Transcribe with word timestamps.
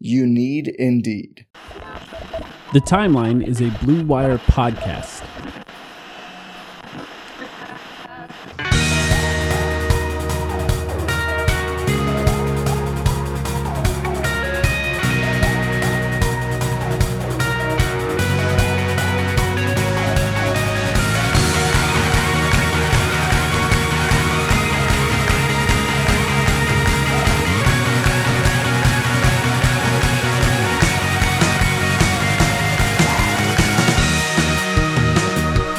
You 0.00 0.26
need 0.26 0.68
Indeed. 0.68 1.46
The 2.72 2.80
Timeline 2.80 3.46
is 3.46 3.60
a 3.60 3.70
Blue 3.84 4.04
Wire 4.04 4.38
podcast. 4.38 5.23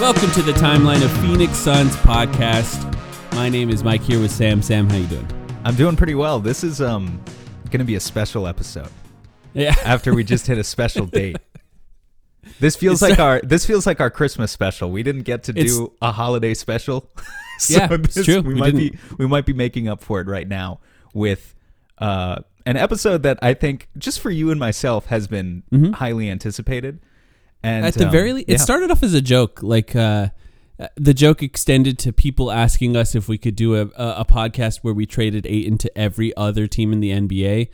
Welcome 0.06 0.30
to 0.34 0.44
the 0.44 0.52
timeline 0.52 1.04
of 1.04 1.12
Phoenix 1.20 1.58
Suns 1.58 1.96
podcast. 1.98 2.94
My 3.34 3.50
name 3.50 3.72
is 3.72 3.84
Mike 3.84 4.02
here 4.02 4.20
with 4.20 4.30
Sam. 4.30 4.62
Sam, 4.62 4.88
how 4.88 4.98
you 4.98 5.08
doing? 5.08 5.28
I'm 5.64 5.74
doing 5.74 5.96
pretty 5.96 6.14
well. 6.14 6.40
This 6.40 6.64
is 6.64 6.80
um 6.80 7.20
going 7.72 7.80
to 7.80 7.86
be 7.86 7.96
a 7.96 8.00
special 8.00 8.46
episode. 8.46 8.90
Yeah. 9.54 9.74
After 9.84 10.14
we 10.14 10.24
just 10.24 10.46
hit 10.46 10.60
a 10.60 10.64
special 10.64 11.08
date. 11.08 11.38
This 12.60 12.76
feels 12.76 13.02
It's 13.02 13.10
like 13.10 13.18
a- 13.18 13.24
our 13.24 13.42
this 13.42 13.66
feels 13.66 13.88
like 13.88 14.00
our 14.00 14.12
Christmas 14.12 14.52
special. 14.52 14.92
We 14.92 15.02
didn't 15.02 15.24
get 15.24 15.42
to 15.46 15.54
do 15.54 15.92
a 16.04 16.12
holiday 16.12 16.54
special. 16.54 17.10
so 17.58 17.74
Yeah, 17.74 17.88
it's 17.92 18.24
true. 18.24 18.42
We, 18.42 18.54
We 18.54 18.60
might 18.60 18.76
be 18.76 18.90
didn't. 18.92 19.18
we 19.18 19.26
might 19.28 19.48
be 19.48 19.54
making 19.54 19.88
up 19.88 20.04
for 20.04 20.22
it 20.22 20.28
right 20.28 20.48
now 20.48 20.82
with 21.16 21.56
uh 21.98 22.42
an 22.68 22.78
episode 22.78 23.24
that 23.24 23.40
I 23.42 23.56
think 23.56 23.90
just 23.98 24.20
for 24.20 24.30
you 24.30 24.52
and 24.52 24.60
myself 24.60 25.08
has 25.08 25.28
been 25.28 25.64
highly 25.96 26.30
anticipated. 26.30 27.00
And. 27.66 27.86
At 27.86 27.96
the 27.96 28.06
um, 28.06 28.12
very 28.12 28.32
least, 28.32 28.48
it 28.48 28.54
yeah. 28.54 28.58
started 28.58 28.92
off 28.92 29.02
as 29.02 29.14
a 29.14 29.22
joke. 29.22 29.64
Like 29.64 29.96
uh, 29.96 30.30
uh, 30.80 30.88
the 30.96 31.14
joke 31.14 31.42
extended 31.42 31.98
to 32.00 32.14
people 32.14 32.52
asking 32.52 32.96
us 32.96 33.16
if 33.16 33.28
we 33.28 33.38
could 33.38 33.56
do 33.56 33.76
a, 33.76 33.82
a, 33.96 34.22
a 34.22 34.26
podcast 34.26 34.80
where 34.82 34.94
we 34.94 35.06
traded 35.06 35.46
eight 35.48 35.66
into 35.66 35.96
every 35.98 36.36
other 36.38 36.68
team 36.68 36.94
in 36.94 37.00
the 37.00 37.10
NBA. 37.10 37.70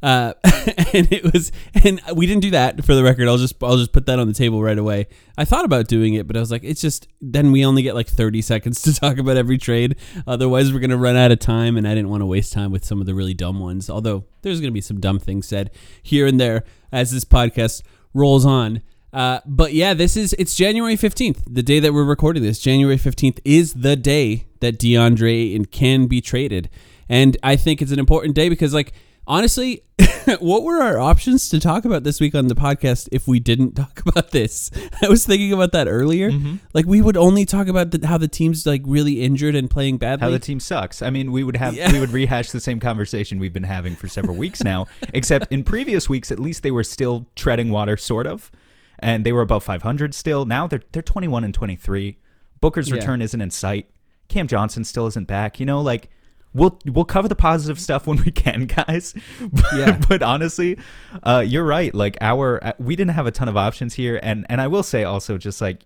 Uh, 0.00 0.32
and 0.44 1.12
it 1.12 1.32
was, 1.32 1.52
and 1.84 2.00
we 2.14 2.26
didn't 2.26 2.42
do 2.42 2.50
that 2.50 2.84
for 2.84 2.94
the 2.94 3.02
record. 3.02 3.28
I'll 3.28 3.36
just, 3.36 3.62
I'll 3.62 3.76
just 3.76 3.92
put 3.92 4.06
that 4.06 4.18
on 4.18 4.26
the 4.26 4.34
table 4.34 4.62
right 4.62 4.78
away. 4.78 5.06
I 5.36 5.44
thought 5.44 5.64
about 5.64 5.88
doing 5.88 6.14
it, 6.14 6.26
but 6.26 6.36
I 6.36 6.40
was 6.40 6.50
like, 6.50 6.64
it's 6.64 6.80
just 6.80 7.08
then 7.20 7.52
we 7.52 7.64
only 7.64 7.82
get 7.82 7.94
like 7.94 8.08
thirty 8.08 8.40
seconds 8.42 8.82
to 8.82 8.94
talk 9.00 9.18
about 9.18 9.36
every 9.36 9.58
trade. 9.58 9.96
Otherwise, 10.26 10.72
we're 10.72 10.80
gonna 10.80 10.96
run 10.96 11.16
out 11.16 11.32
of 11.32 11.38
time, 11.40 11.76
and 11.76 11.86
I 11.86 11.94
didn't 11.94 12.10
want 12.10 12.22
to 12.22 12.26
waste 12.26 12.52
time 12.52 12.70
with 12.70 12.84
some 12.84 13.00
of 13.00 13.06
the 13.06 13.14
really 13.14 13.34
dumb 13.34 13.58
ones. 13.60 13.90
Although 13.90 14.24
there's 14.42 14.60
gonna 14.60 14.72
be 14.72 14.80
some 14.80 15.00
dumb 15.00 15.18
things 15.18 15.48
said 15.48 15.70
here 16.02 16.26
and 16.26 16.40
there 16.40 16.64
as 16.92 17.10
this 17.10 17.24
podcast 17.24 17.82
rolls 18.14 18.46
on. 18.46 18.82
Uh, 19.12 19.40
but 19.46 19.72
yeah, 19.72 19.94
this 19.94 20.16
is 20.16 20.34
it's 20.38 20.54
January 20.54 20.96
fifteenth, 20.96 21.42
the 21.48 21.62
day 21.62 21.80
that 21.80 21.92
we're 21.94 22.04
recording 22.04 22.42
this. 22.42 22.58
January 22.58 22.98
fifteenth 22.98 23.40
is 23.44 23.74
the 23.74 23.96
day 23.96 24.44
that 24.60 24.78
DeAndre 24.78 25.70
can 25.70 26.06
be 26.06 26.20
traded, 26.20 26.68
and 27.08 27.36
I 27.42 27.56
think 27.56 27.80
it's 27.80 27.92
an 27.92 27.98
important 27.98 28.34
day 28.34 28.48
because, 28.50 28.74
like, 28.74 28.92
honestly, 29.26 29.82
what 30.40 30.62
were 30.62 30.82
our 30.82 30.98
options 30.98 31.48
to 31.48 31.58
talk 31.60 31.86
about 31.86 32.04
this 32.04 32.20
week 32.20 32.34
on 32.34 32.48
the 32.48 32.54
podcast 32.54 33.08
if 33.10 33.26
we 33.26 33.40
didn't 33.40 33.72
talk 33.76 34.02
about 34.06 34.30
this? 34.32 34.70
I 35.02 35.08
was 35.08 35.24
thinking 35.24 35.54
about 35.54 35.72
that 35.72 35.88
earlier. 35.88 36.30
Mm-hmm. 36.30 36.56
Like, 36.74 36.84
we 36.84 37.00
would 37.00 37.16
only 37.16 37.46
talk 37.46 37.66
about 37.66 37.92
the, 37.92 38.06
how 38.06 38.18
the 38.18 38.28
team's 38.28 38.66
like 38.66 38.82
really 38.84 39.22
injured 39.22 39.54
and 39.54 39.70
playing 39.70 39.96
badly. 39.98 40.24
how 40.24 40.30
the 40.30 40.38
team 40.38 40.60
sucks. 40.60 41.00
I 41.00 41.08
mean, 41.08 41.32
we 41.32 41.44
would 41.44 41.56
have 41.56 41.74
Yeah. 41.74 41.90
we 41.92 42.00
would 42.00 42.10
rehash 42.10 42.50
the 42.50 42.60
same 42.60 42.78
conversation 42.78 43.38
we've 43.38 43.54
been 43.54 43.62
having 43.64 43.96
for 43.96 44.06
several 44.08 44.36
weeks 44.36 44.62
now, 44.62 44.86
except 45.14 45.50
in 45.50 45.64
previous 45.64 46.10
weeks 46.10 46.30
at 46.30 46.38
least 46.38 46.62
they 46.62 46.70
were 46.70 46.84
still 46.84 47.26
treading 47.36 47.70
water 47.70 47.96
sort 47.96 48.26
of. 48.26 48.50
And 49.00 49.24
they 49.24 49.32
were 49.32 49.42
above 49.42 49.62
500 49.64 50.14
still. 50.14 50.44
Now 50.44 50.66
they're 50.66 50.82
they're 50.92 51.02
21 51.02 51.44
and 51.44 51.54
23. 51.54 52.18
Booker's 52.60 52.88
Yeah. 52.88 52.96
return 52.96 53.22
isn't 53.22 53.40
in 53.40 53.50
sight. 53.50 53.90
Cam 54.28 54.46
Johnson 54.48 54.84
still 54.84 55.06
isn't 55.06 55.26
back. 55.28 55.60
You 55.60 55.66
know, 55.66 55.80
like 55.80 56.10
we'll 56.52 56.78
we'll 56.86 57.04
cover 57.04 57.28
the 57.28 57.36
positive 57.36 57.78
stuff 57.78 58.06
when 58.06 58.22
we 58.24 58.30
can, 58.32 58.66
guys. 58.86 59.14
But, 59.40 59.64
Yeah. 59.76 60.00
but 60.08 60.22
honestly, 60.22 60.78
uh, 61.22 61.44
you're 61.46 61.64
right. 61.64 61.94
Like 61.94 62.16
our 62.20 62.62
uh, 62.64 62.72
we 62.78 62.96
didn't 62.96 63.14
have 63.14 63.26
a 63.26 63.30
ton 63.30 63.48
of 63.48 63.56
options 63.56 63.94
here, 63.94 64.18
and 64.22 64.44
and 64.48 64.60
I 64.60 64.66
will 64.66 64.82
say 64.82 65.04
also 65.04 65.38
just 65.38 65.60
like 65.60 65.84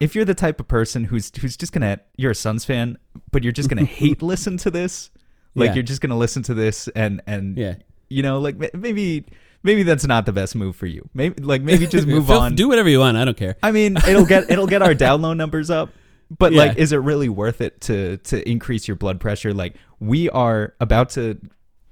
if 0.00 0.14
you're 0.14 0.24
the 0.24 0.34
type 0.34 0.60
of 0.60 0.66
person 0.68 1.04
who's 1.04 1.30
who's 1.40 1.56
just 1.56 1.72
gonna 1.72 2.00
you're 2.16 2.30
a 2.32 2.34
Suns 2.34 2.64
fan, 2.64 2.98
but 3.30 3.42
you're 3.44 3.52
just 3.52 3.68
gonna 3.68 3.84
hate 4.00 4.22
listen 4.22 4.56
to 4.58 4.70
this, 4.70 5.10
like 5.54 5.68
Yeah. 5.68 5.74
you're 5.74 5.82
just 5.84 6.00
gonna 6.00 6.16
listen 6.18 6.42
to 6.44 6.54
this 6.54 6.88
and 6.88 7.22
and 7.26 7.56
Yeah. 7.56 7.74
you 8.08 8.22
know 8.22 8.38
like 8.40 8.74
maybe 8.74 9.26
maybe 9.62 9.82
that's 9.82 10.06
not 10.06 10.26
the 10.26 10.32
best 10.32 10.54
move 10.54 10.76
for 10.76 10.86
you. 10.86 11.08
Maybe 11.14 11.42
like 11.42 11.62
maybe 11.62 11.86
just 11.86 12.06
move 12.06 12.26
Feel- 12.26 12.38
on. 12.38 12.54
Do 12.54 12.68
whatever 12.68 12.88
you 12.88 13.00
want. 13.00 13.16
I 13.16 13.24
don't 13.24 13.36
care. 13.36 13.56
I 13.62 13.72
mean, 13.72 13.96
it'll 14.08 14.26
get 14.26 14.50
it'll 14.50 14.66
get 14.66 14.82
our 14.82 14.94
download 14.94 15.36
numbers 15.36 15.70
up. 15.70 15.90
But 16.38 16.52
Yeah. 16.52 16.58
like, 16.66 16.78
is 16.78 16.92
it 16.92 16.98
really 16.98 17.28
worth 17.28 17.60
it 17.60 17.80
to 17.82 18.16
to 18.18 18.48
increase 18.48 18.86
your 18.86 18.96
blood 18.96 19.18
pressure? 19.20 19.52
Like, 19.52 19.74
we 19.98 20.30
are 20.30 20.74
about 20.80 21.10
to 21.10 21.38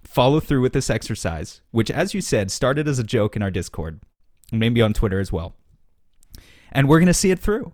follow 0.04 0.38
through 0.40 0.60
with 0.62 0.72
this 0.72 0.88
exercise, 0.90 1.60
which, 1.72 1.90
as 1.90 2.14
you 2.14 2.20
said, 2.20 2.50
started 2.50 2.86
as 2.88 2.98
a 2.98 3.04
joke 3.04 3.34
in 3.36 3.42
our 3.42 3.50
Discord, 3.50 4.00
and 4.52 4.60
maybe 4.60 4.80
on 4.80 4.92
Twitter 4.92 5.18
as 5.20 5.32
well. 5.32 5.54
And 6.70 6.88
we're 6.88 7.00
gonna 7.00 7.14
see 7.14 7.30
it 7.30 7.38
through 7.38 7.72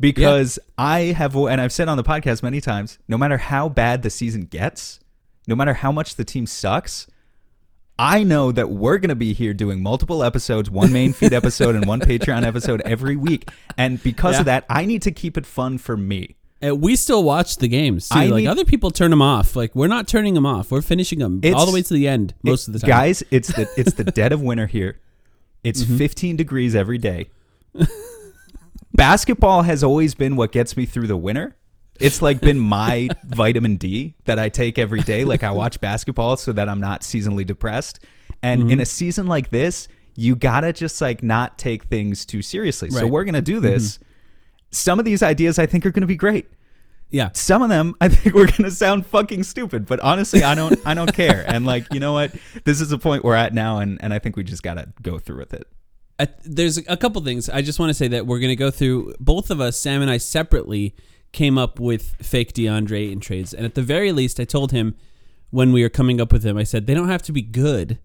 because 0.00 0.58
I 0.76 1.00
have, 1.16 1.36
and 1.36 1.60
I've 1.60 1.72
said 1.72 1.88
on 1.88 1.96
the 1.96 2.02
podcast 2.02 2.42
many 2.42 2.60
times, 2.60 2.98
no 3.08 3.16
matter 3.16 3.38
how 3.38 3.68
bad 3.68 4.02
the 4.02 4.10
season 4.10 4.42
gets, 4.42 4.98
no 5.46 5.54
matter 5.54 5.74
how 5.74 5.92
much 5.92 6.16
the 6.16 6.24
team 6.24 6.46
sucks, 6.46 7.06
I 7.98 8.22
know 8.24 8.50
that 8.52 8.70
we're 8.70 8.98
going 8.98 9.10
to 9.10 9.14
be 9.14 9.32
here 9.32 9.54
doing 9.54 9.82
multiple 9.82 10.24
episodes, 10.24 10.70
one 10.70 10.92
main 10.92 11.12
feed 11.12 11.32
episode 11.32 11.74
and 11.74 11.86
one 11.86 12.00
Patreon 12.10 12.44
episode 12.44 12.80
every 12.84 13.16
week. 13.16 13.48
And 13.76 14.02
because 14.02 14.34
Yeah. 14.34 14.40
of 14.40 14.46
that, 14.46 14.64
I 14.68 14.84
need 14.86 15.02
to 15.02 15.10
keep 15.12 15.36
it 15.36 15.46
fun 15.46 15.78
for 15.78 15.96
me. 15.96 16.36
Uh, 16.64 16.74
we 16.74 16.94
still 16.96 17.22
watch 17.24 17.56
the 17.58 17.68
games 17.68 18.08
too. 18.08 18.18
I 18.18 18.26
like 18.26 18.42
need- 18.42 18.46
other 18.48 18.64
people 18.64 18.90
turn 18.90 19.10
them 19.10 19.20
off. 19.22 19.56
Like 19.56 19.74
we're 19.74 19.88
not 19.88 20.06
turning 20.08 20.34
them 20.34 20.46
off. 20.46 20.70
We're 20.70 20.80
finishing 20.82 21.18
them 21.18 21.40
all 21.54 21.66
the 21.66 21.72
way 21.72 21.82
to 21.82 21.94
the 21.94 22.06
end 22.08 22.34
most 22.44 22.66
of 22.68 22.72
the 22.72 22.78
time. 22.80 22.88
Guys, 22.88 23.22
it's 23.30 23.48
the 23.48 23.68
it's 23.76 23.94
the 23.94 24.04
dead 24.04 24.32
of 24.32 24.40
winter 24.50 24.66
here. 24.68 24.98
It's 25.64 25.82
Mm-hmm. 25.84 25.96
15 25.98 26.36
degrees 26.36 26.74
every 26.76 26.98
day. 26.98 27.30
Basketball 28.94 29.62
has 29.62 29.82
always 29.82 30.14
been 30.14 30.36
what 30.36 30.52
gets 30.52 30.76
me 30.76 30.86
through 30.86 31.06
the 31.06 31.16
winter. 31.16 31.56
It's 32.00 32.20
like 32.22 32.40
been 32.40 32.58
my 32.58 33.08
vitamin 33.24 33.76
D 33.76 34.14
that 34.24 34.38
I 34.38 34.48
take 34.48 34.78
every 34.78 35.00
day. 35.00 35.24
Like 35.24 35.42
I 35.44 35.50
watch 35.52 35.80
basketball 35.80 36.36
so 36.36 36.52
that 36.52 36.68
I'm 36.68 36.80
not 36.80 37.02
seasonally 37.02 37.46
depressed. 37.46 38.00
And 38.42 38.62
Mm-hmm. 38.62 38.70
in 38.72 38.80
a 38.80 38.86
season 38.86 39.26
like 39.26 39.50
this, 39.50 39.86
you 40.16 40.34
gotta 40.34 40.72
just 40.72 41.00
like 41.00 41.22
not 41.22 41.58
take 41.58 41.84
things 41.84 42.26
too 42.26 42.42
seriously. 42.42 42.90
So 42.90 42.96
Right. 42.96 43.04
Mm-hmm. 43.04 43.12
we're 43.12 43.24
gonna 43.24 43.40
do 43.42 43.60
this. 43.60 43.98
Some 44.70 44.98
of 44.98 45.04
these 45.04 45.22
ideas 45.22 45.58
I 45.58 45.66
think 45.66 45.84
are 45.86 45.90
gonna 45.90 46.06
be 46.06 46.16
great. 46.16 46.46
yeah. 47.10 47.28
Some 47.34 47.62
of 47.62 47.68
them 47.68 47.94
I 48.00 48.08
think 48.08 48.34
we're 48.34 48.50
gonna 48.50 48.70
sound 48.70 49.06
fucking 49.06 49.44
stupid, 49.44 49.86
but 49.86 50.00
honestly, 50.00 50.42
I 50.42 50.54
don't 50.54 50.80
I 50.84 50.94
don't 50.94 51.14
care. 51.14 51.44
And 51.46 51.64
like, 51.66 51.86
you 51.92 52.00
know 52.00 52.14
what? 52.14 52.34
This 52.64 52.80
is 52.80 52.88
the 52.88 52.98
point 52.98 53.22
we're 53.22 53.34
at 53.36 53.54
now, 53.54 53.78
and, 53.78 54.02
and 54.02 54.12
I 54.12 54.18
think 54.18 54.36
we 54.36 54.42
just 54.44 54.62
gotta 54.62 54.88
go 55.02 55.18
through 55.18 55.38
with 55.38 55.54
it. 55.54 55.66
Uh, 56.18 56.26
there's 56.44 56.78
a 56.78 56.96
couple 56.96 57.22
things. 57.22 57.48
I 57.48 57.62
just 57.62 57.78
want 57.78 57.90
to 57.90 57.94
say 57.94 58.06
that 58.08 58.26
we're 58.26 58.38
going 58.38 58.50
to 58.50 58.54
go 58.56 58.70
through 58.70 59.14
both 59.18 59.50
of 59.50 59.60
us, 59.62 59.78
Sam 59.78 60.02
and 60.02 60.10
I 60.10 60.18
separately 60.18 60.94
came 61.32 61.58
up 61.58 61.80
with 61.80 62.14
fake 62.22 62.52
DeAndre 62.52 63.10
in 63.10 63.20
trades. 63.20 63.52
And 63.54 63.64
at 63.64 63.74
the 63.74 63.82
very 63.82 64.12
least, 64.12 64.38
I 64.38 64.44
told 64.44 64.72
him 64.72 64.94
when 65.50 65.72
we 65.72 65.82
were 65.82 65.88
coming 65.88 66.20
up 66.20 66.32
with 66.32 66.42
them, 66.42 66.56
I 66.56 66.64
said, 66.64 66.86
they 66.86 66.94
don't 66.94 67.08
have 67.08 67.22
to 67.22 67.32
be 67.32 67.42
good. 67.42 67.98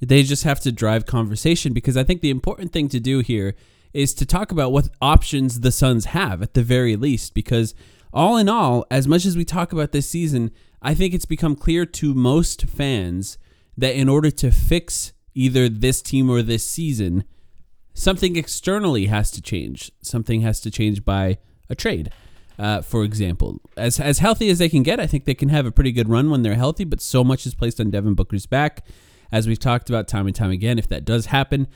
They 0.00 0.22
just 0.22 0.44
have 0.44 0.60
to 0.60 0.72
drive 0.72 1.06
conversation 1.06 1.72
because 1.72 1.96
I 1.96 2.04
think 2.04 2.20
the 2.20 2.30
important 2.30 2.72
thing 2.72 2.88
to 2.88 3.00
do 3.00 3.20
here 3.20 3.54
is 3.92 4.14
to 4.14 4.26
talk 4.26 4.52
about 4.52 4.72
what 4.72 4.88
options 5.00 5.60
the 5.60 5.72
Suns 5.72 6.06
have 6.06 6.42
at 6.42 6.54
the 6.54 6.62
very 6.62 6.94
least. 6.94 7.34
Because 7.34 7.74
all 8.12 8.36
in 8.36 8.48
all, 8.48 8.86
as 8.90 9.08
much 9.08 9.24
as 9.24 9.36
we 9.36 9.44
talk 9.44 9.72
about 9.72 9.92
this 9.92 10.08
season, 10.08 10.50
I 10.80 10.94
think 10.94 11.14
it's 11.14 11.24
become 11.24 11.56
clear 11.56 11.84
to 11.86 12.14
most 12.14 12.64
fans 12.64 13.38
that 13.76 13.94
in 13.94 14.08
order 14.08 14.30
to 14.30 14.50
fix 14.50 15.12
either 15.34 15.68
this 15.68 16.02
team 16.02 16.30
or 16.30 16.42
this 16.42 16.68
season, 16.68 17.24
something 17.94 18.36
externally 18.36 19.06
has 19.06 19.30
to 19.32 19.42
change. 19.42 19.90
Something 20.02 20.40
has 20.42 20.60
to 20.60 20.70
change 20.70 21.04
by 21.04 21.38
a 21.68 21.74
trade. 21.74 22.10
Uh, 22.58 22.82
for 22.82 23.04
example, 23.04 23.60
as 23.76 24.00
as 24.00 24.18
healthy 24.18 24.50
as 24.50 24.58
they 24.58 24.68
can 24.68 24.82
get, 24.82 24.98
I 24.98 25.06
think 25.06 25.24
they 25.24 25.34
can 25.34 25.48
have 25.50 25.64
a 25.64 25.70
pretty 25.70 25.92
good 25.92 26.08
run 26.08 26.28
when 26.28 26.42
they're 26.42 26.56
healthy. 26.56 26.84
But 26.84 27.00
so 27.00 27.22
much 27.22 27.46
is 27.46 27.54
placed 27.54 27.80
on 27.80 27.90
Devin 27.90 28.14
Booker's 28.14 28.46
back, 28.46 28.84
as 29.30 29.46
we've 29.46 29.60
talked 29.60 29.88
about 29.88 30.08
time 30.08 30.26
and 30.26 30.34
time 30.34 30.50
again. 30.50 30.78
If 30.78 30.88
that 30.88 31.04
does 31.04 31.26
happen, 31.26 31.68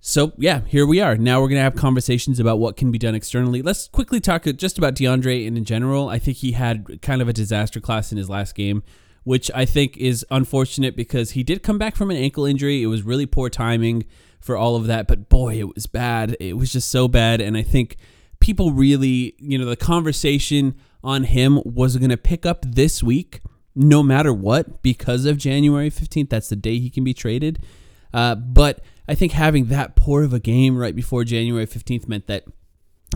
so 0.00 0.32
yeah, 0.36 0.60
here 0.66 0.86
we 0.86 1.00
are. 1.00 1.16
Now 1.16 1.40
we're 1.40 1.48
gonna 1.48 1.60
have 1.62 1.76
conversations 1.76 2.40
about 2.40 2.58
what 2.58 2.76
can 2.76 2.90
be 2.90 2.98
done 2.98 3.14
externally. 3.14 3.62
Let's 3.62 3.88
quickly 3.88 4.20
talk 4.20 4.44
just 4.56 4.78
about 4.78 4.94
DeAndre 4.94 5.46
and 5.46 5.56
in 5.56 5.64
general. 5.64 6.08
I 6.08 6.18
think 6.18 6.38
he 6.38 6.52
had 6.52 7.00
kind 7.02 7.22
of 7.22 7.28
a 7.28 7.32
disaster 7.32 7.80
class 7.80 8.10
in 8.10 8.18
his 8.18 8.28
last 8.28 8.54
game, 8.54 8.82
which 9.24 9.50
I 9.54 9.64
think 9.64 9.96
is 9.96 10.26
unfortunate 10.30 10.96
because 10.96 11.32
he 11.32 11.42
did 11.42 11.62
come 11.62 11.78
back 11.78 11.96
from 11.96 12.10
an 12.10 12.16
ankle 12.16 12.44
injury. 12.44 12.82
It 12.82 12.86
was 12.86 13.02
really 13.02 13.26
poor 13.26 13.48
timing 13.48 14.04
for 14.40 14.56
all 14.56 14.76
of 14.76 14.86
that, 14.86 15.08
but 15.08 15.28
boy, 15.28 15.58
it 15.58 15.74
was 15.74 15.86
bad. 15.86 16.36
It 16.38 16.56
was 16.56 16.72
just 16.72 16.88
so 16.88 17.08
bad, 17.08 17.40
and 17.40 17.56
I 17.56 17.62
think 17.62 17.96
people 18.40 18.72
really, 18.72 19.34
you 19.38 19.58
know, 19.58 19.64
the 19.64 19.76
conversation 19.76 20.74
on 21.02 21.24
him 21.24 21.60
was 21.64 21.96
going 21.96 22.10
to 22.10 22.16
pick 22.16 22.44
up 22.46 22.64
this 22.66 23.02
week, 23.02 23.40
no 23.74 24.02
matter 24.02 24.32
what, 24.32 24.82
because 24.82 25.24
of 25.24 25.36
January 25.38 25.90
15th. 25.90 26.28
That's 26.30 26.48
the 26.48 26.56
day 26.56 26.78
he 26.78 26.90
can 26.90 27.04
be 27.04 27.14
traded. 27.14 27.64
Uh, 28.12 28.34
but 28.34 28.80
I 29.08 29.14
think 29.14 29.32
having 29.32 29.66
that 29.66 29.94
poor 29.96 30.22
of 30.24 30.32
a 30.32 30.40
game 30.40 30.76
right 30.76 30.94
before 30.94 31.24
January 31.24 31.66
15th 31.66 32.08
meant 32.08 32.26
that 32.26 32.44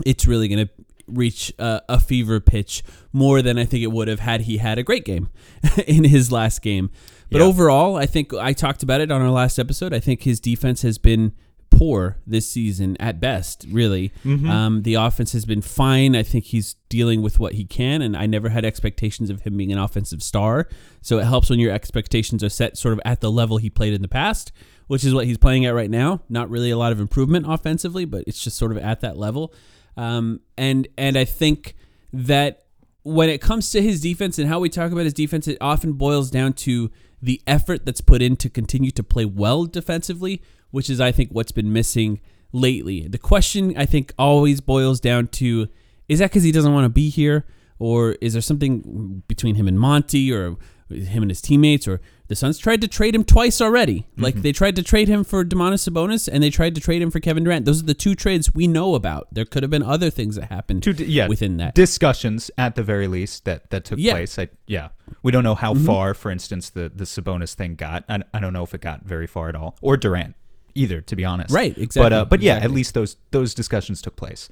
it's 0.05 0.25
really 0.27 0.47
going 0.47 0.67
to 0.67 0.73
reach 1.07 1.51
uh, 1.59 1.81
a 1.89 1.99
fever 1.99 2.39
pitch 2.39 2.83
more 3.11 3.41
than 3.41 3.57
I 3.57 3.65
think 3.65 3.83
it 3.83 3.91
would 3.91 4.07
have 4.07 4.19
had 4.21 4.41
he 4.41 4.57
had 4.57 4.77
a 4.79 4.83
great 4.83 5.03
game 5.03 5.29
in 5.87 6.03
his 6.05 6.31
last 6.31 6.61
game. 6.61 6.89
But 7.29 7.39
Yeah. 7.39 7.47
overall, 7.47 7.95
I 7.97 8.05
think 8.05 8.33
I 8.33 8.53
talked 8.53 8.83
about 8.83 9.01
it 9.01 9.11
on 9.11 9.21
our 9.21 9.31
last 9.31 9.59
episode. 9.59 9.93
I 9.93 9.99
think 9.99 10.23
his 10.23 10.39
defense 10.39 10.81
has 10.83 10.97
been 10.97 11.33
poor 11.71 12.17
this 12.27 12.47
season 12.47 12.95
at 12.99 13.19
best, 13.19 13.65
really. 13.71 14.11
Um, 14.49 14.83
the 14.83 14.93
offense 14.93 15.31
has 15.33 15.45
been 15.45 15.61
fine. 15.61 16.15
I 16.15 16.21
think 16.21 16.45
he's 16.45 16.75
dealing 16.89 17.21
with 17.23 17.39
what 17.39 17.53
he 17.53 17.65
can, 17.65 18.01
and 18.03 18.15
I 18.15 18.27
never 18.27 18.49
had 18.49 18.63
expectations 18.63 19.29
of 19.31 19.41
him 19.41 19.57
being 19.57 19.71
an 19.71 19.79
offensive 19.79 20.21
star. 20.21 20.67
So 21.01 21.17
it 21.17 21.23
helps 21.23 21.49
when 21.49 21.59
your 21.59 21.71
expectations 21.73 22.43
are 22.43 22.49
set 22.49 22.77
sort 22.77 22.93
of 22.93 23.01
at 23.03 23.21
the 23.21 23.31
level 23.31 23.57
he 23.57 23.69
played 23.69 23.93
in 23.93 24.01
the 24.03 24.07
past, 24.07 24.51
which 24.87 25.03
is 25.03 25.13
what 25.13 25.25
he's 25.25 25.37
playing 25.39 25.65
at 25.65 25.73
right 25.73 25.89
now. 25.89 26.21
Not 26.29 26.49
really 26.49 26.69
a 26.69 26.77
lot 26.77 26.91
of 26.91 26.99
improvement 26.99 27.45
offensively, 27.47 28.05
but 28.05 28.25
it's 28.27 28.43
just 28.43 28.57
sort 28.57 28.71
of 28.71 28.77
at 28.77 29.01
that 29.01 29.17
level. 29.17 29.53
Um, 29.97 30.41
and 30.57 30.87
and 30.97 31.17
I 31.17 31.25
think 31.25 31.75
that 32.13 32.65
when 33.03 33.29
it 33.29 33.41
comes 33.41 33.71
to 33.71 33.81
his 33.81 34.01
defense 34.01 34.37
and 34.37 34.47
how 34.47 34.59
we 34.59 34.69
talk 34.69 34.91
about 34.91 35.05
his 35.05 35.13
defense, 35.13 35.47
it 35.47 35.57
often 35.59 35.93
boils 35.93 36.29
down 36.29 36.53
to 36.53 36.91
the 37.21 37.41
effort 37.47 37.85
that's 37.85 38.01
put 38.01 38.21
in 38.21 38.35
to 38.35 38.49
continue 38.49 38.91
to 38.91 39.03
play 39.03 39.25
well 39.25 39.65
defensively, 39.65 40.41
which 40.71 40.89
is, 40.89 40.99
I 40.99 41.11
think, 41.11 41.29
what's 41.31 41.51
been 41.51 41.71
missing 41.71 42.19
lately. 42.51 43.07
The 43.07 43.17
question, 43.17 43.73
I 43.77 43.85
think, 43.85 44.13
always 44.17 44.59
boils 44.61 44.99
down 44.99 45.27
to 45.27 45.67
is 46.09 46.19
that 46.19 46.31
because 46.31 46.43
he 46.43 46.51
doesn't 46.51 46.73
want 46.73 46.85
to 46.85 46.89
be 46.89 47.09
here? 47.09 47.45
Or 47.79 48.11
is 48.21 48.33
there 48.33 48.41
something 48.41 49.23
between 49.27 49.55
him 49.55 49.67
and 49.67 49.79
Monty 49.79 50.31
or 50.31 50.57
him 50.89 51.23
and 51.23 51.31
his 51.31 51.41
teammates? 51.41 51.87
Or 51.87 51.99
the 52.27 52.35
Suns 52.35 52.57
tried 52.59 52.81
to 52.81 52.87
trade 52.87 53.15
him 53.15 53.23
twice 53.23 53.59
already. 53.61 54.05
Like 54.17 54.35
they 54.41 54.51
tried 54.51 54.75
to 54.75 54.83
trade 54.83 55.07
him 55.07 55.23
for 55.23 55.43
Domantas 55.45 55.89
Sabonis 55.89 56.29
and 56.31 56.43
they 56.43 56.49
tried 56.51 56.75
to 56.75 56.81
trade 56.81 57.01
him 57.01 57.09
for 57.09 57.19
Kevin 57.19 57.43
Durant. 57.45 57.65
Those 57.65 57.81
are 57.81 57.85
the 57.85 57.93
two 57.93 58.13
trades 58.13 58.53
we 58.53 58.67
know 58.67 58.93
about. 58.93 59.29
There 59.33 59.45
could 59.45 59.63
have 59.63 59.69
been 59.71 59.81
other 59.83 60.09
things 60.11 60.35
that 60.35 60.49
happened 60.51 60.83
Two, 60.83 60.91
yeah, 60.91 61.27
within 61.27 61.57
that. 61.57 61.73
discussions 61.73 62.51
at 62.57 62.75
the 62.75 62.83
very 62.83 63.07
least 63.07 63.45
that 63.45 63.69
that 63.71 63.85
took 63.85 63.97
Yeah. 63.99 64.13
place. 64.13 64.37
I, 64.37 64.49
yeah, 64.67 64.89
we 65.23 65.31
don't 65.31 65.43
know 65.43 65.55
how 65.55 65.73
Mm-hmm. 65.73 65.85
far, 65.85 66.13
for 66.13 66.29
instance, 66.29 66.69
the 66.69 66.91
the 66.93 67.05
Sabonis 67.05 67.55
thing 67.55 67.75
got. 67.75 68.03
I, 68.09 68.19
I 68.33 68.39
don't 68.39 68.53
know 68.53 68.63
if 68.63 68.73
it 68.75 68.81
got 68.81 69.05
very 69.05 69.27
far 69.27 69.49
at 69.49 69.55
all, 69.55 69.75
or 69.81 69.97
Durant 69.97 70.35
either, 70.75 71.01
to 71.01 71.15
be 71.15 71.25
honest. 71.25 71.53
Right, 71.53 71.73
But 71.75 71.81
exactly, 71.83 72.17
uh, 72.17 72.25
but 72.25 72.41
yeah, 72.41 72.57
at 72.57 72.71
least 72.71 72.93
those 72.93 73.17
those 73.31 73.53
discussions 73.53 74.01
took 74.01 74.15
place. 74.15 74.49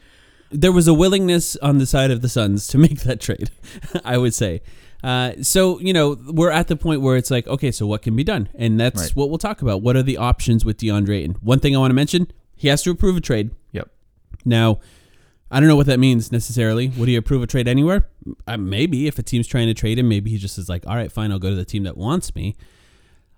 there 0.51 0.71
was 0.71 0.87
a 0.87 0.93
willingness 0.93 1.55
on 1.57 1.77
the 1.77 1.85
side 1.85 2.09
of 2.11 2.21
the 2.21 2.29
Suns 2.29 2.65
to 2.67 2.77
make 2.87 3.01
that 3.01 3.19
trade, 3.21 3.51
I 4.03 4.17
would 4.17 4.33
say. 4.33 4.61
Uh, 5.03 5.31
so 5.41 5.79
you 5.79 5.93
know 5.93 6.17
we're 6.27 6.51
at 6.51 6.67
the 6.67 6.75
point 6.75 7.01
where 7.01 7.15
it's 7.15 7.31
like, 7.31 7.47
okay, 7.47 7.71
so 7.71 7.85
what 7.87 8.01
can 8.01 8.15
be 8.15 8.23
done, 8.23 8.49
and 8.55 8.79
that's 8.79 9.01
Right. 9.01 9.15
what 9.15 9.29
we'll 9.29 9.37
talk 9.37 9.61
about. 9.61 9.81
What 9.81 9.95
are 9.95 10.03
the 10.03 10.17
options 10.17 10.65
with 10.65 10.77
DeAndre? 10.77 11.23
And 11.23 11.37
one 11.37 11.59
thing 11.59 11.75
I 11.75 11.79
want 11.79 11.91
to 11.91 11.95
mention, 11.95 12.27
he 12.55 12.67
has 12.67 12.81
to 12.83 12.91
approve 12.91 13.15
a 13.15 13.21
trade. 13.21 13.51
Yep. 13.71 13.89
Now, 14.43 14.79
I 15.51 15.59
don't 15.59 15.69
know 15.69 15.75
what 15.77 15.85
that 15.87 15.99
means 15.99 16.31
necessarily. 16.31 16.89
Would 16.89 17.07
he 17.07 17.15
approve 17.15 17.41
a 17.43 17.47
trade 17.47 17.67
anywhere? 17.67 18.07
Uh, 18.45 18.57
maybe 18.57 19.07
if 19.07 19.17
a 19.17 19.23
team's 19.23 19.47
trying 19.47 19.67
to 19.67 19.73
trade 19.73 19.97
him, 19.97 20.09
maybe 20.09 20.29
he 20.31 20.37
just 20.37 20.57
is 20.57 20.67
like, 20.67 20.85
all 20.85 20.95
right, 20.95 21.11
fine, 21.11 21.31
I'll 21.31 21.39
go 21.39 21.49
to 21.49 21.55
the 21.55 21.65
team 21.65 21.83
that 21.83 21.95
wants 21.97 22.35
me. 22.35 22.55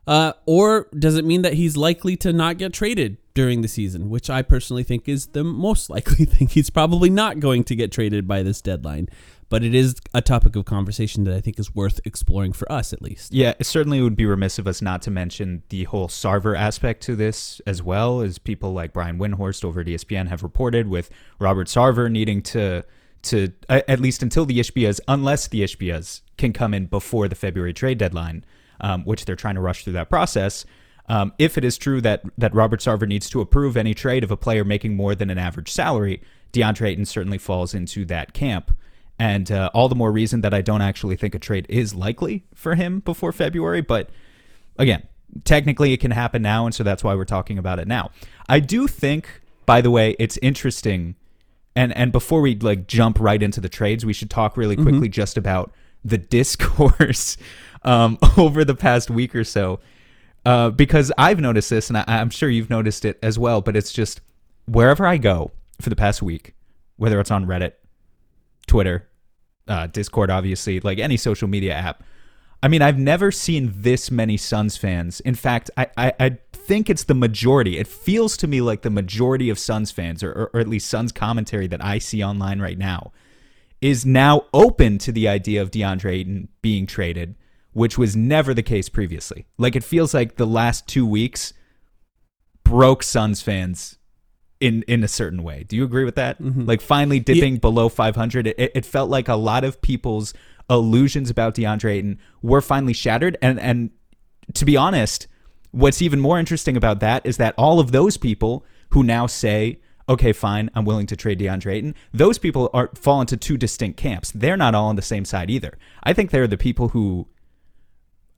Uh, 0.08 0.34
or 0.46 0.88
does 0.98 1.16
it 1.16 1.26
mean 1.26 1.44
that 1.44 1.54
he's 1.54 1.78
likely 1.78 2.18
to 2.18 2.34
not 2.34 2.58
get 2.58 2.74
traded 2.74 3.18
during 3.34 3.62
the 3.62 3.68
season, 3.68 4.10
which 4.10 4.30
I 4.30 4.42
personally 4.42 4.84
think 4.84 5.08
is 5.08 5.28
the 5.28 5.44
most 5.44 5.90
likely 5.90 6.26
thing. 6.26 6.48
He's 6.48 6.70
probably 6.70 7.10
not 7.10 7.40
going 7.40 7.64
to 7.66 7.76
get 7.76 7.92
traded 7.92 8.28
by 8.28 8.44
this 8.44 8.62
deadline, 8.62 9.10
but 9.50 9.64
it 9.64 9.74
is 9.74 9.96
a 10.14 10.22
topic 10.22 10.56
of 10.56 10.66
conversation 10.66 11.24
that 11.26 11.34
I 11.34 11.42
think 11.42 11.60
is 11.60 11.74
worth 11.74 12.00
exploring 12.06 12.54
for 12.54 12.70
us 12.72 12.94
at 12.94 13.02
least. 13.02 13.34
Yeah, 13.34 13.54
it 13.60 13.66
certainly 13.66 14.02
would 14.02 14.16
be 14.16 14.26
remiss 14.26 14.60
of 14.60 14.68
us 14.68 14.82
not 14.82 15.02
to 15.04 15.12
mention 15.12 15.64
the 15.70 15.86
whole 15.86 16.08
Sarver 16.08 16.58
aspect 16.58 17.04
to 17.04 17.16
this 17.16 17.62
as 17.66 17.82
well, 17.82 18.22
as 18.22 18.38
people 18.38 18.74
like 18.74 18.94
Brian 18.94 19.18
Windhorst 19.18 19.64
over 19.64 19.82
at 19.82 19.88
ESPN 19.88 20.28
have 20.30 20.44
reported, 20.44 20.88
with 20.88 21.10
Robert 21.40 21.68
Sarver 21.68 22.12
needing 22.12 22.42
to 22.44 22.84
to 23.24 23.54
at 23.70 24.00
least 24.00 24.24
until 24.24 24.46
the 24.46 24.58
Ishbias, 24.58 25.00
unless 25.08 25.48
the 25.48 25.62
Ishbias 25.62 26.22
can 26.40 26.54
come 26.54 26.74
in 26.74 26.88
before 26.88 27.28
the 27.28 27.36
February 27.36 27.72
trade 27.72 28.00
deadline, 28.00 28.44
um, 28.82 29.04
which 29.06 29.26
they're 29.26 29.36
trying 29.36 29.56
to 29.56 29.62
rush 29.62 29.84
through 29.84 29.94
that 29.94 30.10
process. 30.10 30.66
Um, 31.08 31.34
if 31.40 31.58
it 31.58 31.64
is 31.64 31.78
true 31.78 32.02
that 32.02 32.24
that 32.38 32.54
Robert 32.54 32.80
Sarver 32.80 33.08
needs 33.08 33.30
to 33.32 33.42
approve 33.42 33.78
any 33.78 33.94
trade 33.94 34.24
of 34.24 34.32
a 34.32 34.38
player 34.38 34.64
making 34.64 34.96
more 34.96 35.16
than 35.16 35.30
an 35.30 35.38
average 35.38 35.72
salary, 35.72 36.22
DeAndre 36.54 36.90
Ayton 36.90 37.06
certainly 37.06 37.38
falls 37.38 37.74
into 37.74 38.06
that 38.06 38.34
camp. 38.34 38.72
And 39.20 39.52
uh, 39.52 39.70
all 39.74 39.88
the 39.88 39.96
more 39.96 40.12
reason 40.12 40.42
that 40.42 40.54
I 40.54 40.62
don't 40.62 40.82
actually 40.82 41.16
think 41.16 41.36
a 41.36 41.40
trade 41.40 41.68
is 41.70 41.94
likely 41.94 42.44
for 42.56 42.76
him 42.76 43.02
before 43.02 43.32
February. 43.32 43.82
But 43.82 44.10
again, 44.78 45.08
technically 45.44 45.94
it 45.94 46.00
can 46.00 46.12
happen 46.12 46.42
now, 46.42 46.66
and 46.66 46.74
so 46.74 46.84
that's 46.84 47.04
why 47.04 47.14
we're 47.14 47.26
talking 47.26 47.58
about 47.58 47.80
it 47.80 47.88
now. 47.88 48.10
I 48.50 48.60
do 48.60 48.88
think, 48.88 49.42
by 49.66 49.82
the 49.82 49.92
way, 49.92 50.16
it's 50.18 50.38
interesting. 50.38 51.16
And 51.76 51.96
and 51.96 52.12
before 52.12 52.42
we 52.42 52.56
like 52.56 52.88
jump 52.88 53.20
right 53.20 53.42
into 53.42 53.62
the 53.62 53.70
trades, 53.70 54.06
we 54.06 54.14
should 54.14 54.30
talk 54.30 54.58
really 54.58 54.76
quickly 54.76 55.08
just 55.08 55.38
about 55.38 55.72
the 56.04 56.18
discourse 56.38 57.38
um, 57.84 58.18
over 58.38 58.64
the 58.64 58.76
past 58.76 59.10
week 59.10 59.36
or 59.36 59.44
so, 59.44 59.80
uh, 60.46 60.70
because 60.70 61.12
I've 61.18 61.40
noticed 61.40 61.70
this, 61.70 61.90
and 61.90 61.98
I, 61.98 62.04
I'm 62.08 62.30
sure 62.30 62.50
you've 62.50 62.70
noticed 62.70 63.06
it 63.06 63.20
as 63.22 63.38
well. 63.38 63.62
But 63.62 63.76
it's 63.76 63.92
just 63.92 64.22
wherever 64.66 65.06
I 65.06 65.18
go 65.18 65.52
for 65.80 65.90
the 65.90 65.96
past 65.96 66.22
week, 66.22 66.56
whether 66.98 67.20
it's 67.20 67.32
on 67.32 67.46
Reddit, 67.46 67.74
Twitter, 68.68 69.08
uh, 69.68 69.88
Discord, 69.88 70.30
obviously, 70.30 70.80
like 70.80 71.00
any 71.00 71.18
social 71.18 71.48
media 71.48 71.74
app. 71.74 72.04
I 72.64 72.68
mean, 72.68 72.82
I've 72.84 73.00
never 73.00 73.32
seen 73.32 73.74
this 73.76 74.12
many 74.12 74.38
Suns 74.38 74.78
fans. 74.78 75.20
In 75.22 75.34
fact, 75.34 75.72
I, 75.78 75.88
I, 75.98 76.14
I 76.20 76.38
think 76.54 76.90
it's 76.90 77.06
the 77.06 77.16
majority. 77.16 77.78
It 77.80 77.88
feels 77.88 78.38
to 78.38 78.48
me 78.48 78.62
like 78.62 78.84
the 78.84 78.92
majority 78.92 79.50
of 79.50 79.58
Suns 79.58 79.90
fans, 79.90 80.22
or, 80.22 80.32
or, 80.32 80.52
or 80.54 80.60
at 80.60 80.68
least 80.68 80.90
Suns 80.90 81.12
commentary 81.12 81.68
that 81.68 81.84
I 81.84 81.98
see 81.98 82.24
online 82.24 82.60
right 82.60 82.78
now, 82.78 83.12
is 83.82 84.06
now 84.06 84.46
open 84.54 85.00
to 85.00 85.12
the 85.12 85.28
idea 85.28 85.62
of 85.62 85.72
DeAndre 85.72 86.12
Ayton 86.12 86.48
being 86.62 86.86
traded, 86.86 87.36
which 87.74 87.98
was 87.98 88.16
never 88.16 88.54
the 88.54 88.64
case 88.64 88.90
previously. 88.90 89.46
Like, 89.58 89.76
it 89.76 89.84
feels 89.84 90.14
like 90.14 90.36
the 90.36 90.48
last 90.48 90.88
two 90.88 91.06
weeks 91.06 91.54
broke 92.64 93.04
Suns 93.04 93.42
fans 93.42 93.98
in 94.62 94.84
in 94.84 95.04
a 95.04 95.08
certain 95.08 95.44
way. 95.44 95.66
Do 95.68 95.76
you 95.76 95.84
agree 95.84 96.06
with 96.06 96.16
that? 96.16 96.42
Mm-hmm. 96.42 96.66
Like 96.66 96.80
finally 96.80 97.20
dipping 97.20 97.58
below 97.58 97.90
500, 97.90 98.48
it, 98.48 98.56
it 98.58 98.86
felt 98.86 99.10
like 99.10 99.28
a 99.28 99.36
lot 99.36 99.66
of 99.66 99.82
people's 99.82 100.34
illusions 100.70 101.30
about 101.30 101.56
DeAndre 101.56 101.92
Ayton 101.96 102.20
were 102.42 102.62
finally 102.62 102.94
shattered. 102.94 103.38
And 103.42 103.60
and 103.60 103.90
to 104.54 104.64
be 104.64 104.78
honest, 104.78 105.28
what's 105.72 106.02
even 106.02 106.20
more 106.20 106.40
interesting 106.40 106.78
about 106.78 107.00
that 107.02 107.26
is 107.26 107.38
that 107.38 107.56
all 107.58 107.80
of 107.80 107.92
those 107.92 108.18
people 108.18 108.64
who 108.92 109.04
now 109.04 109.26
say, 109.26 109.80
"Okay, 110.08 110.32
fine, 110.32 110.70
I'm 110.76 110.86
willing 110.86 111.08
to 111.08 111.16
trade 111.16 111.40
DeAndre 111.40 111.74
Ayton," 111.74 111.96
those 112.14 112.38
people 112.38 112.70
are 112.74 112.92
fall 112.94 113.20
into 113.20 113.36
two 113.36 113.58
distinct 113.58 113.98
camps. 113.98 114.32
They're 114.32 114.58
not 114.58 114.76
all 114.76 114.90
on 114.90 114.96
the 114.96 115.02
same 115.02 115.26
side 115.26 115.50
either. 115.50 115.78
I 116.04 116.14
think 116.14 116.30
they're 116.30 116.48
the 116.48 116.58
people 116.58 116.90
who 116.90 117.28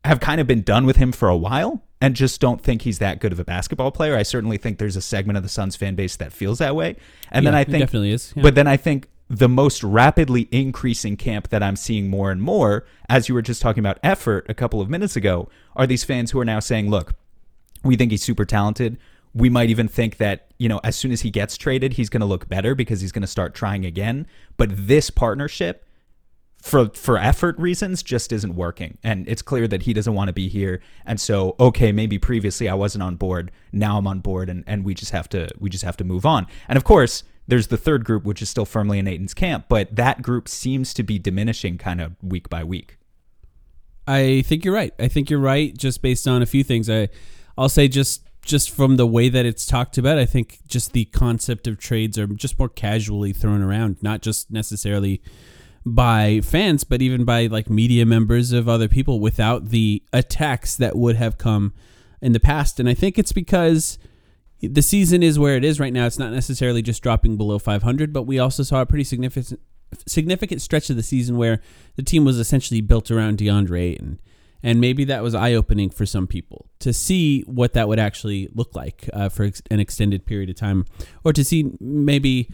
have 0.06 0.20
kind 0.20 0.42
of 0.42 0.48
been 0.48 0.62
done 0.62 0.86
with 0.86 0.98
him 0.98 1.12
for 1.12 1.30
a 1.30 1.38
while 1.38 1.82
and 2.02 2.16
just 2.16 2.42
don't 2.42 2.62
think 2.62 2.82
he's 2.82 3.00
that 3.00 3.20
good 3.20 3.32
of 3.32 3.40
a 3.40 3.46
basketball 3.46 3.92
player. 3.92 4.18
I 4.18 4.24
certainly 4.24 4.58
think 4.58 4.78
there's 4.78 4.98
a 4.98 5.02
segment 5.02 5.38
of 5.38 5.44
the 5.44 5.50
Suns 5.50 5.76
fan 5.76 5.96
base 5.96 6.18
that 6.18 6.34
feels 6.34 6.60
that 6.60 6.76
way. 6.76 6.98
And 7.32 7.46
then 7.48 7.56
I 7.56 7.64
think 7.64 7.80
definitely 7.80 8.12
is, 8.12 8.34
yeah. 8.36 8.44
But 8.44 8.56
then 8.56 8.68
I 8.68 8.76
think 8.76 9.08
the 9.30 9.48
most 9.48 9.82
rapidly 9.82 10.50
increasing 10.52 11.16
camp 11.16 11.48
that 11.48 11.64
I'm 11.64 11.78
seeing 11.78 12.10
more 12.10 12.30
and 12.30 12.42
more, 12.42 12.86
as 13.08 13.30
you 13.30 13.36
were 13.36 13.42
just 13.42 13.62
talking 13.62 13.80
about 13.80 13.98
effort 14.04 14.46
a 14.50 14.54
couple 14.54 14.82
of 14.82 14.90
minutes 14.90 15.16
ago, 15.16 15.48
are 15.76 15.88
these 15.88 16.04
fans 16.04 16.32
who 16.32 16.40
are 16.40 16.46
now 16.46 16.60
saying, 16.60 16.90
look, 16.90 17.14
We 17.84 17.96
think 17.98 18.12
he's 18.12 18.24
super 18.24 18.46
talented. 18.46 18.98
We 19.34 19.50
might 19.50 19.70
even 19.70 19.88
think 19.88 20.18
that, 20.18 20.48
you 20.58 20.70
know, 20.70 20.80
as 20.84 20.96
soon 20.96 21.12
as 21.12 21.22
he 21.22 21.30
gets 21.30 21.58
traded, 21.58 21.94
he's 21.94 22.10
going 22.10 22.22
to 22.22 22.26
look 22.26 22.48
better 22.48 22.76
because 22.76 23.02
he's 23.02 23.12
going 23.12 23.24
to 23.24 23.28
start 23.28 23.54
trying 23.54 23.86
again. 23.86 24.28
But 24.58 24.70
this 24.72 25.10
partnership, 25.10 25.86
for 26.64 26.90
for 26.94 27.18
effort 27.18 27.60
reasons 27.60 28.02
just 28.02 28.32
isn't 28.32 28.56
working. 28.56 28.98
And 29.04 29.28
it's 29.28 29.42
clear 29.42 29.68
that 29.68 29.84
he 29.84 29.92
doesn't 29.92 30.14
want 30.14 30.30
to 30.30 30.34
be 30.34 30.48
here. 30.48 30.80
And 31.06 31.20
so 31.20 31.58
okay 31.60 31.92
maybe 31.92 32.18
previously 32.18 32.70
I 32.70 32.74
wasn't 32.74 33.04
on 33.04 33.18
board. 33.18 33.52
Now 33.74 33.98
I'm 33.98 34.08
on 34.08 34.22
board 34.22 34.50
and 34.50 34.64
and 34.66 34.86
we 34.86 34.94
just 34.94 35.12
have 35.12 35.28
to 35.30 35.50
we 35.60 35.70
just 35.70 35.84
have 35.84 35.98
to 35.98 36.06
move 36.06 36.26
on. 36.26 36.48
And 36.70 36.78
of 36.78 36.86
course 36.86 37.24
there's 37.50 37.68
the 37.68 37.76
third 37.76 38.06
group 38.06 38.24
which 38.24 38.42
is 38.42 38.50
still 38.50 38.64
firmly 38.64 38.98
in 38.98 39.10
Ayton's 39.10 39.34
camp 39.34 39.66
but 39.68 39.94
that 39.94 40.22
group 40.22 40.48
seems 40.48 40.94
to 40.94 41.04
be 41.04 41.20
diminishing 41.20 41.78
kind 41.78 42.00
of 42.00 42.14
week 42.24 42.50
by 42.50 42.64
week. 42.64 42.98
I 44.08 44.44
think 44.46 44.64
you're 44.64 44.74
right. 44.74 44.94
I 44.98 45.10
think 45.10 45.30
you're 45.30 45.40
right 45.40 45.78
just 45.78 46.02
based 46.02 46.28
on 46.30 46.42
a 46.42 46.46
few 46.46 46.64
things. 46.64 46.90
I 46.90 47.10
I'll 47.58 47.68
say 47.68 47.90
just 47.90 48.24
just 48.42 48.70
from 48.70 48.96
the 48.96 49.06
way 49.06 49.28
that 49.28 49.46
it's 49.46 49.66
talked 49.66 49.98
about 49.98 50.18
I 50.18 50.26
think 50.26 50.60
just 50.66 50.94
the 50.94 51.06
concept 51.06 51.68
of 51.68 51.78
trades 51.78 52.18
are 52.18 52.28
just 52.28 52.58
more 52.58 52.70
casually 52.70 53.34
thrown 53.34 53.62
around 53.62 53.98
not 54.02 54.22
just 54.22 54.50
necessarily 54.50 55.22
by 55.86 56.42
fans, 56.42 56.84
but 56.84 57.02
even 57.02 57.26
by 57.26 57.48
like 57.48 57.70
media 57.70 58.06
members 58.06 58.52
of 58.52 58.70
other 58.70 58.88
people 58.88 59.20
without 59.20 59.70
the 59.70 60.02
attacks 60.14 60.76
that 60.78 60.96
would 60.96 61.16
have 61.16 61.38
come 61.38 61.74
in 62.22 62.32
the 62.32 62.40
past. 62.40 62.80
And 62.80 62.88
I 62.88 62.94
think 62.94 63.20
it's 63.20 63.34
because 63.34 63.98
the 64.62 64.82
season 64.82 65.22
is 65.22 65.38
where 65.38 65.58
it 65.58 65.64
is 65.64 65.80
right 65.80 65.92
now. 65.92 66.06
It's 66.06 66.20
not 66.20 66.32
necessarily 66.32 66.82
just 66.82 67.04
dropping 67.04 67.36
below 67.36 67.60
500, 67.60 68.14
but 68.14 68.24
we 68.24 68.40
also 68.40 68.64
saw 68.64 68.82
a 68.82 68.86
pretty 68.86 69.04
significant 69.04 69.60
significant 70.08 70.60
stretch 70.60 70.90
of 70.90 70.96
the 70.96 71.04
season 71.04 71.38
where 71.38 71.62
the 71.98 72.02
team 72.02 72.26
was 72.26 72.40
essentially 72.40 72.82
built 72.82 73.12
around 73.12 73.38
DeAndre 73.38 73.80
Ayton. 73.80 74.20
And 74.64 74.80
maybe 74.80 75.04
that 75.04 75.22
was 75.22 75.36
eye 75.36 75.54
opening 75.54 75.90
for 75.90 76.06
some 76.06 76.26
people 76.26 76.70
to 76.80 76.94
see 76.94 77.42
what 77.42 77.74
that 77.74 77.88
would 77.90 78.00
actually 78.00 78.50
look 78.56 78.76
like 78.76 79.10
uh, 79.12 79.28
for 79.28 79.44
an 79.70 79.80
extended 79.80 80.26
period 80.26 80.50
of 80.50 80.56
time, 80.56 80.86
or 81.26 81.34
to 81.34 81.44
see 81.44 81.74
maybe 81.82 82.50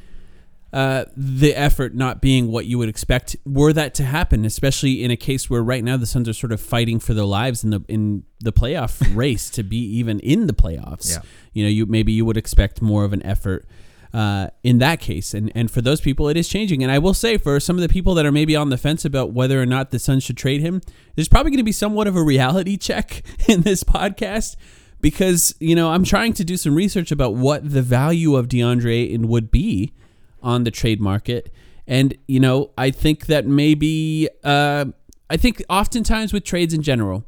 uh, 0.71 1.05
the 1.17 1.55
effort 1.55 1.95
not 1.95 2.21
being 2.21 2.51
what 2.51 2.65
you 2.65 2.77
would 2.77 2.89
expect 2.89 3.35
were 3.45 3.73
that 3.73 3.93
to 3.95 4.03
happen, 4.03 4.45
especially 4.45 5.03
in 5.03 5.09
a 5.09 5.17
case 5.17 5.49
where 5.49 5.63
right 5.63 5.83
now 5.83 5.97
the 5.97 6.05
Suns 6.05 6.29
are 6.29 6.33
sort 6.33 6.51
of 6.51 6.61
fighting 6.61 6.99
for 6.99 7.13
their 7.13 7.25
lives 7.25 7.63
in 7.63 7.71
the 7.71 7.81
in 7.87 8.23
the 8.39 8.53
playoff 8.53 9.15
race 9.15 9.49
to 9.51 9.63
be 9.63 9.77
even 9.77 10.19
in 10.19 10.47
the 10.47 10.53
playoffs. 10.53 11.11
Yeah. 11.11 11.21
You 11.53 11.63
know, 11.63 11.69
you 11.69 11.85
maybe 11.85 12.11
you 12.11 12.25
would 12.25 12.37
expect 12.37 12.81
more 12.81 13.03
of 13.03 13.13
an 13.13 13.25
effort 13.25 13.67
uh, 14.13 14.47
in 14.63 14.79
that 14.79 14.99
case, 14.99 15.33
and 15.33 15.51
and 15.55 15.69
for 15.69 15.81
those 15.81 16.01
people, 16.01 16.29
it 16.29 16.37
is 16.37 16.47
changing. 16.47 16.83
And 16.83 16.91
I 16.91 16.99
will 16.99 17.13
say, 17.13 17.37
for 17.37 17.59
some 17.59 17.75
of 17.75 17.81
the 17.81 17.89
people 17.89 18.13
that 18.15 18.25
are 18.25 18.31
maybe 18.31 18.55
on 18.55 18.69
the 18.69 18.77
fence 18.77 19.05
about 19.05 19.33
whether 19.33 19.61
or 19.61 19.65
not 19.65 19.91
the 19.91 19.99
Suns 19.99 20.23
should 20.23 20.37
trade 20.37 20.61
him, 20.61 20.81
there's 21.15 21.29
probably 21.29 21.51
going 21.51 21.57
to 21.57 21.63
be 21.63 21.71
somewhat 21.71 22.07
of 22.07 22.15
a 22.15 22.23
reality 22.23 22.77
check 22.77 23.23
in 23.47 23.61
this 23.61 23.83
podcast 23.83 24.55
because 25.01 25.55
you 25.59 25.75
know 25.75 25.89
I'm 25.91 26.03
trying 26.03 26.33
to 26.33 26.43
do 26.43 26.57
some 26.57 26.75
research 26.75 27.11
about 27.11 27.35
what 27.35 27.71
the 27.71 27.81
value 27.81 28.35
of 28.35 28.47
DeAndre 28.47 28.93
Ayton 28.93 29.27
would 29.27 29.51
be 29.51 29.93
on 30.41 30.63
the 30.63 30.71
trade 30.71 30.99
market. 31.01 31.51
And, 31.87 32.15
you 32.27 32.39
know, 32.39 32.71
I 32.77 32.91
think 32.91 33.25
that 33.27 33.47
maybe, 33.47 34.29
uh, 34.43 34.85
I 35.29 35.37
think 35.37 35.63
oftentimes 35.69 36.33
with 36.33 36.43
trades 36.43 36.73
in 36.73 36.81
general, 36.81 37.25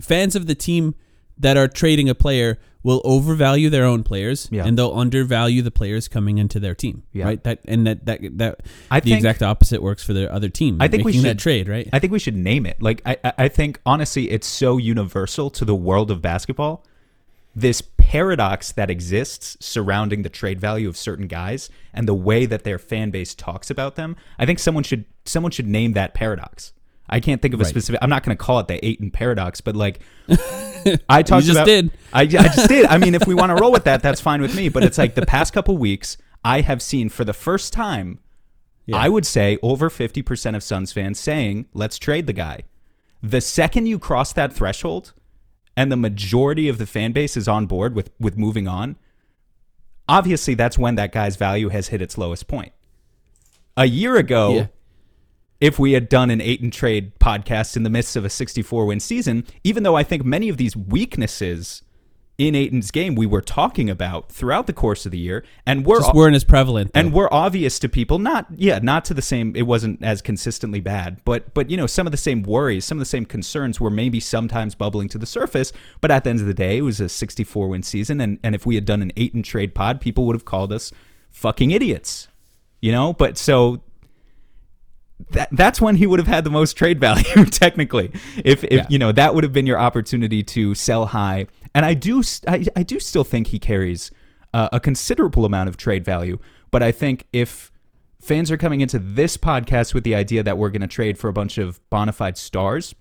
fans 0.00 0.34
of 0.36 0.46
the 0.46 0.54
team 0.54 0.94
that 1.38 1.56
are 1.56 1.68
trading 1.68 2.08
a 2.08 2.14
player 2.14 2.58
will 2.82 3.02
overvalue 3.04 3.68
their 3.68 3.84
own 3.84 4.02
players 4.04 4.48
Yeah. 4.52 4.64
and 4.64 4.78
they'll 4.78 4.92
undervalue 4.92 5.60
the 5.60 5.70
players 5.72 6.06
coming 6.08 6.38
into 6.38 6.60
their 6.60 6.74
team. 6.74 7.02
Yeah. 7.12 7.24
Right. 7.24 7.42
That 7.44 7.58
and 7.66 7.86
that 7.86 8.06
that 8.06 8.20
that 8.38 8.60
I 8.90 9.00
the 9.00 9.10
think- 9.10 9.16
exact 9.16 9.42
opposite 9.42 9.82
works 9.82 10.04
for 10.04 10.12
their 10.12 10.32
other 10.32 10.48
team. 10.48 10.78
I 10.80 10.86
think 10.88 11.04
we 11.04 11.10
making 11.12 11.22
that 11.24 11.28
should- 11.30 11.38
trade, 11.40 11.68
right? 11.68 11.88
I 11.92 11.98
think 11.98 12.12
we 12.12 12.20
should 12.20 12.36
name 12.36 12.64
it. 12.64 12.80
Like 12.80 13.02
I- 13.04 13.18
I 13.38 13.48
think 13.48 13.80
honestly, 13.84 14.30
it's 14.30 14.46
so 14.46 14.76
universal 14.78 15.50
to 15.50 15.64
the 15.64 15.74
world 15.74 16.10
of 16.12 16.22
basketball. 16.22 16.84
This 17.56 17.80
paradox 18.10 18.70
that 18.72 18.88
exists 18.88 19.56
surrounding 19.58 20.22
the 20.22 20.28
trade 20.28 20.60
value 20.60 20.88
of 20.88 20.96
certain 20.96 21.26
guys 21.26 21.68
and 21.92 22.06
the 22.06 22.14
way 22.14 22.46
that 22.46 22.62
their 22.62 22.78
fan 22.78 23.10
base 23.10 23.34
talks 23.34 23.68
about 23.68 23.96
them. 23.96 24.14
I 24.38 24.46
think 24.46 24.60
someone 24.60 24.84
should 24.84 25.06
someone 25.24 25.50
should 25.50 25.66
name 25.66 25.92
that 25.94 26.14
paradox. 26.14 26.72
I 27.08 27.18
can't 27.18 27.42
think 27.42 27.52
of 27.54 27.60
a 27.60 27.64
Right. 27.64 27.68
specific. 27.70 27.98
I'm 28.02 28.08
not 28.10 28.22
going 28.22 28.36
to 28.36 28.42
call 28.42 28.60
it 28.60 28.68
the 28.68 28.84
Ayton 28.84 29.10
paradox, 29.10 29.60
but 29.60 29.74
like 29.74 30.00
I 31.08 31.22
talked 31.24 31.46
just 31.46 31.50
about. 31.56 31.66
did. 31.66 31.90
I, 32.12 32.22
I 32.22 32.26
just 32.26 32.68
did. 32.68 32.86
I 32.86 32.98
mean, 32.98 33.16
if 33.16 33.26
we 33.26 33.34
want 33.34 33.50
to 33.50 33.60
roll 33.60 33.72
with 33.72 33.84
that, 33.84 34.02
that's 34.02 34.20
fine 34.20 34.40
with 34.40 34.54
me. 34.54 34.68
But 34.68 34.84
it's 34.84 34.98
like 34.98 35.14
the 35.16 35.26
past 35.26 35.52
couple 35.52 35.76
weeks, 35.76 36.16
I 36.44 36.60
have 36.60 36.80
seen 36.80 37.08
for 37.08 37.24
the 37.24 37.32
first 37.32 37.72
time 37.72 38.20
Yeah. 38.86 38.98
I 38.98 39.08
would 39.08 39.26
say 39.26 39.58
over 39.62 39.90
50% 39.90 40.54
of 40.54 40.62
Suns 40.62 40.92
fans 40.92 41.18
saying, 41.18 41.66
let's 41.74 41.98
trade 41.98 42.28
the 42.28 42.32
guy. 42.32 42.60
The 43.20 43.40
second 43.40 43.86
you 43.86 43.98
cross 43.98 44.32
that 44.34 44.52
threshold 44.52 45.12
and 45.76 45.92
the 45.92 45.96
majority 45.96 46.68
of 46.68 46.78
the 46.78 46.86
fan 46.86 47.12
base 47.12 47.36
is 47.36 47.46
on 47.48 47.66
board 47.66 47.94
with, 47.94 48.10
with 48.18 48.36
moving 48.38 48.66
on, 48.66 48.96
obviously 50.08 50.54
that's 50.54 50.78
when 50.78 50.94
that 50.96 51.12
guy's 51.12 51.36
value 51.36 51.68
has 51.68 51.88
hit 51.88 52.00
its 52.02 52.16
lowest 52.16 52.46
point. 52.48 52.72
A 53.76 53.86
year 53.86 54.16
ago, 54.16 54.54
Yeah. 54.54 54.66
if 55.60 55.78
we 55.78 55.92
had 55.92 56.08
done 56.08 56.30
an 56.30 56.40
eight 56.40 56.60
and 56.62 56.72
trade 56.72 57.18
podcast 57.18 57.76
in 57.76 57.82
the 57.82 57.90
midst 57.90 58.16
of 58.16 58.24
a 58.24 58.30
64 58.30 58.86
win 58.86 59.00
season, 59.00 59.44
even 59.64 59.82
though 59.82 59.96
I 59.96 60.02
think 60.02 60.24
many 60.24 60.48
of 60.48 60.56
these 60.56 60.76
weaknesses 60.76 61.82
in 62.38 62.54
Ayton's 62.54 62.90
game 62.90 63.14
we 63.14 63.24
were 63.24 63.40
talking 63.40 63.88
about 63.88 64.30
throughout 64.30 64.66
the 64.66 64.72
course 64.74 65.06
of 65.06 65.12
the 65.12 65.18
year, 65.18 65.42
and 65.64 65.86
we're 65.86 66.00
Just 66.00 66.14
weren't 66.14 66.36
as 66.36 66.44
prevalent. 66.44 66.90
and 66.94 67.10
though. 67.12 67.16
were 67.16 67.32
obvious 67.32 67.78
to 67.78 67.88
people 67.88 68.18
not 68.18 68.46
yeah 68.54 68.78
not 68.82 69.06
to 69.06 69.14
the 69.14 69.22
same 69.22 69.56
it 69.56 69.62
wasn't 69.62 70.02
as 70.04 70.20
consistently 70.20 70.80
bad 70.80 71.18
but 71.24 71.54
but 71.54 71.70
you 71.70 71.76
know 71.78 71.86
some 71.86 72.06
of 72.06 72.10
the 72.10 72.16
same 72.18 72.42
worries 72.42 72.84
some 72.84 72.98
of 72.98 73.00
the 73.00 73.06
same 73.06 73.24
concerns 73.24 73.80
were 73.80 73.88
maybe 73.90 74.20
sometimes 74.20 74.74
bubbling 74.74 75.08
to 75.08 75.16
the 75.16 75.24
surface 75.26 75.72
but 76.02 76.10
at 76.10 76.24
the 76.24 76.30
end 76.30 76.40
of 76.40 76.46
the 76.46 76.52
day 76.54 76.76
it 76.76 76.82
was 76.82 77.00
a 77.00 77.08
64 77.08 77.68
win 77.68 77.82
season 77.82 78.20
and 78.20 78.38
and 78.42 78.54
if 78.54 78.66
we 78.66 78.74
had 78.74 78.84
done 78.84 79.00
an 79.00 79.12
and 79.16 79.44
trade 79.44 79.74
pod 79.74 79.98
people 80.00 80.26
would 80.26 80.36
have 80.36 80.44
called 80.44 80.72
us 80.74 80.92
fucking 81.30 81.70
idiots 81.70 82.28
you 82.82 82.92
know 82.92 83.14
but 83.14 83.38
so 83.38 83.80
that 85.30 85.48
that's 85.52 85.80
when 85.80 85.96
he 85.96 86.06
would 86.06 86.18
have 86.18 86.28
had 86.28 86.44
the 86.44 86.50
most 86.50 86.74
trade 86.74 87.00
value 87.00 87.44
technically 87.50 88.10
if 88.44 88.62
if 88.64 88.70
Yeah. 88.72 88.86
you 88.90 88.98
know 88.98 89.12
that 89.12 89.34
would 89.34 89.44
have 89.44 89.52
been 89.54 89.66
your 89.66 89.78
opportunity 89.78 90.42
to 90.42 90.74
sell 90.74 91.06
high 91.06 91.46
and 91.76 91.84
i 91.84 91.94
do 91.94 92.22
I, 92.48 92.64
I 92.74 92.82
do 92.82 92.98
still 92.98 93.24
think 93.24 93.48
he 93.48 93.58
carries 93.58 94.10
uh, 94.52 94.68
a 94.72 94.80
considerable 94.80 95.44
amount 95.44 95.68
of 95.68 95.76
trade 95.76 96.04
value 96.04 96.38
but 96.70 96.82
i 96.82 96.90
think 96.90 97.26
if 97.32 97.70
fans 98.20 98.50
are 98.50 98.56
coming 98.56 98.80
into 98.80 98.98
this 98.98 99.36
podcast 99.36 99.94
with 99.94 100.02
the 100.02 100.14
idea 100.14 100.42
that 100.42 100.58
we're 100.58 100.70
going 100.70 100.80
to 100.80 100.88
trade 100.88 101.18
for 101.18 101.28
a 101.28 101.32
bunch 101.32 101.58
of 101.58 101.78
bona 101.90 102.12
fide 102.12 102.36
stars 102.36 102.94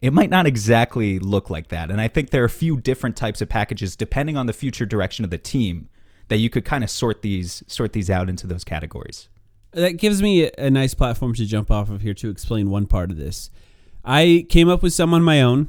it 0.00 0.12
might 0.12 0.30
not 0.30 0.46
exactly 0.46 1.18
look 1.18 1.50
like 1.50 1.68
that 1.68 1.90
and 1.90 2.00
i 2.00 2.08
think 2.08 2.30
there 2.30 2.42
are 2.42 2.46
a 2.46 2.50
few 2.50 2.80
different 2.80 3.16
types 3.16 3.42
of 3.42 3.48
packages 3.48 3.96
depending 3.96 4.36
on 4.36 4.46
the 4.46 4.52
future 4.52 4.86
direction 4.86 5.24
of 5.24 5.30
the 5.30 5.38
team 5.38 5.88
that 6.28 6.36
you 6.38 6.48
could 6.48 6.64
kind 6.64 6.84
of 6.84 6.88
sort 6.88 7.20
these 7.22 7.62
sort 7.66 7.92
these 7.92 8.08
out 8.08 8.30
into 8.30 8.46
those 8.46 8.64
categories 8.64 9.28
that 9.74 9.92
gives 9.92 10.22
me 10.22 10.44
a, 10.44 10.50
a 10.58 10.70
nice 10.70 10.94
platform 10.94 11.34
to 11.34 11.44
jump 11.44 11.70
off 11.70 11.90
of 11.90 12.00
here 12.02 12.14
to 12.14 12.30
explain 12.30 12.70
one 12.70 12.86
part 12.86 13.10
of 13.10 13.16
this. 13.16 13.50
I 14.04 14.46
came 14.48 14.68
up 14.68 14.82
with 14.82 14.92
some 14.92 15.12
on 15.14 15.22
my 15.22 15.42
own. 15.42 15.68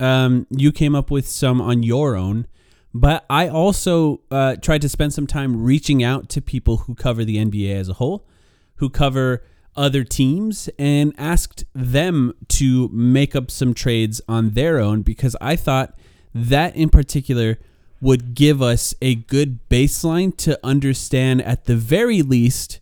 Um, 0.00 0.46
you 0.50 0.72
came 0.72 0.94
up 0.94 1.10
with 1.10 1.28
some 1.28 1.60
on 1.60 1.82
your 1.82 2.16
own, 2.16 2.46
but 2.92 3.24
I 3.30 3.48
also 3.48 4.22
uh, 4.30 4.56
tried 4.56 4.82
to 4.82 4.88
spend 4.88 5.12
some 5.12 5.26
time 5.26 5.62
reaching 5.62 6.02
out 6.02 6.28
to 6.30 6.40
people 6.40 6.78
who 6.78 6.94
cover 6.94 7.24
the 7.24 7.36
NBA 7.36 7.74
as 7.76 7.88
a 7.88 7.94
whole, 7.94 8.26
who 8.76 8.88
cover 8.88 9.44
other 9.76 10.02
teams, 10.02 10.68
and 10.78 11.14
asked 11.18 11.64
them 11.74 12.32
to 12.48 12.88
make 12.88 13.36
up 13.36 13.50
some 13.50 13.74
trades 13.74 14.20
on 14.26 14.50
their 14.50 14.80
own 14.80 15.02
because 15.02 15.36
I 15.40 15.54
thought 15.54 15.96
that 16.34 16.74
in 16.74 16.88
particular 16.88 17.58
would 18.00 18.34
give 18.34 18.62
us 18.62 18.94
a 19.02 19.14
good 19.14 19.68
baseline 19.68 20.34
to 20.38 20.58
understand 20.64 21.42
at 21.42 21.66
the 21.66 21.76
very 21.76 22.22
least 22.22 22.80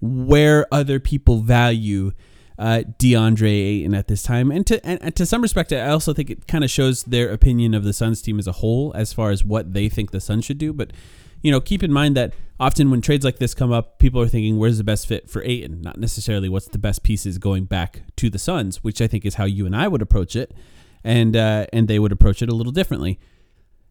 where 0.00 0.66
other 0.72 1.00
people 1.00 1.38
value 1.40 2.12
uh, 2.60 2.82
DeAndre 2.98 3.50
Ayton 3.50 3.94
at 3.94 4.06
this 4.06 4.22
time, 4.22 4.50
and 4.50 4.66
to 4.66 4.86
and, 4.86 5.02
and 5.02 5.16
to 5.16 5.24
some 5.24 5.40
respect, 5.40 5.72
I 5.72 5.88
also 5.88 6.12
think 6.12 6.28
it 6.28 6.46
kind 6.46 6.62
of 6.62 6.70
shows 6.70 7.02
their 7.04 7.30
opinion 7.30 7.72
of 7.72 7.84
the 7.84 7.94
Suns 7.94 8.20
team 8.20 8.38
as 8.38 8.46
a 8.46 8.52
whole, 8.52 8.92
as 8.94 9.14
far 9.14 9.30
as 9.30 9.42
what 9.42 9.72
they 9.72 9.88
think 9.88 10.10
the 10.10 10.20
Suns 10.20 10.44
should 10.44 10.58
do. 10.58 10.74
But 10.74 10.92
you 11.40 11.50
know, 11.50 11.58
keep 11.62 11.82
in 11.82 11.90
mind 11.90 12.18
that 12.18 12.34
often 12.60 12.90
when 12.90 13.00
trades 13.00 13.24
like 13.24 13.38
this 13.38 13.54
come 13.54 13.72
up, 13.72 13.98
people 13.98 14.20
are 14.20 14.28
thinking, 14.28 14.58
"Where's 14.58 14.76
the 14.76 14.84
best 14.84 15.06
fit 15.06 15.30
for 15.30 15.42
Ayton?" 15.42 15.80
Not 15.80 15.98
necessarily 15.98 16.50
what's 16.50 16.68
the 16.68 16.78
best 16.78 17.02
pieces 17.02 17.38
going 17.38 17.64
back 17.64 18.02
to 18.16 18.28
the 18.28 18.38
Suns, 18.38 18.84
which 18.84 19.00
I 19.00 19.06
think 19.06 19.24
is 19.24 19.36
how 19.36 19.46
you 19.46 19.64
and 19.64 19.74
I 19.74 19.88
would 19.88 20.02
approach 20.02 20.36
it, 20.36 20.52
and 21.02 21.34
uh, 21.34 21.64
and 21.72 21.88
they 21.88 21.98
would 21.98 22.12
approach 22.12 22.42
it 22.42 22.50
a 22.50 22.54
little 22.54 22.72
differently. 22.72 23.18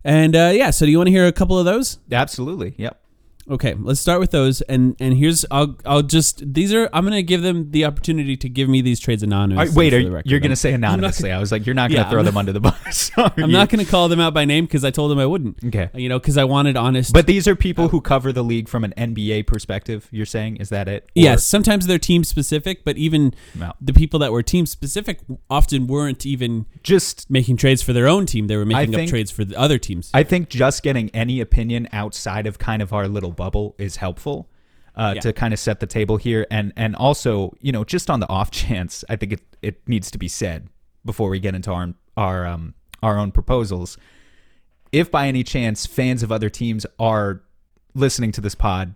And 0.03 0.35
uh, 0.35 0.51
yeah, 0.53 0.69
so 0.69 0.85
do 0.85 0.91
you 0.91 0.97
want 0.99 1.07
to 1.07 1.11
hear 1.11 1.25
a 1.25 1.31
couple 1.31 1.57
of 1.57 1.65
those? 1.65 1.97
absolutely 2.11 2.75
yep 2.77 3.01
Okay, 3.49 3.75
let's 3.79 3.99
start 3.99 4.19
with 4.19 4.31
those, 4.31 4.61
and 4.61 4.95
and 4.99 5.15
here's 5.15 5.43
I'll 5.49 5.75
I'll 5.85 6.03
just 6.03 6.53
these 6.53 6.73
are 6.73 6.87
I'm 6.93 7.03
gonna 7.03 7.21
give 7.23 7.41
them 7.41 7.71
the 7.71 7.85
opportunity 7.85 8.37
to 8.37 8.47
give 8.49 8.69
me 8.69 8.81
these 8.81 8.99
trades 8.99 9.23
anonymously. 9.23 9.69
right, 9.69 9.75
wait, 9.75 9.93
are, 9.93 10.11
record. 10.11 10.29
you're 10.29 10.39
going 10.39 10.49
to 10.49 10.53
I'm- 10.53 10.55
say 10.57 10.73
anonymously. 10.73 11.31
I 11.31 11.39
was 11.39 11.51
like, 11.51 11.65
you're 11.65 11.73
not 11.73 11.89
going 11.89 12.01
to 12.01 12.05
Yeah, 12.05 12.09
throw 12.11 12.19
I'm 12.19 12.25
them 12.25 12.37
under 12.37 12.51
the 12.53 12.59
bus. 12.59 13.11
I'm 13.17 13.31
you? 13.37 13.47
not 13.47 13.69
gonna 13.69 13.85
call 13.85 14.07
them 14.07 14.19
out 14.19 14.33
by 14.33 14.45
name 14.45 14.65
because 14.65 14.85
I 14.85 14.91
told 14.91 15.09
them 15.09 15.17
I 15.19 15.25
wouldn't. 15.25 15.63
Okay. 15.65 15.89
You 15.95 16.09
know, 16.09 16.19
because 16.19 16.37
I 16.37 16.43
wanted 16.43 16.77
honest. 16.77 17.11
But 17.13 17.25
these 17.25 17.47
are 17.47 17.55
people 17.55 17.87
who 17.89 18.01
cover 18.01 18.31
the 18.31 18.43
league 18.43 18.69
from 18.69 18.83
an 18.83 18.93
NBA 18.97 19.47
perspective. 19.47 20.07
You're 20.11 20.25
saying 20.27 20.57
is 20.57 20.69
that 20.69 20.87
it? 20.87 21.03
Or- 21.05 21.07
yes, 21.15 21.43
sometimes 21.43 21.87
they're 21.87 21.97
team 21.97 22.23
specific, 22.23 22.83
but 22.85 22.97
even 22.97 23.33
No. 23.55 23.73
the 23.81 23.93
people 23.93 24.19
that 24.19 24.31
were 24.31 24.43
team 24.43 24.65
specific 24.67 25.19
often 25.49 25.87
weren't 25.87 26.25
even 26.25 26.65
Just 26.83 27.29
making 27.29 27.57
trades 27.57 27.81
for 27.81 27.93
their 27.93 28.07
own 28.07 28.25
team. 28.25 28.47
They 28.47 28.57
were 28.57 28.65
making 28.65 28.93
think- 28.93 29.07
up 29.07 29.09
trades 29.09 29.31
for 29.31 29.43
the 29.43 29.57
other 29.57 29.77
teams. 29.79 30.11
I 30.13 30.23
think 30.23 30.49
just 30.49 30.83
getting 30.83 31.09
any 31.11 31.39
opinion 31.41 31.87
outside 31.91 32.45
of 32.45 32.59
kind 32.59 32.81
of 32.81 32.93
our 32.93 33.07
little 33.07 33.31
bubble 33.43 33.75
is 33.77 33.95
helpful 33.95 34.49
uh, 34.95 35.13
Yeah. 35.15 35.21
to 35.21 35.33
kind 35.33 35.53
of 35.53 35.59
set 35.59 35.79
the 35.79 35.87
table 35.87 36.17
here, 36.17 36.45
and 36.51 36.73
and 36.75 36.95
also 36.95 37.53
you 37.61 37.71
know 37.71 37.83
just 37.95 38.09
on 38.09 38.19
the 38.19 38.27
off 38.29 38.49
chance, 38.63 39.03
I 39.09 39.15
think 39.15 39.31
it 39.33 39.41
it 39.61 39.75
needs 39.87 40.11
to 40.11 40.17
be 40.17 40.27
said 40.27 40.67
before 41.05 41.29
we 41.29 41.39
get 41.39 41.55
into 41.55 41.71
our 41.71 41.93
our 42.17 42.45
um 42.45 42.73
our 43.01 43.17
own 43.17 43.31
proposals. 43.31 43.97
If 44.91 45.09
by 45.11 45.27
any 45.27 45.43
chance 45.43 45.85
fans 45.85 46.21
of 46.23 46.31
other 46.31 46.49
teams 46.49 46.85
are 46.99 47.41
listening 47.93 48.31
to 48.33 48.41
this 48.41 48.55
pod, 48.55 48.95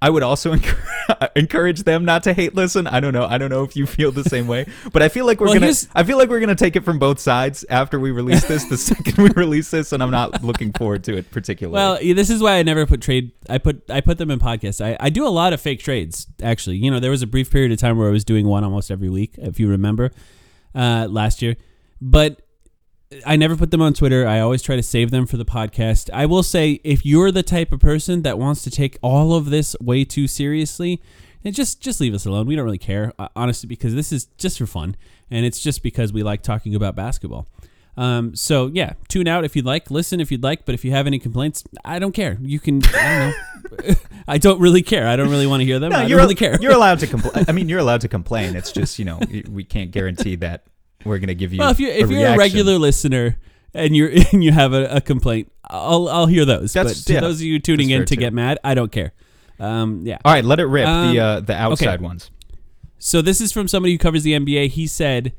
I 0.00 0.10
would 0.10 0.22
also 0.22 0.52
encourage, 1.36 1.82
them 1.82 2.04
not 2.04 2.22
to 2.24 2.32
hate 2.32 2.54
listen. 2.54 2.86
I 2.86 3.00
don't 3.00 3.12
know. 3.12 3.24
I 3.24 3.36
don't 3.38 3.50
know 3.50 3.64
if 3.64 3.74
you 3.76 3.84
feel 3.86 4.12
the 4.12 4.22
same 4.24 4.46
way, 4.46 4.66
but 4.92 5.02
I 5.02 5.08
feel 5.08 5.26
like 5.26 5.40
we're 5.40 5.46
Well, 5.46 5.54
gonna. 5.54 5.66
here's- 5.66 5.88
I 5.94 6.04
feel 6.04 6.18
like 6.18 6.28
we're 6.28 6.38
gonna 6.40 6.54
take 6.54 6.76
it 6.76 6.84
from 6.84 6.98
both 6.98 7.18
sides 7.18 7.64
after 7.68 7.98
we 7.98 8.10
release 8.12 8.44
this. 8.46 8.64
The 8.66 8.76
second 8.78 9.16
we 9.18 9.30
release 9.30 9.70
this, 9.70 9.90
and 9.92 10.02
I'm 10.02 10.10
not 10.12 10.44
looking 10.44 10.72
forward 10.72 11.02
to 11.04 11.16
it 11.16 11.30
particularly. 11.30 11.74
Well, 11.74 12.14
this 12.14 12.30
is 12.30 12.40
why 12.40 12.58
I 12.58 12.62
never 12.62 12.86
put 12.86 13.00
trade. 13.00 13.32
I 13.48 13.58
put 13.58 13.82
I 13.90 14.00
put 14.00 14.18
them 14.18 14.30
in 14.30 14.38
podcasts. 14.38 14.84
I, 14.84 14.96
I 15.00 15.10
do 15.10 15.26
a 15.26 15.30
lot 15.30 15.52
of 15.52 15.60
fake 15.60 15.80
trades. 15.80 16.26
Actually, 16.42 16.76
you 16.76 16.90
know, 16.90 17.00
there 17.00 17.10
was 17.10 17.22
a 17.22 17.26
brief 17.26 17.50
period 17.50 17.72
of 17.72 17.78
time 17.78 17.98
where 17.98 18.08
I 18.08 18.12
was 18.12 18.24
doing 18.24 18.46
one 18.46 18.62
almost 18.64 18.90
every 18.90 19.08
week, 19.10 19.34
if 19.38 19.58
you 19.58 19.68
remember, 19.68 20.12
uh, 20.74 21.08
last 21.10 21.42
year. 21.42 21.56
But 22.00 22.40
I 23.24 23.36
never 23.36 23.56
put 23.56 23.70
them 23.70 23.80
on 23.80 23.94
Twitter. 23.94 24.26
I 24.26 24.40
always 24.40 24.60
try 24.62 24.76
to 24.76 24.82
save 24.82 25.10
them 25.10 25.26
for 25.26 25.38
the 25.38 25.44
podcast. 25.44 26.10
I 26.12 26.26
will 26.26 26.42
say, 26.42 26.80
if 26.84 27.06
you're 27.06 27.30
the 27.30 27.42
type 27.42 27.72
of 27.72 27.80
person 27.80 28.22
that 28.22 28.38
wants 28.38 28.62
to 28.64 28.70
take 28.70 28.98
all 29.02 29.34
of 29.34 29.50
this 29.50 29.74
way 29.80 30.04
too 30.04 30.26
seriously, 30.28 31.00
then 31.42 31.52
just 31.54 31.80
just 31.80 32.00
leave 32.00 32.12
us 32.12 32.26
alone. 32.26 32.46
We 32.46 32.54
don't 32.56 32.64
really 32.64 32.76
care, 32.78 33.12
uh, 33.18 33.28
honestly, 33.34 33.66
because 33.66 33.94
this 33.94 34.12
is 34.12 34.26
just 34.36 34.58
for 34.58 34.66
fun, 34.66 34.94
and 35.30 35.46
it's 35.46 35.60
just 35.60 35.82
because 35.82 36.12
we 36.12 36.22
like 36.22 36.42
talking 36.42 36.74
about 36.74 36.96
basketball. 36.96 37.46
Um, 37.96 38.36
so 38.36 38.66
yeah, 38.66 38.92
tune 39.08 39.26
out 39.26 39.44
if 39.44 39.56
you'd 39.56 39.64
like, 39.64 39.90
listen 39.90 40.20
if 40.20 40.30
you'd 40.30 40.42
like, 40.42 40.64
but 40.66 40.74
if 40.74 40.84
you 40.84 40.92
have 40.92 41.06
any 41.06 41.18
complaints, 41.18 41.64
I 41.84 41.98
don't 41.98 42.12
care. 42.12 42.38
You 42.40 42.60
can, 42.60 42.80
I 42.94 43.34
don't 43.70 43.78
know. 43.88 43.94
I 44.28 44.38
don't 44.38 44.60
really 44.60 44.82
care. 44.82 45.08
I 45.08 45.16
don't 45.16 45.30
really 45.30 45.48
want 45.48 45.62
to 45.62 45.64
hear 45.64 45.78
them. 45.80 45.90
no, 45.90 45.98
I 46.00 46.04
you're 46.04 46.18
really 46.18 46.36
care. 46.36 46.58
you're 46.60 46.74
allowed 46.74 47.00
to 47.00 47.06
complain. 47.14 47.46
I 47.48 47.52
mean, 47.52 47.68
you're 47.68 47.80
allowed 47.80 48.02
to 48.02 48.08
complain. 48.08 48.54
It's 48.54 48.70
just 48.70 48.98
you 48.98 49.04
know 49.04 49.18
we 49.48 49.64
can't 49.64 49.90
guarantee 49.90 50.36
that 50.36 50.64
we're 51.04 51.18
gonna 51.18 51.34
give 51.34 51.52
you. 51.52 51.60
well, 51.60 51.70
if 51.70 51.80
you 51.80 51.88
if 51.88 52.08
a 52.10 52.12
you're 52.12 52.28
a 52.28 52.36
regular 52.36 52.78
listener 52.78 53.38
and 53.74 53.96
you're 53.96 54.10
and 54.32 54.42
you 54.44 54.52
have 54.52 54.72
a, 54.72 54.96
a 54.96 55.00
complaint, 55.00 55.50
I'll 55.64 56.08
I'll 56.08 56.26
hear 56.26 56.44
those. 56.44 56.72
That's- 56.72 57.02
but 57.02 57.06
to 57.08 57.12
yeah, 57.14 57.20
those 57.20 57.36
of 57.36 57.42
you 57.42 57.58
tuning 57.58 57.90
in 57.90 58.04
to 58.04 58.14
too. 58.14 58.20
get 58.20 58.32
mad, 58.32 58.58
I 58.64 58.74
don't 58.74 58.90
care. 58.92 59.12
Um, 59.60 60.06
yeah. 60.06 60.18
All 60.24 60.32
right, 60.32 60.44
let 60.44 60.60
it 60.60 60.66
rip. 60.66 60.86
the 60.86 60.90
Um, 60.90 61.18
uh, 61.18 61.40
the 61.40 61.54
outside 61.54 62.00
ones. 62.00 62.30
So 62.98 63.22
this 63.22 63.40
is 63.40 63.52
from 63.52 63.68
somebody 63.68 63.92
who 63.92 63.98
covers 63.98 64.22
the 64.24 64.32
NBA. 64.32 64.68
He 64.70 64.86
said, 64.86 65.32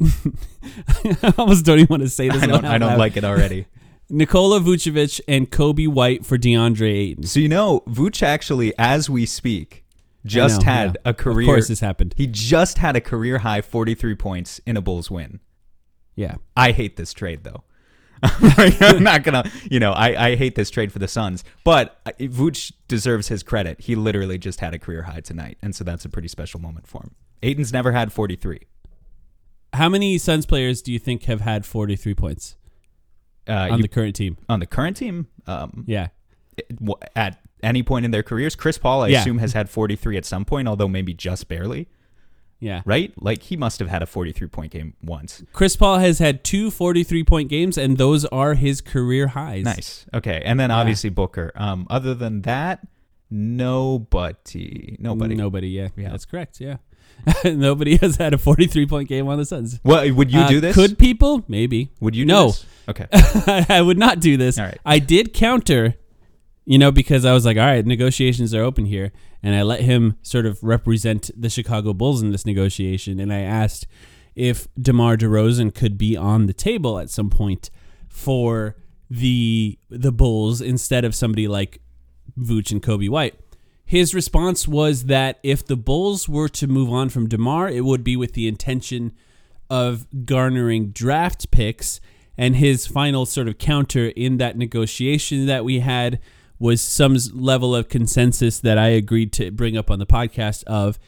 I 0.02 1.32
almost 1.38 1.64
don't 1.64 1.78
even 1.78 1.86
want 1.88 2.02
to 2.02 2.08
say 2.08 2.28
this. 2.28 2.42
I 2.42 2.46
don't. 2.46 2.64
I 2.64 2.78
don't 2.78 2.98
like 2.98 3.16
it 3.16 3.24
already. 3.24 3.66
Nikola 4.10 4.60
Vucevic 4.60 5.20
and 5.26 5.50
Coby 5.50 5.88
White 5.88 6.26
for 6.26 6.36
DeAndre 6.36 6.92
Ayton. 6.92 7.22
So 7.24 7.40
you 7.40 7.48
know, 7.48 7.82
Vooch 7.88 8.22
actually, 8.22 8.72
as 8.78 9.08
we 9.08 9.24
speak, 9.26 9.83
just 10.24 10.60
know, 10.60 10.64
had 10.72 10.88
yeah. 11.04 11.10
a 11.10 11.14
career. 11.14 11.48
Of 11.48 11.54
course, 11.54 11.68
this 11.68 11.80
happened. 11.80 12.14
He 12.16 12.26
just 12.26 12.78
had 12.78 12.96
a 12.96 13.00
career 13.00 13.38
high 13.38 13.60
43 13.62 14.14
points 14.14 14.60
in 14.66 14.76
a 14.76 14.80
Bulls 14.80 15.10
win. 15.10 15.40
Yeah. 16.16 16.36
I 16.56 16.72
hate 16.72 16.96
this 16.96 17.12
trade 17.12 17.44
though. 17.44 17.64
I'm 18.22 19.02
not 19.02 19.22
gonna, 19.22 19.50
you 19.70 19.78
know, 19.80 19.92
I, 19.92 20.28
I 20.30 20.36
hate 20.36 20.54
this 20.54 20.70
trade 20.70 20.90
for 20.92 20.98
the 20.98 21.08
Suns, 21.08 21.44
but 21.62 22.02
Vooch 22.18 22.72
deserves 22.88 23.28
his 23.28 23.42
credit. 23.42 23.82
He 23.82 23.94
literally 23.96 24.38
just 24.38 24.60
had 24.60 24.72
a 24.72 24.78
career 24.78 25.02
high 25.02 25.20
tonight, 25.20 25.58
and 25.60 25.74
so 25.74 25.84
that's 25.84 26.06
a 26.06 26.08
pretty 26.08 26.28
special 26.28 26.58
moment 26.60 26.86
for 26.86 27.02
him. 27.02 27.10
Ayton's 27.42 27.70
never 27.72 27.92
had 27.92 28.12
43. 28.14 28.60
How 29.74 29.90
many 29.90 30.16
Suns 30.16 30.46
players 30.46 30.80
do 30.80 30.90
you 30.92 30.98
think 30.98 31.24
have 31.24 31.42
had 31.42 31.66
43 31.66 32.14
points 32.14 32.56
Uh, 33.46 33.52
on 33.72 33.76
you- 33.78 33.82
the 33.82 33.88
current 33.88 34.16
team? 34.16 34.38
on 34.48 34.60
the 34.60 34.66
current 34.66 34.96
team, 34.96 35.26
um, 35.46 35.84
Yeah. 35.86 36.08
it- 36.56 36.66
at 37.14 37.43
any 37.64 37.82
point 37.82 38.04
in 38.04 38.10
their 38.10 38.22
careers, 38.22 38.54
Chris 38.54 38.78
Paul, 38.78 39.02
I 39.02 39.08
Yeah. 39.08 39.20
assume, 39.20 39.38
has 39.38 39.52
had 39.54 39.68
43 39.70 40.16
at 40.16 40.24
some 40.24 40.44
point, 40.44 40.68
although 40.68 40.88
maybe 40.88 41.14
just 41.14 41.48
barely. 41.48 41.88
Yeah. 42.60 42.82
Right? 42.86 43.12
Like 43.20 43.42
he 43.42 43.56
must 43.56 43.78
have 43.80 43.88
had 43.88 44.02
a 44.02 44.06
43 44.06 44.46
point 44.48 44.72
game 44.72 44.94
once. 45.02 45.42
Chris 45.52 45.76
Paul 45.76 45.98
has 45.98 46.18
had 46.18 46.44
two 46.44 46.70
43 46.70 47.22
point 47.24 47.48
games, 47.50 47.76
and 47.76 47.98
those 47.98 48.24
are 48.26 48.54
his 48.54 48.80
career 48.80 49.28
highs. 49.28 49.64
Nice. 49.64 50.06
Okay, 50.14 50.40
and 50.44 50.58
then 50.58 50.70
obviously 50.70 51.10
Booker. 51.10 51.52
Um, 51.56 51.86
other 51.90 52.14
than 52.14 52.42
that, 52.42 52.86
nobody, 53.30 54.96
nobody. 54.98 55.34
Nobody, 55.34 55.68
yeah. 55.68 55.88
Yeah. 55.96 56.10
That's 56.10 56.24
correct, 56.24 56.60
yeah. 56.60 56.76
Nobody 57.44 57.96
has 57.98 58.16
had 58.16 58.34
a 58.34 58.38
43 58.38 58.86
point 58.86 59.08
game 59.08 59.28
on 59.28 59.38
the 59.38 59.44
Suns. 59.44 59.78
Well, 59.84 60.10
would 60.14 60.32
you 60.32 60.40
Uh, 60.40 60.48
do 60.48 60.60
this? 60.60 60.74
Could 60.74 60.98
people? 60.98 61.44
Maybe. 61.48 61.90
would 62.00 62.14
you? 62.16 62.24
Do 62.24 62.32
No. 62.32 62.46
this? 62.48 62.66
Okay. 62.88 63.06
I 63.68 63.80
would 63.80 63.98
not 63.98 64.20
do 64.20 64.36
this. 64.36 64.58
All 64.58 64.64
right. 64.66 64.78
I 64.84 64.98
did 64.98 65.32
counter, 65.32 65.94
you 66.64 66.78
know, 66.78 66.90
because 66.90 67.24
I 67.24 67.32
was 67.32 67.44
like, 67.44 67.56
all 67.56 67.64
right, 67.64 67.84
negotiations 67.84 68.54
are 68.54 68.62
open 68.62 68.86
here. 68.86 69.12
And 69.42 69.54
I 69.54 69.62
let 69.62 69.80
him 69.80 70.16
sort 70.22 70.46
of 70.46 70.62
represent 70.62 71.30
the 71.36 71.50
Chicago 71.50 71.92
Bulls 71.92 72.22
in 72.22 72.30
this 72.30 72.46
negotiation. 72.46 73.20
And 73.20 73.32
I 73.32 73.40
asked 73.40 73.86
if 74.34 74.66
DeMar 74.80 75.16
DeRozan 75.16 75.74
could 75.74 75.98
be 75.98 76.16
on 76.16 76.46
the 76.46 76.54
table 76.54 76.98
at 76.98 77.10
some 77.10 77.30
point 77.30 77.70
for 78.08 78.76
the 79.10 79.78
the 79.90 80.12
Bulls 80.12 80.60
instead 80.60 81.04
of 81.04 81.14
somebody 81.14 81.46
like 81.46 81.80
Vooch 82.38 82.72
and 82.72 82.82
Coby 82.82 83.08
White. 83.08 83.34
His 83.84 84.14
response 84.14 84.66
was 84.66 85.04
that 85.04 85.38
if 85.42 85.64
the 85.64 85.76
Bulls 85.76 86.26
were 86.28 86.48
to 86.48 86.66
move 86.66 86.90
on 86.90 87.10
from 87.10 87.28
DeMar, 87.28 87.68
it 87.68 87.84
would 87.84 88.02
be 88.02 88.16
with 88.16 88.32
the 88.32 88.48
intention 88.48 89.12
of 89.68 90.06
garnering 90.24 90.90
draft 90.90 91.50
picks. 91.50 92.00
And 92.36 92.56
his 92.56 92.86
final 92.86 93.26
sort 93.26 93.46
of 93.46 93.58
counter 93.58 94.08
in 94.08 94.38
that 94.38 94.56
negotiation 94.56 95.46
that 95.46 95.64
we 95.64 95.80
had 95.80 96.18
was 96.64 96.80
some 96.80 97.14
level 97.34 97.76
of 97.76 97.90
consensus 97.90 98.58
that 98.58 98.78
I 98.78 98.88
agreed 98.88 99.34
to 99.34 99.50
bring 99.50 99.76
up 99.76 99.90
on 99.90 99.98
the 99.98 100.06
podcast 100.06 100.64
of 100.64 100.98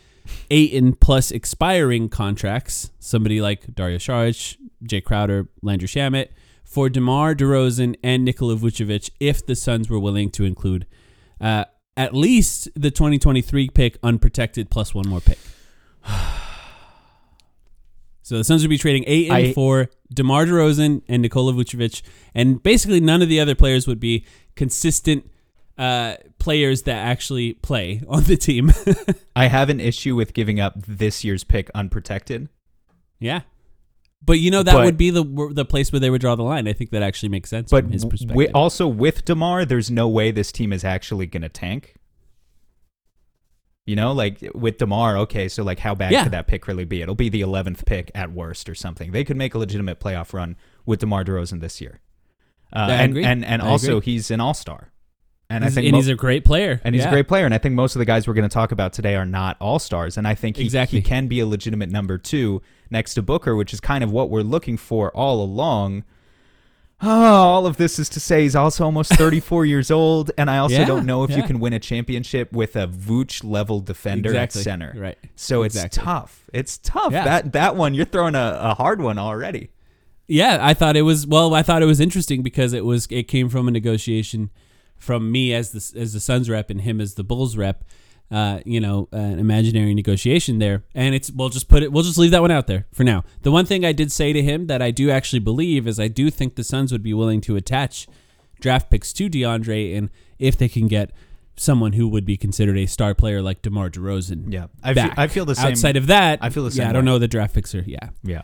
Ayton 0.50 0.96
plus 0.96 1.30
expiring 1.30 2.10
contracts, 2.10 2.90
somebody 2.98 3.40
like 3.40 3.74
Dario 3.74 3.96
Saric, 3.96 4.58
Jay 4.82 5.00
Crowder, 5.00 5.48
Landry 5.62 5.88
Shamet, 5.88 6.28
for 6.62 6.90
DeMar 6.90 7.34
DeRozan 7.34 7.96
and 8.02 8.22
Nikola 8.26 8.56
Vucevic 8.56 9.08
if 9.18 9.46
the 9.46 9.56
Suns 9.56 9.88
were 9.88 9.98
willing 9.98 10.30
to 10.32 10.44
include 10.44 10.86
uh, 11.40 11.64
at 11.96 12.14
least 12.14 12.68
the 12.74 12.90
2023 12.90 13.70
pick 13.70 13.96
unprotected 14.02 14.68
plus 14.68 14.94
one 14.94 15.08
more 15.08 15.20
pick. 15.22 15.38
So 18.22 18.36
the 18.38 18.42
Suns 18.42 18.62
would 18.62 18.70
be 18.70 18.76
trading 18.76 19.04
Ayton 19.06 19.36
I- 19.36 19.52
for 19.52 19.88
DeMar 20.12 20.46
DeRozan 20.46 21.02
and 21.06 21.22
Nikola 21.22 21.52
Vucevic, 21.52 22.02
and 22.34 22.60
basically 22.60 22.98
none 22.98 23.22
of 23.22 23.28
the 23.28 23.38
other 23.38 23.54
players 23.54 23.86
would 23.86 24.00
be 24.00 24.26
consistent 24.56 25.30
uh, 25.78 26.16
players 26.38 26.82
that 26.82 26.96
actually 26.96 27.54
play 27.54 28.02
on 28.08 28.24
the 28.24 28.36
team. 28.36 28.72
I 29.36 29.46
have 29.48 29.68
an 29.70 29.80
issue 29.80 30.14
with 30.16 30.32
giving 30.34 30.58
up 30.60 30.74
this 30.86 31.24
year's 31.24 31.44
pick 31.44 31.70
unprotected. 31.74 32.48
yeah, 33.18 33.40
but 34.24 34.34
you 34.40 34.50
know 34.50 34.62
that 34.62 34.72
But- 34.72 34.84
would 34.84 34.96
be 34.96 35.10
the 35.10 35.24
the 35.52 35.64
place 35.64 35.92
where 35.92 36.00
they 36.00 36.10
would 36.10 36.20
draw 36.20 36.34
the 36.34 36.42
line. 36.42 36.66
I 36.66 36.72
think 36.72 36.90
that 36.90 37.02
actually 37.02 37.28
makes 37.28 37.50
sense 37.50 37.70
But 37.70 37.84
from 37.84 37.92
his 37.92 38.04
perspective. 38.04 38.50
also 38.54 38.88
with 38.88 39.24
Demar, 39.24 39.64
there's 39.64 39.90
no 39.90 40.08
way 40.08 40.30
this 40.30 40.50
team 40.50 40.72
is 40.72 40.84
actually 40.84 41.26
going 41.26 41.42
to 41.42 41.48
tank. 41.48 41.94
You 43.88 43.94
know, 43.94 44.10
like 44.12 44.38
with 44.52 44.78
Demar, 44.78 45.16
okay, 45.18 45.46
so 45.48 45.62
like 45.62 45.78
how 45.78 45.94
bad 45.94 46.10
Yeah. 46.10 46.24
could 46.24 46.32
that 46.32 46.48
pick 46.48 46.66
really 46.66 46.84
be? 46.84 47.02
It'll 47.02 47.14
be 47.14 47.28
the 47.28 47.42
11th 47.42 47.86
pick 47.86 48.10
at 48.16 48.32
worst 48.32 48.68
or 48.68 48.74
something. 48.74 49.12
They 49.12 49.22
could 49.22 49.36
make 49.36 49.54
a 49.54 49.58
legitimate 49.58 50.00
playoff 50.00 50.32
run 50.32 50.56
with 50.84 50.98
DeMar 51.00 51.24
DeRozan 51.24 51.60
this 51.60 51.80
year. 51.80 52.00
Uh, 52.72 52.88
and, 52.90 53.16
and 53.16 53.44
and 53.44 53.62
I 53.62 53.68
also 53.68 53.98
agree. 53.98 54.14
he's 54.14 54.32
an 54.32 54.40
all-star. 54.40 54.90
And 55.48 55.62
He's- 55.62 55.72
I 55.72 55.74
think 55.76 55.84
and 55.86 55.92
mo- 55.92 55.98
he's 55.98 56.08
a 56.08 56.14
great 56.16 56.44
player, 56.44 56.80
and 56.82 56.94
he's 56.94 57.04
Yeah. 57.04 57.08
a 57.08 57.12
great 57.12 57.28
player. 57.28 57.44
And 57.44 57.54
I 57.54 57.58
think 57.58 57.74
most 57.76 57.94
of 57.94 58.00
the 58.00 58.04
guys 58.04 58.26
we're 58.26 58.34
going 58.34 58.48
to 58.48 58.52
talk 58.52 58.72
about 58.72 58.92
today 58.92 59.14
are 59.14 59.24
not 59.26 59.56
all 59.60 59.78
stars. 59.78 60.16
And 60.16 60.26
I 60.26 60.34
think 60.34 60.56
he, 60.56 60.64
Exactly. 60.64 60.98
he 60.98 61.02
can 61.04 61.28
be 61.28 61.38
a 61.38 61.46
legitimate 61.46 61.88
number 61.88 62.18
two 62.18 62.62
next 62.90 63.14
to 63.14 63.22
Booker, 63.22 63.54
which 63.54 63.72
is 63.72 63.78
kind 63.80 64.02
of 64.02 64.10
what 64.10 64.28
we're 64.28 64.40
looking 64.42 64.76
for 64.76 65.10
all 65.16 65.40
along. 65.42 66.02
Oh, 67.00 67.08
all 67.10 67.66
of 67.66 67.76
this 67.76 67.98
is 68.00 68.08
to 68.08 68.18
say 68.20 68.42
he's 68.42 68.56
also 68.56 68.84
almost 68.84 69.12
34 69.14 69.66
years 69.66 69.88
old. 69.90 70.32
And 70.36 70.50
I 70.50 70.58
also 70.58 70.78
Yeah, 70.78 70.84
don't 70.84 71.06
know 71.06 71.22
if 71.22 71.30
you 71.36 71.44
can 71.44 71.60
win 71.60 71.72
a 71.72 71.78
championship 71.78 72.52
with 72.52 72.74
a 72.74 72.88
Vooch 72.88 73.44
level 73.44 73.78
defender 73.80 74.30
Exactly. 74.30 74.60
at 74.60 74.64
center. 74.64 74.94
Right. 74.96 75.18
So 75.36 75.62
it's 75.62 75.84
tough. 75.92 76.44
It's 76.52 76.78
tough. 76.78 77.12
Yeah. 77.12 77.24
That 77.24 77.52
that 77.52 77.76
one, 77.76 77.94
you're 77.94 78.04
throwing 78.06 78.34
a, 78.34 78.58
a 78.60 78.74
hard 78.74 79.00
one 79.00 79.16
already. 79.18 79.70
Yeah, 80.26 80.58
I 80.60 80.74
thought 80.74 80.96
it 80.96 81.02
was 81.02 81.24
well. 81.24 81.54
I 81.54 81.62
thought 81.62 81.82
it 81.82 81.86
was 81.86 82.00
interesting 82.00 82.42
because 82.42 82.72
it 82.72 82.84
was 82.84 83.06
it 83.10 83.28
came 83.28 83.48
from 83.48 83.68
a 83.68 83.70
negotiation 83.70 84.50
from 84.98 85.30
me 85.30 85.52
as 85.54 85.72
the 85.72 86.00
as 86.00 86.12
the 86.12 86.20
Suns 86.20 86.48
rep 86.50 86.70
and 86.70 86.80
him 86.80 87.00
as 87.00 87.14
the 87.14 87.24
Bulls 87.24 87.56
rep. 87.56 87.84
Uh, 88.28 88.58
you 88.64 88.80
know, 88.80 89.08
an 89.12 89.38
imaginary 89.38 89.94
negotiation 89.94 90.58
there, 90.58 90.82
and 90.96 91.14
it's 91.14 91.30
we'll 91.30 91.48
just 91.48 91.68
put 91.68 91.84
it. 91.84 91.92
We'll 91.92 92.02
just 92.02 92.18
leave 92.18 92.32
that 92.32 92.42
one 92.42 92.50
out 92.50 92.66
there 92.66 92.84
for 92.92 93.04
now. 93.04 93.22
The 93.42 93.52
one 93.52 93.66
thing 93.66 93.84
I 93.84 93.92
did 93.92 94.10
say 94.10 94.32
to 94.32 94.42
him 94.42 94.66
that 94.66 94.82
I 94.82 94.90
do 94.90 95.10
actually 95.10 95.38
believe 95.38 95.86
is 95.86 96.00
I 96.00 96.08
do 96.08 96.28
think 96.28 96.56
the 96.56 96.64
Suns 96.64 96.90
would 96.90 97.04
be 97.04 97.14
willing 97.14 97.40
to 97.42 97.54
attach 97.54 98.08
draft 98.60 98.90
picks 98.90 99.12
to 99.12 99.30
DeAndre, 99.30 99.96
and 99.96 100.10
if 100.40 100.58
they 100.58 100.68
can 100.68 100.88
get 100.88 101.12
someone 101.56 101.92
who 101.92 102.08
would 102.08 102.24
be 102.24 102.36
considered 102.36 102.76
a 102.76 102.86
star 102.86 103.14
player 103.14 103.40
like 103.40 103.62
DeMar 103.62 103.90
DeRozan. 103.90 104.52
Yeah, 104.52 104.66
I 104.82 104.92
feel. 104.92 105.10
I 105.16 105.26
feel 105.28 105.44
the 105.44 105.54
same. 105.54 105.66
Outside 105.66 105.96
of 105.96 106.08
that, 106.08 106.40
I 106.42 106.50
feel 106.50 106.64
the 106.64 106.70
Yeah, 106.70 106.82
same 106.82 106.88
I 106.88 106.92
don't 106.92 107.04
know 107.04 107.20
the 107.20 107.28
draft 107.28 107.54
picks 107.54 107.76
are. 107.76 107.84
Yeah. 107.86 108.08
yeah. 108.24 108.42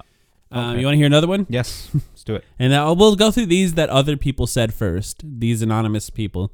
Um, 0.53 0.71
Okay. 0.71 0.81
you 0.81 0.87
want 0.87 0.95
to 0.95 0.99
hear 0.99 1.07
another 1.07 1.27
one? 1.27 1.47
Yes, 1.49 1.89
let's 1.95 2.25
do 2.25 2.35
it. 2.37 2.45
And 2.59 2.73
uh, 2.73 2.95
we'll 2.97 3.17
go 3.17 3.31
through 3.31 3.47
these 3.47 3.75
that 3.75 3.89
other 3.89 4.17
people 4.17 4.47
said 4.47 4.73
first, 4.75 5.23
these 5.25 5.63
anonymous 5.63 6.11
people, 6.11 6.53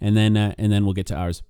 and 0.00 0.16
then 0.16 0.36
uh, 0.36 0.54
and 0.58 0.70
then 0.70 0.84
we'll 0.84 0.94
get 0.94 1.06
to 1.06 1.14
ours. 1.16 1.42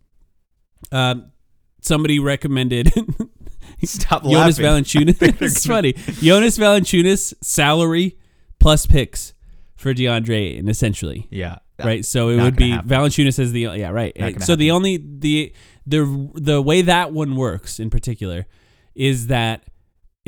Um, 0.92 1.32
somebody 1.80 2.18
recommended 2.18 2.92
Stop 3.84 4.22
Jonas 4.24 4.58
laughing. 4.58 4.84
Valanciunas. 4.84 5.16
it's 5.42 5.66
funny. 5.66 5.92
Jonas 5.92 6.58
Valanciunas 6.58 7.34
salary 7.42 8.16
plus 8.58 8.86
picks 8.86 9.34
for 9.76 9.94
DeAndre, 9.94 10.58
and 10.58 10.68
essentially, 10.68 11.28
Yeah. 11.30 11.58
right? 11.84 12.04
So 12.04 12.28
it 12.30 12.40
would 12.42 12.56
be 12.56 12.70
happen. 12.70 12.88
Valanciunas 12.88 13.38
as 13.38 13.52
the 13.52 13.60
yeah, 13.76 13.90
right. 13.90 14.40
So 14.42 14.56
the 14.56 14.70
only 14.72 14.96
the 14.96 15.52
the 15.86 16.30
the 16.34 16.60
way 16.62 16.82
that 16.82 17.12
one 17.12 17.36
works 17.36 17.78
in 17.78 17.90
particular 17.90 18.46
is 18.94 19.28
that 19.28 19.62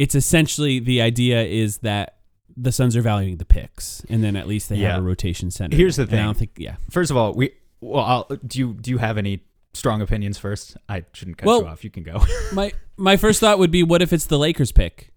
it's 0.01 0.15
essentially 0.15 0.79
the 0.79 1.03
idea 1.03 1.43
is 1.43 1.79
that 1.79 2.17
the 2.57 2.73
Suns 2.73 2.97
are 2.97 3.03
valuing 3.03 3.37
the 3.37 3.45
picks, 3.45 4.03
and 4.09 4.25
then 4.25 4.35
at 4.35 4.47
least 4.49 4.69
they 4.71 4.77
Yeah. 4.77 4.93
have 4.93 5.01
a 5.01 5.03
rotation 5.03 5.51
center. 5.51 5.77
Here's 5.77 5.97
the 5.97 6.05
And 6.05 6.15
I 6.21 6.25
don't 6.25 6.37
think 6.37 6.53
yeah. 6.57 6.77
First 6.91 7.11
of 7.11 7.17
all, 7.17 7.35
we 7.35 7.53
well, 7.83 8.05
I'll, 8.05 8.25
do 8.47 8.59
you 8.59 8.73
do 8.75 8.91
you 8.91 8.99
have 8.99 9.19
any 9.19 9.41
strong 9.75 10.01
opinions 10.01 10.39
first? 10.39 10.77
I 10.89 11.05
shouldn't 11.13 11.37
cut 11.39 11.47
Well- 11.47 11.61
you 11.63 11.67
off. 11.69 11.85
You 11.85 11.91
can 11.91 12.03
go. 12.03 12.23
My 12.53 12.73
my 12.97 13.17
first 13.17 13.41
thought 13.41 13.59
would 13.59 13.71
be, 13.71 13.83
what 13.83 14.01
if 14.03 14.13
it's 14.13 14.27
the 14.27 14.39
Lakers 14.39 14.73
pick? 14.73 15.13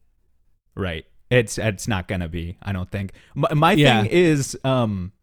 right. 0.75 1.05
It's 1.29 1.57
it's 1.57 1.87
not 1.87 2.07
gonna 2.09 2.27
be. 2.29 2.57
I 2.61 2.73
don't 2.73 2.91
think. 2.91 3.13
My, 3.35 3.53
my 3.53 3.71
Yeah. 3.71 4.01
thing 4.01 4.11
is, 4.11 4.57
um, 4.63 5.13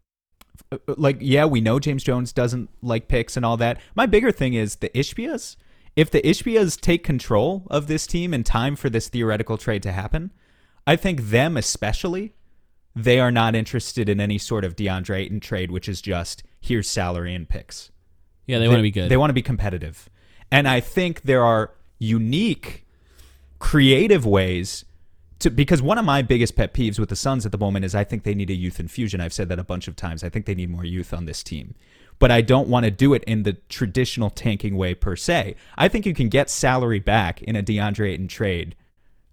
like 0.87 1.17
yeah, 1.21 1.45
we 1.45 1.61
know 1.61 1.79
James 1.79 2.03
Jones 2.03 2.33
doesn't 2.33 2.69
like 2.81 3.07
picks 3.07 3.37
and 3.37 3.45
all 3.45 3.57
that. 3.57 3.79
My 3.95 4.05
bigger 4.07 4.31
thing 4.31 4.53
is 4.55 4.77
the 4.77 4.89
Ishbias. 4.89 5.55
If 5.95 6.09
the 6.09 6.21
Ishbias 6.21 6.79
take 6.79 7.03
control 7.03 7.67
of 7.69 7.87
this 7.87 8.07
team 8.07 8.33
in 8.33 8.43
time 8.43 8.75
for 8.75 8.89
this 8.89 9.09
theoretical 9.09 9.57
trade 9.57 9.83
to 9.83 9.91
happen, 9.91 10.31
I 10.87 10.95
think 10.95 11.29
them 11.29 11.57
especially, 11.57 12.33
they 12.95 13.19
are 13.19 13.31
not 13.31 13.55
interested 13.55 14.09
in 14.09 14.19
any 14.19 14.37
sort 14.37 14.63
of 14.63 14.75
DeAndre 14.75 15.17
Ayton 15.17 15.39
trade, 15.39 15.71
which 15.71 15.89
is 15.89 16.01
just 16.01 16.43
here's 16.59 16.89
salary 16.89 17.35
and 17.35 17.47
picks. 17.47 17.91
Yeah, 18.47 18.59
they, 18.59 18.67
want 18.67 18.79
to 18.79 18.83
be 18.83 18.91
good. 18.91 19.09
They 19.09 19.17
want 19.17 19.29
to 19.29 19.35
be 19.35 19.41
competitive. 19.41 20.09
And 20.51 20.67
I 20.67 20.79
think 20.79 21.21
there 21.21 21.43
are 21.43 21.71
unique, 21.99 22.85
creative 23.59 24.25
ways 24.25 24.85
to 25.39 25.49
because 25.49 25.81
one 25.81 25.97
of 25.97 26.05
my 26.05 26.21
biggest 26.21 26.55
pet 26.55 26.73
peeves 26.73 26.99
with 26.99 27.09
the 27.09 27.15
Suns 27.15 27.45
at 27.45 27.51
the 27.51 27.57
moment 27.57 27.85
is 27.85 27.95
I 27.95 28.03
think 28.03 28.23
they 28.23 28.35
need 28.35 28.49
a 28.49 28.55
youth 28.55 28.79
infusion. 28.79 29.21
I've 29.21 29.33
said 29.33 29.49
that 29.49 29.59
a 29.59 29.63
bunch 29.63 29.87
of 29.87 29.95
times. 29.95 30.23
I 30.23 30.29
think 30.29 30.45
they 30.45 30.55
need 30.55 30.69
more 30.69 30.85
youth 30.85 31.13
on 31.13 31.25
this 31.25 31.43
team. 31.43 31.75
But 32.21 32.31
I 32.31 32.39
don't 32.41 32.69
want 32.69 32.85
to 32.85 32.91
do 32.91 33.13
it 33.13 33.23
in 33.25 33.43
the 33.43 33.53
traditional 33.67 34.29
tanking 34.29 34.77
way 34.77 34.93
per 34.93 35.15
se. 35.17 35.55
I 35.77 35.87
think 35.89 36.05
you 36.05 36.13
can 36.13 36.29
get 36.29 36.49
salary 36.49 36.99
back 36.99 37.41
in 37.41 37.55
a 37.57 37.63
DeAndre 37.63 38.11
Ayton 38.13 38.27
trade 38.29 38.75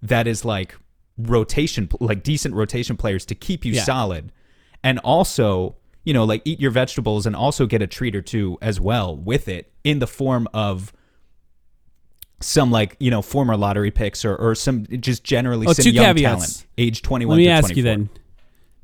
that 0.03 0.27
is 0.27 0.45
like 0.45 0.75
rotation 1.19 1.89
like 2.01 2.23
decent 2.23 2.55
rotation 2.55 2.97
players 2.97 3.25
to 3.27 3.35
keep 3.35 3.65
you 3.65 3.75
Yeah. 3.75 3.83
solid 3.85 4.33
and 4.85 4.99
also 5.01 5.77
you 6.05 6.15
know 6.15 6.23
like 6.25 6.43
eat 6.45 6.61
your 6.61 6.71
vegetables 6.71 7.27
and 7.27 7.35
also 7.35 7.67
get 7.67 7.83
a 7.83 7.87
treat 7.89 8.15
or 8.15 8.23
two 8.23 8.57
as 8.63 8.81
well 8.81 9.17
with 9.17 9.49
it 9.49 9.73
in 9.83 9.99
the 9.99 10.07
form 10.07 10.47
of 10.55 10.93
some 12.41 12.71
like 12.71 12.97
you 13.01 13.11
know 13.11 13.21
former 13.21 13.57
lottery 13.57 13.91
picks 13.91 14.25
or, 14.25 14.37
or 14.37 14.55
some 14.55 14.87
just 15.01 15.25
generally 15.25 15.67
Oh, 15.67 15.73
some 15.73 15.93
young 15.93 16.05
caveats. 16.05 16.23
talent 16.63 16.67
age 16.79 17.03
21 17.03 17.33
Let 17.35 17.39
me 17.39 17.45
to 17.47 17.51
ask 17.51 17.67
24. 17.73 17.77
you 17.77 17.83
then. 17.83 18.11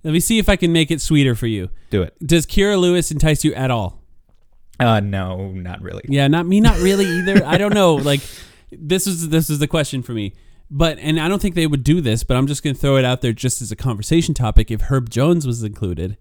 Let 0.04 0.12
me 0.12 0.20
see 0.20 0.38
if 0.38 0.48
I 0.48 0.56
can 0.56 0.72
make 0.72 0.90
it 0.90 1.00
sweeter 1.00 1.34
for 1.34 1.46
you. 1.46 1.70
do 1.90 2.02
it 2.02 2.14
Does 2.24 2.46
Kira 2.46 2.78
Lewis 2.78 3.10
entice 3.10 3.42
you 3.44 3.54
at 3.54 3.70
all? 3.70 4.00
uh 4.80 5.00
no 5.00 5.50
not 5.52 5.80
really 5.82 6.02
Yeah, 6.08 6.28
not 6.28 6.46
me, 6.46 6.60
not 6.60 6.78
really 6.78 7.06
either. 7.06 7.44
I 7.44 7.58
don't 7.58 7.74
know. 7.74 7.94
Like 8.10 8.20
this 8.72 9.06
is 9.06 9.28
this 9.28 9.48
is 9.50 9.58
the 9.60 9.66
question 9.68 10.02
for 10.02 10.12
me. 10.12 10.34
But 10.70 10.98
and 10.98 11.20
I 11.20 11.28
don't 11.28 11.40
think 11.40 11.54
they 11.54 11.66
would 11.66 11.84
do 11.84 12.00
this, 12.00 12.24
but 12.24 12.36
I'm 12.36 12.46
just 12.46 12.62
gonna 12.62 12.74
throw 12.74 12.96
it 12.96 13.04
out 13.04 13.20
there 13.20 13.32
just 13.32 13.62
as 13.62 13.70
a 13.72 13.76
conversation 13.76 14.34
topic. 14.34 14.70
If 14.70 14.82
Herb 14.82 15.10
Jones 15.10 15.46
was 15.46 15.62
included, 15.62 16.16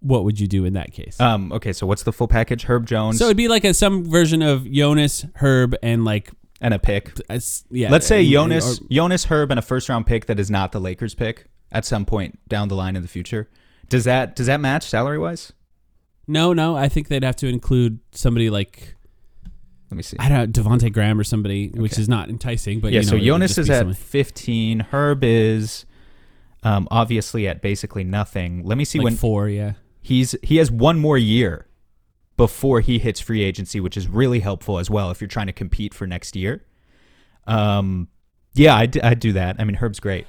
what 0.00 0.24
would 0.24 0.40
you 0.40 0.48
do 0.48 0.64
in 0.64 0.72
that 0.72 0.92
case? 0.92 1.20
um 1.20 1.52
okay 1.52 1.72
so 1.72 1.86
what's 1.86 2.02
the 2.02 2.12
full 2.12 2.26
package 2.26 2.64
herb 2.64 2.84
jones 2.86 3.18
so 3.18 3.26
it'd 3.26 3.36
be 3.36 3.46
like 3.46 3.62
a 3.64 3.72
some 3.72 4.04
version 4.04 4.42
of 4.42 4.64
Jonas, 4.70 5.24
Herb, 5.36 5.76
and 5.82 6.04
like 6.04 6.32
and 6.60 6.74
a 6.74 6.78
pick 6.80 7.12
a 7.30 7.40
yeah. 7.70 7.88
let's 7.90 8.06
say 8.08 8.20
and- 8.22 8.30
jonas 8.30 8.80
or- 8.80 8.84
jonas 8.90 9.26
herb 9.26 9.50
and 9.52 9.58
a 9.60 9.62
first 9.62 9.88
round 9.88 10.06
pick 10.06 10.26
that 10.26 10.40
is 10.40 10.50
not 10.50 10.72
the 10.72 10.80
lakers 10.80 11.14
pick 11.14 11.46
at 11.72 11.84
some 11.84 12.04
point 12.04 12.38
down 12.48 12.68
the 12.68 12.76
line 12.76 12.94
in 12.94 13.02
the 13.02 13.08
future 13.08 13.48
does 13.88 14.04
that 14.04 14.36
does 14.36 14.46
that 14.46 14.60
match 14.60 14.84
salary 14.84 15.18
wise 15.18 15.52
no, 16.26 16.52
no. 16.52 16.76
I 16.76 16.88
think 16.88 17.08
they'd 17.08 17.24
have 17.24 17.36
to 17.36 17.48
include 17.48 17.98
somebody 18.12 18.50
like 18.50 18.96
let 19.90 19.96
me 19.96 20.02
see 20.02 20.16
I 20.18 20.28
don't 20.28 20.56
know 20.56 20.62
Devonte 20.62 20.92
Graham 20.92 21.20
or 21.20 21.24
somebody, 21.24 21.68
which 21.68 21.98
is 21.98 22.08
not 22.08 22.30
enticing. 22.30 22.80
But 22.80 22.92
yeah, 22.92 23.00
you 23.00 23.06
know, 23.06 23.10
so 23.10 23.18
Jonas 23.18 23.58
is 23.58 23.68
at 23.68 23.80
somebody- 23.80 23.98
15. 23.98 24.80
Herb 24.90 25.24
is 25.24 25.84
um, 26.62 26.88
obviously 26.90 27.46
at 27.46 27.60
basically 27.60 28.04
nothing. 28.04 28.64
Let 28.64 28.78
me 28.78 28.84
see 28.84 28.98
like 28.98 29.04
when 29.04 29.16
four. 29.16 29.48
Yeah. 29.48 29.72
he's 30.00 30.34
he 30.42 30.56
has 30.56 30.70
one 30.70 30.98
more 30.98 31.18
year 31.18 31.66
before 32.36 32.80
he 32.80 32.98
hits 32.98 33.20
free 33.20 33.42
agency, 33.42 33.80
which 33.80 33.96
is 33.96 34.08
really 34.08 34.40
helpful 34.40 34.78
as 34.78 34.88
well 34.88 35.10
if 35.10 35.20
you're 35.20 35.28
trying 35.28 35.48
to 35.48 35.52
compete 35.52 35.92
for 35.92 36.06
next 36.06 36.34
year. 36.34 36.64
Um, 37.46 38.08
yeah, 38.54 38.76
I'd, 38.76 38.98
I'd 39.00 39.20
do 39.20 39.32
that. 39.32 39.56
I 39.58 39.64
mean, 39.64 39.74
Herb's 39.74 40.00
great. 40.00 40.26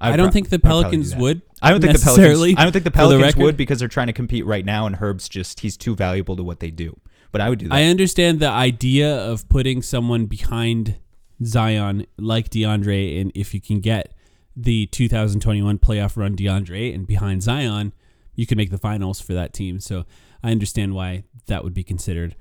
I 0.00 0.12
I'd 0.12 0.16
don't 0.16 0.26
pro- 0.26 0.32
think 0.32 0.48
the 0.48 0.58
do 0.58 0.62
Pelicans 0.62 1.14
would. 1.14 1.42
I 1.60 1.70
don't 1.70 1.80
think 1.80 1.92
the 1.92 1.98
necessarily, 1.98 2.54
Pelicans. 2.54 2.58
I 2.58 2.62
don't 2.64 2.72
think 2.72 2.84
the 2.84 2.90
Pelicans 2.90 3.36
would 3.36 3.56
because 3.56 3.78
they're 3.78 3.88
trying 3.88 4.06
to 4.06 4.12
compete 4.12 4.46
right 4.46 4.64
now, 4.64 4.86
and 4.86 4.96
Herb's 4.96 5.28
just 5.28 5.60
he's 5.60 5.76
too 5.76 5.94
valuable 5.94 6.36
to 6.36 6.42
what 6.42 6.60
they 6.60 6.70
do. 6.70 6.98
But 7.32 7.40
I 7.40 7.48
would 7.48 7.58
do 7.58 7.68
that. 7.68 7.74
I 7.74 7.84
understand 7.84 8.40
the 8.40 8.48
idea 8.48 9.14
of 9.14 9.48
putting 9.48 9.82
someone 9.82 10.26
behind 10.26 10.96
Zion 11.44 12.06
like 12.18 12.50
DeAndre, 12.50 13.20
and 13.20 13.30
if 13.34 13.54
you 13.54 13.60
can 13.60 13.80
get 13.80 14.14
the 14.56 14.86
2021 14.86 15.78
playoff 15.78 16.16
run 16.16 16.36
DeAndre 16.36 16.94
and 16.94 17.06
behind 17.06 17.42
Zion, 17.42 17.92
you 18.34 18.46
can 18.46 18.56
make 18.56 18.70
the 18.70 18.78
finals 18.78 19.20
for 19.20 19.32
that 19.34 19.52
team. 19.52 19.80
So 19.80 20.04
I 20.42 20.50
understand 20.50 20.94
why 20.94 21.24
that 21.46 21.62
would 21.62 21.74
be 21.74 21.84
considered. 21.84 22.36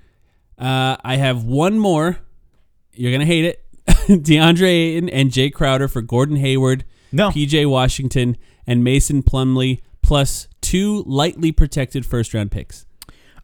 Uh, 0.58 0.98
I 1.04 1.17
have 1.17 1.43
one 1.43 1.78
more. 1.78 2.19
You're 2.93 3.12
gonna 3.12 3.26
hate 3.26 3.45
it. 3.45 3.65
DeAndre 3.88 4.67
Ayton 4.69 5.10
and 5.10 5.32
Jay 5.32 5.50
Crowder 5.50 5.88
for 5.88 6.02
Gordon 6.02 6.36
Hayward, 6.38 6.84
no, 7.12 7.30
PJ 7.30 7.69
Washington, 7.69 8.38
and 8.67 8.84
Mason 8.84 9.24
Plumlee, 9.24 9.82
plus 10.02 10.48
two 10.62 11.04
lightly 11.06 11.52
protected 11.52 12.06
first 12.06 12.34
round 12.34 12.52
picks. 12.52 12.86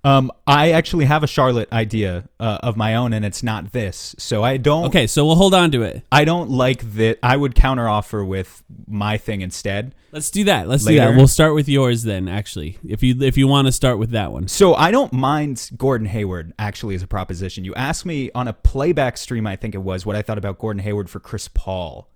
Um, 0.06 0.32
I 0.46 0.72
actually 0.72 1.06
have 1.06 1.24
a 1.24 1.28
Charlotte 1.28 1.74
idea 1.74 2.30
uh, 2.40 2.60
of 2.62 2.78
my 2.78 2.94
own, 2.94 3.12
and 3.12 3.26
it's 3.26 3.42
not 3.42 3.72
this. 3.72 4.16
So 4.20 4.44
I 4.44 4.58
don't. 4.58 4.86
Okay, 4.86 5.08
so 5.08 5.26
we'll 5.26 5.36
hold 5.36 5.56
on 5.56 5.72
to 5.72 5.82
it. 5.82 6.04
I 6.12 6.26
don't 6.26 6.52
like 6.52 6.94
that. 6.94 7.18
I 7.24 7.36
would 7.36 7.56
counteroffer 7.56 8.26
with 8.26 8.64
my 8.86 9.18
thing 9.18 9.42
instead. 9.42 9.96
Let's 10.12 10.30
do 10.30 10.44
that. 10.44 10.68
Let's 10.68 10.86
do 10.86 10.96
that. 10.96 11.16
We'll 11.16 11.28
start 11.28 11.56
with 11.56 11.68
yours 11.68 12.04
then. 12.04 12.28
Actually, 12.28 12.78
if 12.88 13.02
you 13.02 13.20
if 13.20 13.36
you 13.36 13.48
want 13.48 13.68
to 13.68 13.72
start 13.72 13.98
with 13.98 14.12
that 14.12 14.32
one, 14.32 14.48
So 14.48 14.76
I 14.76 14.92
don't 14.92 15.12
mind 15.12 15.72
Gordon 15.76 16.06
Hayward 16.08 16.54
actually 16.60 16.94
as 16.94 17.02
a 17.02 17.08
proposition. 17.08 17.66
You 17.66 17.74
asked 17.74 18.06
me 18.06 18.30
on 18.36 18.48
a 18.48 18.54
playback 18.54 19.18
stream, 19.18 19.48
I 19.48 19.56
think 19.56 19.74
it 19.74 19.80
was, 19.80 20.06
what 20.06 20.16
I 20.16 20.22
thought 20.22 20.38
about 20.38 20.60
Gordon 20.60 20.84
Hayward 20.84 21.10
for 21.10 21.20
Chris 21.20 21.48
Paul, 21.48 22.12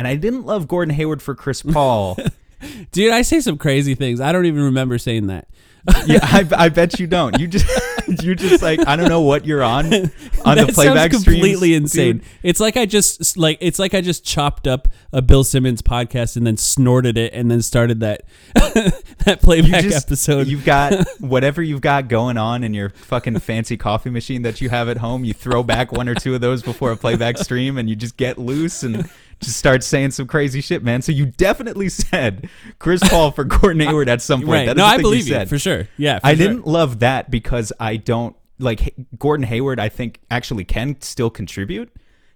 and 0.00 0.08
I 0.08 0.16
didn't 0.16 0.46
love 0.46 0.66
Gordon 0.66 0.94
Hayward 0.94 1.20
for 1.20 1.34
Chris 1.34 1.60
Paul. 1.60 2.16
dude, 2.92 3.12
I 3.12 3.20
say 3.20 3.38
some 3.40 3.58
crazy 3.58 3.94
things. 3.94 4.18
I 4.18 4.32
don't 4.32 4.46
even 4.46 4.62
remember 4.62 4.96
saying 4.96 5.26
that. 5.26 5.46
yeah, 6.06 6.20
I, 6.22 6.48
I 6.56 6.68
bet 6.70 6.98
you 6.98 7.06
don't. 7.06 7.38
You 7.38 7.46
just 7.46 7.66
you 8.22 8.34
just 8.34 8.62
like 8.62 8.80
I 8.86 8.96
don't 8.96 9.10
know 9.10 9.20
what 9.20 9.44
you're 9.44 9.62
on 9.62 9.84
on 10.44 10.56
that 10.56 10.66
the 10.68 10.72
playback 10.72 11.12
sounds 11.12 11.22
streams, 11.22 11.38
completely 11.40 11.74
insane. 11.74 12.18
dude. 12.18 12.26
It's 12.42 12.60
like 12.60 12.78
I 12.78 12.86
just 12.86 13.36
like 13.36 13.58
it's 13.60 13.78
like 13.78 13.92
I 13.92 14.00
just 14.00 14.24
chopped 14.24 14.66
up 14.66 14.88
a 15.12 15.20
Bill 15.20 15.44
Simmons 15.44 15.82
podcast 15.82 16.38
and 16.38 16.46
then 16.46 16.56
snorted 16.56 17.18
it 17.18 17.34
and 17.34 17.50
then 17.50 17.60
started 17.60 18.00
that 18.00 18.22
that 18.54 19.02
You 19.26 19.36
playback 19.36 19.82
just, 19.82 20.06
episode. 20.06 20.46
You've 20.46 20.64
got 20.64 20.94
whatever 21.18 21.62
you've 21.62 21.82
got 21.82 22.08
going 22.08 22.38
on 22.38 22.64
in 22.64 22.72
your 22.72 22.88
fucking 22.88 23.38
fancy 23.40 23.76
coffee 23.76 24.10
machine 24.10 24.40
that 24.42 24.62
you 24.62 24.70
have 24.70 24.88
at 24.88 24.96
home. 24.96 25.24
You 25.24 25.34
throw 25.34 25.62
back 25.62 25.92
one 25.92 26.08
or 26.08 26.14
two 26.14 26.34
of 26.34 26.40
those 26.40 26.62
before 26.62 26.90
a 26.90 26.96
playback 26.96 27.36
stream, 27.36 27.76
and 27.76 27.88
you 27.88 27.96
just 27.96 28.16
get 28.16 28.38
loose 28.38 28.82
and 28.82 29.10
just 29.40 29.56
start 29.56 29.82
saying 29.82 30.12
some 30.12 30.26
crazy 30.26 30.60
shit, 30.60 30.82
man. 30.82 31.02
So 31.02 31.12
you 31.12 31.26
definitely 31.26 31.88
said 31.88 32.48
Chris 32.78 33.00
Paul 33.08 33.30
for 33.30 33.44
Gordon 33.44 33.80
Hayward 33.80 34.08
at 34.08 34.22
some 34.22 34.40
point. 34.40 34.50
right? 34.52 34.66
That 34.66 34.76
no, 34.76 34.84
I 34.84 34.98
believe 34.98 35.26
you, 35.26 35.34
said. 35.34 35.48
for 35.48 35.58
sure. 35.58 35.88
Yeah, 35.96 36.18
for 36.18 36.26
I 36.26 36.34
sure. 36.34 36.46
didn't 36.48 36.66
love 36.66 37.00
that 37.00 37.30
because 37.30 37.72
I 37.80 37.96
don't 37.96 38.36
like 38.58 38.94
Gordon 39.18 39.46
Hayward. 39.46 39.80
I 39.80 39.88
think 39.88 40.20
actually 40.30 40.64
can 40.64 41.00
still 41.00 41.30
contribute 41.30 41.90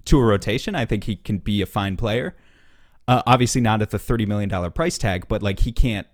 to 0.06 0.18
a 0.18 0.24
rotation. 0.24 0.74
I 0.74 0.84
think 0.86 1.04
he 1.04 1.16
can 1.16 1.38
be 1.38 1.62
a 1.62 1.66
fine 1.66 1.96
player. 1.96 2.34
Uh, 3.06 3.22
obviously 3.26 3.60
not 3.60 3.82
at 3.82 3.90
the 3.90 3.98
thirty 3.98 4.24
million 4.26 4.48
dollar 4.48 4.70
price 4.70 4.96
tag, 4.98 5.26
but 5.28 5.42
like 5.42 5.60
he 5.60 5.72
can't. 5.72 6.06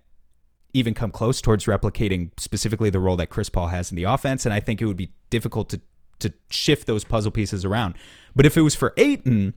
even 0.73 0.93
come 0.93 1.11
close 1.11 1.41
towards 1.41 1.65
replicating 1.65 2.31
specifically 2.37 2.89
the 2.89 2.99
role 2.99 3.17
that 3.17 3.27
Chris 3.27 3.49
Paul 3.49 3.67
has 3.67 3.91
in 3.91 3.97
the 3.97 4.03
offense. 4.05 4.45
And 4.45 4.53
I 4.53 4.61
think 4.61 4.81
it 4.81 4.85
would 4.85 4.95
be 4.97 5.11
difficult 5.29 5.69
to 5.69 5.81
to 6.19 6.31
shift 6.49 6.85
those 6.87 7.03
puzzle 7.03 7.31
pieces 7.31 7.65
around. 7.65 7.95
But 8.35 8.45
if 8.45 8.55
it 8.55 8.61
was 8.61 8.75
for 8.75 8.93
Ayton, 8.95 9.53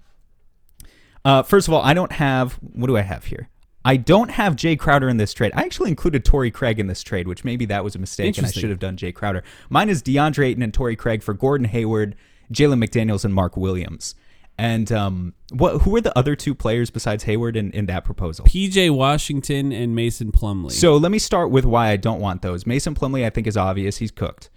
uh, 1.25 1.43
first 1.43 1.69
of 1.69 1.75
all, 1.75 1.83
I 1.83 1.95
don't 1.95 2.13
have 2.13 2.55
what 2.55 2.87
do 2.87 2.97
I 2.97 3.03
have 3.03 3.25
here? 3.25 3.49
I 3.85 3.97
don't 3.97 4.31
have 4.31 4.57
Jay 4.57 4.77
Crowder 4.77 5.11
in 5.11 5.19
this 5.19 5.35
trade. 5.35 5.53
I 5.55 5.63
actually 5.63 5.91
included 5.91 6.25
Torrey 6.25 6.51
Craig 6.51 6.79
in 6.79 6.87
this 6.87 7.03
trade, 7.03 7.29
which 7.29 7.45
maybe 7.45 7.67
that 7.67 7.85
was 7.85 7.95
a 7.95 7.99
mistake, 7.99 8.39
and 8.39 8.47
I 8.47 8.51
should 8.51 8.71
have 8.71 8.79
done 8.79 8.97
Jay 8.97 9.13
Crowder. 9.13 9.45
Mine 9.69 9.91
is 9.91 10.03
DeAndre 10.03 10.47
Ayton 10.47 10.63
and 10.63 10.73
Torrey 10.73 10.97
Craig 10.97 11.23
for 11.23 11.35
Gordon 11.35 11.67
Hayward, 11.67 12.17
Jalen 12.51 12.83
McDaniels, 12.83 13.27
and 13.27 13.35
Mark 13.35 13.59
Williams. 13.59 14.15
And 14.57 14.91
um, 14.93 15.35
what? 15.53 15.83
Who 15.83 15.91
were 15.91 16.01
the 16.01 16.17
other 16.17 16.37
two 16.37 16.55
players 16.55 16.89
besides 16.89 17.25
Hayward 17.25 17.57
in, 17.57 17.73
in 17.73 17.87
that 17.87 18.05
proposal? 18.05 18.47
PJ 18.47 18.95
Washington 18.95 19.73
and 19.73 19.95
Mason 19.95 20.33
Plumlee. 20.33 20.73
So 20.73 20.97
let 20.97 21.11
me 21.11 21.19
start 21.19 21.51
with 21.51 21.65
why 21.65 21.89
I 21.89 21.97
don't 21.97 22.21
want 22.21 22.43
those. 22.43 22.65
Mason 22.65 22.95
Plumlee, 22.95 23.27
I 23.27 23.31
think, 23.31 23.47
is 23.47 23.57
obvious. 23.57 23.99
He's 23.99 24.13
cooked. 24.13 24.51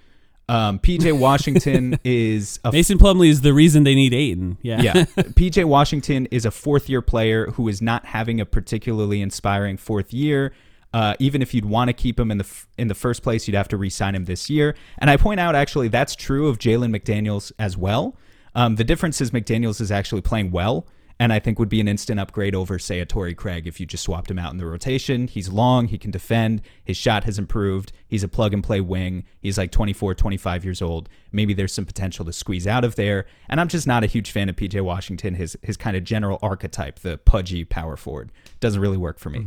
Um, 0.49 0.79
PJ 0.79 1.17
Washington 1.19 1.99
is 2.03 2.59
a 2.63 2.71
Mason 2.71 2.97
Plumlee 2.97 3.29
is 3.29 3.41
the 3.41 3.53
reason 3.53 3.83
they 3.83 3.95
need 3.95 4.13
Ayton. 4.13 4.57
Yeah. 4.61 4.81
yeah. 4.81 4.93
PJ 5.15 5.65
Washington 5.65 6.25
is 6.27 6.45
a 6.45 6.51
fourth 6.51 6.89
year 6.89 7.01
player 7.01 7.51
who 7.51 7.67
is 7.67 7.81
not 7.81 8.05
having 8.05 8.39
a 8.39 8.45
particularly 8.45 9.21
inspiring 9.21 9.77
fourth 9.77 10.13
year. 10.13 10.53
Uh, 10.93 11.15
even 11.19 11.41
if 11.41 11.53
you'd 11.53 11.65
want 11.65 11.89
to 11.89 11.93
keep 11.93 12.17
him 12.17 12.31
in 12.31 12.37
the 12.37 12.45
f- 12.45 12.67
in 12.77 12.87
the 12.87 12.95
first 12.95 13.21
place, 13.21 13.47
you'd 13.47 13.55
have 13.55 13.67
to 13.67 13.77
re-sign 13.77 14.15
him 14.15 14.23
this 14.25 14.49
year. 14.49 14.73
And 14.99 15.09
I 15.09 15.17
point 15.17 15.39
out 15.39 15.53
actually 15.53 15.89
that's 15.89 16.15
true 16.15 16.47
of 16.47 16.59
Jalen 16.59 16.95
McDaniels 16.95 17.51
as 17.59 17.75
well. 17.75 18.15
Um, 18.55 18.75
the 18.77 18.83
difference 18.83 19.19
is 19.21 19.31
McDaniels 19.31 19.81
is 19.81 19.91
actually 19.91 20.21
playing 20.21 20.51
well, 20.51 20.87
and 21.19 21.33
I 21.33 21.39
think 21.39 21.57
would 21.59 21.69
be 21.69 21.81
an 21.81 21.87
instant 21.87 22.19
upgrade 22.19 22.53
over 22.53 22.77
say 22.77 22.99
a 22.99 23.05
Torrey 23.05 23.33
Craig 23.33 23.67
if 23.67 23.79
you 23.79 23.85
just 23.85 24.03
swapped 24.03 24.29
him 24.29 24.37
out 24.37 24.51
in 24.51 24.57
the 24.57 24.65
rotation. 24.65 25.27
He's 25.27 25.49
long, 25.49 25.87
he 25.87 25.97
can 25.97 26.11
defend, 26.11 26.61
his 26.83 26.95
shot 26.97 27.23
has 27.23 27.39
improved. 27.39 27.91
He's 28.07 28.23
a 28.23 28.27
plug 28.27 28.53
and 28.53 28.63
play 28.63 28.81
wing. 28.81 29.23
He's 29.39 29.57
like 29.57 29.71
24, 29.71 30.13
25 30.15 30.63
years 30.63 30.81
old. 30.81 31.09
Maybe 31.31 31.53
there's 31.53 31.73
some 31.73 31.85
potential 31.85 32.23
to 32.25 32.33
squeeze 32.33 32.67
out 32.67 32.83
of 32.83 32.95
there. 32.95 33.25
And 33.49 33.59
I'm 33.59 33.67
just 33.67 33.87
not 33.87 34.03
a 34.03 34.07
huge 34.07 34.31
fan 34.31 34.49
of 34.49 34.55
PJ 34.55 34.79
Washington. 34.81 35.35
His 35.35 35.57
his 35.63 35.77
kind 35.77 35.97
of 35.97 36.03
general 36.03 36.37
archetype, 36.41 36.99
the 36.99 37.17
pudgy 37.17 37.63
power 37.65 37.97
forward, 37.97 38.31
doesn't 38.59 38.79
really 38.81 38.97
work 38.97 39.19
for 39.19 39.29
me. 39.29 39.39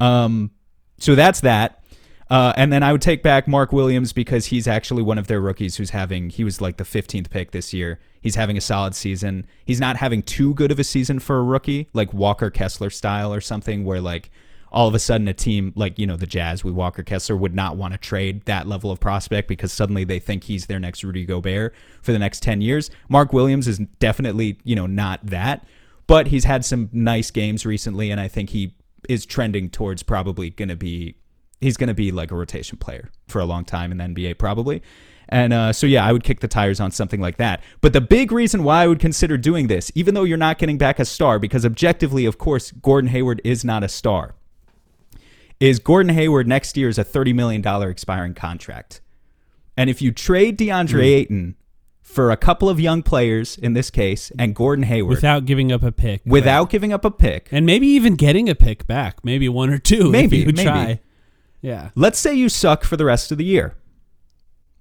Um, 0.00 0.50
so 0.98 1.14
that's 1.14 1.40
that. 1.40 1.83
Uh, 2.30 2.52
and 2.56 2.72
then 2.72 2.82
I 2.82 2.92
would 2.92 3.02
take 3.02 3.22
back 3.22 3.46
Mark 3.46 3.72
Williams 3.72 4.12
because 4.12 4.46
he's 4.46 4.66
actually 4.66 5.02
one 5.02 5.18
of 5.18 5.26
their 5.26 5.40
rookies 5.40 5.76
who's 5.76 5.90
having, 5.90 6.30
he 6.30 6.42
was 6.42 6.60
like 6.60 6.78
the 6.78 6.84
15th 6.84 7.30
pick 7.30 7.50
this 7.50 7.74
year. 7.74 8.00
He's 8.20 8.34
having 8.34 8.56
a 8.56 8.62
solid 8.62 8.94
season. 8.94 9.46
He's 9.64 9.80
not 9.80 9.98
having 9.98 10.22
too 10.22 10.54
good 10.54 10.72
of 10.72 10.78
a 10.78 10.84
season 10.84 11.18
for 11.18 11.38
a 11.38 11.42
rookie, 11.42 11.88
like 11.92 12.14
Walker 12.14 12.50
Kessler 12.50 12.88
style 12.88 13.32
or 13.32 13.42
something, 13.42 13.84
where 13.84 14.00
like 14.00 14.30
all 14.72 14.88
of 14.88 14.94
a 14.94 14.98
sudden 14.98 15.28
a 15.28 15.34
team 15.34 15.72
like, 15.76 15.98
you 15.98 16.06
know, 16.06 16.16
the 16.16 16.26
Jazz 16.26 16.64
with 16.64 16.74
Walker 16.74 17.02
Kessler 17.02 17.36
would 17.36 17.54
not 17.54 17.76
want 17.76 17.92
to 17.92 17.98
trade 17.98 18.44
that 18.46 18.66
level 18.66 18.90
of 18.90 18.98
prospect 18.98 19.46
because 19.46 19.72
suddenly 19.72 20.04
they 20.04 20.18
think 20.18 20.44
he's 20.44 20.66
their 20.66 20.80
next 20.80 21.04
Rudy 21.04 21.26
Gobert 21.26 21.74
for 22.02 22.12
the 22.12 22.18
next 22.18 22.42
10 22.42 22.62
years. 22.62 22.90
Mark 23.08 23.32
Williams 23.32 23.68
is 23.68 23.78
definitely, 23.98 24.58
you 24.64 24.74
know, 24.74 24.86
not 24.86 25.24
that, 25.26 25.66
but 26.06 26.28
he's 26.28 26.44
had 26.44 26.64
some 26.64 26.88
nice 26.92 27.30
games 27.30 27.64
recently, 27.64 28.10
and 28.10 28.20
I 28.20 28.28
think 28.28 28.50
he 28.50 28.74
is 29.08 29.26
trending 29.26 29.68
towards 29.70 30.02
probably 30.02 30.50
going 30.50 30.70
to 30.70 30.76
be 30.76 31.16
he's 31.60 31.76
going 31.76 31.88
to 31.88 31.94
be 31.94 32.12
like 32.12 32.30
a 32.30 32.36
rotation 32.36 32.78
player 32.78 33.10
for 33.28 33.40
a 33.40 33.44
long 33.44 33.64
time 33.64 33.92
in 33.92 33.98
the 33.98 34.04
NBA, 34.04 34.38
probably. 34.38 34.82
And 35.28 35.52
uh, 35.52 35.72
so, 35.72 35.86
yeah, 35.86 36.04
I 36.04 36.12
would 36.12 36.22
kick 36.22 36.40
the 36.40 36.48
tires 36.48 36.80
on 36.80 36.90
something 36.90 37.20
like 37.20 37.38
that. 37.38 37.62
But 37.80 37.92
the 37.92 38.00
big 38.00 38.30
reason 38.30 38.62
why 38.62 38.82
I 38.82 38.86
would 38.86 39.00
consider 39.00 39.38
doing 39.38 39.68
this, 39.68 39.90
even 39.94 40.14
though 40.14 40.24
you're 40.24 40.36
not 40.36 40.58
getting 40.58 40.78
back 40.78 40.98
a 40.98 41.04
star, 41.04 41.38
because 41.38 41.64
objectively, 41.64 42.26
of 42.26 42.38
course, 42.38 42.72
Gordon 42.72 43.08
Hayward 43.10 43.40
is 43.42 43.64
not 43.64 43.82
a 43.82 43.88
star, 43.88 44.34
is 45.60 45.78
Gordon 45.78 46.14
Hayward 46.14 46.46
next 46.46 46.76
year 46.76 46.88
is 46.88 46.98
a 46.98 47.04
$30 47.04 47.34
million 47.34 47.66
expiring 47.88 48.34
contract. 48.34 49.00
And 49.76 49.88
if 49.90 50.02
you 50.02 50.12
trade 50.12 50.58
DeAndre 50.58 51.02
Ayton 51.02 51.56
for 52.02 52.30
a 52.30 52.36
couple 52.36 52.68
of 52.68 52.78
young 52.78 53.02
players, 53.02 53.56
in 53.56 53.72
this 53.72 53.90
case, 53.90 54.30
and 54.38 54.54
Gordon 54.54 54.84
Hayward, 54.84 55.16
Without 55.16 55.46
giving 55.46 55.72
up 55.72 55.82
a 55.82 55.90
pick. 55.90 56.22
without 56.24 56.70
giving 56.70 56.92
up 56.92 57.04
a 57.04 57.10
pick, 57.10 57.48
and 57.50 57.66
maybe 57.66 57.86
even 57.88 58.14
getting 58.14 58.48
a 58.48 58.54
pick 58.54 58.86
back. 58.86 59.24
Maybe 59.24 59.48
one 59.48 59.70
or 59.70 59.78
two. 59.78 60.10
Maybe, 60.10 60.42
if 60.42 60.46
you 60.46 60.52
maybe. 60.52 60.62
try. 60.62 61.00
Yeah. 61.64 61.88
Let's 61.94 62.18
say 62.18 62.34
you 62.34 62.50
suck 62.50 62.84
for 62.84 62.98
the 62.98 63.06
rest 63.06 63.32
of 63.32 63.38
the 63.38 63.44
year. 63.44 63.74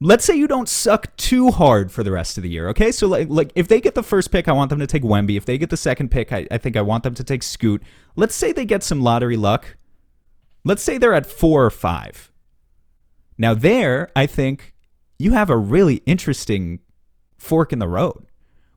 Let's 0.01 0.25
say 0.25 0.35
you 0.35 0.49
don't 0.49 0.67
suck 0.67 1.15
too 1.15 1.49
hard 1.49 1.93
for 1.93 2.03
the 2.03 2.11
rest 2.11 2.35
of 2.35 2.43
the 2.43 2.49
year. 2.49 2.67
Okay, 2.69 2.91
so 2.91 3.07
like, 3.07 3.29
like 3.29 3.53
if 3.55 3.69
they 3.69 3.79
get 3.79 3.95
the 3.95 4.03
first 4.03 4.31
pick, 4.31 4.49
I 4.49 4.51
want 4.51 4.69
them 4.69 4.79
to 4.79 4.87
take 4.87 5.01
Wemby. 5.01 5.37
If 5.37 5.45
they 5.45 5.57
get 5.57 5.69
the 5.69 5.77
second 5.77 6.11
pick, 6.11 6.33
I, 6.33 6.45
I 6.51 6.57
think 6.57 6.75
I 6.75 6.81
want 6.81 7.03
them 7.03 7.13
to 7.13 7.23
take 7.23 7.41
Scoot. 7.41 7.81
Let's 8.17 8.35
say 8.35 8.51
they 8.51 8.65
get 8.65 8.83
some 8.83 9.01
lottery 9.01 9.37
luck. 9.37 9.77
Let's 10.65 10.83
say 10.83 10.97
they're 10.97 11.13
at 11.13 11.25
four 11.25 11.63
or 11.63 11.69
five. 11.69 12.33
Now 13.37 13.53
there, 13.53 14.11
I 14.13 14.25
think 14.25 14.73
you 15.17 15.31
have 15.31 15.49
a 15.49 15.57
really 15.57 16.03
interesting 16.05 16.81
fork 17.37 17.71
in 17.71 17.79
the 17.79 17.87
road 17.87 18.25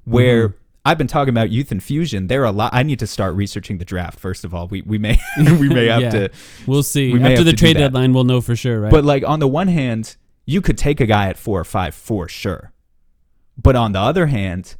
where 0.04 0.50
mm-hmm. 0.50 0.58
I've 0.86 0.98
been 0.98 1.06
talking 1.08 1.30
about 1.30 1.50
youth 1.50 1.72
infusion. 1.72 2.28
There 2.28 2.42
are 2.42 2.46
a 2.46 2.52
lot. 2.52 2.70
I 2.72 2.82
need 2.82 2.98
to 3.00 3.06
start 3.06 3.34
researching 3.34 3.78
the 3.78 3.84
draft. 3.84 4.18
First 4.20 4.44
of 4.44 4.54
all, 4.54 4.68
we 4.68 4.82
we 4.82 4.98
may 4.98 5.18
we 5.38 5.68
may 5.68 5.86
have 5.86 6.00
Yeah. 6.02 6.10
to 6.10 6.30
We'll 6.66 6.82
see. 6.82 7.12
We 7.12 7.22
After 7.22 7.44
the 7.44 7.52
trade 7.52 7.76
deadline, 7.76 8.12
we'll 8.12 8.24
know 8.24 8.40
for 8.40 8.54
sure, 8.56 8.80
right? 8.80 8.90
But 8.90 9.04
like 9.04 9.24
on 9.26 9.40
the 9.40 9.48
one 9.48 9.68
hand, 9.68 10.16
you 10.46 10.60
could 10.60 10.78
take 10.78 11.00
a 11.00 11.06
guy 11.06 11.28
at 11.28 11.36
four 11.36 11.58
or 11.60 11.64
five 11.64 11.94
for 11.94 12.28
sure. 12.28 12.72
But 13.60 13.74
on 13.74 13.92
the 13.92 13.98
other 14.00 14.26
hand, 14.26 14.76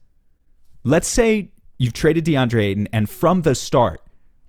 let's 0.84 1.08
say 1.08 1.50
you've 1.78 1.92
traded 1.92 2.24
DeAndre 2.24 2.62
Ayton, 2.62 2.88
and 2.92 3.08
from 3.10 3.42
the 3.42 3.54
start, 3.54 4.00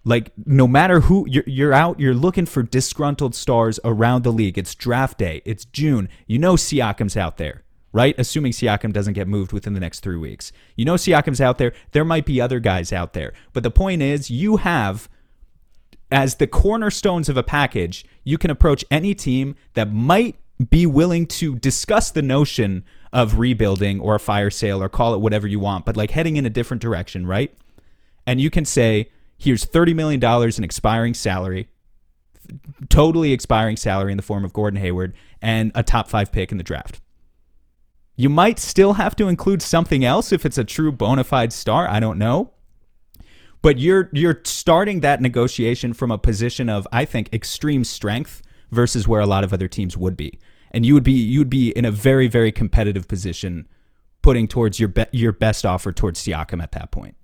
like 0.03 0.31
no 0.45 0.67
matter 0.67 1.01
who 1.01 1.25
you're, 1.29 1.43
you're 1.47 1.73
out, 1.73 1.99
you're 1.99 2.13
looking 2.13 2.45
for 2.45 2.61
disgruntled 2.63 3.35
stars 3.35 3.79
around 3.83 4.23
the 4.23 4.31
league. 4.31 4.57
It's 4.57 4.75
draft 4.75 5.17
day. 5.17 5.41
It's 5.43 5.65
June. 5.65 6.07
You 6.27 6.39
know 6.39 6.53
Siakam's 6.53 7.17
out 7.17 7.37
there, 7.37 7.63
right? 7.91 8.15
Assuming 8.17 8.51
Siakam 8.51 8.93
doesn't 8.93 9.13
get 9.13 9.27
moved 9.27 9.53
within 9.53 9.73
the 9.73 9.79
next 9.79 10.01
three 10.01 10.17
weeks. 10.17 10.51
You 10.75 10.85
know 10.85 10.95
Siakam's 10.95 11.41
out 11.41 11.57
there. 11.57 11.73
There 11.91 12.05
might 12.05 12.25
be 12.25 12.41
other 12.41 12.59
guys 12.59 12.91
out 12.93 13.13
there, 13.13 13.33
but 13.53 13.63
the 13.63 13.71
point 13.71 14.01
is, 14.01 14.29
you 14.29 14.57
have 14.57 15.09
as 16.11 16.35
the 16.35 16.47
cornerstones 16.47 17.29
of 17.29 17.37
a 17.37 17.43
package, 17.43 18.05
you 18.23 18.37
can 18.37 18.49
approach 18.49 18.85
any 18.89 19.13
team 19.13 19.55
that 19.73 19.91
might 19.91 20.37
be 20.69 20.85
willing 20.85 21.27
to 21.27 21.55
discuss 21.55 22.11
the 22.11 22.21
notion 22.21 22.83
of 23.13 23.39
rebuilding 23.39 23.99
or 23.99 24.15
a 24.15 24.19
fire 24.19 24.49
sale 24.49 24.81
or 24.81 24.89
call 24.89 25.13
it 25.13 25.19
whatever 25.19 25.47
you 25.47 25.59
want, 25.59 25.85
but 25.85 25.97
like 25.97 26.11
heading 26.11 26.37
in 26.37 26.45
a 26.45 26.49
different 26.49 26.81
direction, 26.81 27.25
right? 27.25 27.53
And 28.25 28.41
you 28.41 28.49
can 28.49 28.65
say, 28.65 29.11
here's 29.37 29.65
$30 29.65 29.95
million 29.95 30.23
in 30.57 30.63
expiring 30.63 31.13
salary, 31.13 31.69
totally 32.89 33.33
expiring 33.33 33.77
salary 33.77 34.11
in 34.11 34.17
the 34.17 34.23
form 34.23 34.43
of 34.43 34.53
Gordon 34.53 34.79
Hayward, 34.79 35.13
and 35.41 35.71
a 35.75 35.83
top 35.83 36.09
five 36.09 36.31
pick 36.31 36.51
in 36.51 36.57
the 36.57 36.63
draft. 36.63 36.99
You 38.17 38.29
might 38.29 38.59
still 38.59 38.93
have 38.93 39.15
to 39.15 39.29
include 39.29 39.61
something 39.61 40.03
else 40.03 40.33
if 40.33 40.45
it's 40.45 40.57
a 40.57 40.65
true 40.65 40.91
bona 40.91 41.23
fide 41.23 41.53
star. 41.53 41.87
I 41.87 42.01
don't 42.01 42.17
know 42.17 42.51
but 43.61 43.79
you're 43.79 44.09
you're 44.13 44.41
starting 44.43 45.01
that 45.01 45.21
negotiation 45.21 45.93
from 45.93 46.11
a 46.11 46.17
position 46.17 46.69
of 46.69 46.87
I 46.91 47.05
think 47.05 47.33
extreme 47.33 47.83
strength 47.83 48.41
versus 48.71 49.07
where 49.07 49.21
a 49.21 49.25
lot 49.25 49.43
of 49.43 49.53
other 49.53 49.67
teams 49.67 49.97
would 49.97 50.15
be. 50.15 50.39
And 50.71 50.85
you 50.85 50.93
would 50.93 51.03
be 51.03 51.11
you 51.11 51.39
would 51.39 51.49
be 51.49 51.71
in 51.71 51.85
a 51.85 51.91
very 51.91 52.27
very 52.27 52.51
competitive 52.51 53.07
position 53.07 53.67
putting 54.21 54.47
towards 54.47 54.79
your 54.79 54.89
be- 54.89 55.05
your 55.11 55.31
best 55.31 55.65
offer 55.65 55.91
towards 55.91 56.23
Siakam 56.23 56.61
at 56.61 56.71
that 56.73 56.91
point. 56.91 57.15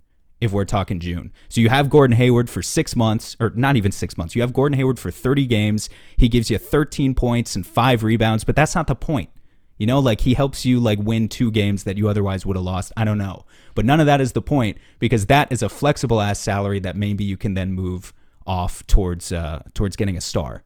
If 0.42 0.52
we're 0.52 0.66
talking 0.66 1.00
June. 1.00 1.32
So 1.48 1.62
you 1.62 1.70
have 1.70 1.90
Gordon 1.90 2.18
Hayward 2.18 2.50
for 2.50 2.62
6 2.62 2.96
months 2.98 3.38
or 3.40 3.54
not 3.56 3.78
even 3.78 3.94
6 3.94 4.18
months. 4.18 4.36
You 4.36 4.42
have 4.42 4.52
Gordon 4.52 4.78
Hayward 4.78 5.00
for 5.00 5.10
30 5.10 5.46
games. 5.46 5.90
He 6.18 6.28
gives 6.28 6.50
you 6.50 6.58
13 6.58 7.16
points 7.16 7.56
and 7.56 7.66
5 7.66 8.04
rebounds, 8.04 8.44
but 8.44 8.54
that's 8.54 8.76
not 8.76 8.88
the 8.88 8.96
point. 8.96 9.30
You 9.78 9.88
know, 9.88 10.00
like 10.00 10.22
he 10.22 10.34
helps 10.36 10.66
you 10.66 10.80
like 10.80 11.00
win 11.00 11.28
two 11.28 11.52
games 11.52 11.84
that 11.84 11.98
you 11.98 12.08
otherwise 12.08 12.46
would 12.46 12.56
have 12.56 12.64
lost. 12.64 12.92
I 12.96 13.06
don't 13.06 13.18
know. 13.18 13.46
But 13.76 13.86
none 13.86 14.00
of 14.00 14.06
that 14.06 14.22
is 14.22 14.34
the 14.34 14.42
point 14.42 14.78
because 15.00 15.26
that 15.26 15.52
is 15.52 15.64
a 15.64 15.70
flexible 15.70 16.22
ass 16.22 16.40
salary 16.40 16.80
that 16.82 16.96
maybe 16.96 17.24
you 17.24 17.38
can 17.38 17.54
then 17.56 17.74
move 17.74 18.14
off 18.46 18.86
towards 18.88 19.32
uh 19.32 19.64
towards 19.74 19.96
getting 19.96 20.18
a 20.18 20.22
star. 20.22 20.64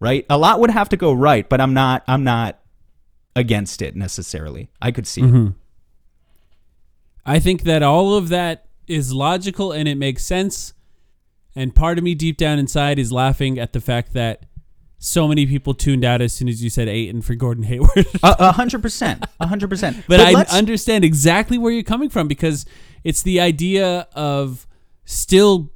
Right? 0.00 0.26
A 0.28 0.36
lot 0.36 0.58
would 0.60 0.70
have 0.70 0.88
to 0.88 0.96
go 0.96 1.12
right, 1.12 1.48
but 1.48 1.60
I'm 1.60 1.74
not 1.74 2.02
I'm 2.08 2.24
not 2.24 2.58
against 3.36 3.80
it 3.80 3.94
necessarily. 3.96 4.70
I 4.80 4.90
could 4.90 5.06
see 5.06 5.22
it. 5.22 5.26
I 7.24 7.38
think 7.38 7.62
that 7.62 7.82
all 7.82 8.16
of 8.16 8.28
that 8.30 8.66
is 8.88 9.12
logical 9.12 9.72
and 9.72 9.88
it 9.88 9.96
makes 9.96 10.24
sense. 10.24 10.74
And 11.54 11.74
part 11.74 11.98
of 11.98 12.04
me 12.04 12.14
deep 12.14 12.36
down 12.36 12.58
inside 12.58 12.98
is 12.98 13.12
laughing 13.12 13.58
at 13.58 13.72
the 13.72 13.80
fact 13.80 14.12
that 14.14 14.46
so 15.04 15.26
many 15.26 15.46
people 15.46 15.74
tuned 15.74 16.04
out 16.04 16.22
as 16.22 16.32
soon 16.32 16.48
as 16.48 16.62
you 16.62 16.70
said 16.70 16.86
Ayton 16.86 17.22
for 17.22 17.34
Gordon 17.34 17.64
Hayward. 17.64 18.06
A 18.22 18.52
hundred 18.52 18.82
percent. 18.82 19.24
A 19.40 19.48
hundred 19.48 19.68
percent. 19.68 19.96
but, 20.06 20.20
I 20.20 20.44
understand 20.56 21.04
exactly 21.04 21.58
where 21.58 21.72
you're 21.72 21.82
coming 21.82 22.08
from 22.08 22.28
because 22.28 22.64
it's 23.02 23.20
the 23.20 23.40
idea 23.40 24.06
of 24.14 24.64
still 25.04 25.72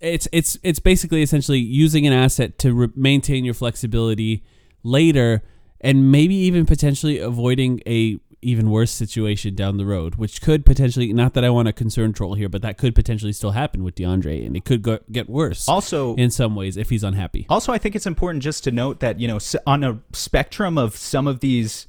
it's 0.00 0.26
it's 0.32 0.58
it's 0.64 0.80
basically 0.80 1.22
essentially 1.22 1.60
using 1.60 2.08
an 2.08 2.12
asset 2.12 2.58
to 2.58 2.74
re- 2.74 2.88
maintain 2.96 3.44
your 3.44 3.54
flexibility 3.54 4.42
later 4.82 5.44
and 5.80 6.10
maybe 6.10 6.34
even 6.34 6.66
potentially 6.66 7.18
avoiding 7.18 7.80
a 7.86 8.18
even 8.42 8.70
worse 8.70 8.90
situation 8.90 9.54
down 9.54 9.76
the 9.76 9.84
road, 9.84 10.14
which 10.14 10.40
could 10.40 10.64
potentially 10.64 11.12
not 11.12 11.34
that 11.34 11.44
I 11.44 11.50
want 11.50 11.66
to 11.66 11.72
concern 11.72 12.12
troll 12.12 12.34
here, 12.34 12.48
but 12.48 12.62
that 12.62 12.78
could 12.78 12.94
potentially 12.94 13.32
still 13.32 13.50
happen 13.50 13.84
with 13.84 13.94
DeAndre, 13.94 14.46
and 14.46 14.56
it 14.56 14.64
could 14.64 14.82
go, 14.82 14.98
get 15.10 15.28
worse 15.28 15.68
Also, 15.68 16.14
in 16.14 16.30
some 16.30 16.54
ways 16.54 16.76
if 16.76 16.90
he's 16.90 17.04
unhappy. 17.04 17.46
Also, 17.48 17.72
I 17.72 17.78
think 17.78 17.94
it's 17.94 18.06
important 18.06 18.42
just 18.42 18.64
to 18.64 18.70
note 18.70 19.00
that 19.00 19.20
you 19.20 19.28
know 19.28 19.38
on 19.66 19.84
a 19.84 20.00
spectrum 20.12 20.78
of 20.78 20.96
some 20.96 21.26
of 21.26 21.40
these 21.40 21.86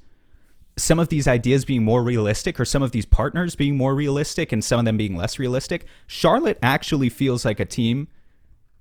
some 0.77 0.99
of 0.99 1.09
these 1.09 1.27
ideas 1.27 1.65
being 1.65 1.83
more 1.83 2.03
realistic 2.03 2.59
or 2.59 2.65
some 2.65 2.81
of 2.81 2.91
these 2.91 3.05
partners 3.05 3.55
being 3.55 3.75
more 3.75 3.93
realistic 3.93 4.51
and 4.51 4.63
some 4.63 4.79
of 4.79 4.85
them 4.85 4.97
being 4.97 5.15
less 5.15 5.37
realistic, 5.37 5.85
Charlotte 6.07 6.57
actually 6.61 7.09
feels 7.09 7.45
like 7.45 7.59
a 7.59 7.65
team 7.65 8.07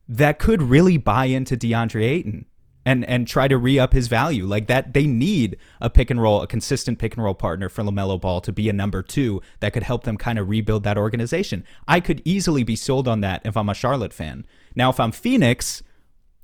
that 0.08 0.38
could 0.38 0.62
really 0.62 0.96
buy 0.96 1.26
into 1.26 1.56
DeAndre 1.56 2.02
Ayton 2.02 2.46
and 2.84 3.04
and 3.04 3.28
try 3.28 3.48
to 3.48 3.56
re-up 3.56 3.92
his 3.92 4.08
value. 4.08 4.46
Like 4.46 4.66
that 4.68 4.94
they 4.94 5.06
need 5.06 5.56
a 5.80 5.90
pick 5.90 6.10
and 6.10 6.20
roll, 6.20 6.42
a 6.42 6.46
consistent 6.46 6.98
pick 6.98 7.14
and 7.14 7.24
roll 7.24 7.34
partner 7.34 7.68
for 7.68 7.82
LaMelo 7.82 8.20
Ball 8.20 8.40
to 8.40 8.52
be 8.52 8.68
a 8.68 8.72
number 8.72 9.02
2 9.02 9.40
that 9.60 9.72
could 9.72 9.82
help 9.82 10.04
them 10.04 10.16
kind 10.16 10.38
of 10.38 10.48
rebuild 10.48 10.84
that 10.84 10.98
organization. 10.98 11.64
I 11.86 12.00
could 12.00 12.22
easily 12.24 12.62
be 12.62 12.76
sold 12.76 13.06
on 13.06 13.20
that 13.20 13.42
if 13.44 13.56
I'm 13.56 13.68
a 13.68 13.74
Charlotte 13.74 14.12
fan. 14.12 14.46
Now 14.74 14.90
if 14.90 14.98
I'm 14.98 15.12
Phoenix, 15.12 15.82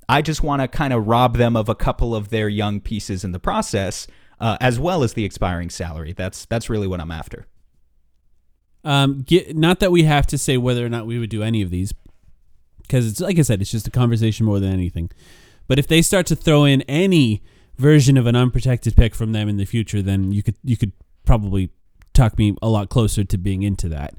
I 0.09 0.21
just 0.21 0.43
want 0.43 0.61
to 0.61 0.67
kind 0.67 0.93
of 0.93 1.07
rob 1.07 1.37
them 1.37 1.55
of 1.55 1.69
a 1.69 1.75
couple 1.75 2.15
of 2.15 2.29
their 2.29 2.47
young 2.47 2.79
pieces 2.79 3.23
in 3.23 3.31
the 3.31 3.39
process, 3.39 4.07
uh, 4.39 4.57
as 4.61 4.79
well 4.79 5.03
as 5.03 5.13
the 5.13 5.25
expiring 5.25 5.69
salary. 5.69 6.13
That's 6.13 6.45
that's 6.45 6.69
really 6.69 6.87
what 6.87 7.01
I'm 7.01 7.11
after. 7.11 7.47
Um, 8.83 9.23
get, 9.23 9.57
not 9.57 9.81
that 9.81 9.91
we 9.91 10.03
have 10.03 10.25
to 10.27 10.37
say 10.37 10.55
whether 10.55 10.85
or 10.85 10.89
not 10.89 11.07
we 11.07 11.19
would 11.19 11.29
do 11.29 11.43
any 11.43 11.61
of 11.61 11.71
these, 11.71 11.93
because 12.83 13.05
it's 13.05 13.19
like 13.19 13.37
I 13.37 13.41
said, 13.41 13.61
it's 13.61 13.71
just 13.71 13.87
a 13.87 13.91
conversation 13.91 14.45
more 14.45 14.59
than 14.59 14.71
anything. 14.71 15.11
But 15.67 15.79
if 15.79 15.87
they 15.87 16.01
start 16.01 16.25
to 16.27 16.35
throw 16.35 16.65
in 16.65 16.81
any 16.83 17.43
version 17.77 18.17
of 18.17 18.25
an 18.25 18.35
unprotected 18.35 18.95
pick 18.95 19.13
from 19.13 19.31
them 19.33 19.47
in 19.49 19.57
the 19.57 19.65
future, 19.65 20.01
then 20.01 20.31
you 20.31 20.43
could 20.43 20.55
you 20.63 20.77
could 20.77 20.93
probably 21.25 21.69
talk 22.13 22.37
me 22.37 22.55
a 22.61 22.69
lot 22.69 22.89
closer 22.89 23.23
to 23.23 23.37
being 23.37 23.63
into 23.63 23.89
that, 23.89 24.13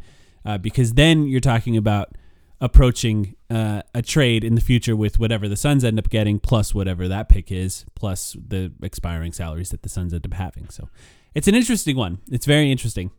uh, 0.45 0.59
because 0.59 0.95
then 0.95 1.27
you're 1.27 1.41
talking 1.41 1.77
about 1.77 2.17
approaching 2.61 3.35
uh, 3.51 3.83
a 3.95 4.03
trade 4.03 4.43
in 4.45 4.55
the 4.55 4.61
future 4.61 4.97
with 4.97 5.19
whatever 5.19 5.49
the 5.49 5.57
Suns 5.57 5.85
end 5.85 5.99
up 5.99 6.11
getting, 6.11 6.39
plus 6.41 6.75
whatever 6.75 7.09
that 7.09 7.29
pick 7.29 7.53
is, 7.53 7.85
plus 7.95 8.37
the 8.47 8.73
expiring 8.83 9.33
salaries 9.33 9.71
that 9.71 9.83
the 9.83 9.89
Suns 9.89 10.13
end 10.13 10.27
up 10.27 10.35
having. 10.35 10.69
So 10.69 10.89
it's 11.35 11.49
an 11.49 11.55
interesting 11.55 11.97
one. 11.97 12.19
It's 12.31 12.47
very 12.47 12.71
interesting. 12.71 13.11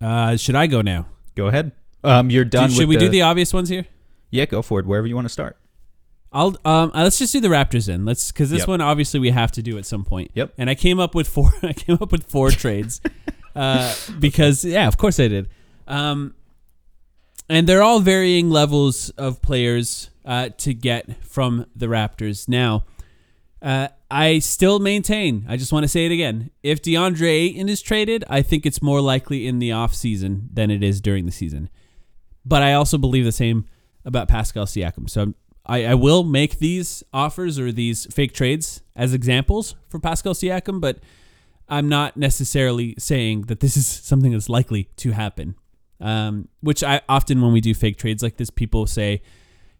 Uh, 0.00 0.36
should 0.36 0.54
I 0.54 0.66
go 0.66 0.80
now? 0.82 1.06
Go 1.34 1.46
ahead. 1.46 1.72
Um, 2.02 2.30
you're 2.30 2.44
done. 2.44 2.70
Do- 2.70 2.76
should 2.76 2.88
we 2.88 2.96
do 2.96 3.08
the 3.08 3.22
obvious 3.22 3.52
ones 3.52 3.68
here? 3.68 3.86
Yeah, 4.30 4.46
go 4.46 4.62
for 4.62 4.80
it. 4.80 4.86
Wherever 4.86 5.06
you 5.06 5.14
want 5.14 5.26
to 5.26 5.32
start. 5.32 5.56
I'll 6.34 6.48
um 6.64 6.90
uh, 6.94 7.04
let's 7.04 7.18
just 7.18 7.32
do 7.32 7.40
the 7.40 7.48
Raptors 7.48 7.86
then. 7.86 8.04
Let's 8.04 8.30
because 8.32 8.50
this 8.50 8.60
Yep. 8.60 8.68
one 8.68 8.80
obviously 8.80 9.20
we 9.20 9.30
have 9.30 9.52
to 9.52 9.62
do 9.62 9.78
at 9.78 9.86
some 9.86 10.04
point. 10.04 10.32
Yep. 10.34 10.52
And 10.58 10.68
I 10.68 10.74
came 10.74 10.98
up 10.98 11.14
with 11.14 11.28
four. 11.28 11.52
I 11.62 11.72
came 11.72 11.96
up 12.00 12.10
with 12.12 12.26
four 12.28 12.50
trades, 12.50 13.00
uh, 13.56 13.94
because 14.18 14.64
yeah, 14.64 14.88
of 14.88 14.96
course 14.98 15.20
I 15.20 15.28
did. 15.28 15.48
Um, 15.86 16.34
and 17.48 17.66
they're 17.68 17.82
all 17.82 18.00
varying 18.00 18.50
levels 18.50 19.10
of 19.10 19.40
players 19.42 20.10
uh, 20.24 20.48
to 20.58 20.74
get 20.74 21.24
from 21.24 21.66
the 21.76 21.86
Raptors. 21.86 22.48
Now, 22.48 22.84
uh, 23.62 23.88
I 24.10 24.38
still 24.38 24.78
maintain. 24.78 25.44
I 25.48 25.56
just 25.56 25.72
want 25.72 25.84
to 25.84 25.88
say 25.88 26.06
it 26.06 26.12
again. 26.12 26.50
If 26.62 26.82
DeAndre 26.82 27.28
Ayton 27.28 27.68
is 27.68 27.82
traded, 27.82 28.24
I 28.28 28.40
think 28.42 28.64
it's 28.64 28.80
more 28.80 29.00
likely 29.00 29.46
in 29.46 29.58
the 29.58 29.72
off 29.72 29.94
season 29.94 30.48
than 30.52 30.70
it 30.70 30.82
is 30.82 31.00
during 31.02 31.26
the 31.26 31.32
season. 31.32 31.68
But 32.46 32.62
I 32.62 32.72
also 32.72 32.96
believe 32.98 33.24
the 33.24 33.32
same 33.32 33.66
about 34.06 34.28
Pascal 34.28 34.64
Siakam. 34.66 35.08
So 35.10 35.22
I'm, 35.22 35.34
I, 35.66 35.86
I 35.86 35.94
will 35.94 36.24
make 36.24 36.58
these 36.58 37.02
offers 37.12 37.58
or 37.58 37.72
these 37.72 38.06
fake 38.12 38.34
trades 38.34 38.82
as 38.94 39.14
examples 39.14 39.74
for 39.88 39.98
Pascal 39.98 40.34
Siakam, 40.34 40.80
but 40.80 40.98
I'm 41.68 41.88
not 41.88 42.16
necessarily 42.16 42.94
saying 42.98 43.42
that 43.42 43.60
this 43.60 43.76
is 43.76 43.86
something 44.02 44.32
that's 44.32 44.48
likely 44.48 44.88
to 44.96 45.12
happen. 45.12 45.54
Um, 46.00 46.48
which 46.60 46.82
I 46.82 47.00
often, 47.08 47.40
when 47.40 47.52
we 47.52 47.60
do 47.60 47.72
fake 47.72 47.96
trades 47.96 48.22
like 48.22 48.36
this, 48.36 48.50
people 48.50 48.86
say 48.86 49.22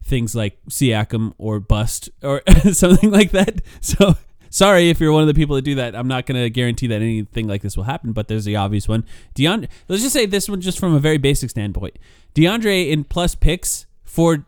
things 0.03 0.35
like 0.35 0.57
Siakam 0.69 1.33
or 1.37 1.59
bust 1.59 2.09
or 2.23 2.41
something 2.71 3.11
like 3.11 3.31
that. 3.31 3.61
So 3.81 4.15
sorry 4.49 4.89
if 4.89 4.99
you're 4.99 5.11
one 5.11 5.21
of 5.21 5.27
the 5.27 5.33
people 5.33 5.55
that 5.55 5.63
do 5.63 5.75
that. 5.75 5.95
I'm 5.95 6.07
not 6.07 6.25
going 6.25 6.41
to 6.41 6.49
guarantee 6.49 6.87
that 6.87 7.01
anything 7.01 7.47
like 7.47 7.61
this 7.61 7.75
will 7.75 7.83
happen, 7.83 8.13
but 8.13 8.27
there's 8.27 8.45
the 8.45 8.55
obvious 8.55 8.87
one. 8.87 9.03
DeAndre, 9.35 9.67
let's 9.87 10.01
just 10.01 10.13
say 10.13 10.25
this 10.25 10.49
one 10.49 10.61
just 10.61 10.79
from 10.79 10.95
a 10.95 10.99
very 10.99 11.17
basic 11.17 11.49
standpoint. 11.49 11.99
DeAndre 12.33 12.89
in 12.89 13.03
plus 13.03 13.35
picks 13.35 13.85
for 14.03 14.45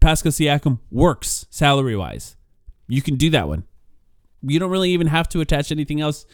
Pascal 0.00 0.32
Siakam 0.32 0.78
works 0.90 1.46
salary 1.50 1.96
wise. 1.96 2.36
You 2.88 3.02
can 3.02 3.16
do 3.16 3.30
that 3.30 3.48
one. 3.48 3.64
You 4.42 4.58
don't 4.58 4.70
really 4.70 4.90
even 4.90 5.08
have 5.08 5.28
to 5.30 5.40
attach 5.40 5.70
anything 5.70 6.00
else 6.00 6.26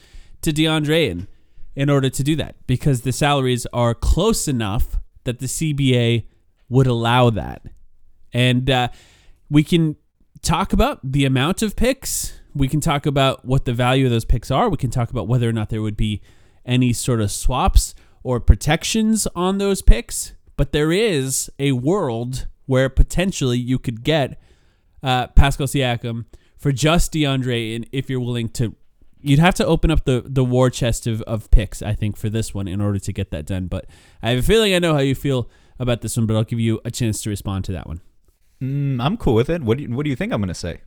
to 0.42 0.52
DeAndre 0.52 1.10
in 1.10 1.28
in 1.74 1.90
order 1.90 2.08
to 2.08 2.22
do 2.22 2.36
that 2.36 2.54
because 2.66 3.02
the 3.02 3.12
salaries 3.12 3.66
are 3.72 3.94
close 3.94 4.48
enough 4.48 4.96
that 5.24 5.40
the 5.40 5.46
CBA 5.46 6.24
would 6.68 6.86
allow 6.86 7.30
that. 7.30 7.62
And 8.32 8.70
uh, 8.70 8.88
we 9.50 9.62
can 9.62 9.96
talk 10.42 10.72
about 10.72 11.00
the 11.02 11.24
amount 11.24 11.62
of 11.62 11.76
picks. 11.76 12.40
We 12.54 12.68
can 12.68 12.80
talk 12.80 13.06
about 13.06 13.44
what 13.44 13.64
the 13.64 13.74
value 13.74 14.06
of 14.06 14.10
those 14.10 14.24
picks 14.24 14.50
are. 14.50 14.68
We 14.68 14.76
can 14.76 14.90
talk 14.90 15.10
about 15.10 15.28
whether 15.28 15.48
or 15.48 15.52
not 15.52 15.68
there 15.68 15.82
would 15.82 15.96
be 15.96 16.22
any 16.64 16.92
sort 16.92 17.20
of 17.20 17.30
swaps 17.30 17.94
or 18.22 18.40
protections 18.40 19.26
on 19.36 19.58
those 19.58 19.82
picks. 19.82 20.32
But 20.56 20.72
there 20.72 20.90
is 20.90 21.50
a 21.58 21.72
world 21.72 22.46
where 22.66 22.88
potentially 22.88 23.58
you 23.58 23.78
could 23.78 24.02
get 24.04 24.40
uh, 25.02 25.28
Pascal 25.28 25.66
Siakam 25.66 26.26
for 26.56 26.72
just 26.72 27.12
DeAndre, 27.12 27.74
and 27.76 27.86
if 27.92 28.08
you're 28.10 28.20
willing 28.20 28.48
to, 28.50 28.74
you'd 29.20 29.38
have 29.38 29.54
to 29.54 29.66
open 29.66 29.90
up 29.90 30.04
the 30.04 30.22
the 30.26 30.44
war 30.44 30.68
chest 30.70 31.06
of, 31.06 31.22
of 31.22 31.50
picks, 31.50 31.82
I 31.82 31.94
think, 31.94 32.16
for 32.16 32.28
this 32.28 32.52
one 32.54 32.66
in 32.68 32.80
order 32.80 32.98
to 32.98 33.12
get 33.12 33.30
that 33.30 33.46
done. 33.46 33.66
But 33.66 33.86
I 34.22 34.30
have 34.30 34.38
a 34.40 34.42
feeling 34.42 34.74
I 34.74 34.78
know 34.78 34.94
how 34.94 35.00
you 35.00 35.14
feel 35.14 35.48
about 35.78 36.00
this 36.00 36.16
one, 36.16 36.26
but 36.26 36.36
I'll 36.36 36.44
give 36.44 36.60
you 36.60 36.80
a 36.84 36.90
chance 36.90 37.22
to 37.22 37.30
respond 37.30 37.64
to 37.66 37.72
that 37.72 37.86
one. 37.86 38.00
Mm, 38.62 39.00
I'm 39.02 39.16
cool 39.16 39.34
with 39.34 39.50
it. 39.50 39.62
What 39.62 39.76
do 39.78 39.84
you, 39.84 39.90
what 39.94 40.04
do 40.04 40.10
you 40.10 40.16
think 40.16 40.32
I'm 40.32 40.40
going 40.40 40.48
to 40.48 40.54
say? 40.54 40.80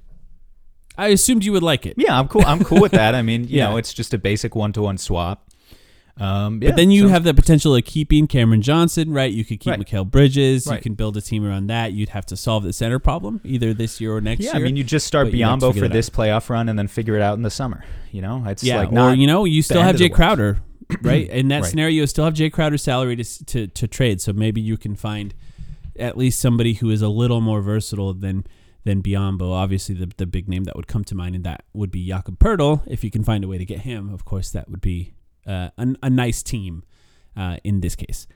I 0.98 1.10
assumed 1.10 1.46
you 1.46 1.52
would 1.54 1.64
like 1.64 1.86
it. 1.86 1.94
Yeah, 1.98 2.18
I'm 2.20 2.28
cool. 2.28 2.44
I'm 2.46 2.64
cool 2.64 2.82
with 2.82 2.92
that. 2.94 3.14
I 3.16 3.22
mean, 3.22 3.44
you 3.44 3.50
Yeah. 3.58 3.70
know, 3.70 3.78
it's 3.78 3.94
just 3.94 4.14
a 4.14 4.18
basic 4.18 4.56
one 4.56 4.74
to 4.74 4.82
one 4.82 4.98
swap. 4.98 5.49
Um, 6.20 6.62
yeah, 6.62 6.70
But 6.70 6.76
then 6.76 6.92
you 6.92 7.02
sounds- 7.04 7.12
have 7.12 7.24
the 7.24 7.34
potential 7.34 7.74
of 7.76 7.86
keeping 7.86 8.28
Cameron 8.28 8.62
Johnson, 8.62 9.12
right? 9.12 9.32
You 9.32 9.46
could 9.46 9.60
keep 9.62 9.72
Right. 9.72 9.80
Mikal 9.80 10.10
Bridges. 10.10 10.66
You 10.68 10.78
can 10.78 10.94
build 10.94 11.16
a 11.16 11.22
team 11.22 11.46
around 11.46 11.68
that. 11.68 11.94
You'd 11.94 12.10
have 12.10 12.26
to 12.28 12.36
solve 12.36 12.64
the 12.64 12.74
center 12.74 13.00
problem 13.00 13.40
either 13.46 13.74
this 13.74 14.02
year 14.02 14.16
or 14.16 14.20
next 14.22 14.42
Yeah, 14.44 14.58
year. 14.58 14.62
I 14.62 14.66
mean, 14.66 14.76
you 14.76 14.84
just 14.84 15.08
start 15.08 15.28
but 15.28 15.34
you'd 15.34 15.46
have 15.48 15.60
to 15.60 15.68
Biyombo 15.68 15.80
for 15.80 15.88
this 15.88 16.10
playoff 16.10 16.50
run 16.50 16.68
and 16.68 16.78
then 16.78 16.88
figure 16.88 17.16
it 17.16 17.22
out 17.22 17.38
in 17.38 17.44
the 17.44 17.50
summer. 17.50 17.84
You 18.12 18.22
know, 18.22 18.44
it's 18.48 18.64
yeah, 18.64 18.80
like 18.80 18.92
or 18.92 19.14
you 19.14 19.28
know, 19.28 19.46
you 19.46 19.62
still 19.62 19.82
have 19.82 19.96
Jae. 19.96 20.12
Crowder, 20.12 20.60
right? 21.04 21.30
In 21.30 21.48
that 21.50 21.62
Right. 21.62 21.70
scenario, 21.70 22.02
you 22.02 22.08
still 22.08 22.26
have 22.26 22.34
Jae 22.34 22.52
Crowder's 22.52 22.82
salary 22.84 23.16
to, 23.16 23.46
to 23.46 23.68
to 23.68 23.88
trade. 23.88 24.20
So 24.20 24.34
maybe 24.34 24.60
you 24.60 24.76
can 24.78 24.96
find 24.96 25.34
at 25.98 26.18
least 26.18 26.40
somebody 26.40 26.74
who 26.76 26.90
is 26.90 27.02
a 27.02 27.10
little 27.10 27.40
more 27.40 27.62
versatile 27.62 28.14
than 28.14 28.46
than 28.84 29.02
Biyombo. 29.04 29.52
Obviously, 29.52 29.96
the 29.96 30.10
the 30.18 30.26
big 30.26 30.50
name 30.50 30.64
that 30.66 30.76
would 30.76 30.88
come 30.88 31.04
to 31.06 31.16
mind 31.16 31.36
and 31.36 31.44
that 31.46 31.64
would 31.74 31.92
be 31.92 32.06
Jakob 32.06 32.40
Poeltl. 32.40 32.82
If 32.88 33.04
you 33.04 33.12
can 33.12 33.24
find 33.24 33.44
a 33.44 33.48
way 33.48 33.58
to 33.58 33.66
get 33.66 33.82
him, 33.82 34.14
of 34.14 34.26
course, 34.26 34.50
that 34.52 34.70
would 34.70 34.82
be 34.82 35.14
uh, 35.48 35.70
a, 35.78 35.96
a 36.04 36.10
nice 36.10 36.44
team 36.44 36.84
uh, 37.36 37.58
in 37.64 37.82
this 37.82 37.96
case. 37.96 38.28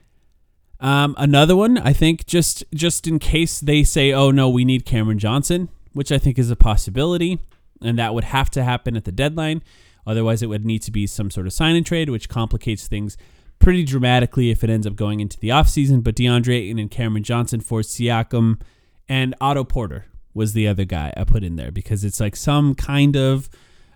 Um, 0.80 1.14
another 1.18 1.56
one, 1.56 1.78
I 1.78 1.92
think, 1.92 2.26
just 2.26 2.64
just 2.74 3.06
in 3.06 3.18
case 3.18 3.60
they 3.60 3.84
say, 3.84 4.12
"Oh 4.12 4.30
no, 4.30 4.48
we 4.48 4.64
need 4.64 4.84
Cameron 4.84 5.18
Johnson," 5.18 5.68
which 5.92 6.10
I 6.12 6.18
think 6.18 6.38
is 6.38 6.50
a 6.50 6.56
possibility, 6.56 7.38
and 7.82 7.98
that 7.98 8.12
would 8.14 8.24
have 8.24 8.50
to 8.50 8.64
happen 8.64 8.96
at 8.96 9.04
the 9.04 9.12
deadline. 9.12 9.62
Otherwise, 10.06 10.42
it 10.42 10.48
would 10.48 10.66
need 10.66 10.82
to 10.82 10.90
be 10.90 11.06
some 11.06 11.30
sort 11.30 11.46
of 11.46 11.52
sign 11.52 11.76
and 11.76 11.86
trade, 11.86 12.10
which 12.10 12.28
complicates 12.28 12.86
things 12.88 13.16
pretty 13.58 13.84
dramatically 13.84 14.50
if 14.50 14.62
it 14.62 14.68
ends 14.68 14.86
up 14.86 14.96
going 14.96 15.20
into 15.20 15.38
the 15.38 15.48
offseason. 15.48 16.02
But 16.02 16.16
DeAndre 16.16 16.56
Ayton 16.56 16.78
and 16.78 16.90
Cameron 16.90 17.22
Johnson 17.22 17.60
for 17.60 17.80
Siakam 17.80 18.60
and 19.08 19.34
Otto 19.40 19.64
Porter 19.64 20.06
was 20.34 20.52
the 20.52 20.68
other 20.68 20.84
guy 20.84 21.12
I 21.16 21.24
put 21.24 21.44
in 21.44 21.56
there 21.56 21.70
because 21.70 22.04
it's 22.04 22.20
like 22.20 22.36
some 22.36 22.74
kind 22.74 23.16
of 23.16 23.48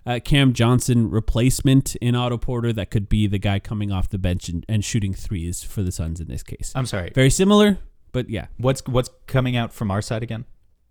uh, 0.09 0.19
Cam 0.19 0.53
Johnson 0.53 1.07
replacement 1.09 1.95
in 1.97 2.15
Otto 2.15 2.37
Porter 2.39 2.73
that 2.73 2.89
could 2.89 3.09
be 3.09 3.27
the 3.27 3.37
guy 3.37 3.59
coming 3.59 3.91
off 3.91 4.09
the 4.09 4.17
bench 4.17 4.49
and, 4.49 4.65
and 4.67 4.83
shooting 4.83 5.13
threes 5.13 5.61
for 5.61 5.83
the 5.83 5.91
Suns 5.91 6.19
in 6.19 6.27
this 6.27 6.41
case. 6.41 6.71
I'm 6.73 6.87
sorry. 6.87 7.11
Very 7.13 7.29
similar, 7.29 7.77
but 8.11 8.27
yeah. 8.27 8.47
What's 8.57 8.85
what's 8.87 9.11
coming 9.27 9.55
out 9.55 9.71
from 9.71 9.91
our 9.91 10.01
side 10.01 10.23
again? 10.23 10.45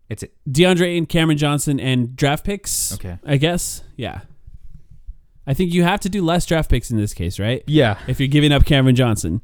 It's 0.08 0.22
DeAndre 0.48 0.96
and 0.96 1.08
Cameron 1.08 1.36
Johnson 1.36 1.80
and 1.80 2.14
draft 2.14 2.44
picks. 2.44 2.92
Okay. 2.94 3.18
I 3.24 3.38
guess. 3.38 3.82
Yeah. 3.96 4.20
I 5.48 5.54
think 5.54 5.74
you 5.74 5.82
have 5.82 6.00
to 6.00 6.08
do 6.08 6.24
less 6.24 6.46
draft 6.46 6.70
picks 6.70 6.90
in 6.90 6.96
this 6.96 7.12
case, 7.12 7.40
right? 7.40 7.64
yeah. 7.66 7.98
If 8.06 8.20
you're 8.20 8.28
giving 8.28 8.52
up 8.52 8.64
Cameron 8.64 8.94
Johnson. 8.94 9.42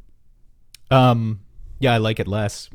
Um. 0.90 1.40
Yeah, 1.80 1.94
I 1.94 1.96
like 1.96 2.20
it 2.20 2.28
less. 2.28 2.70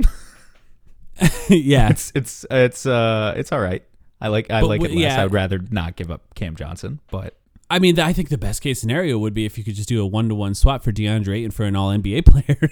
yeah. 1.50 1.90
it's 1.92 2.12
it's 2.14 2.46
it's 2.52 2.86
uh 2.86 3.34
it's 3.38 3.54
all 3.54 3.62
right. 3.62 3.84
I 4.22 4.28
like 4.28 4.52
I 4.52 4.62
But 4.62 4.68
like 4.68 4.82
it 4.82 4.86
w- 4.90 5.02
less. 5.04 5.14
yeah. 5.16 5.24
I'd 5.24 5.32
rather 5.34 5.60
not 5.72 5.96
give 5.96 6.12
up 6.12 6.34
Cam 6.36 6.56
Johnson, 6.56 7.00
but 7.10 7.36
I 7.72 7.78
mean, 7.80 8.00
I 8.00 8.14
think 8.14 8.30
the 8.30 8.38
best 8.38 8.62
case 8.64 8.82
scenario 8.82 9.18
would 9.20 9.34
be 9.36 9.46
if 9.46 9.58
you 9.58 9.64
could 9.64 9.76
just 9.76 9.88
do 9.88 10.02
a 10.02 10.06
one 10.06 10.28
to 10.30 10.36
one 10.36 10.56
swap 10.56 10.84
for 10.84 10.92
DeAndre 10.92 11.44
and 11.44 11.54
for 11.54 11.66
an 11.66 11.76
All 11.76 11.90
NBA 11.90 12.26
player. 12.26 12.70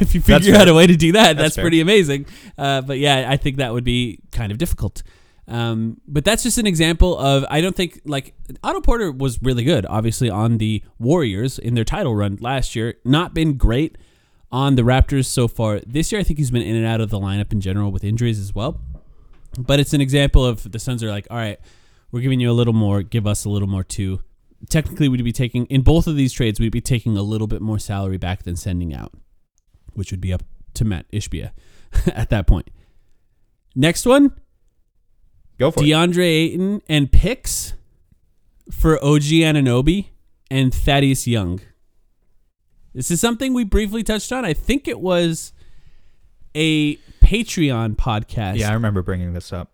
if 0.00 0.14
you 0.14 0.20
figure 0.20 0.54
out 0.54 0.68
a 0.68 0.74
way 0.74 0.86
to 0.86 0.94
do 0.96 1.12
that, 1.12 1.36
that's, 1.38 1.56
That's 1.56 1.62
pretty 1.62 1.80
amazing. 1.80 2.26
Uh, 2.58 2.82
but 2.82 2.98
yeah, 2.98 3.26
I 3.30 3.36
think 3.38 3.56
that 3.56 3.72
would 3.72 3.84
be 3.84 4.18
kind 4.30 4.52
of 4.52 4.58
difficult. 4.58 5.02
Um, 5.48 6.00
but 6.06 6.24
that's 6.24 6.42
just 6.44 6.58
an 6.58 6.66
example 6.66 7.18
of 7.18 7.44
I 7.50 7.60
don't 7.60 7.74
think 7.74 8.00
like 8.04 8.34
Otto 8.62 8.82
Porter 8.82 9.10
was 9.10 9.42
really 9.42 9.64
good, 9.64 9.84
obviously 9.86 10.30
on 10.30 10.58
the 10.58 10.84
Warriors 11.00 11.58
in 11.58 11.74
their 11.74 11.84
title 11.84 12.14
run 12.14 12.36
last 12.40 12.76
year. 12.76 12.94
Not 13.04 13.34
been 13.34 13.56
great 13.56 13.96
on 14.52 14.76
the 14.76 14.82
Raptors 14.82 15.26
so 15.26 15.48
far 15.48 15.80
this 15.86 16.12
year. 16.12 16.20
I 16.20 16.24
think 16.24 16.38
he's 16.38 16.50
been 16.50 16.62
in 16.62 16.76
and 16.76 16.86
out 16.86 17.00
of 17.00 17.10
the 17.10 17.18
lineup 17.18 17.52
in 17.52 17.60
general 17.60 17.90
with 17.90 18.04
injuries 18.04 18.38
as 18.38 18.54
well. 18.54 18.80
But 19.58 19.80
it's 19.80 19.92
an 19.92 20.00
example 20.00 20.44
of 20.44 20.70
the 20.70 20.78
Suns 20.78 21.02
are 21.02 21.10
like, 21.10 21.26
all 21.30 21.36
right, 21.36 21.58
we're 22.12 22.20
giving 22.20 22.40
you 22.40 22.50
a 22.50 22.52
little 22.52 22.72
more, 22.72 23.02
give 23.02 23.26
us 23.26 23.44
a 23.44 23.48
little 23.48 23.68
more 23.68 23.84
too. 23.84 24.20
Technically, 24.68 25.08
we'd 25.08 25.24
be 25.24 25.32
taking 25.32 25.66
in 25.66 25.82
both 25.82 26.06
of 26.06 26.16
these 26.16 26.32
trades, 26.32 26.60
we'd 26.60 26.72
be 26.72 26.80
taking 26.80 27.16
a 27.16 27.22
little 27.22 27.46
bit 27.46 27.60
more 27.60 27.78
salary 27.78 28.18
back 28.18 28.42
than 28.42 28.56
sending 28.56 28.94
out, 28.94 29.12
which 29.94 30.10
would 30.10 30.20
be 30.20 30.32
up 30.32 30.42
to 30.74 30.84
Matt 30.84 31.10
Ishbia 31.10 31.50
at 32.14 32.30
that 32.30 32.46
point. 32.46 32.70
Next 33.74 34.04
one, 34.06 34.32
Go 35.58 35.70
for 35.70 35.80
it. 35.80 35.86
DeAndre 35.86 36.24
Ayton 36.24 36.82
and 36.88 37.10
picks 37.10 37.74
for 38.70 39.02
OG 39.04 39.22
Anunoby 39.22 40.08
and 40.50 40.74
Thaddeus 40.74 41.26
Young. 41.26 41.60
This 42.94 43.10
is 43.10 43.20
something 43.20 43.54
we 43.54 43.64
briefly 43.64 44.02
touched 44.02 44.32
on. 44.32 44.44
I 44.44 44.52
think 44.52 44.88
it 44.88 45.00
was 45.00 45.52
a 46.56 46.98
Patreon 47.22 47.96
podcast. 47.96 48.58
Yeah, 48.58 48.70
I 48.70 48.74
remember 48.74 49.02
bringing 49.02 49.32
this 49.32 49.52
up. 49.52 49.72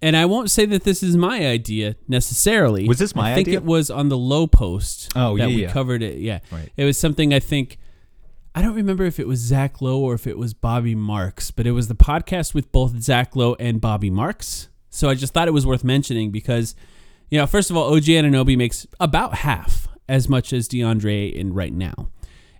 And 0.00 0.16
I 0.16 0.26
won't 0.26 0.48
say 0.50 0.64
that 0.66 0.84
this 0.84 1.02
is 1.02 1.16
my 1.16 1.44
idea 1.46 1.96
necessarily. 2.06 2.86
Was 2.86 2.98
this 3.00 3.16
my 3.16 3.22
idea? 3.24 3.32
I 3.32 3.34
think 3.34 3.48
idea? 3.48 3.58
it 3.58 3.64
was 3.64 3.90
on 3.90 4.08
the 4.08 4.16
Lowe 4.16 4.46
Post. 4.46 5.10
Oh, 5.16 5.36
that 5.36 5.50
yeah, 5.50 5.56
we 5.56 5.62
yeah. 5.62 5.72
covered 5.72 6.02
it. 6.02 6.18
Yeah, 6.18 6.38
Right. 6.52 6.70
it 6.76 6.84
was 6.84 6.96
something 6.98 7.34
I 7.34 7.40
think. 7.40 7.78
I 8.54 8.62
don't 8.62 8.74
remember 8.74 9.04
if 9.04 9.18
it 9.20 9.26
was 9.28 9.40
Zach 9.40 9.80
Lowe 9.82 10.00
or 10.00 10.14
if 10.14 10.26
it 10.26 10.38
was 10.38 10.54
Bobby 10.54 10.94
Marks, 10.94 11.50
but 11.50 11.66
it 11.66 11.72
was 11.72 11.88
the 11.88 11.94
podcast 11.94 12.54
with 12.54 12.70
both 12.72 13.00
Zach 13.02 13.34
Lowe 13.36 13.54
and 13.60 13.80
Bobby 13.80 14.10
Marks. 14.10 14.68
So 14.90 15.08
I 15.08 15.14
just 15.14 15.32
thought 15.34 15.46
it 15.48 15.52
was 15.52 15.66
worth 15.66 15.84
mentioning 15.84 16.30
because, 16.30 16.74
you 17.30 17.38
know, 17.38 17.46
first 17.46 17.70
of 17.70 17.76
all, 17.76 17.92
OG 17.94 18.04
Anunoby 18.04 18.56
makes 18.56 18.86
about 18.98 19.34
half 19.36 19.86
as 20.08 20.28
much 20.28 20.52
as 20.52 20.68
DeAndre 20.68 21.32
in 21.32 21.52
right 21.52 21.72
now. 21.72 22.08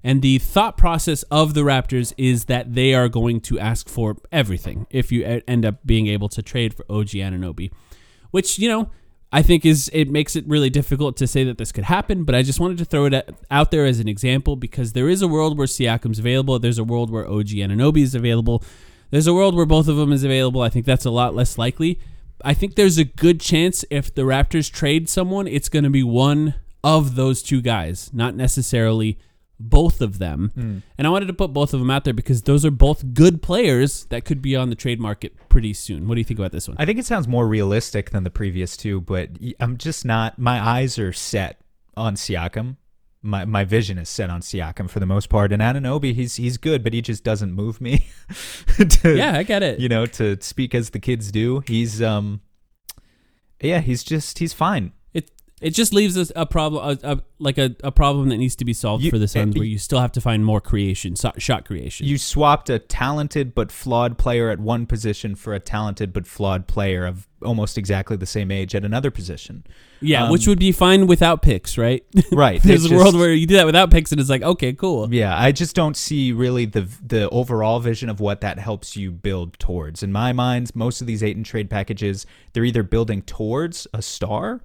And 0.03 0.22
the 0.22 0.38
thought 0.38 0.76
process 0.76 1.22
of 1.24 1.55
the 1.55 1.62
Raptors 1.62 2.12
is 2.16 2.44
that 2.44 2.74
they 2.74 2.94
are 2.94 3.09
going 3.09 3.40
to 3.42 3.59
ask 3.59 3.88
for 3.88 4.16
everything 4.30 4.86
if 4.90 5.11
you 5.11 5.42
end 5.46 5.64
up 5.64 5.84
being 5.84 6.07
able 6.07 6.28
to 6.30 6.42
trade 6.42 6.74
for 6.74 6.84
OG 6.88 7.09
Anunoby, 7.09 7.72
which, 8.30 8.59
you 8.59 8.68
know, 8.68 8.90
I 9.30 9.42
think 9.42 9.66
is 9.66 9.90
it 9.92 10.09
makes 10.09 10.36
it 10.36 10.46
really 10.49 10.70
difficult 10.70 11.16
to 11.18 11.26
say 11.26 11.44
that 11.44 11.59
this 11.59 11.72
could 11.72 11.84
happen, 11.84 12.24
but 12.24 12.34
I 12.34 12.42
just 12.42 12.61
wanted 12.61 12.78
to 12.78 12.84
throw 12.86 13.05
it 13.05 13.36
out 13.51 13.70
there 13.70 13.84
as 13.84 14.01
an 14.01 14.09
example 14.09 14.57
because 14.57 14.92
there 14.92 15.09
is 15.09 15.20
a 15.20 15.28
world 15.28 15.59
where 15.59 15.66
Siakam's 15.66 16.18
available, 16.18 16.59
there's 16.59 16.78
a 16.78 16.84
world 16.84 17.11
where 17.11 17.28
OG 17.28 17.49
Anunoby 17.49 18.03
is 18.03 18.14
available. 18.14 18.64
There's 19.11 19.26
a 19.26 19.34
world 19.34 19.55
where 19.55 19.66
both 19.66 19.88
of 19.88 19.96
them 19.96 20.12
is 20.12 20.24
available. 20.24 20.62
I 20.62 20.68
think 20.68 20.86
that's 20.86 21.05
a 21.05 21.11
lot 21.11 21.34
less 21.34 21.59
likely. 21.59 21.99
I 22.44 22.55
think 22.55 22.74
there's 22.74 22.99
a 22.99 23.05
good 23.05 23.40
chance 23.40 23.84
if 23.90 24.14
the 24.14 24.22
Raptors 24.22 24.70
trade 24.70 25.09
someone, 25.09 25.46
it's 25.46 25.68
going 25.68 25.84
to 25.84 25.90
be 25.90 26.03
one 26.03 26.55
of 26.84 27.14
those 27.16 27.42
two 27.42 27.61
guys, 27.61 28.11
not 28.12 28.34
necessarily 28.34 29.18
both 29.61 30.01
of 30.01 30.19
them. 30.19 30.83
And 30.97 31.07
I 31.07 31.11
wanted 31.11 31.27
to 31.27 31.33
put 31.33 31.53
both 31.53 31.75
of 31.75 31.81
them 31.81 31.91
out 31.91 32.05
there 32.05 32.15
because 32.15 32.43
those 32.43 32.65
are 32.65 32.71
both 32.71 33.15
good 33.15 33.43
players 33.43 34.05
that 34.07 34.25
could 34.25 34.41
be 34.41 34.55
on 34.57 34.71
the 34.71 34.77
trade 34.77 35.01
market 35.01 35.35
pretty 35.49 35.75
soon. 35.75 36.07
What 36.07 36.15
do 36.15 36.21
you 36.21 36.25
think 36.25 36.39
about 36.39 36.53
this 36.53 36.69
one? 36.69 36.77
I 36.79 36.85
think 36.85 36.99
it 36.99 37.07
sounds 37.07 37.27
more 37.27 37.47
realistic 37.47 38.11
than 38.11 38.25
the 38.25 38.31
previous 38.31 38.77
two, 38.77 39.01
but 39.01 39.31
I'm 39.61 39.77
just 39.77 40.05
not. 40.05 40.39
My 40.39 40.61
eyes 40.61 40.99
are 40.99 41.13
set 41.13 41.61
on 41.97 42.15
Siakam. 42.15 42.77
My 43.21 43.45
my 43.45 43.65
vision 43.65 43.99
is 43.99 44.09
set 44.09 44.31
on 44.31 44.43
Siakam 44.43 44.89
for 44.89 45.01
the 45.01 45.07
most 45.07 45.29
part. 45.29 45.53
And 45.53 45.61
Anunoby, 45.61 46.15
he's 46.15 46.37
he's 46.37 46.57
good, 46.57 46.85
but 46.85 46.93
he 46.93 47.03
just 47.03 47.25
doesn't 47.25 47.53
move 47.53 47.81
me. 47.81 48.07
to, 48.77 49.17
yeah, 49.17 49.37
I 49.37 49.43
get 49.43 49.65
it. 49.65 49.81
you 49.81 49.89
know, 49.89 50.07
to 50.07 50.41
speak 50.41 50.73
as 50.73 50.91
the 50.91 51.01
kids 51.01 51.33
do. 51.33 51.65
He's 51.67 52.01
um, 52.01 52.43
yeah, 53.61 53.81
he's 53.81 54.05
just 54.05 54.39
he's 54.39 54.53
fine. 54.53 54.93
It 55.61 55.71
just 55.71 55.93
leaves 55.93 56.17
us 56.17 56.31
a 56.37 56.47
problem, 56.47 56.99
a, 57.03 57.13
a, 57.15 57.21
like 57.39 57.59
a, 57.59 57.75
a 57.83 57.91
problem 57.91 58.29
that 58.29 58.37
needs 58.37 58.55
to 58.57 58.65
be 58.65 58.73
solved 58.73 59.03
You- 59.05 59.11
for 59.11 59.19
the 59.19 59.27
Suns, 59.29 59.57
uh, 59.57 59.59
where 59.59 59.67
you 59.67 59.79
still 59.79 60.01
have 60.01 60.13
to 60.13 60.21
find 60.21 60.45
more 60.45 60.61
creation, 60.61 61.17
so, 61.17 61.33
shot 61.39 61.65
creation. 61.65 62.07
You 62.07 62.17
swapped 62.19 62.71
a 62.71 62.79
talented 62.79 63.55
but 63.55 63.73
flawed 63.73 64.19
player 64.19 64.51
at 64.51 64.61
one 64.61 64.87
position 64.87 65.35
for 65.35 65.55
a 65.55 65.61
talented 65.61 66.13
but 66.13 66.27
flawed 66.27 66.67
player 66.69 67.07
of 67.07 67.27
almost 67.43 67.79
exactly 67.79 68.17
the 68.17 68.27
same 68.27 68.51
age 68.51 68.75
at 68.75 68.85
another 68.85 69.11
position. 69.13 69.65
yeah, 70.01 70.25
um, 70.25 70.31
which 70.33 70.47
would 70.49 70.59
be 70.59 70.73
fine 70.73 71.07
without 71.07 71.43
picks, 71.43 71.77
right? 71.79 72.05
Right. 72.33 72.63
There's 72.63 72.89
a 72.91 72.95
world 72.95 73.15
where 73.17 73.33
you 73.33 73.47
do 73.47 73.55
that 73.57 73.67
without 73.67 73.91
picks, 73.91 74.13
and 74.13 74.21
it's 74.21 74.31
like, 74.31 74.43
okay, 74.43 74.73
cool. 74.73 75.13
Yeah, 75.13 75.37
I 75.37 75.51
just 75.53 75.75
don't 75.75 75.97
see 75.97 76.31
really 76.33 76.67
the 76.67 76.87
the 77.05 77.29
overall 77.31 77.81
vision 77.81 78.09
of 78.09 78.21
what 78.21 78.41
that 78.43 78.59
helps 78.59 78.97
you 78.97 79.11
build 79.11 79.59
towards. 79.59 80.03
In 80.03 80.13
my 80.13 80.33
mind, 80.33 80.71
most 80.75 81.01
of 81.01 81.07
these 81.07 81.23
Ayton 81.23 81.43
trade 81.45 81.69
packages, 81.71 82.27
they're 82.53 82.65
either 82.65 82.83
building 82.83 83.23
towards 83.23 83.87
a 83.93 84.03
star, 84.03 84.61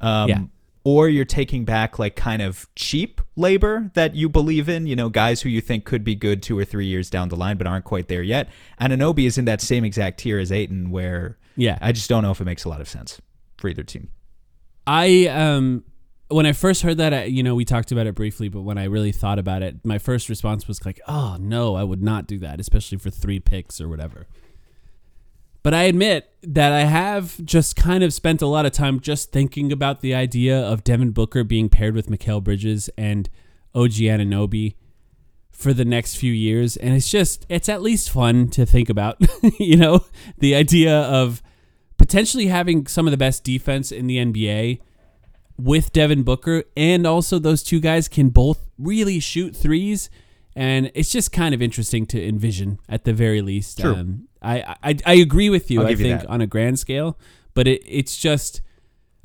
um, 0.00 0.28
Yeah. 0.28 0.40
or 0.84 1.08
you're 1.08 1.24
taking 1.24 1.64
back 1.64 1.98
like 1.98 2.16
kind 2.16 2.40
of 2.42 2.66
cheap 2.76 3.20
labor 3.36 3.90
that 3.94 4.14
you 4.14 4.28
believe 4.28 4.68
in. 4.68 4.86
You 4.86 4.96
know, 4.96 5.08
guys 5.08 5.42
who 5.42 5.48
you 5.48 5.60
think 5.60 5.84
could 5.84 6.04
be 6.04 6.14
good 6.14 6.42
two 6.42 6.58
or 6.58 6.64
three 6.64 6.86
years 6.86 7.10
down 7.10 7.28
the 7.28 7.36
line, 7.36 7.56
but 7.58 7.66
aren't 7.66 7.84
quite 7.84 8.08
there 8.08 8.22
yet. 8.22 8.48
And 8.78 8.92
Anunoby 8.92 9.26
is 9.26 9.38
in 9.38 9.44
that 9.46 9.60
same 9.60 9.84
exact 9.84 10.20
tier 10.20 10.38
as 10.38 10.50
Ayton, 10.52 10.90
where 10.90 11.38
Yeah. 11.56 11.78
I 11.80 11.92
just 11.92 12.08
don't 12.08 12.22
know 12.22 12.30
if 12.30 12.40
it 12.40 12.44
makes 12.44 12.64
a 12.64 12.68
lot 12.68 12.80
of 12.80 12.88
sense 12.88 13.20
for 13.58 13.68
either 13.68 13.82
team. 13.82 14.08
I 14.86 15.26
um 15.26 15.84
when 16.30 16.44
I 16.44 16.52
first 16.52 16.82
heard 16.82 16.98
that, 16.98 17.14
I, 17.14 17.24
you 17.24 17.42
know, 17.42 17.54
we 17.54 17.64
talked 17.64 17.90
about 17.90 18.06
it 18.06 18.14
briefly, 18.14 18.50
but 18.50 18.60
when 18.60 18.76
I 18.76 18.84
really 18.84 19.12
thought 19.12 19.38
about 19.38 19.62
it, 19.62 19.76
my 19.82 19.96
first 19.98 20.28
response 20.28 20.68
was 20.68 20.84
like, 20.84 21.00
"Oh 21.08 21.38
no, 21.40 21.74
I 21.74 21.82
would 21.84 22.02
not 22.02 22.26
do 22.26 22.38
that, 22.40 22.60
especially 22.60 22.98
for 22.98 23.08
three 23.08 23.40
picks 23.40 23.80
or 23.80 23.88
whatever." 23.88 24.26
But 25.62 25.74
I 25.74 25.84
admit 25.84 26.30
that 26.42 26.72
I 26.72 26.84
have 26.84 27.44
just 27.44 27.76
kind 27.76 28.04
of 28.04 28.12
spent 28.12 28.42
a 28.42 28.46
lot 28.46 28.64
of 28.64 28.72
time 28.72 29.00
just 29.00 29.32
thinking 29.32 29.72
about 29.72 30.00
the 30.00 30.14
idea 30.14 30.58
of 30.58 30.84
Devin 30.84 31.10
Booker 31.10 31.44
being 31.44 31.68
paired 31.68 31.94
with 31.94 32.08
Mikal 32.08 32.42
Bridges 32.42 32.88
and 32.96 33.28
OG 33.74 33.92
Anunoby 33.92 34.74
for 35.50 35.72
the 35.72 35.84
next 35.84 36.14
few 36.14 36.32
years, 36.32 36.76
and 36.76 36.94
it's 36.94 37.10
just 37.10 37.44
it's 37.48 37.68
at 37.68 37.82
least 37.82 38.10
fun 38.10 38.48
to 38.50 38.64
think 38.64 38.88
about. 38.88 39.20
you 39.58 39.76
know, 39.76 40.04
the 40.38 40.54
idea 40.54 40.96
of 40.96 41.42
potentially 41.96 42.46
having 42.46 42.86
some 42.86 43.08
of 43.08 43.10
the 43.10 43.16
best 43.16 43.42
defense 43.42 43.90
in 43.90 44.06
the 44.06 44.18
NBA 44.18 44.80
with 45.58 45.92
Devin 45.92 46.22
Booker, 46.22 46.62
and 46.76 47.04
also 47.04 47.40
those 47.40 47.64
two 47.64 47.80
guys 47.80 48.06
can 48.06 48.28
both 48.28 48.70
really 48.78 49.18
shoot 49.18 49.56
threes, 49.56 50.08
and 50.54 50.92
it's 50.94 51.10
just 51.10 51.32
kind 51.32 51.52
of 51.54 51.60
interesting 51.60 52.06
to 52.06 52.24
envision 52.24 52.78
at 52.88 53.04
the 53.04 53.12
very 53.12 53.42
least. 53.42 53.80
True. 53.80 53.96
Um, 53.96 54.27
I, 54.42 54.76
I 54.82 54.96
I 55.06 55.14
agree 55.14 55.50
with 55.50 55.70
you. 55.70 55.82
I 55.82 55.88
give 55.90 56.00
you 56.00 56.16
think 56.16 56.28
on 56.28 56.40
a 56.40 56.46
grand 56.46 56.78
scale, 56.78 57.18
but 57.54 57.66
it 57.66 57.82
it's 57.86 58.16
just. 58.16 58.62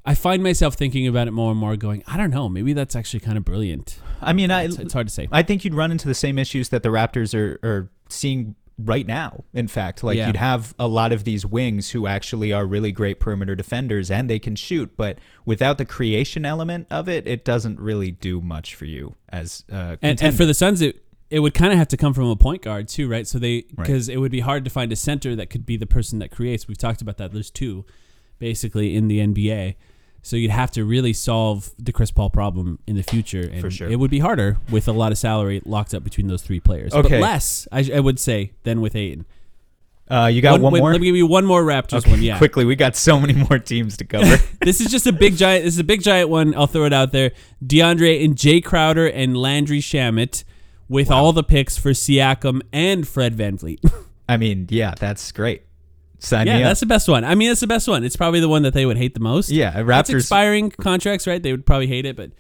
I 0.06 0.16
find 0.16 0.44
myself 0.44 0.74
thinking 0.74 1.08
about 1.08 1.30
it 1.30 1.32
more 1.32 1.50
and 1.52 1.58
more, 1.58 1.78
going, 1.78 2.04
I 2.06 2.18
don't 2.18 2.32
know, 2.32 2.50
maybe 2.50 2.74
that's 2.74 2.94
actually 2.94 3.22
kind 3.22 3.38
of 3.38 3.46
brilliant. 3.46 4.00
I 4.22 4.34
mean, 4.34 4.52
I 4.52 4.64
It's, 4.64 4.78
it's 4.78 4.92
hard 4.92 5.08
to 5.08 5.14
say. 5.14 5.30
I 5.32 5.44
think 5.44 5.64
you'd 5.64 5.74
run 5.76 5.94
into 5.94 6.10
the 6.10 6.14
same 6.14 6.38
issues 6.38 6.68
that 6.70 6.84
the 6.84 6.90
Raptors 6.90 7.34
are, 7.34 7.58
are 7.66 7.90
seeing 8.10 8.56
right 8.78 9.08
now. 9.08 9.46
In 9.54 9.70
fact, 9.70 10.04
like 10.04 10.18
Yeah. 10.18 10.28
you'd 10.28 10.36
have 10.36 10.76
a 10.78 10.88
lot 10.90 11.14
of 11.14 11.24
these 11.24 11.46
wings 11.46 11.92
who 11.92 12.06
actually 12.06 12.52
are 12.52 12.66
really 12.66 12.92
great 12.92 13.22
perimeter 13.22 13.56
defenders 13.56 14.12
and 14.12 14.30
they 14.30 14.40
can 14.40 14.58
shoot, 14.58 14.92
but 14.98 15.20
without 15.46 15.78
the 15.78 15.86
creation 15.86 16.44
element 16.44 16.88
of 16.92 17.08
it, 17.08 17.26
it 17.26 17.46
doesn't 17.46 17.80
really 17.80 18.12
do 18.12 18.42
much 18.42 18.76
for 18.76 18.84
you 18.84 19.16
as 19.30 19.64
uh, 19.72 19.96
and, 20.02 20.22
and 20.22 20.36
for 20.36 20.46
the 20.46 20.54
Suns, 20.54 20.82
it 20.82 21.03
it 21.34 21.40
would 21.40 21.54
kind 21.54 21.72
of 21.74 21.80
have 21.80 21.88
to 21.90 21.98
come 21.98 22.14
from 22.14 22.26
a 22.28 22.36
point 22.36 22.62
guard 22.62 22.88
too, 22.88 23.08
right? 23.10 23.28
So 23.28 23.40
they 23.40 23.56
Right. 23.76 23.88
because 23.88 24.08
it 24.08 24.18
would 24.18 24.32
be 24.32 24.42
hard 24.42 24.64
to 24.66 24.70
find 24.70 24.92
a 24.92 24.96
center 24.96 25.36
that 25.36 25.50
could 25.50 25.66
be 25.66 25.78
the 25.78 25.88
person 25.88 26.20
that 26.20 26.30
creates. 26.32 26.68
We've 26.68 26.78
talked 26.78 27.02
about 27.02 27.18
that. 27.18 27.32
There's 27.34 27.50
two, 27.50 27.86
basically 28.40 28.96
in 28.96 29.08
the 29.08 29.20
NBA. 29.20 29.76
So 30.22 30.36
you'd 30.38 30.52
have 30.52 30.72
to 30.72 30.86
really 30.86 31.12
solve 31.12 31.72
the 31.78 31.92
Chris 31.92 32.12
Paul 32.12 32.30
problem 32.30 32.80
in 32.88 32.96
the 32.96 33.04
future, 33.04 33.42
and 33.42 33.60
For 33.62 33.70
sure. 33.72 33.90
it 33.90 33.98
would 34.00 34.12
be 34.12 34.20
harder 34.20 34.58
with 34.70 34.88
a 34.88 34.94
lot 34.94 35.12
of 35.12 35.18
salary 35.18 35.62
locked 35.66 35.94
up 35.94 36.04
between 36.04 36.28
those 36.28 36.42
three 36.42 36.62
players. 36.62 36.94
Okay. 36.94 37.10
but 37.10 37.20
less, 37.22 37.68
I, 37.74 37.90
I 37.96 38.00
would 38.00 38.20
say, 38.20 38.52
than 38.64 38.80
with 38.80 38.96
Ayton. 38.96 39.26
uh, 40.10 40.28
you 40.32 40.42
got 40.42 40.62
one, 40.62 40.72
wait, 40.74 40.80
more. 40.80 40.92
Let 40.94 41.02
me 41.02 41.08
give 41.08 41.16
you 41.18 41.26
one 41.28 41.46
more 41.46 41.64
Raptors 41.64 42.00
Okay, 42.00 42.12
one. 42.12 42.22
Yeah, 42.22 42.38
quickly. 42.38 42.64
We 42.64 42.76
got 42.78 42.96
so 42.96 43.20
many 43.20 43.34
more 43.34 43.58
teams 43.60 43.98
to 43.98 44.06
cover. 44.06 44.38
this 44.62 44.80
is 44.80 44.90
just 44.92 45.08
a 45.08 45.12
big 45.12 45.36
giant. 45.36 45.66
This 45.66 45.74
is 45.74 45.80
a 45.80 45.84
big 45.84 46.02
giant 46.02 46.30
one. 46.30 46.54
I'll 46.56 46.68
throw 46.68 46.86
it 46.86 46.94
out 46.94 47.12
there. 47.12 47.32
DeAndre 47.66 48.24
and 48.24 48.36
Jae 48.36 48.64
Crowder 48.64 49.08
and 49.08 49.36
Landry 49.36 49.80
Shamet 49.80 50.44
with 50.94 51.12
all 51.12 51.34
the 51.34 51.44
picks 51.44 51.78
for 51.78 51.90
Siakam 51.92 52.62
and 52.72 53.08
Fred 53.08 53.36
VanVleet. 53.36 53.80
I 54.30 54.38
mean, 54.38 54.68
yeah, 54.70 54.94
that's 54.98 55.32
great. 55.32 55.64
Sign 56.20 56.48
yeah, 56.48 56.60
that's 56.60 56.80
the 56.80 56.86
best 56.86 57.10
one. 57.10 57.26
I 57.26 57.36
mean, 57.36 57.50
that's 57.50 57.60
the 57.60 57.68
best 57.68 57.88
one. 57.88 58.06
It's 58.06 58.16
probably 58.16 58.40
the 58.40 58.48
one 58.48 58.62
that 58.64 58.74
they 58.74 58.86
would 58.86 58.96
hate 58.96 59.14
the 59.14 59.20
most. 59.20 59.50
Yeah, 59.50 59.78
It's 59.78 59.88
Raptors. 59.90 60.20
expiring 60.20 60.72
contracts, 60.72 61.28
right? 61.28 61.44
They 61.44 61.52
would 61.52 61.66
probably 61.66 61.88
hate 61.88 62.06
it, 62.06 62.16
but 62.16 62.32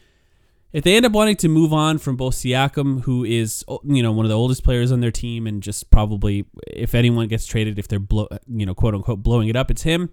if 0.71 0.83
they 0.85 0.95
end 0.95 1.05
up 1.05 1.11
wanting 1.11 1.35
to 1.37 1.49
move 1.49 1.73
on 1.73 1.97
from 1.97 2.15
both 2.15 2.35
Siakam, 2.35 3.01
who 3.01 3.25
is 3.25 3.65
you 3.83 4.01
know 4.01 4.11
one 4.13 4.25
of 4.25 4.29
the 4.29 4.37
oldest 4.37 4.63
players 4.63 4.91
on 4.91 5.01
their 5.01 5.11
team, 5.11 5.45
and 5.47 5.61
just 5.61 5.89
probably 5.89 6.45
if 6.67 6.95
anyone 6.95 7.27
gets 7.27 7.45
traded, 7.45 7.77
if 7.77 7.87
they're 7.89 7.99
blow, 7.99 8.27
you 8.47 8.65
know 8.65 8.73
quote 8.73 8.95
unquote 8.95 9.21
blowing 9.21 9.49
it 9.49 9.55
up, 9.55 9.69
it's 9.69 9.83
him. 9.83 10.09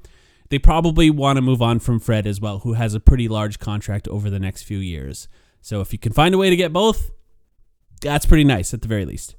They 0.48 0.58
probably 0.58 1.08
want 1.10 1.36
to 1.36 1.42
move 1.42 1.62
on 1.62 1.78
from 1.78 2.00
Fred 2.00 2.26
as 2.26 2.40
well, 2.40 2.58
who 2.60 2.72
has 2.72 2.94
a 2.94 3.00
pretty 3.00 3.28
large 3.28 3.60
contract 3.60 4.08
over 4.08 4.28
the 4.28 4.40
next 4.40 4.64
few 4.64 4.78
years. 4.78 5.28
So 5.60 5.80
if 5.80 5.92
you 5.92 5.98
can 5.98 6.12
find 6.12 6.34
a 6.34 6.38
way 6.38 6.50
to 6.50 6.56
get 6.56 6.72
both, 6.72 7.12
that's 8.00 8.26
pretty 8.26 8.44
nice 8.44 8.72
at 8.74 8.82
the 8.82 8.88
very 8.88 9.04
least. 9.04 9.34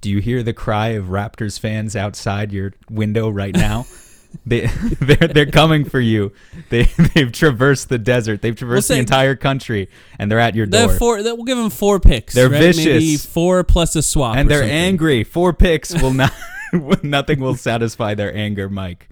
Do 0.00 0.10
you 0.10 0.18
hear 0.20 0.42
the 0.42 0.52
cry 0.52 0.88
of 0.88 1.06
Raptors 1.06 1.58
fans 1.60 1.94
outside 1.94 2.52
your 2.52 2.72
window 2.90 3.28
right 3.28 3.54
now? 3.54 3.86
They 4.46 4.60
they're 5.00 5.28
they're 5.28 5.50
coming 5.50 5.84
for 5.84 6.00
you. 6.00 6.32
They 6.70 6.84
they've 7.14 7.30
traversed 7.30 7.90
the 7.90 7.98
desert. 7.98 8.40
They've 8.40 8.56
traversed 8.56 8.88
say- 8.88 8.94
the 8.94 9.00
entire 9.00 9.36
country, 9.36 9.90
and 10.18 10.30
they're 10.32 10.38
at 10.40 10.54
your 10.54 10.64
The 10.64 10.86
door. 10.86 10.94
four, 10.96 11.22
that- 11.22 11.36
we'll 11.36 11.44
give 11.44 11.58
them 11.58 11.68
four 11.68 12.00
picks. 12.00 12.32
They're 12.32 12.48
right? 12.48 12.58
Maybe 12.74 12.82
vicious. 12.82 13.26
four 13.26 13.62
plus 13.62 13.94
a 13.94 14.00
swap, 14.02 14.36
and 14.38 14.50
they're 14.50 14.60
something. 14.60 14.74
angry. 14.74 15.24
Four 15.24 15.52
picks 15.52 15.92
will 16.00 16.14
not. 16.14 16.32
nothing 17.02 17.40
will 17.40 17.56
satisfy 17.56 18.14
their 18.14 18.34
anger, 18.34 18.70
Mike. 18.70 19.10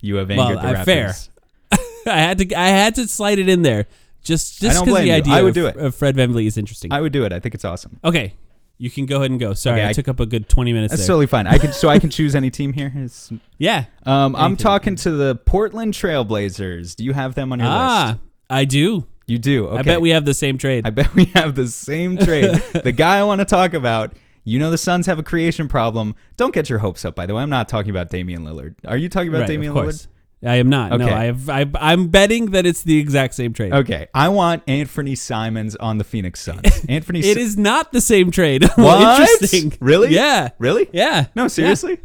You 0.00 0.14
have 0.16 0.28
Well, 0.28 0.40
angered 0.40 0.62
the 0.62 0.68
I- 0.68 0.74
Raptors. 0.84 1.28
fair. 1.74 2.12
I 2.14 2.20
had 2.20 2.38
to. 2.38 2.54
I 2.54 2.68
had 2.68 2.94
to 2.94 3.08
slide 3.08 3.40
it 3.40 3.48
in 3.48 3.62
there. 3.62 3.86
Just 4.22 4.60
just 4.60 4.84
because 4.84 5.02
the 5.02 5.12
idea 5.12 5.34
I 5.34 5.42
would 5.42 5.48
of, 5.50 5.54
do 5.54 5.66
it. 5.66 5.76
of 5.76 5.94
Fred 5.94 6.16
VanVleet 6.16 6.46
is 6.46 6.56
interesting. 6.58 6.92
I 6.92 7.00
would 7.00 7.12
do 7.12 7.24
it. 7.24 7.32
I 7.32 7.40
think 7.40 7.54
it's 7.54 7.64
awesome. 7.64 7.98
okay, 8.04 8.34
you 8.78 8.90
can 8.90 9.06
go 9.06 9.16
ahead 9.16 9.30
and 9.30 9.40
go. 9.40 9.54
Sorry, 9.54 9.80
Okay, 9.80 9.86
I, 9.86 9.90
I- 9.90 9.92
took 9.92 10.08
up 10.08 10.20
a 10.20 10.26
good 10.26 10.48
twenty 10.48 10.72
minutes 10.72 10.92
That's 10.92 11.02
there. 11.02 11.08
totally 11.08 11.26
fine. 11.26 11.46
I 11.46 11.58
can 11.58 11.72
so 11.72 11.88
I 11.88 11.98
can 11.98 12.10
choose 12.18 12.34
any 12.34 12.50
team 12.50 12.72
here. 12.72 12.92
It's- 12.94 13.32
yeah. 13.58 13.86
um, 14.04 14.36
I'm 14.36 14.44
Anything. 14.46 14.56
talking 14.56 14.96
to 14.96 15.10
the 15.12 15.36
Portland 15.36 15.94
Trailblazers. 15.94 16.96
Do 16.96 17.04
you 17.04 17.12
have 17.12 17.34
them 17.34 17.52
on 17.52 17.58
your 17.60 17.68
list? 17.68 17.78
Ah. 17.78 18.18
I 18.48 18.64
do. 18.64 19.06
You 19.26 19.38
do. 19.38 19.66
Okay. 19.68 19.78
I 19.78 19.82
bet 19.82 20.00
we 20.00 20.10
have 20.10 20.24
the 20.24 20.34
same 20.34 20.58
trade. 20.58 20.84
I 20.86 20.90
bet 20.90 21.14
we 21.14 21.26
have 21.26 21.54
the 21.54 21.68
same 21.68 22.16
trade. 22.18 22.50
the 22.84 22.90
guy 22.92 23.18
I 23.18 23.22
want 23.22 23.38
to 23.40 23.44
talk 23.44 23.74
about. 23.74 24.14
You 24.42 24.58
know 24.58 24.70
the 24.70 24.78
Suns 24.78 25.06
have 25.06 25.18
a 25.18 25.22
creation 25.22 25.68
problem. 25.68 26.16
Don't 26.36 26.52
get 26.54 26.68
your 26.68 26.80
hopes 26.80 27.04
up. 27.04 27.14
By 27.14 27.26
the 27.26 27.34
way, 27.34 27.42
I'm 27.42 27.50
not 27.50 27.68
talking 27.68 27.90
about 27.90 28.08
Damian 28.10 28.42
Lillard. 28.44 28.74
Are 28.86 28.96
you 28.96 29.08
talking 29.08 29.28
about 29.28 29.40
right, 29.42 29.48
Damian 29.48 29.70
of 29.70 29.74
course. 29.82 30.08
I 30.42 30.56
am 30.56 30.70
not. 30.70 30.98
No, 30.98 31.06
I 31.06 31.24
have. 31.24 31.48
I, 31.50 31.66
I'm 31.78 32.08
betting 32.08 32.52
that 32.52 32.64
it's 32.64 32.82
the 32.82 32.98
exact 32.98 33.34
same 33.34 33.52
trade. 33.52 33.72
Okay, 33.74 34.08
I 34.14 34.30
want 34.30 34.62
Anthony 34.66 35.14
Simons 35.14 35.76
on 35.76 35.98
the 35.98 36.04
Phoenix 36.04 36.40
Suns. 36.40 36.62
Anthony, 36.88 37.20
It 37.20 37.34
Si- 37.34 37.40
is 37.40 37.58
not 37.58 37.92
the 37.92 38.00
same 38.00 38.30
trade. 38.30 38.64
What? 38.76 39.20
Interesting. 39.20 39.76
Really? 39.80 40.14
Yeah. 40.14 40.50
really? 40.58 40.88
Yeah. 40.92 41.26
No, 41.34 41.48
seriously. 41.48 42.00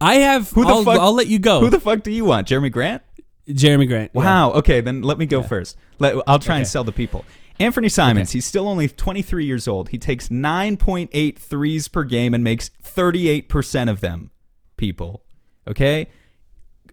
I 0.00 0.16
have. 0.16 0.50
Who 0.50 0.62
the 0.64 0.68
I'll, 0.68 0.84
fuck- 0.84 1.00
I'll 1.00 1.14
let 1.14 1.26
you 1.28 1.38
go. 1.38 1.60
Who 1.60 1.70
the 1.70 1.80
fuck 1.80 2.02
do 2.02 2.10
you 2.10 2.24
want? 2.26 2.46
Jerami 2.46 2.70
Grant? 2.70 3.02
Jerami 3.48 3.88
Grant. 3.88 4.10
yeah. 4.14 4.20
Wow. 4.20 4.52
Okay, 4.52 4.82
then 4.82 5.00
let 5.00 5.16
me 5.18 5.24
go 5.24 5.42
first. 5.42 5.76
Let, 5.98 6.16
I'll 6.26 6.38
try 6.38 6.58
and 6.58 6.66
sell 6.66 6.84
the 6.84 6.92
people. 6.92 7.24
Anthony 7.58 7.88
Simons, 7.88 8.30
he's 8.32 8.44
still 8.44 8.68
only 8.68 8.88
23 8.88 9.44
years 9.44 9.66
old. 9.66 9.88
He 9.88 9.98
takes 9.98 10.28
9.8 10.28 11.36
threes 11.38 11.88
per 11.88 12.04
game 12.04 12.34
and 12.34 12.44
makes 12.44 12.70
38% 12.84 13.90
of 13.90 14.00
them, 14.00 14.30
people. 14.76 15.24
Okay? 15.66 16.08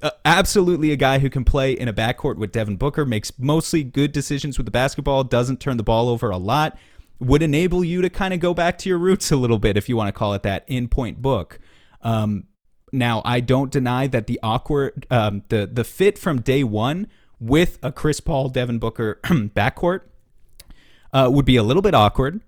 Uh, 0.02 0.12
absolutely 0.26 0.92
a 0.92 0.96
guy 0.96 1.20
who 1.20 1.30
can 1.30 1.44
play 1.44 1.72
in 1.72 1.88
a 1.88 1.94
backcourt 1.94 2.38
with 2.38 2.52
Devin 2.52 2.76
Booker, 2.76 3.06
makes 3.06 3.32
mostly 3.40 3.84
good 3.84 4.12
decisions 4.12 4.58
with 4.58 4.66
the 4.66 4.72
basketball, 4.72 5.24
doesn't 5.24 5.60
turn 5.60 5.78
the 5.78 5.84
ball 5.84 6.10
over 6.10 6.30
a 6.30 6.38
lot, 6.38 6.78
would 7.20 7.42
enable 7.42 7.84
you 7.84 8.02
to 8.02 8.10
kind 8.10 8.34
of 8.34 8.40
go 8.40 8.54
back 8.54 8.78
to 8.80 8.90
your 8.90 8.98
roots 8.98 9.32
a 9.32 9.36
little 9.36 9.60
bit, 9.60 9.78
if 9.78 9.88
you 9.88 9.96
want 9.96 10.08
to 10.08 10.12
call 10.12 10.34
it 10.34 10.44
that, 10.44 10.66
in 10.68 10.88
point 10.88 11.22
book. 11.22 11.60
Um, 12.02 12.46
now, 12.92 13.22
I 13.26 13.40
don't 13.40 13.72
deny 13.72 14.08
that 14.08 14.28
the 14.28 14.40
awkward, 14.44 15.06
um, 15.10 15.44
the 15.50 15.70
the 15.72 15.84
fit 15.84 16.18
from 16.18 16.42
day 16.42 16.64
one 16.64 17.08
with 17.40 17.80
a 17.84 17.92
Chris 17.92 18.20
Paul, 18.20 18.50
Devin 18.50 18.80
Booker 18.80 19.20
backcourt 19.24 20.02
uh, 21.14 21.30
would 21.32 21.46
be 21.46 21.56
a 21.56 21.64
little 21.64 21.82
bit 21.82 21.94
awkward, 21.94 22.42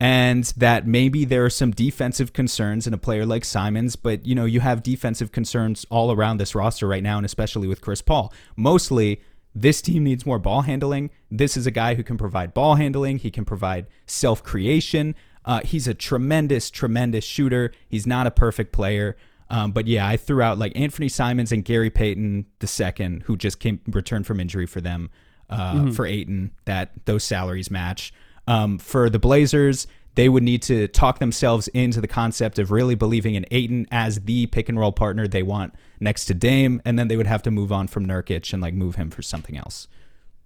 and 0.00 0.44
that 0.56 0.86
maybe 0.86 1.26
there 1.26 1.44
are 1.44 1.50
some 1.50 1.70
defensive 1.70 2.32
concerns 2.32 2.86
in 2.86 2.94
a 2.94 2.98
player 2.98 3.26
like 3.26 3.44
Simons. 3.44 3.96
But 3.96 4.24
you 4.26 4.34
know, 4.34 4.46
you 4.46 4.60
have 4.60 4.82
defensive 4.82 5.30
concerns 5.30 5.84
all 5.90 6.10
around 6.10 6.38
this 6.38 6.54
roster 6.54 6.88
right 6.88 7.02
now, 7.02 7.18
and 7.18 7.26
especially 7.26 7.68
with 7.68 7.82
Chris 7.82 8.00
Paul. 8.00 8.32
Mostly, 8.56 9.20
this 9.54 9.82
team 9.82 10.04
needs 10.04 10.24
more 10.24 10.38
ball 10.38 10.62
handling. 10.62 11.10
This 11.30 11.56
is 11.56 11.66
a 11.66 11.70
guy 11.70 11.94
who 11.94 12.02
can 12.02 12.16
provide 12.16 12.54
ball 12.54 12.76
handling. 12.76 13.18
He 13.18 13.30
can 13.30 13.44
provide 13.44 13.86
self 14.06 14.42
creation. 14.42 15.14
Uh, 15.44 15.60
he's 15.64 15.86
a 15.86 15.94
tremendous, 15.94 16.70
tremendous 16.70 17.24
shooter. 17.24 17.72
He's 17.88 18.06
not 18.06 18.26
a 18.26 18.30
perfect 18.30 18.72
player. 18.72 19.16
Um, 19.50 19.72
but 19.72 19.86
yeah, 19.86 20.06
I 20.06 20.16
threw 20.16 20.42
out 20.42 20.58
like 20.58 20.72
Anthony 20.76 21.08
Simons 21.08 21.50
and 21.50 21.64
Gary 21.64 21.90
Payton 21.90 22.46
the 22.60 22.66
second, 22.66 23.24
who 23.24 23.36
just 23.36 23.58
came 23.58 23.80
returned 23.86 24.26
from 24.26 24.38
injury 24.38 24.66
for 24.66 24.80
them 24.80 25.10
uh, 25.50 25.90
for 25.90 26.06
Ayton. 26.06 26.52
That 26.64 26.92
those 27.04 27.24
salaries 27.24 27.70
match. 27.70 28.12
Um, 28.48 28.78
for 28.78 29.08
the 29.08 29.18
Blazers, 29.18 29.86
they 30.16 30.28
would 30.28 30.42
need 30.42 30.62
to 30.62 30.88
talk 30.88 31.20
themselves 31.20 31.68
into 31.68 32.00
the 32.00 32.08
concept 32.08 32.58
of 32.58 32.70
really 32.70 32.94
believing 32.96 33.36
in 33.36 33.46
Ayton 33.52 33.86
as 33.92 34.20
the 34.22 34.46
pick 34.46 34.68
and 34.68 34.78
roll 34.78 34.90
partner 34.92 35.28
they 35.28 35.42
want 35.42 35.74
next 36.00 36.24
to 36.26 36.34
Dame, 36.34 36.82
and 36.84 36.98
then 36.98 37.08
they 37.08 37.16
would 37.16 37.28
have 37.28 37.42
to 37.42 37.50
move 37.50 37.70
on 37.70 37.86
from 37.86 38.06
Nurkic 38.06 38.52
and 38.52 38.60
like 38.60 38.74
move 38.74 38.96
him 38.96 39.10
for 39.10 39.22
something 39.22 39.56
else. 39.56 39.86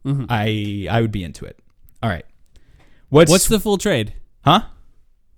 I 0.07 0.87
I 0.91 1.01
would 1.01 1.13
be 1.13 1.25
into 1.25 1.47
it. 1.47 1.59
All 2.03 2.11
right, 2.11 2.27
what's 3.09 3.31
What's 3.31 3.49
the 3.49 3.59
full 3.59 3.79
trade? 3.79 4.13
huh? 4.45 4.65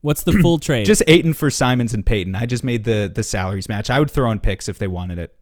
What's 0.01 0.25
the 0.25 0.33
full 0.33 0.59
trade? 0.67 0.87
Just 0.87 1.05
Ayton 1.07 1.35
for 1.35 1.51
Simons 1.51 1.95
and 1.95 2.05
Payton. 2.05 2.35
I 2.35 2.47
just 2.47 2.65
made 2.65 2.83
the 2.83 3.11
the 3.13 3.23
salaries 3.23 3.69
match. 3.69 3.91
I 3.91 4.01
would 4.01 4.11
throw 4.11 4.31
in 4.33 4.41
picks 4.41 4.69
if 4.69 4.79
they 4.79 4.89
wanted 4.89 5.21
it. 5.21 5.37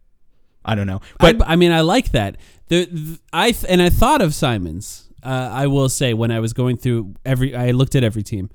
I 0.63 0.75
don't 0.75 0.85
know, 0.87 1.01
but 1.19 1.41
I, 1.41 1.53
I 1.53 1.55
mean, 1.55 1.71
I 1.71 1.81
like 1.81 2.11
that. 2.11 2.37
The, 2.67 2.85
th 2.85 3.19
I 3.33 3.51
th- 3.51 3.65
and 3.67 3.81
I 3.81 3.89
thought 3.89 4.21
of 4.21 4.35
Simons. 4.35 5.04
Uh, 5.25 5.49
I 5.51 5.67
will 5.67 5.89
say 5.89 6.13
when 6.13 6.31
I 6.31 6.39
was 6.39 6.53
going 6.53 6.77
through 6.77 7.15
every, 7.25 7.55
I 7.55 7.71
looked 7.71 7.95
at 7.95 8.03
every 8.03 8.23
team, 8.23 8.49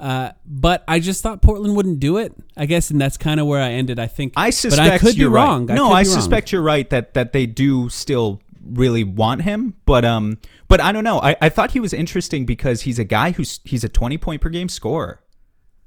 uh, 0.00 0.30
but 0.46 0.82
I 0.88 0.98
just 0.98 1.22
thought 1.22 1.42
Portland 1.42 1.76
wouldn't 1.76 2.00
do 2.00 2.16
it. 2.16 2.32
I 2.56 2.66
guess, 2.66 2.90
and 2.90 3.00
that's 3.00 3.16
kind 3.16 3.38
of 3.38 3.46
where 3.46 3.62
I 3.62 3.72
ended. 3.72 3.98
I 3.98 4.06
think. 4.06 4.32
I 4.36 4.48
but 4.48 4.54
suspect 4.54 4.92
I 4.92 4.98
could 4.98 5.16
you're 5.16 5.30
be 5.30 5.34
right. 5.34 5.44
wrong. 5.44 5.66
no, 5.66 5.88
could 5.88 5.94
I 5.94 6.02
be 6.02 6.08
wrong. 6.08 6.14
suspect 6.16 6.52
you're 6.52 6.62
right 6.62 6.88
that 6.90 7.14
that 7.14 7.32
they 7.32 7.46
do 7.46 7.88
still 7.88 8.40
really 8.64 9.04
want 9.04 9.42
him, 9.42 9.74
but 9.84 10.04
um, 10.04 10.38
but 10.68 10.80
I 10.80 10.92
don't 10.92 11.04
know. 11.04 11.20
I, 11.20 11.36
I 11.40 11.48
thought 11.48 11.72
he 11.72 11.80
was 11.80 11.92
interesting 11.92 12.46
because 12.46 12.82
he's 12.82 12.98
a 12.98 13.04
guy 13.04 13.32
who's 13.32 13.60
he's 13.64 13.84
a 13.84 13.88
20 13.88 14.18
point 14.18 14.40
per 14.40 14.48
game 14.48 14.68
scorer, 14.68 15.20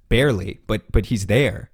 barely, 0.10 0.60
but 0.68 0.92
but 0.92 1.08
he's 1.08 1.26
there. 1.26 1.72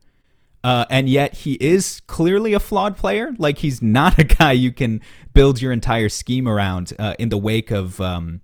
Uh, 0.63 0.83
and 0.89 1.07
yet 1.07 1.35
he 1.35 1.53
is 1.61 2.01
clearly 2.07 2.53
a 2.53 2.59
flawed 2.59 2.97
player. 2.97 3.35
Like 3.37 3.59
he's 3.59 3.83
not 3.83 4.17
a 4.17 4.23
guy 4.39 4.53
you 4.53 4.71
can 4.71 4.99
build 5.31 5.61
your 5.61 5.71
entire 5.71 6.09
scheme 6.09 6.47
around 6.47 6.91
uh, 6.97 7.13
in 7.19 7.29
the 7.29 7.37
wake 7.37 7.69
of, 7.69 8.01
um, 8.01 8.41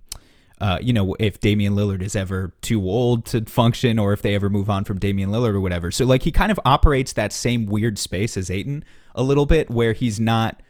uh, 0.62 0.78
you 0.80 0.92
know, 0.92 1.16
if 1.18 1.40
Damian 1.40 1.74
Lillard 1.74 2.02
is 2.02 2.14
ever 2.14 2.52
too 2.62 2.80
old 2.88 3.24
to 3.26 3.44
function, 3.46 3.98
or 3.98 4.12
if 4.12 4.22
they 4.22 4.34
ever 4.36 4.48
move 4.48 4.70
on 4.70 4.84
from 4.84 4.98
Damian 5.00 5.30
Lillard 5.30 5.54
or 5.54 5.60
whatever. 5.60 5.90
So 5.90 6.04
like 6.06 6.22
he 6.22 6.30
kind 6.30 6.52
of 6.52 6.60
operates 6.64 7.12
that 7.14 7.32
same 7.32 7.66
weird 7.66 7.98
space 7.98 8.36
as 8.36 8.48
Ayton 8.48 8.84
a 9.16 9.24
little 9.24 9.44
bit, 9.44 9.68
where 9.70 9.92
he's 9.92 10.20
not 10.20 10.62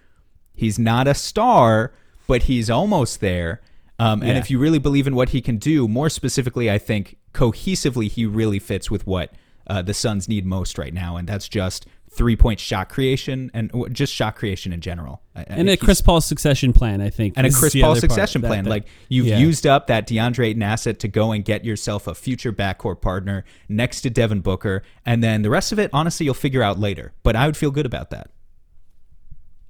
he's 0.55 0.79
not 0.79 1.07
a 1.07 1.15
star, 1.15 1.93
but 2.27 2.45
he's 2.45 2.71
almost 2.71 3.21
there. 3.21 3.61
Um, 3.99 4.23
and 4.23 4.31
Yeah. 4.33 4.39
if 4.39 4.51
you 4.51 4.59
really 4.59 4.79
believe 4.79 5.07
in 5.07 5.15
what 5.15 5.29
he 5.29 5.41
can 5.43 5.59
do, 5.59 5.87
more 5.87 6.09
specifically, 6.09 6.71
I 6.71 6.79
think 6.79 7.17
cohesively 7.35 8.09
he 8.11 8.25
really 8.27 8.59
fits 8.59 8.91
with 8.91 9.07
what 9.07 9.33
uh, 9.67 9.83
the 9.83 9.95
Suns 9.95 10.27
need 10.29 10.45
most 10.47 10.79
right 10.79 10.93
now, 10.95 11.17
and 11.19 11.29
that's 11.29 11.49
just 11.49 11.87
three 12.15 12.37
point 12.37 12.61
shot 12.61 12.89
creation 12.91 13.51
and 13.55 13.71
just 13.93 14.13
shot 14.13 14.37
creation 14.37 14.73
in 14.73 14.81
general. 14.83 15.23
I- 15.35 15.41
I 15.41 15.45
and 15.49 15.71
a 15.71 15.77
Chris 15.79 16.03
Paul 16.03 16.21
succession 16.21 16.73
plan. 16.75 17.01
I 17.01 17.09
think, 17.09 17.35
and 17.39 17.47
a 17.47 17.51
Chris 17.51 17.75
Paul 17.75 17.83
part. 17.93 17.99
succession 18.01 18.43
That- 18.43 18.49
plan. 18.49 18.65
that- 18.65 18.71
like 18.71 18.87
you've 19.09 19.27
yeah. 19.27 19.39
used 19.39 19.67
up 19.67 19.87
that 19.87 20.07
DeAndre 20.07 20.49
Ayton 20.49 20.63
asset 20.63 20.99
to 21.01 21.09
go 21.09 21.33
and 21.33 21.43
get 21.45 21.65
yourself 21.65 22.07
a 22.07 22.15
future 22.15 22.53
backcourt 22.53 23.01
partner 23.01 23.45
next 23.69 24.03
to 24.03 24.11
Devin 24.11 24.41
Booker, 24.41 24.83
and 25.07 25.25
then 25.25 25.41
the 25.43 25.49
rest 25.51 25.73
of 25.73 25.79
it, 25.79 25.89
honestly, 25.93 26.25
you'll 26.25 26.35
figure 26.35 26.63
out 26.63 26.79
later. 26.79 27.13
But 27.23 27.35
I 27.35 27.47
would 27.47 27.57
feel 27.57 27.71
good 27.71 27.87
about 27.87 28.11
that. 28.11 28.31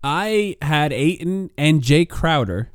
I 0.03 0.57
had 0.61 0.93
Ayton 0.93 1.51
and 1.57 1.81
Jae 1.81 2.09
Crowder 2.09 2.71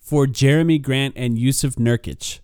for 0.00 0.26
Jerami 0.26 0.80
Grant 0.80 1.12
and 1.16 1.36
Jusuf 1.36 1.76
Nurkic. 1.76 2.40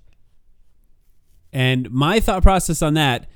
And 1.50 1.90
my 1.90 2.20
thought 2.20 2.42
process 2.42 2.82
on 2.82 2.94
that 2.94 3.26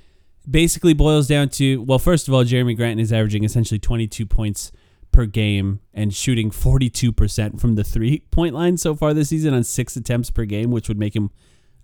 basically 0.48 0.94
boils 0.94 1.26
down 1.26 1.48
to 1.50 1.82
well, 1.82 1.98
first 1.98 2.28
of 2.28 2.34
all, 2.34 2.44
Jerami 2.44 2.76
Grant 2.76 3.00
is 3.00 3.12
averaging 3.12 3.44
essentially 3.44 3.78
22 3.78 4.26
points 4.26 4.72
per 5.12 5.24
game 5.26 5.80
and 5.94 6.14
shooting 6.14 6.50
42% 6.50 7.60
from 7.60 7.74
the 7.74 7.84
three 7.84 8.20
point 8.30 8.54
line 8.54 8.76
so 8.76 8.94
far 8.94 9.14
this 9.14 9.30
season 9.30 9.54
on 9.54 9.64
six 9.64 9.96
attempts 9.96 10.30
per 10.30 10.44
game, 10.44 10.70
which 10.70 10.88
would 10.88 10.98
make 10.98 11.16
him 11.16 11.30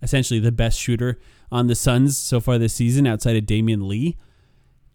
essentially 0.01 0.39
the 0.39 0.51
best 0.51 0.79
shooter 0.79 1.19
on 1.51 1.67
the 1.67 1.75
Suns 1.75 2.17
so 2.17 2.39
far 2.39 2.57
this 2.57 2.73
season 2.73 3.07
outside 3.07 3.35
of 3.35 3.45
Damion 3.45 3.87
Lee. 3.87 4.17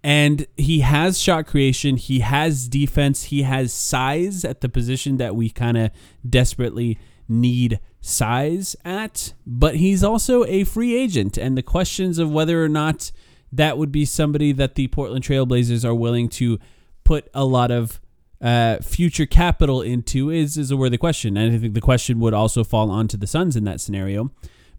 And 0.05 0.47
he 0.57 0.81
has 0.81 1.19
shot 1.19 1.47
creation, 1.47 1.97
he 1.97 2.21
has 2.21 2.69
defense, 2.69 3.25
he 3.25 3.43
has 3.43 3.73
size 3.73 4.45
at 4.45 4.61
the 4.61 4.69
position 4.69 5.17
that 5.17 5.35
we 5.35 5.51
kind 5.51 5.77
of 5.77 5.91
desperately 6.29 6.99
need 7.29 7.81
size 8.01 8.77
at, 8.85 9.35
but 9.45 9.77
he's 9.77 10.05
also 10.05 10.45
a 10.45 10.63
free 10.63 10.97
agent. 10.97 11.37
And 11.37 11.59
the 11.59 11.63
questions 11.63 12.19
of 12.19 12.31
whether 12.31 12.65
or 12.65 12.69
not 12.69 13.11
that 13.53 13.79
would 13.79 13.93
be 13.93 14.05
somebody 14.05 14.53
that 14.53 14.75
the 14.75 14.89
Portland 14.89 15.25
Trailblazers 15.25 15.85
are 15.85 15.95
willing 15.95 16.29
to 16.31 16.59
put 17.05 17.29
a 17.33 17.45
lot 17.45 17.71
of 17.71 18.01
uh, 18.41 18.79
future 18.79 19.27
capital 19.27 19.83
into 19.83 20.31
is 20.31 20.57
is 20.57 20.71
a 20.71 20.77
worthy 20.77 20.99
question. 20.99 21.37
And 21.37 21.55
I 21.55 21.59
think 21.59 21.75
the 21.75 21.81
question 21.81 22.21
would 22.21 22.35
also 22.35 22.63
fall 22.65 22.91
onto 22.91 23.17
the 23.17 23.27
Suns 23.27 23.57
in 23.57 23.65
that 23.65 23.81
scenario. 23.81 24.31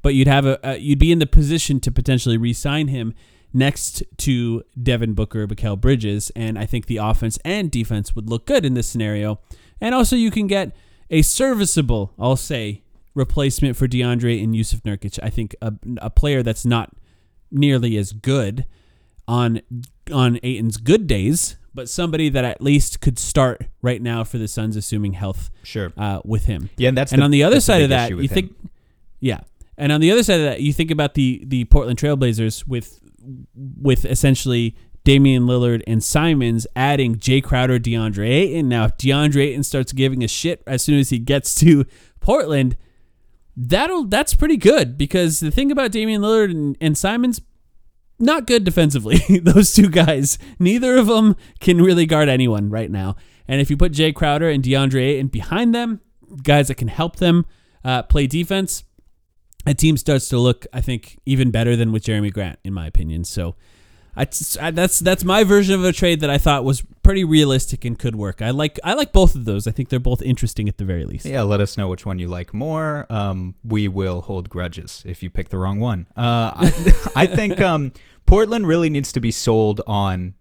But 0.01 0.13
you'd 0.13 0.27
have 0.27 0.45
a, 0.45 0.59
a 0.63 0.77
you'd 0.77 0.99
be 0.99 1.11
in 1.11 1.19
the 1.19 1.27
position 1.27 1.79
to 1.81 1.91
potentially 1.91 2.37
re-sign 2.37 2.87
him 2.87 3.13
next 3.51 4.03
to 4.17 4.63
Devin 4.81 5.13
Booker, 5.13 5.47
Mikal 5.47 5.79
Bridges, 5.79 6.31
and 6.35 6.57
I 6.57 6.65
think 6.65 6.85
the 6.85 6.97
offense 6.97 7.39
and 7.43 7.71
defense 7.71 8.15
would 8.15 8.29
look 8.29 8.45
good 8.45 8.63
in 8.63 8.75
this 8.75 8.87
scenario. 8.87 9.39
And 9.81 9.95
also, 9.95 10.15
you 10.15 10.31
can 10.31 10.47
get 10.47 10.75
a 11.09 11.21
serviceable, 11.21 12.13
I'll 12.19 12.35
say, 12.35 12.83
replacement 13.15 13.75
for 13.75 13.87
DeAndre 13.87 14.41
and 14.43 14.53
Jusuf 14.53 14.81
Nurkic. 14.81 15.19
I 15.23 15.29
think 15.29 15.55
a, 15.61 15.73
a 15.97 16.09
player 16.09 16.43
that's 16.43 16.65
not 16.65 16.95
nearly 17.51 17.97
as 17.97 18.11
good 18.13 18.65
on 19.27 19.61
on 20.11 20.39
Ayton's 20.43 20.77
good 20.77 21.05
days, 21.07 21.55
but 21.73 21.87
somebody 21.87 22.29
that 22.29 22.43
at 22.43 22.61
least 22.61 22.99
could 22.99 23.19
start 23.19 23.65
right 23.81 24.01
now 24.01 24.23
for 24.23 24.37
the 24.37 24.47
Suns, 24.47 24.75
assuming 24.75 25.13
health 25.13 25.49
Sure. 25.63 25.93
uh, 25.97 26.19
with 26.25 26.45
him. 26.45 26.69
Yeah, 26.77 26.89
and 26.89 26.97
that's 26.97 27.11
and 27.11 27.21
the- 27.21 27.25
on 27.25 27.31
the 27.31 27.43
other 27.43 27.55
that's 27.55 27.65
the 27.67 27.73
side 27.73 27.81
of 27.83 27.89
that, 27.89 28.09
you 28.11 28.27
think, 28.27 28.49
him. 28.59 28.69
yeah, 29.19 29.39
and 29.77 29.91
on 29.91 30.01
the 30.01 30.11
other 30.11 30.23
side 30.23 30.39
of 30.39 30.45
that, 30.45 30.61
you 30.61 30.73
think 30.73 30.89
about 30.91 31.13
the 31.13 31.43
the 31.45 31.65
Portland 31.65 31.99
Trailblazers 31.99 32.67
with 32.67 32.99
with 33.55 34.05
essentially 34.05 34.75
Damian 35.03 35.43
Lillard 35.45 35.81
and 35.87 36.03
Simons 36.03 36.65
adding 36.75 37.15
Jae 37.15 37.43
Crowder, 37.43 37.79
DeAndre 37.79 38.27
Ayton. 38.29 38.67
Now, 38.67 38.85
if 38.85 38.97
DeAndre 38.97 39.47
Ayton 39.47 39.63
starts 39.63 39.91
giving 39.93 40.23
a 40.23 40.27
shit 40.27 40.61
as 40.67 40.81
soon 40.83 40.99
as 40.99 41.09
he 41.09 41.19
gets 41.19 41.53
to 41.55 41.85
Portland, 42.19 42.75
that'll 43.55 44.05
that's 44.05 44.33
pretty 44.33 44.57
good 44.57 44.97
because 44.97 45.39
the 45.39 45.51
thing 45.51 45.71
about 45.71 45.91
Damian 45.91 46.21
Lillard 46.21 46.51
and, 46.51 46.77
and 46.79 46.97
Simons. 46.97 47.41
Not 48.21 48.47
good 48.47 48.65
defensively. 48.65 49.19
Those 49.43 49.73
two 49.73 49.87
guys, 49.87 50.37
neither 50.59 50.97
of 50.97 51.07
them 51.07 51.37
can 51.61 51.81
really 51.81 52.05
guard 52.05 52.27
anyone 52.27 52.69
right 52.69 52.91
now. 52.91 53.15
And 53.47 53.61
if 53.61 53.69
you 53.69 53.77
put 53.77 53.93
Jae 53.93 54.13
Crowder 54.13 54.49
and 54.49 54.61
DeAndre 54.61 55.01
Ayton 55.01 55.27
behind 55.27 55.73
them, 55.73 56.01
guys 56.43 56.67
that 56.67 56.75
can 56.75 56.89
help 56.89 57.15
them 57.15 57.45
uh, 57.81 58.03
play 58.03 58.27
defense, 58.27 58.83
a 59.65 59.73
team 59.73 59.95
starts 59.95 60.27
to 60.29 60.37
look, 60.37 60.65
I 60.73 60.81
think, 60.81 61.17
even 61.25 61.49
better 61.49 61.75
than 61.75 61.91
with 61.91 62.03
Jerami 62.03 62.31
Grant, 62.31 62.59
in 62.63 62.73
my 62.73 62.87
opinion. 62.87 63.23
So 63.23 63.55
I, 64.19 64.27
I- 64.67 64.71
that's 64.71 64.99
that's 64.99 65.23
my 65.23 65.43
version 65.43 65.75
of 65.75 65.83
a 65.85 65.91
trade 65.93 66.19
that 66.19 66.29
I 66.29 66.37
thought 66.37 66.63
was 66.63 66.83
pretty 67.03 67.23
realistic 67.23 67.85
and 67.85 67.97
could 67.97 68.15
work. 68.15 68.41
I 68.41 68.51
like 68.51 68.79
I 68.83 68.93
like 68.93 69.11
both 69.13 69.33
of 69.35 69.45
those. 69.45 69.65
I 69.65 69.71
think 69.71 69.89
they're 69.89 69.99
both 69.99 70.21
interesting 70.21 70.67
at 70.69 70.77
the 70.77 70.85
very 70.85 71.05
least. 71.05 71.25
Yeah, 71.25 71.41
let 71.43 71.61
us 71.61 71.77
know 71.77 71.87
which 71.87 72.05
one 72.05 72.19
you 72.19 72.27
like 72.27 72.53
more. 72.53 73.07
Um, 73.09 73.55
we 73.63 73.87
will 73.87 74.21
hold 74.21 74.49
grudges 74.49 75.03
if 75.05 75.23
you 75.23 75.29
pick 75.29 75.49
the 75.49 75.57
wrong 75.57 75.79
one. 75.79 76.05
Uh, 76.17 76.51
I, 76.55 76.93
I 77.15 77.25
think 77.25 77.59
um, 77.61 77.93
Portland 78.25 78.67
really 78.67 78.89
needs 78.89 79.11
to 79.13 79.19
be 79.19 79.31
sold 79.31 79.81
on 79.87 80.33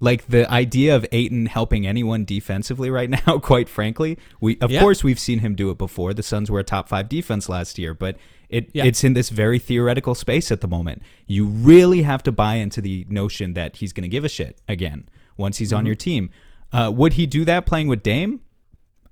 like 0.00 0.26
the 0.26 0.50
idea 0.50 0.94
of 0.94 1.06
Ayton 1.12 1.46
helping 1.46 1.86
anyone 1.86 2.24
defensively 2.24 2.90
right 2.90 3.08
now. 3.26 3.38
Quite 3.38 3.68
frankly, 3.68 4.18
we 4.40 4.58
of 4.60 4.70
Yeah. 4.70 4.80
course 4.80 5.04
we've 5.04 5.18
seen 5.20 5.38
him 5.40 5.54
do 5.54 5.70
it 5.70 5.78
before. 5.78 6.12
The 6.14 6.22
Suns 6.22 6.50
were 6.50 6.60
a 6.60 6.64
top 6.64 6.88
five 6.88 7.08
defense 7.08 7.48
last 7.48 7.78
year, 7.78 7.94
but 7.94 8.16
it 8.48 8.70
Yeah. 8.72 8.84
it's 8.84 9.02
in 9.04 9.12
this 9.14 9.28
very 9.30 9.58
theoretical 9.58 10.14
space 10.14 10.50
at 10.52 10.60
the 10.60 10.68
moment. 10.68 11.02
You 11.26 11.46
really 11.46 12.02
have 12.02 12.22
to 12.24 12.32
buy 12.32 12.54
into 12.56 12.80
the 12.80 13.06
notion 13.08 13.54
that 13.54 13.76
he's 13.76 13.92
going 13.92 14.02
to 14.02 14.08
give 14.08 14.24
a 14.24 14.28
shit 14.28 14.60
again 14.68 15.08
once 15.36 15.58
he's 15.58 15.72
on 15.72 15.80
Mm-hmm. 15.80 15.86
your 15.86 15.94
team. 15.96 16.30
Uh, 16.72 16.90
would 16.94 17.14
he 17.14 17.26
do 17.26 17.44
that 17.44 17.66
playing 17.66 17.88
with 17.88 18.02
Dame? 18.02 18.40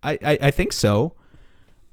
I, 0.03 0.19
I, 0.25 0.39
I 0.43 0.51
think 0.51 0.73
so. 0.73 1.15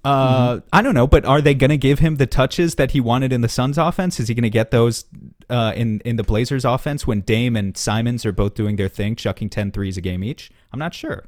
Uh, 0.04 0.56
Mm-hmm. 0.56 0.68
I 0.74 0.82
don't 0.82 0.96
know, 0.96 1.06
but 1.08 1.26
are 1.26 1.42
they 1.42 1.54
going 1.54 1.70
to 1.70 1.78
give 1.78 2.00
him 2.00 2.16
the 2.16 2.26
touches 2.26 2.76
that 2.76 2.92
he 2.92 3.00
wanted 3.00 3.32
in 3.32 3.42
the 3.42 3.48
Suns 3.50 3.78
offense? 3.78 4.20
Is 4.20 4.28
he 4.30 4.34
going 4.34 4.42
to 4.44 4.50
get 4.50 4.72
those 4.72 5.06
uh, 5.50 5.74
in 5.76 6.00
in 6.02 6.16
the 6.16 6.24
Blazers 6.24 6.66
offense 6.66 7.06
when 7.06 7.22
Dame 7.22 7.56
and 7.56 7.78
Simons 7.78 8.26
are 8.26 8.32
both 8.32 8.56
doing 8.56 8.78
their 8.78 8.88
thing, 8.90 9.16
chucking 9.16 9.50
10 9.50 9.72
threes 9.72 9.98
a 9.98 10.02
game 10.02 10.24
each? 10.24 10.50
I'm 10.74 10.80
not 10.80 10.94
sure. 10.96 11.26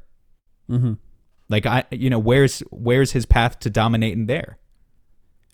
Mm-hmm. 0.68 0.94
Like 1.48 1.66
I, 1.66 1.84
you 1.92 2.10
know, 2.10 2.18
where's 2.18 2.60
where's 2.70 3.12
his 3.12 3.26
path 3.26 3.60
to 3.60 3.70
dominating 3.70 4.26
there? 4.26 4.58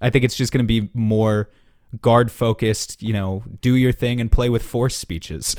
I 0.00 0.10
think 0.10 0.24
it's 0.24 0.34
just 0.36 0.52
going 0.52 0.64
to 0.64 0.80
be 0.80 0.90
more 0.94 1.50
guard 2.00 2.30
focused. 2.30 3.02
You 3.02 3.12
know, 3.12 3.42
do 3.60 3.74
your 3.76 3.92
thing 3.92 4.20
and 4.20 4.30
play 4.30 4.48
with 4.48 4.62
force 4.62 4.96
speeches. 4.96 5.54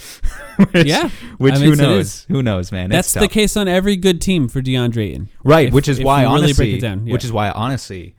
which, 0.71 0.85
Yeah. 0.87 1.09
which 1.37 1.55
I 1.55 1.59
mean, 1.59 1.69
who 1.71 1.75
knows? 1.75 2.23
Who 2.29 2.41
knows, 2.43 2.71
man? 2.71 2.89
That's 2.89 3.13
the 3.13 3.27
case 3.27 3.55
on 3.57 3.67
every 3.67 3.95
good 3.95 4.21
team 4.21 4.47
for 4.47 4.61
DeAndre 4.61 5.09
Ayton. 5.11 5.29
right? 5.43 5.67
if- 5.67 5.73
which 5.73 5.87
is 5.87 5.99
why 6.01 6.23
really 6.23 6.33
honestly, 6.35 6.65
break 6.65 6.77
it 6.77 6.81
down, 6.81 7.05
yeah. 7.07 7.13
which 7.13 7.23
is 7.25 7.31
why 7.31 7.49
honestly, 7.51 8.15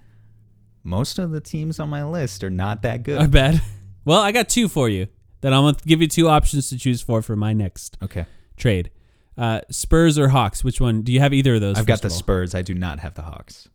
most 0.84 1.18
of 1.18 1.30
the 1.30 1.40
teams 1.40 1.78
on 1.78 1.88
my 1.88 2.04
list 2.04 2.42
are 2.44 2.50
not 2.50 2.82
that 2.82 3.02
good. 3.02 3.20
Are 3.20 3.28
bad. 3.28 3.60
Well, 4.04 4.20
I 4.20 4.32
got 4.32 4.48
two 4.48 4.68
for 4.68 4.88
you 4.88 5.06
that 5.42 5.52
I'm 5.52 5.62
gonna 5.62 5.76
give 5.86 6.02
you 6.02 6.08
two 6.08 6.28
options 6.28 6.68
to 6.70 6.76
choose 6.76 7.00
for 7.00 7.22
for 7.22 7.36
my 7.36 7.52
next 7.52 7.96
okay, 8.02 8.26
trade. 8.56 8.90
Uh, 9.38 9.60
Spurs 9.70 10.18
or 10.18 10.26
Hawks? 10.30 10.64
Which 10.64 10.80
one? 10.80 11.02
Do 11.02 11.12
you 11.12 11.20
have 11.20 11.32
either 11.32 11.54
of 11.54 11.60
those? 11.60 11.78
I've 11.78 11.86
got 11.86 12.02
the? 12.02 12.10
Spurs. 12.10 12.52
I 12.52 12.62
do 12.62 12.74
not 12.74 12.98
have 12.98 13.14
the 13.14 13.22
Hawks. 13.22 13.68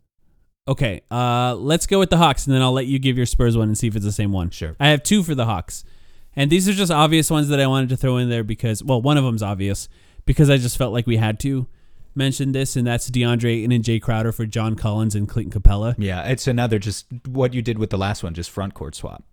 Okay, 0.68 1.00
uh, 1.10 1.54
let's 1.54 1.86
go 1.86 1.98
with 1.98 2.10
the 2.10 2.18
Hawks, 2.18 2.46
and 2.46 2.54
then 2.54 2.60
I'll 2.60 2.72
let 2.72 2.86
you 2.86 2.98
give 2.98 3.16
your 3.16 3.24
Spurs 3.24 3.56
one 3.56 3.68
and 3.68 3.78
see 3.78 3.88
if 3.88 3.96
it's 3.96 4.04
the 4.04 4.12
same 4.12 4.32
one. 4.32 4.50
Sure. 4.50 4.76
I 4.78 4.88
have 4.88 5.02
two 5.02 5.22
for 5.22 5.34
the 5.34 5.46
Hawks, 5.46 5.82
and 6.36 6.50
these 6.50 6.68
are 6.68 6.74
just 6.74 6.92
obvious 6.92 7.30
ones 7.30 7.48
that 7.48 7.58
I 7.58 7.66
wanted 7.66 7.88
to 7.88 7.96
throw 7.96 8.18
in 8.18 8.28
there 8.28 8.44
because, 8.44 8.84
well, 8.84 9.00
one 9.00 9.16
of 9.16 9.24
them's 9.24 9.42
obvious 9.42 9.88
because 10.26 10.50
I 10.50 10.58
just 10.58 10.76
felt 10.76 10.92
like 10.92 11.06
we 11.06 11.16
had 11.16 11.40
to 11.40 11.66
mention 12.14 12.52
this, 12.52 12.76
and 12.76 12.86
that's 12.86 13.08
DeAndre 13.10 13.46
Ayton 13.46 13.72
and 13.72 13.82
Jae 13.82 14.02
Crowder 14.02 14.30
for 14.30 14.44
John 14.44 14.74
Collins 14.76 15.14
and 15.14 15.26
Clinton 15.26 15.58
Capela. 15.58 15.94
Yeah, 15.96 16.24
it's 16.24 16.46
another 16.46 16.78
just 16.78 17.06
what 17.26 17.54
you 17.54 17.62
did 17.62 17.78
with 17.78 17.88
the 17.88 17.98
last 17.98 18.22
one, 18.22 18.34
just 18.34 18.50
front 18.50 18.74
court 18.74 18.94
swap. 18.94 19.24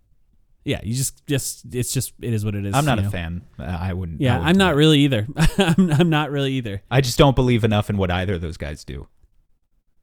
Yeah, 0.64 0.80
you 0.82 0.94
just, 0.94 1.24
just, 1.26 1.66
it's 1.72 1.92
just, 1.92 2.14
it 2.20 2.32
is 2.32 2.44
what 2.44 2.54
it 2.54 2.64
is. 2.64 2.74
I'm 2.74 2.84
not 2.84 2.98
a 2.98 3.02
know? 3.02 3.10
fan. 3.10 3.42
Uh, 3.58 3.64
I 3.64 3.92
wouldn't. 3.92 4.20
I 4.20 4.24
Yeah, 4.24 4.38
wouldn't 4.38 4.48
I'm 4.48 4.58
not 4.58 4.74
really 4.74 5.00
either. 5.00 5.28
I'm, 5.58 5.92
I'm 5.92 6.10
not 6.10 6.30
really 6.30 6.54
either. 6.54 6.82
I 6.90 7.02
just 7.02 7.18
don't 7.18 7.36
believe 7.36 7.62
enough 7.62 7.88
in 7.90 7.98
what 7.98 8.10
either 8.10 8.34
of 8.34 8.40
those 8.40 8.56
guys 8.56 8.82
do. 8.82 9.06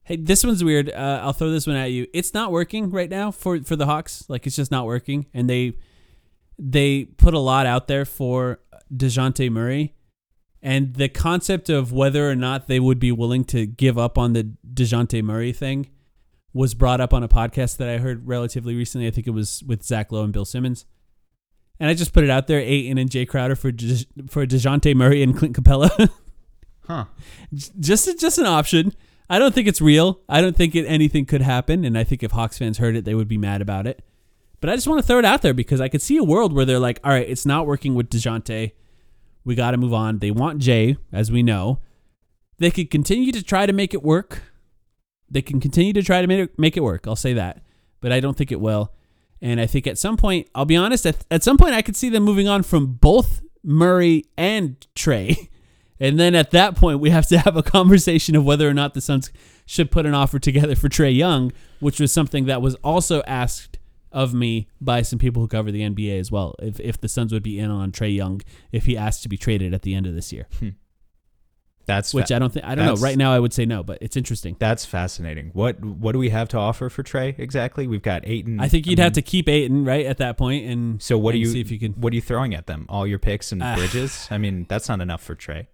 Hey, 0.06 0.18
this 0.18 0.43
one's 0.43 0.64
weird. 0.64 0.89
Uh, 0.89 1.20
I'll 1.24 1.34
throw 1.34 1.49
this 1.49 1.66
one 1.66 1.78
at 1.78 1.91
you. 1.91 2.08
It's 2.14 2.34
not 2.34 2.51
working 2.51 2.91
right 2.91 3.10
now 3.10 3.32
for 3.32 3.62
for 3.64 3.76
the 3.76 3.86
Hawks. 3.86 4.26
Like 4.28 4.45
it's 4.45 4.56
just 4.56 4.72
not 4.72 4.86
working, 4.86 5.28
and 5.34 5.49
they 5.49 5.78
they 6.60 7.06
put 7.06 7.34
a 7.34 7.39
lot 7.39 7.66
out 7.66 7.88
there 7.88 8.06
for 8.06 8.60
Dejounte 8.93 9.49
Murray, 9.49 9.93
and 10.62 10.93
the 10.95 11.08
concept 11.10 11.70
of 11.70 11.91
whether 11.93 12.30
or 12.30 12.36
not 12.36 12.68
they 12.68 12.80
would 12.80 12.99
be 12.99 13.12
willing 13.12 13.45
to 13.45 13.66
give 13.66 13.97
up 13.97 14.18
on 14.18 14.34
the 14.34 14.51
Dejounte 14.74 15.24
Murray 15.24 15.54
thing 15.54 15.89
was 16.54 16.74
brought 16.74 17.01
up 17.01 17.14
on 17.14 17.24
a 17.24 17.28
podcast 17.28 17.78
that 17.78 17.89
I 17.89 17.97
heard 17.97 18.28
relatively 18.28 18.76
recently. 18.76 19.08
I 19.08 19.12
think 19.12 19.26
it 19.26 19.32
was 19.32 19.64
with 19.66 19.84
Zach 19.84 20.12
Lowe 20.12 20.24
and 20.24 20.32
Bill 20.34 20.45
Simmons. 20.45 20.86
And 21.80 21.89
I 21.89 21.95
just 21.95 22.14
put 22.14 22.24
it 22.24 22.30
out 22.30 22.45
there, 22.47 22.60
Ayton 22.60 22.99
and 22.99 23.10
Jae 23.10 23.28
Crowder 23.28 23.56
for 23.56 23.72
De- 23.72 24.06
for 24.30 24.45
Dejounte 24.45 24.93
Murray 24.95 25.24
and 25.24 25.36
Clint 25.38 25.56
Capela. 25.56 26.10
Huh. 26.86 27.06
just 27.54 28.20
just 28.20 28.38
an 28.38 28.45
option. 28.45 28.93
I 29.30 29.39
don't 29.39 29.53
think 29.55 29.67
it's 29.67 29.82
real. 29.82 30.21
I 30.28 30.41
don't 30.41 30.55
think 30.55 30.76
it, 30.76 30.86
anything 30.86 31.26
could 31.26 31.41
happen, 31.41 31.86
and 31.86 31.97
I 31.97 32.03
think 32.03 32.24
if 32.24 32.32
Hawks 32.32 32.57
fans 32.57 32.78
heard 32.78 32.95
it, 32.95 33.05
they 33.05 33.15
would 33.15 33.28
be 33.28 33.38
mad 33.38 33.61
about 33.61 33.88
it. 33.88 34.03
But 34.59 34.69
I 34.69 34.76
just 34.76 34.88
want 34.88 35.01
to 35.01 35.07
throw 35.07 35.19
it 35.19 35.26
out 35.26 35.41
there 35.41 35.53
because 35.53 35.82
I 35.82 35.89
could 35.89 36.01
see 36.01 36.17
a 36.17 36.24
world 36.24 36.53
where 36.53 36.65
they're 36.65 36.80
like, 36.80 36.99
"All 37.03 37.11
right, 37.11 37.28
it's 37.28 37.45
not 37.45 37.67
working 37.67 37.95
with 37.95 38.09
Dejounte. 38.09 38.71
We 39.43 39.55
got 39.55 39.71
to 39.71 39.78
move 39.78 39.93
on." 39.93 40.19
They 40.19 40.32
want 40.32 40.59
Jay, 40.59 40.97
as 41.11 41.32
we 41.32 41.43
know. 41.43 41.80
They 42.59 42.71
could 42.71 42.89
continue 42.89 43.32
to 43.32 43.43
try 43.43 43.65
to 43.65 43.74
make 43.74 43.93
it 43.93 44.03
work. 44.03 44.43
They 45.30 45.41
can 45.41 45.59
continue 45.59 45.93
to 45.93 46.03
try 46.03 46.21
to 46.21 46.28
make 46.28 46.39
it, 46.39 46.59
make 46.59 46.78
it 46.78 46.84
work. 46.84 47.07
I'll 47.07 47.15
say 47.15 47.34
that, 47.34 47.63
but 47.99 48.11
I 48.11 48.19
don't 48.19 48.38
think 48.38 48.51
it 48.51 48.61
will. 48.61 48.93
And 49.41 49.59
I 49.59 49.65
think 49.65 49.88
at 49.88 49.97
some 49.97 50.15
point, 50.15 50.47
I'll 50.55 50.63
be 50.63 50.78
honest, 50.78 51.05
at, 51.05 51.26
at 51.30 51.43
some 51.43 51.57
point, 51.57 51.74
I 51.74 51.82
could 51.82 51.97
see 51.97 52.07
them 52.07 52.24
moving 52.24 52.47
on 52.47 52.63
from 52.63 52.93
both 52.93 53.41
Murray 53.63 54.24
and 54.38 54.86
Trae. 54.95 55.49
And 56.00 56.20
then 56.20 56.36
at 56.36 56.52
that 56.52 56.76
point, 56.76 57.00
we 57.00 57.12
have 57.12 57.28
to 57.28 57.38
have 57.39 57.56
a 57.56 57.64
conversation 57.64 58.36
of 58.36 58.44
whether 58.44 58.68
or 58.68 58.74
not 58.74 58.94
the 58.94 59.02
Suns 59.02 59.32
should 59.66 59.91
put 59.91 60.06
an 60.06 60.14
offer 60.14 60.39
together 60.39 60.76
for 60.76 60.89
Trae 60.89 61.16
Young, 61.16 61.52
which 61.80 62.00
was 62.00 62.12
something 62.12 62.46
that 62.46 62.62
was 62.62 62.76
also 62.84 63.22
asked 63.24 63.78
of 64.12 64.34
me 64.34 64.68
by 64.80 65.02
some 65.02 65.18
people 65.18 65.41
who 65.41 65.48
cover 65.48 65.72
the 65.72 65.82
NBA 65.82 66.20
as 66.20 66.32
well. 66.32 66.56
If, 66.60 66.80
if 66.80 67.00
the 67.02 67.08
Suns 67.08 67.32
would 67.34 67.41
be 67.44 67.58
in 67.58 67.72
on 67.72 67.91
Trae 67.91 68.14
Young 68.14 68.41
if 68.72 68.86
he 68.86 68.96
asked 68.98 69.24
to 69.24 69.30
be 69.30 69.38
traded 69.38 69.74
at 69.74 69.82
the 69.84 69.96
end 69.96 70.06
of 70.06 70.14
this 70.14 70.32
year, 70.34 70.48
That's 71.86 72.14
which 72.14 72.28
fa- 72.30 72.36
I 72.36 72.39
don't 72.39 72.54
think 72.54 72.66
I 72.66 72.76
don't 72.76 72.86
know. 72.86 72.96
Right 72.96 73.18
now, 73.18 73.34
I 73.34 73.39
would 73.39 73.52
say 73.52 73.66
no, 73.66 73.84
but 73.84 73.98
it's 74.02 74.16
interesting. 74.16 74.56
that's 74.60 74.86
fascinating. 74.86 75.50
What 75.54 75.84
what 75.84 76.14
do 76.14 76.20
we 76.20 76.30
have 76.30 76.48
to 76.50 76.58
offer 76.58 76.89
for 76.89 77.04
Trae 77.04 77.38
exactly? 77.38 77.88
We've 77.88 78.02
got 78.02 78.26
Ayton. 78.26 78.60
I 78.62 78.70
think 78.70 78.88
you'd 78.88 79.00
have 79.00 79.08
mean, 79.12 79.14
to 79.16 79.22
keep 79.22 79.50
Ayton 79.50 79.84
right 79.84 80.06
at 80.06 80.18
that 80.20 80.38
point, 80.38 80.66
and 80.66 81.02
So 81.02 81.18
what 81.18 81.34
do 81.34 81.39
you 81.39 81.46
see 81.48 81.60
if 81.60 81.72
you 81.72 81.80
can? 81.80 81.91
what 81.94 82.14
are 82.14 82.16
you 82.16 82.22
throwing 82.22 82.54
at 82.54 82.68
them? 82.68 82.86
All 82.88 83.06
your 83.06 83.20
picks 83.20 83.52
and 83.52 83.62
Ah. 83.62 83.76
bridges? 83.76 84.28
I 84.32 84.38
mean, 84.38 84.66
that's 84.70 84.88
not 84.88 85.02
enough 85.02 85.22
for 85.22 85.36
Trae. 85.36 85.68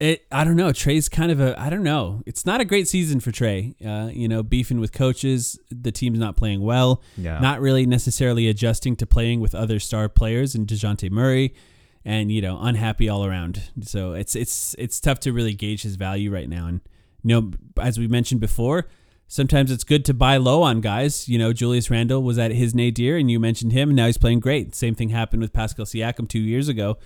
It, 0.00 0.26
I 0.32 0.44
don't 0.44 0.56
know. 0.56 0.72
Trae's 0.72 1.10
kind 1.10 1.30
of 1.30 1.40
a. 1.40 1.60
I 1.60 1.68
don't 1.68 1.82
know. 1.82 2.22
It's 2.24 2.46
not 2.46 2.62
a 2.62 2.64
great 2.64 2.88
season 2.88 3.20
for 3.20 3.30
Trae. 3.30 3.74
Uh, 3.84 4.10
you 4.10 4.28
know, 4.28 4.42
beefing 4.42 4.80
with 4.80 4.92
coaches. 4.92 5.58
The 5.70 5.92
team's 5.92 6.18
not 6.18 6.36
playing 6.36 6.62
well. 6.62 7.02
Not 7.38 7.60
really 7.60 7.84
necessarily 7.84 8.48
adjusting 8.48 8.96
to 8.96 9.06
playing 9.06 9.40
with 9.40 9.54
other 9.54 9.78
star 9.78 10.08
players 10.08 10.54
and 10.54 10.66
Dejounte 10.66 11.10
Murray, 11.10 11.54
and 12.02 12.32
you 12.32 12.40
know, 12.40 12.58
unhappy 12.62 13.10
all 13.10 13.26
around. 13.26 13.62
So 13.82 14.14
it's 14.14 14.34
it's 14.34 14.74
it's 14.78 15.00
tough 15.00 15.20
to 15.20 15.34
really 15.34 15.52
gauge 15.52 15.82
his 15.82 15.96
value 15.96 16.32
right 16.32 16.48
now. 16.48 16.66
And 16.66 16.80
you 17.22 17.38
know, 17.38 17.50
as 17.82 17.98
we 17.98 18.08
mentioned 18.08 18.40
before, 18.40 18.88
sometimes 19.28 19.70
it's 19.70 19.84
good 19.84 20.06
to 20.06 20.14
buy 20.14 20.38
low 20.38 20.62
on 20.62 20.80
guys. 20.80 21.28
You 21.28 21.38
know, 21.38 21.52
Julius 21.52 21.90
Randle 21.90 22.22
was 22.22 22.38
at 22.38 22.52
his 22.52 22.74
nadir, 22.74 23.18
and 23.18 23.30
you 23.30 23.38
mentioned 23.38 23.72
him, 23.72 23.90
and 23.90 23.96
now 23.96 24.06
he's 24.06 24.16
playing 24.16 24.40
great. 24.40 24.74
Same 24.74 24.94
thing 24.94 25.10
happened 25.10 25.42
with 25.42 25.52
Pascal 25.52 25.84
Siakam 25.84 26.26
two 26.26 26.40
years 26.40 26.68
ago. 26.68 26.96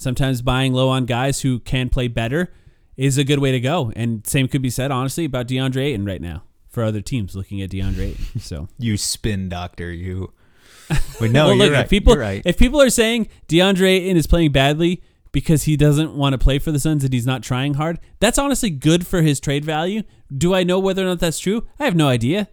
Sometimes 0.00 0.40
buying 0.40 0.72
low 0.72 0.88
on 0.88 1.04
guys 1.04 1.42
who 1.42 1.60
can 1.60 1.90
play 1.90 2.08
better 2.08 2.50
is 2.96 3.18
a 3.18 3.24
good 3.24 3.38
way 3.38 3.52
to 3.52 3.60
go. 3.60 3.92
And 3.94 4.26
same 4.26 4.48
could 4.48 4.62
be 4.62 4.70
said, 4.70 4.90
honestly, 4.90 5.26
about 5.26 5.46
DeAndre 5.46 5.88
Ayton 5.88 6.06
right 6.06 6.22
now 6.22 6.42
for 6.70 6.82
other 6.82 7.02
teams 7.02 7.36
looking 7.36 7.60
at 7.60 7.68
DeAndre 7.68 8.12
Ayton. 8.12 8.24
So 8.40 8.68
You 8.78 8.96
spin 8.96 9.50
doctor, 9.50 9.92
you. 9.92 10.32
Wait, 11.20 11.30
no, 11.30 11.48
well, 11.48 11.54
you're 11.54 11.66
look, 11.66 11.72
right. 11.74 11.84
if 11.84 11.90
people 11.90 12.16
right. 12.16 12.40
if 12.46 12.56
people 12.56 12.80
are 12.80 12.88
saying 12.88 13.28
DeAndre 13.46 13.98
Ayton 13.98 14.16
is 14.16 14.26
playing 14.26 14.52
badly 14.52 15.02
because 15.32 15.64
he 15.64 15.76
doesn't 15.76 16.14
want 16.14 16.32
to 16.32 16.38
play 16.38 16.58
for 16.58 16.72
the 16.72 16.80
Suns 16.80 17.04
and 17.04 17.12
he's 17.12 17.26
not 17.26 17.42
trying 17.42 17.74
hard, 17.74 18.00
that's 18.20 18.38
honestly 18.38 18.70
good 18.70 19.06
for 19.06 19.20
his 19.20 19.38
trade 19.38 19.66
value. 19.66 20.02
Do 20.34 20.54
I 20.54 20.62
know 20.62 20.78
whether 20.78 21.02
or 21.02 21.08
not 21.08 21.20
that's 21.20 21.38
true? 21.38 21.66
I 21.78 21.84
have 21.84 21.94
no 21.94 22.08
idea. 22.08 22.48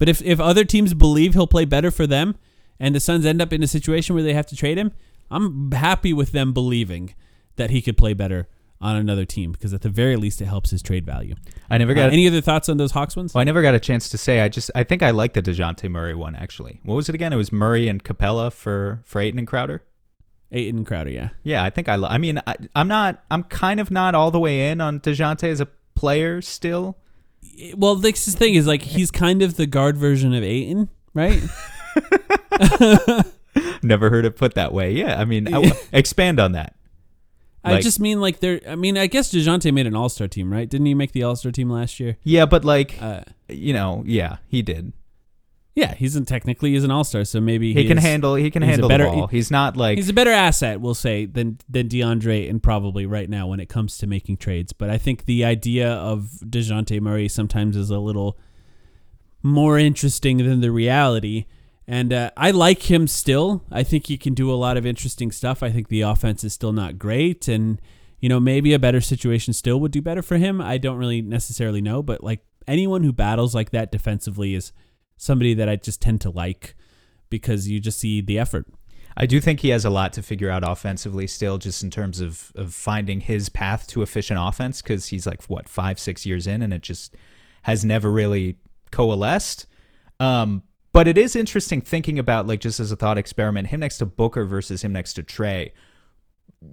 But 0.00 0.08
if 0.08 0.20
if 0.22 0.40
other 0.40 0.64
teams 0.64 0.94
believe 0.94 1.34
he'll 1.34 1.46
play 1.46 1.64
better 1.64 1.92
for 1.92 2.08
them 2.08 2.34
and 2.80 2.92
the 2.92 3.00
Suns 3.00 3.24
end 3.24 3.40
up 3.40 3.52
in 3.52 3.62
a 3.62 3.68
situation 3.68 4.16
where 4.16 4.24
they 4.24 4.34
have 4.34 4.46
to 4.46 4.56
trade 4.56 4.78
him, 4.78 4.90
I'm 5.30 5.72
happy 5.72 6.12
with 6.12 6.32
them 6.32 6.52
believing 6.52 7.14
that 7.56 7.70
he 7.70 7.82
could 7.82 7.96
play 7.96 8.14
better 8.14 8.48
on 8.80 8.94
another 8.94 9.24
team 9.24 9.50
because 9.50 9.74
at 9.74 9.80
the 9.80 9.88
very 9.88 10.14
least 10.16 10.40
it 10.40 10.44
helps 10.46 10.70
his 10.70 10.82
trade 10.82 11.04
value. 11.04 11.34
I 11.68 11.78
never 11.78 11.90
Uh, 11.92 11.96
got. 11.96 12.12
any 12.12 12.28
other 12.28 12.40
thoughts 12.40 12.68
on 12.68 12.76
those 12.76 12.92
Hawks 12.92 13.16
ones? 13.16 13.34
well, 13.34 13.40
I 13.40 13.44
never 13.44 13.60
got 13.60 13.74
a 13.74 13.80
chance 13.80 14.08
to 14.10 14.18
say. 14.18 14.40
I 14.40 14.48
just. 14.48 14.70
I 14.74 14.84
think 14.84 15.02
I 15.02 15.10
like 15.10 15.32
the 15.34 15.42
Dejounte 15.42 15.90
Murray 15.90 16.14
one 16.14 16.36
actually. 16.36 16.80
What 16.84 16.94
was 16.94 17.08
it 17.08 17.14
again? 17.14 17.32
It 17.32 17.36
was 17.36 17.50
Murray 17.52 17.88
and 17.88 18.02
Capela 18.04 18.52
for 18.52 19.00
for 19.04 19.20
Ayton 19.20 19.38
and 19.38 19.48
Crowder. 19.48 19.82
Ayton 20.52 20.78
and 20.78 20.86
Crowder, 20.86 21.10
yeah. 21.10 21.28
Yeah, 21.42 21.62
I 21.64 21.70
think 21.70 21.88
I. 21.88 21.96
Lo- 21.96 22.08
I 22.08 22.18
mean, 22.18 22.40
I, 22.46 22.54
I'm 22.76 22.88
not. 22.88 23.22
I'm 23.30 23.42
kind 23.42 23.80
of 23.80 23.90
not 23.90 24.14
all 24.14 24.30
the 24.30 24.38
way 24.40 24.70
in 24.70 24.80
on 24.80 25.00
Dejounte 25.00 25.44
as 25.44 25.60
a 25.60 25.68
player 25.96 26.40
still. 26.40 26.96
Well, 27.76 27.96
this 27.96 28.28
is 28.28 28.34
thing 28.36 28.54
is 28.54 28.66
like 28.68 28.82
he's 28.82 29.10
kind 29.10 29.42
of 29.42 29.56
the 29.56 29.66
guard 29.66 29.96
version 29.96 30.32
of 30.32 30.42
Ayton, 30.44 30.88
right? 31.14 31.42
Never 33.82 34.10
heard 34.10 34.24
it 34.24 34.36
put 34.36 34.54
that 34.54 34.72
way. 34.72 34.92
Yeah, 34.92 35.20
I 35.20 35.24
mean, 35.24 35.52
I, 35.54 35.72
expand 35.92 36.40
on 36.40 36.52
that. 36.52 36.74
I 37.64 37.80
just 37.80 38.00
mean 38.00 38.20
like 38.20 38.40
they're. 38.40 38.60
I 38.66 38.76
mean, 38.76 38.96
I 38.96 39.06
guess 39.08 39.30
Dejounte 39.32 39.72
made 39.74 39.86
an 39.86 39.94
All 39.94 40.08
Star 40.08 40.26
team, 40.26 40.50
right? 40.52 40.68
Didn't 40.68 40.86
he 40.86 40.94
make 40.94 41.12
the 41.12 41.22
All 41.24 41.36
Star 41.36 41.52
team 41.52 41.68
last 41.68 42.00
year? 42.00 42.16
Yeah, 42.22 42.46
but 42.46 42.64
like, 42.64 42.96
Uh, 43.02 43.22
you 43.48 43.74
know, 43.74 44.02
yeah, 44.06 44.38
he 44.48 44.62
did. 44.62 44.94
yeah, 45.74 45.94
he's 45.94 46.16
in, 46.16 46.24
technically 46.24 46.70
he's 46.72 46.82
an 46.84 46.90
All 46.90 47.04
Star, 47.04 47.24
so 47.26 47.40
maybe 47.42 47.74
He, 47.74 47.86
can 47.86 47.98
is- 47.98 48.04
handle. 48.04 48.36
He 48.36 48.50
can 48.50 48.62
handle 48.62 48.88
better- 48.88 49.04
the 49.04 49.10
ball. 49.10 49.26
He's 49.26 49.50
not 49.50 49.76
like. 49.76 49.98
He's 49.98 50.08
a 50.08 50.14
better 50.14 50.30
asset, 50.30 50.80
we'll 50.80 50.94
say, 50.94 51.26
than 51.26 51.58
than 51.68 51.88
DeAndre 51.88 52.48
and 52.48 52.62
probably 52.62 53.04
right 53.04 53.28
now 53.28 53.46
when 53.48 53.60
it 53.60 53.68
comes 53.68 53.98
to 53.98 54.06
making 54.06 54.38
trades. 54.38 54.72
But 54.72 54.88
I 54.88 54.96
think 54.96 55.26
the 55.26 55.44
idea 55.44 55.92
of 55.92 56.30
Dejounte 56.46 56.98
Murray 57.02 57.28
sometimes 57.28 57.76
is 57.76 57.90
a 57.90 57.98
little 57.98 58.38
more 59.42 59.78
interesting 59.78 60.38
than 60.38 60.60
the 60.62 60.70
reality. 60.72 61.44
And 61.90 62.12
uh, 62.12 62.30
I 62.36 62.50
like 62.50 62.90
him 62.90 63.06
still. 63.06 63.64
I 63.72 63.82
think 63.82 64.08
he 64.08 64.18
can 64.18 64.34
do 64.34 64.52
a 64.52 64.54
lot 64.54 64.76
of 64.76 64.84
interesting 64.84 65.32
stuff. 65.32 65.62
I 65.62 65.70
think 65.70 65.88
the 65.88 66.02
offense 66.02 66.44
is 66.44 66.52
still 66.52 66.74
not 66.74 66.98
great, 66.98 67.48
and 67.48 67.80
you 68.20 68.28
know 68.28 68.38
maybe 68.38 68.74
a 68.74 68.78
better 68.78 69.00
situation 69.00 69.54
still 69.54 69.80
would 69.80 69.90
do 69.90 70.02
better 70.02 70.20
for 70.20 70.36
him. 70.36 70.60
I 70.60 70.76
don't 70.76 70.98
really 70.98 71.22
necessarily 71.22 71.80
know, 71.80 72.02
but 72.02 72.22
like 72.22 72.44
anyone 72.66 73.04
who 73.04 73.12
battles 73.12 73.54
like 73.54 73.70
that 73.70 73.90
defensively 73.90 74.54
is 74.54 74.70
somebody 75.16 75.54
that 75.54 75.70
I 75.70 75.76
just 75.76 76.02
tend 76.02 76.20
to 76.20 76.30
like 76.30 76.74
because 77.30 77.68
you 77.68 77.80
just 77.80 77.98
see 77.98 78.20
the 78.20 78.38
effort. 78.38 78.66
I 79.16 79.24
do 79.24 79.40
think 79.40 79.60
he 79.60 79.70
has 79.70 79.86
a 79.86 79.90
lot 79.90 80.12
to 80.12 80.22
figure 80.22 80.50
out 80.50 80.68
offensively 80.68 81.26
still, 81.26 81.56
just 81.56 81.82
in 81.82 81.90
terms 81.90 82.20
of 82.20 82.52
of 82.54 82.74
finding 82.74 83.20
his 83.20 83.48
path 83.48 83.86
to 83.88 84.02
efficient 84.02 84.38
offense. 84.38 84.82
Because 84.82 85.06
he's 85.06 85.26
like 85.26 85.42
what 85.44 85.70
five, 85.70 85.98
six 85.98 86.26
years 86.26 86.46
in, 86.46 86.60
and 86.60 86.74
it 86.74 86.82
just 86.82 87.16
has 87.62 87.82
never 87.82 88.10
really 88.12 88.58
coalesced. 88.90 89.64
Um, 90.20 90.64
but 90.92 91.06
it 91.08 91.18
is 91.18 91.36
interesting 91.36 91.80
thinking 91.80 92.18
about 92.18 92.46
like 92.46 92.60
just 92.60 92.80
as 92.80 92.92
a 92.92 92.96
thought 92.96 93.18
experiment, 93.18 93.68
him 93.68 93.80
next 93.80 93.98
to 93.98 94.06
Booker 94.06 94.44
versus 94.44 94.82
him 94.82 94.92
next 94.92 95.14
to 95.14 95.22
Trae. 95.22 95.72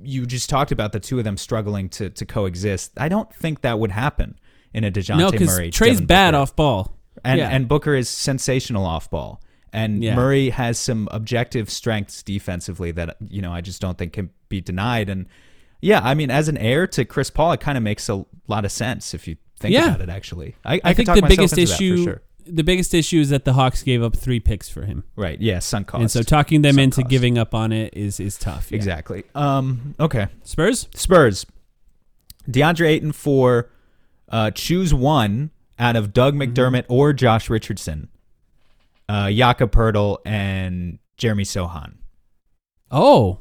You 0.03 0.26
just 0.26 0.49
talked 0.49 0.72
about 0.72 0.93
the 0.93 0.99
two 0.99 1.18
of 1.20 1.24
them 1.26 1.38
struggling 1.38 1.89
to 1.89 2.09
to 2.09 2.26
coexist. 2.26 2.91
I 2.97 3.09
don't 3.09 3.34
think 3.34 3.61
that 3.61 3.80
would 3.80 3.91
happen 3.91 4.39
in 4.74 4.84
a 4.84 4.91
Dejounte 4.91 5.18
no, 5.39 5.45
Murray. 5.45 5.72
Trae's 5.72 5.93
Devin 5.93 6.05
bad 6.05 6.32
Booker. 6.32 6.41
off 6.41 6.55
ball. 6.55 6.97
and 7.24 7.39
yeah. 7.39 7.49
and 7.49 7.68
Booker 7.68 7.95
is 7.95 8.09
sensational 8.09 8.86
off 8.86 9.09
ball. 9.09 9.41
And 9.72 10.03
Yeah. 10.03 10.16
Murray 10.16 10.49
has 10.49 10.80
some 10.80 11.07
objective 11.11 11.70
strengths 11.70 12.24
defensively 12.24 12.91
that 12.91 13.18
you 13.30 13.41
know 13.41 13.51
I 13.51 13.61
just 13.61 13.82
don't 13.82 13.97
think 13.97 14.13
can 14.13 14.30
be 14.49 14.61
denied. 14.61 15.09
And 15.09 15.28
yeah, 15.82 16.01
I 16.03 16.13
mean, 16.13 16.32
as 16.32 16.47
an 16.47 16.57
heir 16.57 16.88
to 16.88 17.05
Chris 17.05 17.30
Paul, 17.30 17.51
it 17.51 17.59
kind 17.59 17.78
of 17.78 17.84
makes 17.84 18.09
a 18.09 18.26
lot 18.47 18.66
of 18.66 18.72
sense 18.72 19.13
if 19.13 19.28
you 19.28 19.38
think 19.59 19.74
Yeah. 19.74 19.88
about 19.88 20.01
it. 20.01 20.09
Actually, 20.09 20.55
I, 20.63 20.76
I, 20.76 20.82
I, 20.86 20.93
think 20.93 21.09
the 21.09 21.22
biggest 21.22 21.57
issue, 21.57 22.03
sure. 22.03 22.22
The 22.48 22.64
biggest 22.64 22.93
issue 22.93 23.20
is 23.20 23.30
that 23.30 23.43
the 23.46 23.54
Hawks 23.54 23.82
gave 23.84 24.04
up 24.04 24.16
three 24.16 24.39
picks 24.39 24.70
for 24.70 24.86
him, 24.86 25.04
right? 25.16 25.39
Yeah, 25.41 25.60
sunk 25.60 25.88
cost. 25.88 26.02
and 26.02 26.12
so 26.12 26.22
talking 26.22 26.62
them 26.62 26.76
Sunk 26.76 26.84
into 26.84 27.02
cost. 27.02 27.10
giving 27.10 27.38
up 27.38 27.54
on 27.56 27.72
it 27.72 27.93
is 27.96 28.20
is 28.20 28.38
tough. 28.38 28.72
yeah. 28.72 28.76
exactly. 28.76 29.24
Um. 29.34 29.96
Okay. 30.00 30.28
Spurs. 30.43 30.88
Spurs. 30.93 31.46
DeAndre 32.50 32.88
Ayton 32.88 33.12
for 33.12 33.70
uh, 34.30 34.52
choose 34.52 34.93
one 34.93 35.50
out 35.80 35.96
of 35.96 36.14
Doug 36.14 36.36
Mm-hmm. 36.36 36.54
McDermott 36.54 36.86
or 36.88 37.14
Josh 37.14 37.50
Richardson, 37.50 38.10
uh, 39.10 39.32
Jakob 39.32 39.72
Poeltl 39.72 40.18
and 40.26 41.00
Jeremy 41.18 41.43
Sochan. 41.43 41.96
Oh, 42.91 43.39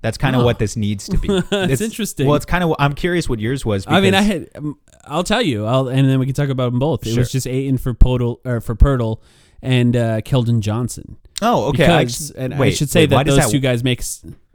That's 0.00 0.16
kind 0.18 0.36
of 0.36 0.40
Huh. 0.42 0.46
what 0.46 0.58
this 0.58 0.76
needs 0.76 1.08
to 1.08 1.18
be. 1.18 1.26
That's 1.50 1.52
It's- 1.52 1.80
interesting. 1.80 2.26
Well, 2.26 2.36
it's 2.36 2.44
kind 2.46 2.62
of. 2.62 2.74
I'm 2.78 2.94
curious 2.94 3.28
what 3.28 3.40
yours 3.40 3.64
was. 3.66 3.84
I 3.86 4.00
mean, 4.00 4.14
I 4.14 4.22
had. 4.22 4.48
I'll 5.04 5.24
tell 5.24 5.42
you. 5.42 5.64
I'll 5.66 5.88
and 5.88 6.08
then 6.08 6.18
we 6.18 6.26
can 6.26 6.34
talk 6.34 6.48
about 6.50 6.70
them 6.70 6.78
both. 6.78 7.06
It 7.06 7.10
Sure. 7.10 7.18
was 7.20 7.32
just 7.32 7.46
Ayton 7.46 7.78
for 7.78 7.94
Podol 7.94 8.38
or 8.44 8.60
for 8.60 8.76
Poeltl 8.76 9.20
and 9.62 9.96
uh, 9.96 10.20
Keldon 10.20 10.60
Johnson. 10.60 11.16
Oh, 11.42 11.66
okay. 11.70 11.86
I 11.86 12.04
Because, 12.04 12.18
just- 12.18 12.34
and 12.36 12.54
I 12.54 12.70
should 12.70 12.90
say 12.90 13.02
wait, 13.02 13.10
that 13.10 13.26
those 13.26 13.50
two 13.50 13.60
guys 13.60 13.82
make 13.82 14.02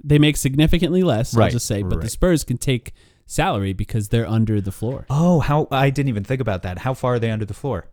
they 0.03 0.17
make 0.19 0.37
significantly 0.37 1.03
less. 1.03 1.35
I'll 1.35 1.49
just 1.49 1.65
say, 1.65 1.81
but 1.83 2.01
the. 2.01 2.09
Spurs 2.09 2.43
can 2.43 2.57
take 2.57 2.93
salary 3.25 3.73
because 3.73 4.09
they're 4.09 4.27
under 4.27 4.59
the 4.61 4.71
floor, 4.71 5.05
Oh, 5.09 5.39
how 5.39 5.67
I 5.71 5.89
didn't 5.89 6.09
even 6.09 6.23
think 6.25 6.39
about 6.41 6.63
that. 6.63 6.79
How 6.79 6.93
far 6.93 7.15
are 7.15 7.19
they 7.19 7.31
under 7.31 7.45
the 7.45 7.53
floor? 7.53 7.87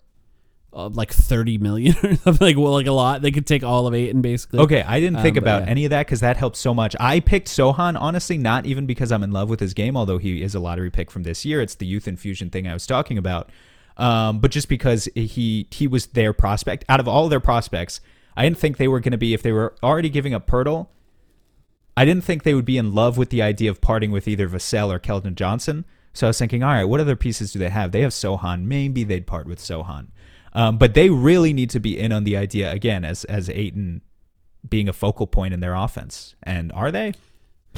Uh, 0.73 0.89
like 0.89 1.13
thirty 1.13 1.59
million 1.59 1.97
or 2.05 2.15
something. 2.17 2.47
Like 2.47 2.57
well, 2.57 2.73
like 2.73 2.87
a 2.87 2.93
lot. 2.93 3.23
They 3.23 3.33
could 3.33 3.47
take 3.47 3.65
all 3.65 3.89
of 3.89 3.95
Ayton 3.95 4.23
basically. 4.23 4.61
Okay, 4.61 4.83
I 4.83 5.01
didn't 5.01 5.21
think 5.21 5.37
Um, 5.37 5.43
but 5.43 5.51
about 5.51 5.63
yeah. 5.65 5.71
any 5.71 5.85
of 5.85 5.91
that 5.91 6.07
because 6.07 6.21
that 6.21 6.37
helps 6.37 6.61
so 6.61 6.73
much. 6.73 6.95
I 7.01 7.19
picked 7.19 7.49
Sochan 7.49 8.01
honestly, 8.01 8.39
not 8.39 8.67
even 8.67 8.87
because 8.87 9.11
I'm 9.11 9.25
in 9.25 9.33
love 9.33 9.51
with 9.51 9.59
his 9.59 9.75
game, 9.75 9.97
although 9.97 10.19
he 10.19 10.43
is 10.43 10.55
a 10.55 10.61
lottery 10.61 10.91
pick 10.91 11.11
from 11.11 11.25
this 11.25 11.45
year. 11.45 11.61
It's 11.61 11.75
the 11.75 11.87
youth 11.87 12.07
infusion 12.07 12.51
thing 12.51 12.69
I 12.69 12.73
was 12.73 12.87
talking 12.87 13.19
about, 13.19 13.51
um, 13.97 14.39
but 14.39 14.53
just 14.53 14.69
because 14.69 15.09
he 15.17 15.67
he 15.73 15.89
was 15.89 16.07
their 16.07 16.33
prospect 16.33 16.85
out 16.89 17.01
of 17.01 17.09
all 17.09 17.29
their 17.29 17.41
prospects, 17.41 18.01
I 18.37 18.45
didn't 18.45 18.59
think 18.59 18.77
they 18.77 18.89
were 18.89 19.01
going 19.01 19.11
to 19.11 19.19
be 19.19 19.35
if 19.35 19.43
they 19.43 19.53
were 19.53 19.75
already 19.83 20.09
giving 20.09 20.35
up 20.35 20.47
Poeltl. 20.47 20.87
I 21.97 22.05
didn't 22.05 22.25
think 22.25 22.45
they 22.45 22.55
would 22.55 22.65
be 22.65 22.79
in 22.79 22.95
love 22.95 23.19
with 23.19 23.31
the 23.31 23.43
idea 23.43 23.71
of 23.71 23.81
parting 23.81 24.11
with 24.13 24.29
either 24.29 24.49
Vassell 24.49 24.89
or 24.89 25.01
Keldon 25.01 25.35
Johnson. 25.35 25.85
So 26.13 26.27
I 26.27 26.31
was 26.31 26.39
thinking, 26.39 26.63
all 26.63 26.71
right, 26.73 26.85
what 26.85 27.01
other 27.01 27.17
pieces 27.17 27.53
do 27.53 27.59
they 27.59 27.69
have? 27.69 27.93
They 27.93 28.01
have 28.03 28.13
Sochan. 28.13 28.65
Maybe 28.65 29.05
they'd 29.05 29.27
part 29.27 29.47
with 29.47 29.59
Sochan. 29.59 30.09
Um, 30.53 30.79
but 30.79 30.95
they 30.95 31.11
really 31.11 31.53
need 31.53 31.71
to 31.71 31.81
be 31.81 31.99
in 31.99 32.13
on 32.13 32.25
the 32.25 32.37
idea 32.37 32.73
again 32.73 33.05
as 33.05 33.25
as 33.25 33.49
Ayton 33.49 34.03
being 34.69 34.89
a 34.89 34.93
focal 34.93 35.27
point 35.27 35.55
in 35.55 35.61
their 35.61 35.75
offense. 35.75 36.35
And 36.43 36.71
are 36.73 36.91
they? 36.91 37.15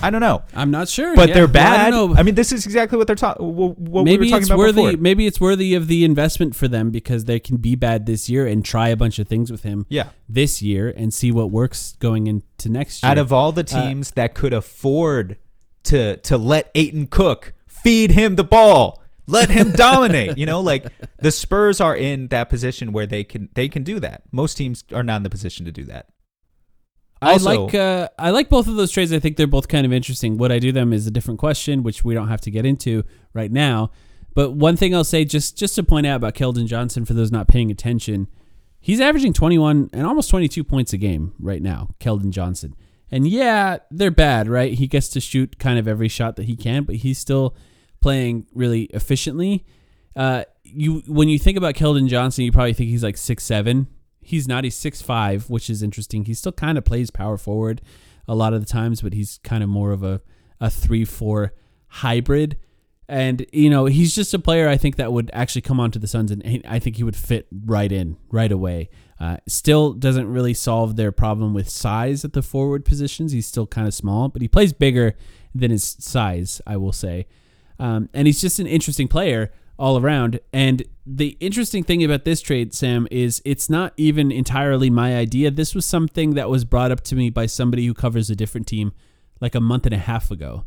I 0.02 0.08
don't 0.08 0.22
know. 0.22 0.42
I'm 0.54 0.70
not 0.70 0.88
sure, 0.88 1.14
But 1.14 1.28
Yeah, 1.28 1.34
they're 1.34 1.46
well, 1.46 1.50
I 1.50 1.76
bad. 1.76 1.90
don't 1.90 2.12
know. 2.12 2.16
I, 2.18 2.22
mean, 2.22 2.34
this 2.34 2.50
is 2.50 2.64
exactly 2.64 2.96
what 2.96 3.06
they're 3.06 3.14
talking. 3.14 3.54
What 3.54 3.78
we 3.78 4.02
maybe 4.04 4.24
were 4.24 4.30
talking 4.30 4.38
it's 4.42 4.48
about 4.48 4.58
worthy. 4.58 4.82
before. 4.86 5.00
Maybe 5.02 5.26
it's 5.26 5.38
worthy 5.38 5.74
of 5.74 5.86
the 5.86 6.02
investment 6.02 6.56
for 6.56 6.66
them 6.66 6.90
because 6.90 7.26
they 7.26 7.38
can 7.38 7.58
be 7.58 7.74
bad 7.74 8.06
this 8.06 8.30
year 8.30 8.46
and 8.46 8.64
try 8.64 8.88
a 8.88 8.96
bunch 8.96 9.18
of 9.18 9.28
things 9.28 9.52
with 9.52 9.64
him 9.64 9.84
Yeah. 9.90 10.08
this 10.30 10.62
year 10.62 10.88
and 10.96 11.12
see 11.12 11.30
what 11.30 11.50
works 11.50 11.94
going 11.98 12.26
into 12.26 12.70
next 12.70 13.02
year. 13.02 13.10
Out 13.10 13.18
of 13.18 13.34
all 13.34 13.52
the 13.52 13.64
teams 13.64 14.12
that 14.12 14.32
could 14.34 14.54
afford 14.54 15.36
to 15.84 16.16
to 16.16 16.38
let 16.38 16.70
Ayton 16.74 17.06
cook, 17.08 17.52
feed 17.68 18.12
him 18.12 18.36
the 18.36 18.44
ball, 18.44 19.01
let 19.26 19.50
him 19.50 19.72
dominate. 19.72 20.38
You 20.38 20.46
know, 20.46 20.60
like 20.60 20.86
the 21.18 21.30
Spurs 21.30 21.80
are 21.80 21.96
in 21.96 22.28
that 22.28 22.48
position 22.48 22.92
where 22.92 23.06
they 23.06 23.24
can 23.24 23.48
they 23.54 23.68
can 23.68 23.82
do 23.82 24.00
that. 24.00 24.22
Most 24.32 24.56
teams 24.56 24.84
are 24.92 25.02
not 25.02 25.16
in 25.18 25.22
the 25.22 25.30
position 25.30 25.66
to 25.66 25.72
do 25.72 25.84
that. 25.84 26.08
I 27.22 27.36
like 27.36 27.74
uh, 27.74 28.08
I 28.18 28.30
like 28.30 28.48
both 28.48 28.66
of 28.66 28.74
those 28.74 28.90
trades. 28.90 29.12
I 29.12 29.20
think 29.20 29.36
they're 29.36 29.46
both 29.46 29.68
kind 29.68 29.86
of 29.86 29.92
interesting. 29.92 30.38
Would 30.38 30.50
I 30.50 30.58
do 30.58 30.72
them 30.72 30.92
is 30.92 31.06
a 31.06 31.10
different 31.10 31.38
question, 31.38 31.82
which 31.82 32.04
we 32.04 32.14
don't 32.14 32.28
have 32.28 32.40
to 32.42 32.50
get 32.50 32.66
into 32.66 33.04
right 33.32 33.52
now. 33.52 33.92
But 34.34 34.52
one 34.52 34.76
thing 34.76 34.94
I'll 34.94 35.04
say, 35.04 35.24
just 35.24 35.56
just 35.56 35.76
to 35.76 35.82
point 35.82 36.06
out 36.06 36.16
about 36.16 36.34
Keldon 36.34 36.66
Johnson, 36.66 37.04
for 37.04 37.14
those 37.14 37.30
not 37.30 37.46
paying 37.46 37.70
attention, 37.70 38.26
he's 38.80 39.00
averaging 39.00 39.32
21 39.32 39.90
and 39.92 40.06
almost 40.06 40.30
22 40.30 40.64
points 40.64 40.92
a 40.92 40.96
game 40.96 41.34
right 41.38 41.62
now. 41.62 41.90
Keldon 42.00 42.30
Johnson, 42.30 42.74
and 43.10 43.28
yeah, 43.28 43.78
they're 43.90 44.10
bad, 44.10 44.48
right? 44.48 44.72
He 44.72 44.88
gets 44.88 45.08
to 45.10 45.20
shoot 45.20 45.58
kind 45.60 45.78
of 45.78 45.86
every 45.86 46.08
shot 46.08 46.34
that 46.36 46.46
he 46.46 46.56
can, 46.56 46.82
but 46.82 46.96
he's 46.96 47.18
still 47.18 47.54
playing 48.03 48.46
really 48.53 48.82
efficiently. 48.84 49.64
Uh, 50.14 50.44
you 50.64 51.03
when 51.07 51.28
you 51.28 51.38
think 51.38 51.57
about 51.57 51.74
Keldon 51.74 52.09
Johnson, 52.09 52.44
you 52.44 52.53
probably 52.53 52.74
think 52.74 52.90
he's 52.90 53.03
like 53.03 53.16
six 53.16 53.44
seven. 53.44 53.86
He's 54.20 54.46
not. 54.46 54.64
He's 54.64 54.76
six 54.76 55.00
five, 55.03 55.48
which 55.48 55.70
is 55.70 55.82
interesting. 55.82 56.24
He 56.26 56.34
still 56.34 56.53
kind 56.53 56.76
of 56.78 56.84
plays 56.84 57.11
power 57.11 57.36
forward 57.36 57.80
a 58.28 58.34
lot 58.34 58.53
of 58.55 58.61
the 58.61 58.66
times, 58.66 59.03
but 59.03 59.12
he's 59.12 59.38
kind 59.42 59.62
of 59.62 59.68
more 59.68 59.92
of 59.92 60.03
a 60.03 60.20
a 60.61 60.70
three 60.70 61.05
four 61.05 61.55
hybrid. 61.88 62.57
And 63.09 63.44
you 63.53 63.68
know, 63.68 63.86
he's 63.86 64.14
just 64.14 64.32
a 64.32 64.38
player 64.38 64.68
I 64.68 64.76
think 64.76 64.96
that 64.96 65.12
would 65.12 65.30
actually 65.34 65.62
come 65.62 65.80
onto 65.80 65.98
the 65.98 66.07
Suns, 66.07 66.30
and 66.30 66.62
I 66.66 66.78
think 66.78 66.96
he 66.96 67.05
would 67.05 67.16
fit 67.16 67.46
right 67.64 67.90
in 67.90 68.16
right 68.30 68.53
away. 68.53 68.90
Uh, 69.18 69.36
still 69.46 69.92
doesn't 69.92 70.26
really 70.26 70.55
solve 70.55 70.96
their 70.96 71.12
problem 71.12 71.53
with 71.55 71.68
size 71.68 72.24
at 72.24 72.32
the 72.32 72.42
forward 72.42 72.84
positions. 72.84 73.32
He's 73.32 73.46
still 73.46 73.66
kind 73.66 73.86
of 73.86 73.94
small, 73.94 74.28
but 74.28 74.42
he 74.42 74.48
plays 74.48 74.72
bigger 74.72 75.14
than 75.55 75.70
his 75.70 75.84
size, 75.84 76.61
I 76.66 76.76
will 76.76 76.92
say. 76.92 77.26
Um, 77.83 78.09
and 78.14 78.28
he's 78.28 78.41
just 78.41 78.61
an 78.61 78.68
interesting 78.68 79.09
player 79.09 79.51
all 79.76 79.99
around. 79.99 80.39
And 80.53 80.85
the 81.05 81.37
interesting 81.41 81.83
thing 81.83 82.05
about 82.05 82.24
this 82.24 82.41
trade, 82.41 82.72
Sam, 82.72 83.09
is 83.11 83.43
it's 83.45 83.68
not 83.68 83.93
even 83.97 84.30
entirely 84.30 84.89
my 84.89 85.16
idea. 85.16 85.51
This 85.51 85.74
was 85.74 85.85
something 85.85 86.35
that 86.35 86.49
was 86.49 86.64
brought 86.64 86.93
up 86.93 87.01
to 87.03 87.16
me 87.16 87.28
by 87.28 87.47
somebody 87.47 87.85
who 87.85 87.93
covers 87.93 88.30
a 88.30 88.37
different 88.37 88.68
team 88.68 88.93
like 89.41 89.57
a 89.57 89.61
month 89.61 89.85
and 89.85 89.95
a 89.95 89.99
half 89.99 90.30
ago. 90.30 90.64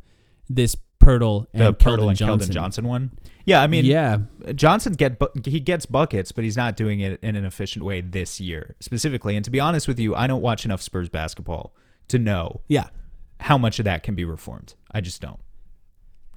This 0.50 0.76
Poeltl 1.00 1.46
and 1.54 1.68
The 1.68 1.74
Poeltl 1.74 2.10
and 2.10 2.18
Johnson. 2.18 2.50
Keldon 2.50 2.54
Johnson 2.54 2.88
one. 2.88 3.12
Yeah, 3.46 3.62
I 3.62 3.68
mean, 3.68 3.86
yeah, 3.86 4.18
Johnson 4.54 4.92
get 4.94 5.18
bu- 5.18 5.30
he 5.46 5.62
gets 5.62 5.86
buckets, 5.86 6.34
but 6.34 6.44
he's 6.44 6.58
not 6.58 6.76
doing 6.76 7.00
it 7.00 7.20
in 7.22 7.38
an 7.38 7.46
efficient 7.46 7.86
way 7.86 8.02
this 8.02 8.42
year 8.42 8.76
specifically. 8.82 9.38
And 9.38 9.46
to 9.46 9.52
be 9.52 9.62
honest 9.62 9.88
with 9.88 10.00
you, 10.00 10.16
I 10.16 10.28
don't 10.28 10.42
watch 10.42 10.66
enough 10.66 10.82
Spurs 10.82 11.08
basketball 11.08 11.74
to 12.10 12.20
know 12.20 12.62
yeah. 12.68 12.88
how 13.40 13.58
much 13.58 13.80
of 13.80 13.86
that 13.86 14.04
can 14.04 14.16
be 14.16 14.26
reformed. 14.26 14.74
I 14.92 15.00
just 15.00 15.22
don't. 15.22 15.40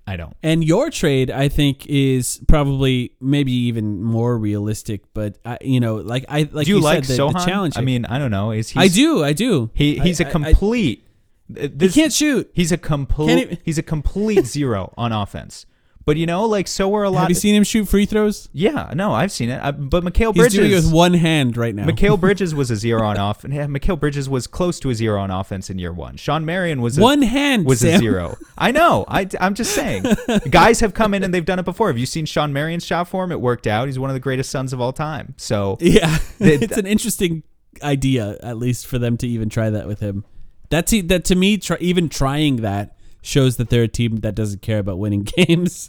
I 0.08 0.16
don't. 0.16 0.34
And 0.42 0.64
your 0.64 0.88
trade, 0.88 1.30
I 1.30 1.48
think, 1.50 1.84
is 1.86 2.40
probably 2.48 3.12
maybe 3.20 3.52
even 3.52 4.02
more 4.02 4.38
realistic. 4.38 5.02
But 5.12 5.36
I, 5.44 5.58
you 5.60 5.80
know, 5.80 5.96
like 5.96 6.24
I 6.30 6.48
like 6.50 6.64
do 6.64 6.72
you, 6.72 6.80
like 6.80 7.04
said, 7.04 7.18
the, 7.18 7.30
the 7.30 7.44
challenge. 7.44 7.76
I 7.76 7.82
mean, 7.82 8.06
I 8.06 8.18
don't 8.18 8.30
know. 8.30 8.50
Is 8.50 8.70
he? 8.70 8.80
I 8.80 8.88
do, 8.88 9.22
I 9.22 9.34
do. 9.34 9.70
He 9.74 9.98
he's 9.98 10.18
a 10.18 10.24
a 10.24 10.30
complete. 10.30 11.06
he 11.54 11.68
this, 11.68 11.94
can't 11.94 12.12
shoot. 12.12 12.50
He's 12.54 12.72
a 12.72 12.78
complete. 12.78 13.60
He's 13.62 13.76
a 13.76 13.82
complete 13.82 14.46
zero 14.46 14.94
on 14.96 15.12
offense. 15.12 15.66
But 16.08 16.16
you 16.16 16.24
know, 16.24 16.46
like 16.46 16.68
so 16.68 16.88
were 16.88 17.04
a 17.04 17.10
lot. 17.10 17.20
Have 17.20 17.28
you 17.28 17.34
seen 17.34 17.54
him 17.54 17.64
shoot 17.64 17.86
free 17.86 18.06
throws? 18.06 18.48
Yeah, 18.54 18.94
no, 18.96 19.12
I've 19.12 19.30
seen 19.30 19.50
it. 19.50 19.62
I, 19.62 19.72
but 19.72 20.02
Mikal 20.02 20.34
He's 20.34 20.54
doing 20.54 20.68
it 20.68 20.70
Bridges. 20.70 20.86
with 20.86 20.94
one 20.94 21.12
hand 21.12 21.54
right 21.58 21.74
now. 21.74 21.84
Mikal 21.84 22.18
Bridges 22.20 22.54
was 22.54 22.70
a 22.70 22.76
zero 22.76 23.02
on 23.06 23.18
off. 23.18 23.44
Yeah, 23.46 23.66
Mikal 23.66 24.00
Bridges 24.00 24.26
was 24.26 24.46
close 24.46 24.80
to 24.80 24.88
a 24.88 24.94
zero 24.94 25.20
on 25.20 25.30
offense 25.30 25.68
in 25.68 25.78
year 25.78 25.92
one. 25.92 26.16
Shawn 26.16 26.46
Marion 26.46 26.80
was 26.80 26.96
a, 26.96 27.02
one 27.02 27.20
hand 27.20 27.66
was 27.66 27.80
Sam. 27.80 27.96
a 27.96 27.98
zero. 27.98 28.38
I 28.56 28.70
know. 28.70 29.04
I, 29.06 29.28
I'm 29.38 29.52
just 29.52 29.74
saying. 29.74 30.06
Guys 30.48 30.80
have 30.80 30.94
come 30.94 31.12
in 31.12 31.22
and 31.22 31.34
they've 31.34 31.44
done 31.44 31.58
it 31.58 31.66
before. 31.66 31.88
Have 31.88 31.98
you 31.98 32.06
seen 32.06 32.24
Shawn 32.24 32.54
Marion's 32.54 32.86
shot 32.86 33.06
form? 33.06 33.30
It 33.30 33.42
worked 33.42 33.66
out. 33.66 33.84
He's 33.84 33.98
one 33.98 34.08
of 34.08 34.14
the 34.14 34.20
greatest 34.20 34.48
Suns 34.48 34.72
of 34.72 34.80
all 34.80 34.94
time. 34.94 35.34
So 35.36 35.76
Yeah, 35.78 36.16
it's 36.40 36.78
an 36.78 36.86
interesting 36.86 37.42
idea, 37.82 38.38
at 38.42 38.56
least 38.56 38.86
for 38.86 38.98
them 38.98 39.18
to 39.18 39.28
even 39.28 39.50
try 39.50 39.68
that 39.68 39.86
with 39.86 40.00
him. 40.00 40.24
That's 40.70 40.90
that 41.02 41.26
to 41.26 41.34
me. 41.34 41.58
Try, 41.58 41.76
even 41.80 42.08
trying 42.08 42.56
that 42.56 42.97
shows 43.22 43.56
that 43.56 43.70
they're 43.70 43.82
a 43.84 43.88
team 43.88 44.16
that 44.18 44.34
doesn't 44.34 44.62
care 44.62 44.78
about 44.78 44.98
winning 44.98 45.22
games. 45.36 45.88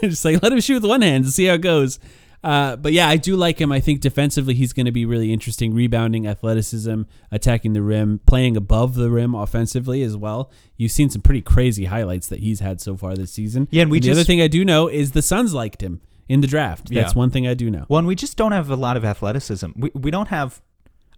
Just 0.00 0.24
like 0.24 0.42
let 0.42 0.52
him 0.52 0.60
shoot 0.60 0.74
with 0.82 0.84
one 0.90 1.02
hand 1.02 1.24
and 1.24 1.32
see 1.32 1.46
how 1.46 1.54
it 1.54 1.60
goes. 1.62 1.98
Uh, 2.44 2.74
but 2.74 2.92
yeah, 2.92 3.08
I 3.08 3.16
do 3.18 3.36
like 3.36 3.60
him. 3.60 3.70
I 3.70 3.78
think 3.78 4.00
defensively 4.00 4.54
he's 4.54 4.72
going 4.72 4.86
to 4.86 4.92
be 4.92 5.04
really 5.06 5.32
interesting. 5.32 5.72
Rebounding, 5.74 6.26
athleticism, 6.26 7.02
attacking 7.30 7.72
the 7.72 7.82
rim, 7.82 8.20
playing 8.26 8.56
above 8.56 8.94
the 8.96 9.10
rim 9.10 9.32
offensively 9.34 10.02
as 10.02 10.16
well. 10.16 10.50
You've 10.76 10.90
seen 10.90 11.08
some 11.08 11.22
pretty 11.22 11.40
crazy 11.40 11.84
highlights 11.84 12.26
that 12.28 12.40
he's 12.40 12.58
had 12.58 12.80
so 12.80 12.96
far 12.96 13.14
this 13.14 13.30
season. 13.32 13.68
Yeah, 13.70 13.82
and 13.82 13.92
we 13.92 14.00
the 14.00 14.10
other 14.10 14.24
thing 14.24 14.40
I 14.40 14.48
do 14.48 14.64
know 14.64 14.88
is 14.88 15.12
the 15.12 15.22
Suns 15.22 15.54
liked 15.54 15.82
him 15.82 16.00
in 16.28 16.40
the 16.40 16.48
draft. 16.48 16.88
That's 16.88 17.12
Yeah. 17.14 17.18
one 17.18 17.30
thing 17.30 17.46
I 17.46 17.54
do 17.54 17.70
know. 17.70 17.86
Well, 17.88 17.98
and 18.00 18.08
we 18.08 18.16
just 18.16 18.36
don't 18.36 18.52
have 18.52 18.70
a 18.70 18.76
lot 18.76 18.96
of 18.96 19.04
athleticism. 19.04 19.70
We 19.76 19.90
we 19.94 20.10
don't 20.10 20.28
have. 20.28 20.60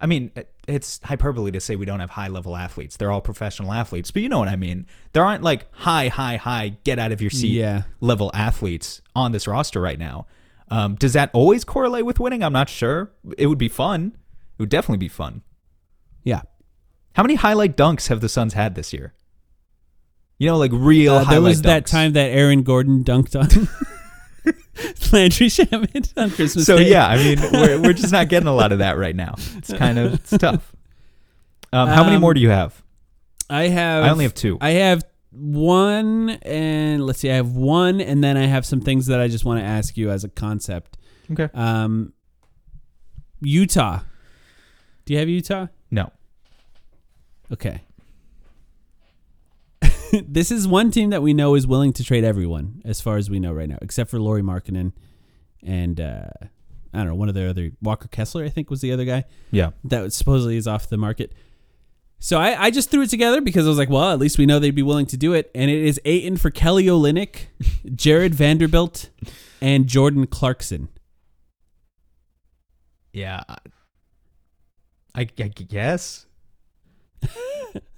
I 0.04 0.06
mean, 0.06 0.32
it's 0.68 1.00
hyperbole 1.02 1.50
to 1.52 1.60
say 1.60 1.76
we 1.76 1.86
don't 1.86 2.00
have 2.00 2.10
high 2.10 2.28
level 2.28 2.56
athletes. 2.56 2.98
They're 2.98 3.10
all 3.10 3.22
professional 3.22 3.72
athletes, 3.72 4.10
but 4.10 4.20
you 4.20 4.28
know 4.28 4.38
what 4.38 4.48
I 4.48 4.56
mean. 4.56 4.86
There 5.14 5.24
aren't 5.24 5.42
like 5.42 5.66
high, 5.74 6.08
high, 6.08 6.36
high, 6.36 6.76
get 6.84 6.98
out 6.98 7.10
of 7.10 7.22
your 7.22 7.30
seat 7.30 7.52
Yeah. 7.52 7.84
level 8.00 8.30
athletes 8.34 9.00
on 9.16 9.32
this 9.32 9.46
roster 9.48 9.80
right 9.80 9.98
now. 9.98 10.26
Um, 10.70 10.96
does 10.96 11.14
that 11.14 11.30
always 11.32 11.64
correlate 11.64 12.04
with 12.04 12.20
winning? 12.20 12.42
I'm 12.44 12.52
not 12.52 12.68
sure. 12.68 13.12
It 13.38 13.46
would 13.46 13.56
be 13.56 13.70
fun. 13.70 14.12
It 14.58 14.62
would 14.62 14.68
definitely 14.68 14.98
be 14.98 15.08
fun. 15.08 15.40
Yeah. 16.22 16.42
How 17.14 17.22
many 17.22 17.36
highlight 17.36 17.74
dunks 17.74 18.08
have 18.08 18.20
the 18.20 18.28
Suns 18.28 18.52
had 18.52 18.74
this 18.74 18.92
year? 18.92 19.14
You 20.38 20.48
know, 20.48 20.58
like 20.58 20.72
real. 20.74 21.14
Uh, 21.14 21.24
there 21.24 21.40
was 21.40 21.62
that 21.62 21.86
time 21.86 22.12
that 22.12 22.28
Aaron 22.30 22.62
Gordon 22.62 23.04
dunked 23.04 23.34
on 23.40 23.68
Landry 25.12 25.46
Shamet 25.48 26.12
on 26.16 26.30
Christmas 26.30 26.66
So 26.66 26.76
Day. 26.78 26.90
yeah, 26.90 27.06
I 27.06 27.16
mean, 27.16 27.38
we're 27.52 27.80
we're 27.80 27.92
just 27.92 28.12
not 28.12 28.28
getting 28.28 28.46
a 28.48 28.54
lot 28.54 28.72
of 28.72 28.78
that 28.78 28.96
right 28.98 29.16
now. 29.16 29.34
It's 29.56 29.72
kind 29.78 29.98
of 29.98 30.14
it's 30.14 30.36
tough. 30.36 30.74
Um, 31.72 31.88
how 31.88 32.04
many 32.04 32.16
Um, 32.16 32.20
more 32.22 32.34
do 32.34 32.40
you 32.40 32.50
have? 32.50 32.82
I 33.50 33.64
have. 33.68 34.04
I 34.04 34.10
only 34.10 34.24
have 34.24 34.34
two. 34.34 34.58
I 34.60 34.70
have 34.70 35.02
one, 35.30 36.30
and 36.42 37.04
let's 37.04 37.18
see. 37.20 37.30
I 37.30 37.34
have 37.36 37.50
one, 37.50 38.00
and 38.00 38.22
then 38.22 38.36
I 38.36 38.46
have 38.46 38.64
some 38.64 38.80
things 38.80 39.06
that 39.06 39.20
I 39.20 39.28
just 39.28 39.44
want 39.44 39.60
to 39.60 39.66
ask 39.66 39.96
you 39.96 40.10
as 40.10 40.24
a 40.24 40.28
concept. 40.28 40.96
Okay. 41.32 41.48
Um, 41.54 42.12
Utah. 43.40 44.00
Do 45.04 45.12
you 45.12 45.18
have 45.18 45.28
Utah? 45.28 45.66
No. 45.90 46.10
Okay. 47.52 47.82
this 50.28 50.50
is 50.50 50.66
one 50.68 50.90
team 50.90 51.10
that 51.10 51.22
we 51.22 51.34
know 51.34 51.54
is 51.54 51.66
willing 51.66 51.92
to 51.94 52.04
trade 52.04 52.24
everyone, 52.24 52.82
as 52.84 53.00
far 53.00 53.16
as 53.16 53.28
we 53.30 53.38
know 53.40 53.52
right 53.52 53.68
now, 53.68 53.78
except 53.82 54.10
for 54.10 54.18
Lauri 54.20 54.42
Markkanen 54.42 54.92
and 55.62 56.00
uh, 56.00 56.26
I 56.92 56.98
don't 56.98 57.06
know 57.06 57.14
one 57.14 57.28
of 57.28 57.34
the 57.34 57.48
other 57.48 57.70
Walker 57.82 58.06
Kessler. 58.08 58.44
I 58.44 58.48
think 58.50 58.70
was 58.70 58.80
the 58.82 58.92
other 58.92 59.04
guy 59.04 59.24
Yeah. 59.50 59.70
that 59.84 60.02
was 60.02 60.14
supposedly 60.14 60.56
is 60.56 60.66
off 60.68 60.88
the 60.88 60.96
market. 60.98 61.32
So 62.20 62.38
I, 62.38 62.64
I 62.66 62.70
just 62.70 62.90
threw 62.90 63.02
it 63.02 63.10
together 63.10 63.40
because 63.40 63.66
I 63.66 63.68
was 63.68 63.76
like, 63.78 63.90
well, 63.90 64.12
at 64.12 64.18
least 64.18 64.38
we 64.38 64.46
know 64.46 64.58
they'd 64.58 64.74
be 64.74 64.82
willing 64.82 65.06
to 65.06 65.16
do 65.16 65.32
it. 65.34 65.50
And 65.54 65.70
it 65.70 65.82
is 65.84 66.00
Ayton 66.04 66.36
for 66.38 66.50
Kelly 66.50 66.84
Olynyk, 66.84 67.46
Jarred 67.94 68.34
Vanderbilt, 68.34 69.10
and 69.60 69.86
Jordan 69.86 70.26
Clarkson. 70.26 70.88
Yeah. 73.12 73.42
I, 75.14 75.20
I 75.22 75.24
guess. 75.24 76.26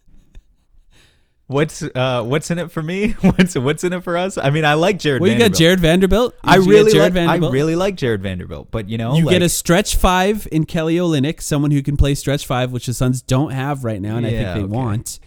what's 1.46 1.82
uh 1.82 2.22
what's 2.24 2.50
in 2.50 2.58
it 2.58 2.70
for 2.70 2.82
me? 2.82 3.12
What's 3.20 3.56
what's 3.56 3.84
in 3.84 3.92
it 3.92 4.02
for 4.02 4.16
us? 4.16 4.36
I 4.38 4.50
mean, 4.50 4.64
I 4.64 4.74
like 4.74 4.98
Jarred. 4.98 5.20
Well, 5.20 5.30
you 5.30 5.38
got 5.38 5.52
Vanderbilt. 5.52 5.58
Jarred 5.60 5.80
Vanderbilt. 5.80 6.34
I 6.42 6.58
get 6.58 6.66
really 6.66 6.92
Jarred 6.92 7.14
like. 7.14 7.28
I 7.28 7.36
really 7.48 7.76
like 7.76 7.96
Jarred 7.96 8.22
Vanderbilt, 8.22 8.68
but 8.70 8.88
you 8.88 8.98
know, 8.98 9.16
You 9.16 9.24
like, 9.24 9.34
get 9.34 9.42
a 9.42 9.48
stretch 9.48 9.96
five 9.96 10.48
in 10.50 10.64
Kelly 10.66 10.96
Olynyk, 10.96 11.40
someone 11.40 11.70
who 11.70 11.82
can 11.82 11.96
play 11.96 12.14
stretch 12.14 12.46
five, 12.46 12.72
which 12.72 12.86
the 12.86 12.94
Suns 12.94 13.22
don't 13.22 13.52
have 13.52 13.84
right 13.84 14.00
now, 14.00 14.16
and 14.16 14.26
I 14.26 14.30
think 14.30 14.42
they 14.54 14.60
okay. 14.60 14.64
want. 14.64 15.20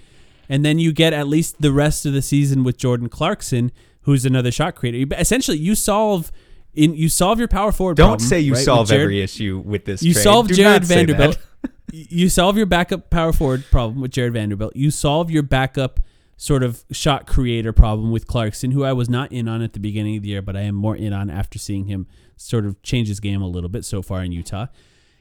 And 0.50 0.66
then 0.66 0.80
you 0.80 0.92
get 0.92 1.14
at 1.14 1.28
least 1.28 1.62
the 1.62 1.72
rest 1.72 2.06
of 2.06 2.14
the 2.14 2.22
season 2.24 2.64
with 2.64 2.76
Jordan 2.78 3.08
Clarkson, 3.08 3.72
who's 4.02 4.26
another 4.26 4.52
shot 4.52 4.76
creator. 4.76 4.98
You- 4.98 5.08
Essentially, 5.12 5.58
you 5.58 5.76
solve 5.76 6.32
in 6.74 6.96
you 6.96 7.08
solve 7.10 7.40
your 7.40 7.48
power 7.48 7.72
forward. 7.72 7.98
Don't 7.98 8.10
problem, 8.10 8.28
say 8.28 8.40
you 8.40 8.54
right, 8.56 8.64
solve 8.64 8.90
Jarred- 8.90 9.02
every 9.04 9.22
issue 9.22 9.62
with 9.64 9.86
this. 9.86 10.02
You 10.04 10.14
trade. 10.14 10.24
solve 10.24 10.48
Do 10.48 10.56
Jarred 10.56 10.82
not 10.82 10.88
say 10.88 11.06
that. 11.06 11.16
Vanderbilt. 11.18 11.38
you 11.92 12.30
solve 12.30 12.58
your 12.58 12.66
backup 12.66 13.10
power 13.10 13.32
forward 13.34 13.64
problem 13.72 14.02
with 14.02 14.12
Jarred 14.12 14.34
Vanderbilt. 14.34 14.76
You 14.76 14.92
solve 14.92 15.30
your 15.32 15.44
backup 15.44 16.00
sort 16.40 16.64
of 16.64 16.86
shot 16.90 17.28
creator 17.28 17.74
problem 17.74 18.12
with 18.12 18.26
Clarkson, 18.26 18.72
who 18.72 18.86
I 18.86 18.94
was 18.94 19.10
not 19.10 19.30
in 19.30 19.50
on 19.50 19.62
at 19.62 19.74
the 19.74 19.80
beginning 19.80 20.16
of 20.16 20.24
the 20.24 20.30
year, 20.30 20.42
but 20.42 20.56
I 20.56 20.62
am 20.62 20.74
more 20.74 20.96
in 20.96 21.12
on 21.12 21.30
after 21.30 21.60
seeing 21.60 21.88
him 21.88 22.08
sort 22.38 22.66
of 22.66 22.82
change 22.82 23.10
his 23.10 23.20
game 23.20 23.42
a 23.42 23.48
little 23.48 23.68
bit 23.68 23.84
so 23.84 24.02
far 24.02 24.24
in 24.24 24.32
Utah. 24.32 24.68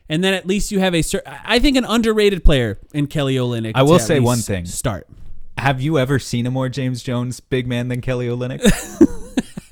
And 0.09 0.23
then 0.23 0.33
at 0.33 0.47
least 0.47 0.71
you 0.71 0.79
have 0.79 0.95
a, 0.95 1.03
I 1.45 1.59
think 1.59 1.77
an 1.77 1.85
underrated 1.85 2.45
player 2.45 2.79
in 2.95 3.09
Kelly 3.09 3.35
Olynyk. 3.35 3.73
I 3.75 3.83
will 3.83 3.99
say 3.99 4.21
one 4.21 4.39
thing. 4.39 4.65
Start. 4.65 5.09
Have 5.59 5.81
you 5.81 5.99
ever 5.99 6.21
seen 6.21 6.47
a 6.47 6.53
more 6.53 6.69
James 6.69 7.03
Jones 7.03 7.41
big 7.41 7.67
man 7.67 7.89
than 7.89 8.01
Kelly 8.01 8.29
Olynyk? 8.29 8.61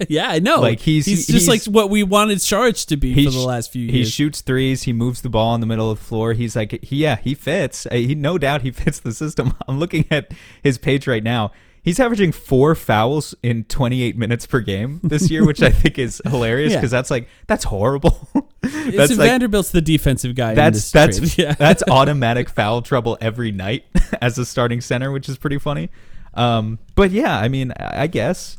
yeah, 0.09 0.29
I 0.29 0.39
know. 0.39 0.61
Like, 0.61 0.81
he's- 0.81 1.05
he's 1.07 1.27
just 1.27 1.47
he's- 1.47 1.49
like 1.49 1.75
what 1.75 1.91
we 1.91 2.03
wanted 2.03 2.41
Sharge 2.43 2.87
to 2.87 2.97
be 2.97 3.15
for 3.25 3.31
the 3.31 3.39
last 3.41 3.73
few 3.73 3.83
years. 3.83 3.95
He 3.95 4.05
shoots 4.05 4.41
threes. 4.41 4.83
He 4.85 4.93
moves 4.93 5.23
the 5.23 5.29
ball 5.31 5.55
in 5.55 5.61
the 5.61 5.67
middle 5.67 5.91
of 5.91 5.99
the 5.99 6.05
floor. 6.05 6.33
He's 6.33 6.55
like, 6.57 6.83
he, 6.85 6.97
yeah, 6.97 7.17
he 7.17 7.35
fits. 7.35 7.87
Uh, 7.87 7.95
He 7.95 8.15
no 8.15 8.39
doubt 8.39 8.63
he 8.63 8.71
fits 8.73 9.01
the 9.01 9.13
system. 9.13 9.55
I'm 9.69 9.79
looking 9.79 10.05
at 10.11 10.33
his 10.63 10.79
page 10.79 11.07
right 11.07 11.23
now. 11.25 11.53
He's 11.83 12.01
averaging 12.01 12.33
four 12.33 12.75
fouls 12.75 13.33
in 13.45 13.63
28 13.63 14.17
minutes 14.17 14.45
per 14.45 14.59
game 14.59 14.99
this 15.05 15.31
year, 15.31 15.47
which 15.47 15.63
I 15.63 15.71
think 15.71 16.01
is 16.01 16.21
hilarious 16.27 16.73
Yeah. 16.73 16.79
because 16.79 16.91
that's 16.91 17.13
like 17.13 17.29
that's 17.47 17.63
horrible. 17.63 18.29
It's 18.65 18.97
that's 18.97 19.17
like 19.17 19.29
Vanderbilt's 19.29 19.71
the 19.71 19.81
defensive 19.81 20.35
guy. 20.35 20.51
in 20.51 20.57
that's 20.57 20.91
that's. 20.91 21.39
Yeah. 21.39 21.53
that's 21.55 21.85
automatic 21.89 22.49
foul 22.49 22.83
trouble 22.83 23.17
every 23.21 23.53
night 23.53 23.85
as 24.21 24.37
a 24.37 24.45
starting 24.45 24.81
center, 24.81 25.13
which 25.13 25.29
is 25.29 25.39
pretty 25.39 25.59
funny. 25.59 25.89
Um, 26.35 26.81
but 26.97 27.13
yeah, 27.13 27.39
I 27.39 27.47
mean, 27.47 27.73
I 27.79 28.09
guess 28.09 28.59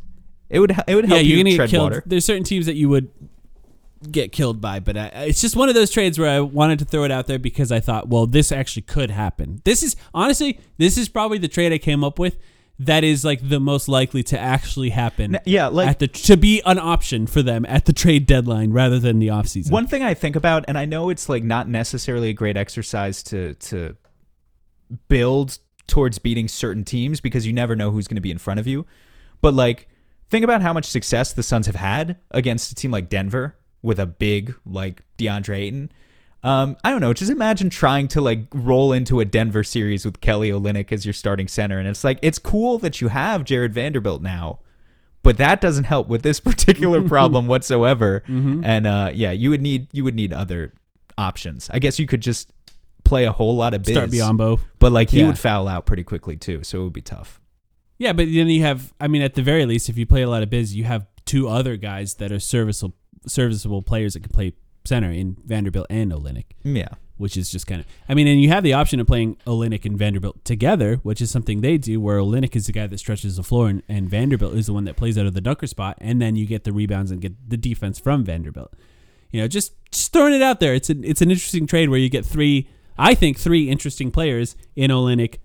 it 0.49 0.59
would 0.59 0.71
it 0.87 0.95
would 0.95 1.05
help 1.05 1.17
yeah, 1.17 1.23
you're 1.23 1.37
you 1.37 1.43
gonna 1.43 1.55
tread 1.55 1.69
get 1.69 1.71
killed. 1.77 1.91
water. 1.91 2.03
There's 2.05 2.25
certain 2.25 2.43
teams 2.43 2.65
that 2.67 2.75
you 2.75 2.89
would 2.89 3.09
get 4.11 4.31
killed 4.31 4.61
by, 4.61 4.79
but 4.79 4.95
I, 4.97 5.05
it's 5.27 5.41
just 5.41 5.55
one 5.55 5.69
of 5.69 5.75
those 5.75 5.89
trades 5.91 6.19
where 6.19 6.29
I 6.29 6.39
wanted 6.39 6.79
to 6.79 6.85
throw 6.85 7.03
it 7.03 7.11
out 7.11 7.27
there 7.27 7.39
because 7.39 7.71
I 7.71 7.79
thought, 7.79 8.07
well, 8.09 8.27
this 8.27 8.51
actually 8.51 8.83
could 8.83 9.09
happen. 9.11 9.61
This 9.65 9.83
is 9.83 9.95
honestly, 10.13 10.59
this 10.77 10.97
is 10.97 11.09
probably 11.09 11.37
the 11.39 11.47
trade 11.47 11.73
I 11.73 11.77
came 11.79 12.03
up 12.03 12.19
with 12.19 12.37
that 12.79 13.03
is 13.03 13.25
like 13.25 13.49
the 13.49 13.59
most 13.59 13.87
likely 13.89 14.21
to 14.21 14.39
actually 14.39 14.91
happen. 14.91 15.39
Yeah, 15.45 15.67
like- 15.67 15.87
at 15.89 15.99
the 15.99 16.07
to 16.07 16.37
be 16.37 16.61
an 16.65 16.77
option 16.77 17.25
for 17.25 17.41
them 17.41 17.65
at 17.67 17.85
the 17.85 17.93
trade 17.93 18.27
deadline 18.27 18.71
rather 18.71 18.99
than 18.99 19.17
the 19.19 19.29
offseason. 19.29 19.71
One 19.71 19.87
thing 19.87 20.03
I 20.03 20.13
think 20.13 20.35
about, 20.35 20.65
and 20.67 20.77
I 20.77 20.85
know 20.85 21.09
it's 21.09 21.27
like 21.27 21.43
not 21.43 21.67
necessarily 21.67 22.29
a 22.29 22.33
great 22.33 22.55
exercise 22.55 23.23
to 23.23 23.55
to 23.55 23.95
build 25.07 25.57
towards 25.87 26.19
beating 26.19 26.47
certain 26.47 26.83
teams 26.83 27.19
because 27.21 27.47
you 27.47 27.53
never 27.53 27.75
know 27.75 27.91
who's 27.91 28.07
going 28.07 28.15
to 28.15 28.21
be 28.21 28.31
in 28.31 28.37
front 28.37 28.59
of 28.59 28.67
you. 28.67 28.85
But 29.41 29.53
like, 29.53 29.87
think 30.29 30.43
about 30.43 30.61
how 30.61 30.73
much 30.73 30.85
success 30.85 31.33
the 31.33 31.43
Suns 31.43 31.65
have 31.67 31.75
had 31.75 32.17
against 32.31 32.71
a 32.71 32.75
team 32.75 32.91
like 32.91 33.09
Denver 33.09 33.55
with 33.81 33.99
a 33.99 34.05
big 34.05 34.55
like 34.65 35.03
DeAndre 35.17 35.57
Ayton. 35.57 35.91
Um, 36.43 36.77
I 36.83 36.91
don't 36.91 37.01
know. 37.01 37.13
Just 37.13 37.31
imagine 37.31 37.69
trying 37.69 38.07
to 38.09 38.21
like 38.21 38.45
roll 38.53 38.93
into 38.93 39.19
a 39.19 39.25
Denver 39.25 39.63
series 39.63 40.05
with 40.05 40.21
Kelly 40.21 40.49
Olynyk 40.51 40.91
as 40.91 41.05
your 41.05 41.13
starting 41.13 41.47
center, 41.47 41.79
and 41.79 41.87
it's 41.87 42.03
like 42.03 42.19
it's 42.21 42.39
cool 42.39 42.77
that 42.79 43.01
you 43.01 43.07
have 43.09 43.43
Jarred 43.43 43.73
Vanderbilt 43.73 44.21
now, 44.21 44.59
but 45.23 45.37
that 45.37 45.59
doesn't 45.61 45.85
help 45.85 46.07
with 46.07 46.21
this 46.21 46.39
particular 46.51 47.01
problem 47.01 47.47
whatsoever. 47.53 48.23
Mm-hmm. 48.27 48.63
And 48.63 48.87
uh, 48.87 49.11
yeah, 49.13 49.31
you 49.31 49.49
would 49.49 49.61
need 49.61 49.87
you 49.91 50.03
would 50.03 50.15
need 50.15 50.31
other 50.31 50.73
options. 51.17 51.69
I 51.73 51.79
guess 51.79 51.97
you 51.99 52.05
could 52.05 52.21
just 52.21 52.51
play 53.03 53.25
a 53.25 53.31
whole 53.31 53.55
lot 53.55 53.73
of 53.73 53.83
biz, 53.83 53.95
Start 53.95 54.09
Biyombo. 54.11 54.59
but 54.79 54.91
like 54.91 55.09
he 55.09 55.21
Yeah. 55.21 55.27
would 55.27 55.39
foul 55.39 55.67
out 55.67 55.85
pretty 55.85 56.03
quickly 56.03 56.37
too, 56.37 56.63
so 56.63 56.81
it 56.81 56.83
would 56.83 56.93
be 56.93 57.01
tough. 57.01 57.41
Yeah, 57.97 58.13
but 58.13 58.25
then 58.25 58.47
you 58.47 58.61
have. 58.61 58.93
I 58.99 59.07
mean, 59.07 59.21
at 59.21 59.35
the 59.35 59.41
very 59.41 59.65
least, 59.65 59.89
if 59.89 59.97
you 59.97 60.05
play 60.05 60.21
a 60.21 60.29
lot 60.29 60.43
of 60.43 60.49
biz, 60.49 60.75
you 60.75 60.83
have 60.83 61.07
two 61.25 61.47
other 61.47 61.77
guys 61.77 62.15
that 62.15 62.31
are 62.31 62.39
serviceable, 62.39 62.95
serviceable 63.25 63.81
players 63.81 64.13
that 64.13 64.21
can 64.21 64.31
play 64.31 64.53
center 64.85 65.11
in 65.11 65.37
Vanderbilt 65.45 65.87
and 65.89 66.11
Olynyk. 66.11 66.45
Yeah, 66.63 66.89
which 67.17 67.35
is 67.37 67.51
just 67.51 67.67
kind 67.67 67.81
of. 67.81 67.87
I 68.07 68.13
mean, 68.13 68.27
and 68.27 68.41
you 68.41 68.49
have 68.49 68.63
the 68.63 68.73
option 68.73 68.99
of 68.99 69.07
playing 69.07 69.37
Olynyk 69.45 69.85
and 69.85 69.97
Vanderbilt 69.97 70.45
together, 70.45 70.97
which 70.97 71.21
is 71.21 71.31
something 71.31 71.61
they 71.61 71.77
do, 71.77 71.99
where 71.99 72.19
Olynyk 72.19 72.55
is 72.55 72.67
the 72.67 72.71
guy 72.71 72.87
that 72.87 72.99
stretches 72.99 73.35
the 73.35 73.43
floor, 73.43 73.67
and, 73.67 73.83
and 73.89 74.09
Vanderbilt 74.09 74.53
is 74.55 74.67
the 74.67 74.73
one 74.73 74.85
that 74.85 74.95
plays 74.95 75.17
out 75.17 75.25
of 75.25 75.33
the 75.33 75.41
dunker 75.41 75.67
spot, 75.67 75.97
and 75.99 76.21
then 76.21 76.35
you 76.35 76.45
get 76.45 76.63
the 76.63 76.71
rebounds 76.71 77.11
and 77.11 77.21
get 77.21 77.49
the 77.49 77.57
defense 77.57 77.99
from 77.99 78.23
Vanderbilt. 78.23 78.73
You 79.31 79.41
know, 79.41 79.47
just 79.47 79.73
just 79.91 80.13
throwing 80.13 80.33
it 80.33 80.41
out 80.41 80.59
there. 80.59 80.73
It's 80.73 80.89
an 80.89 81.03
it's 81.03 81.21
an 81.21 81.31
interesting 81.31 81.67
trade 81.67 81.89
where 81.89 81.99
you 81.99 82.09
get 82.09 82.25
three, 82.25 82.69
I 82.97 83.15
think, 83.15 83.37
three 83.37 83.69
interesting 83.69 84.11
players 84.11 84.55
in 84.75 84.91
Olynyk, 84.91 85.37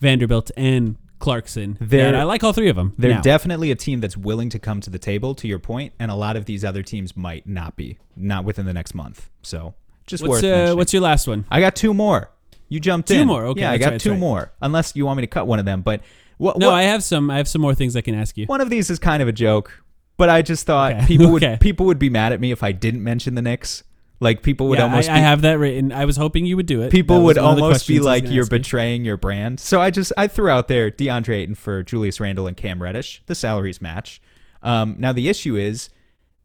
Vanderbilt, 0.00 0.50
and 0.56 0.96
Clarkson. 1.24 1.78
They're- 1.80 2.06
and 2.06 2.16
I 2.16 2.22
like 2.24 2.44
all 2.44 2.52
three 2.52 2.68
of 2.68 2.76
them. 2.76 2.92
They're 2.98 3.14
now. 3.14 3.20
definitely 3.22 3.70
a 3.70 3.74
team 3.74 4.00
that's 4.00 4.16
willing 4.16 4.50
to 4.50 4.58
come 4.58 4.80
to 4.82 4.90
the 4.90 4.98
table, 4.98 5.34
to 5.36 5.48
your 5.48 5.58
point, 5.58 5.92
and 5.98 6.10
a 6.10 6.14
lot 6.14 6.36
of 6.36 6.44
these 6.44 6.64
other 6.64 6.82
teams 6.82 7.16
might 7.16 7.46
not 7.46 7.76
be, 7.76 7.98
not 8.16 8.44
within 8.44 8.66
the 8.66 8.72
next 8.74 8.94
month. 8.94 9.30
So 9.42 9.74
just 10.06 10.22
What's 10.22 10.42
worth 10.42 10.70
uh, 10.70 10.74
what's 10.76 10.92
your 10.92 11.02
last 11.02 11.26
one? 11.26 11.44
I 11.50 11.60
got 11.60 11.74
two 11.74 11.94
more. 11.94 12.30
You 12.68 12.78
jumped 12.80 13.08
Two 13.08 13.14
in. 13.14 13.26
more, 13.26 13.44
okay, 13.46 13.60
Yeah, 13.62 13.70
I 13.72 13.78
got 13.78 13.90
right, 13.92 14.00
two 14.00 14.10
right. 14.12 14.18
more. 14.18 14.52
Unless 14.60 14.96
you 14.96 15.06
want 15.06 15.16
me 15.18 15.22
to 15.22 15.26
cut 15.26 15.46
one 15.46 15.58
of 15.58 15.64
them, 15.64 15.82
but 15.82 16.00
what? 16.38 16.58
No, 16.58 16.68
what- 16.70 16.76
I 16.76 16.82
have 16.84 17.02
some. 17.02 17.30
I 17.30 17.36
have 17.38 17.48
some 17.48 17.62
more 17.62 17.74
things 17.74 17.94
I 17.96 18.00
can 18.00 18.14
ask 18.14 18.36
you. 18.36 18.46
one 18.46 18.60
of 18.60 18.68
these 18.70 18.90
is 18.90 18.98
kind 18.98 19.22
of 19.22 19.28
a 19.28 19.32
joke, 19.32 19.82
but 20.16 20.28
I 20.28 20.42
just 20.42 20.66
thought 20.66 20.92
Okay. 20.94 21.06
people 21.06 21.30
would 21.32 21.58
people 21.60 21.86
would 21.86 21.98
be 21.98 22.10
mad 22.10 22.32
at 22.32 22.40
me 22.40 22.50
if 22.52 22.62
I 22.62 22.72
didn't 22.72 23.02
mention 23.02 23.34
the 23.34 23.42
Knicks. 23.42 23.82
Like 24.20 24.42
people 24.42 24.68
would 24.68 24.78
yeah, 24.78 24.84
almost 24.84 25.08
I, 25.08 25.14
be, 25.14 25.18
I 25.18 25.22
have 25.22 25.42
that 25.42 25.58
written. 25.58 25.92
I 25.92 26.04
was 26.04 26.16
hoping 26.16 26.46
you 26.46 26.56
would 26.56 26.66
do 26.66 26.82
it. 26.82 26.90
people 26.90 27.22
would 27.24 27.36
the 27.36 27.42
almost 27.42 27.86
be 27.86 27.98
questions 27.98 27.98
I 27.98 28.00
was 28.00 28.06
like 28.06 28.24
you're 28.32 28.44
you. 28.44 28.50
betraying 28.50 29.04
your 29.04 29.16
brand. 29.16 29.60
So 29.60 29.80
I 29.80 29.90
just 29.90 30.12
I 30.16 30.28
threw 30.28 30.48
out 30.48 30.68
there 30.68 30.90
DeAndre 30.90 31.34
Ayton 31.34 31.54
for 31.54 31.82
Julius 31.82 32.20
Randle 32.20 32.46
and 32.46 32.56
Cam 32.56 32.82
Reddish. 32.82 33.22
The 33.26 33.34
salaries 33.34 33.82
match. 33.82 34.22
Um, 34.62 34.96
now 34.98 35.12
the 35.12 35.28
issue 35.28 35.56
is 35.56 35.90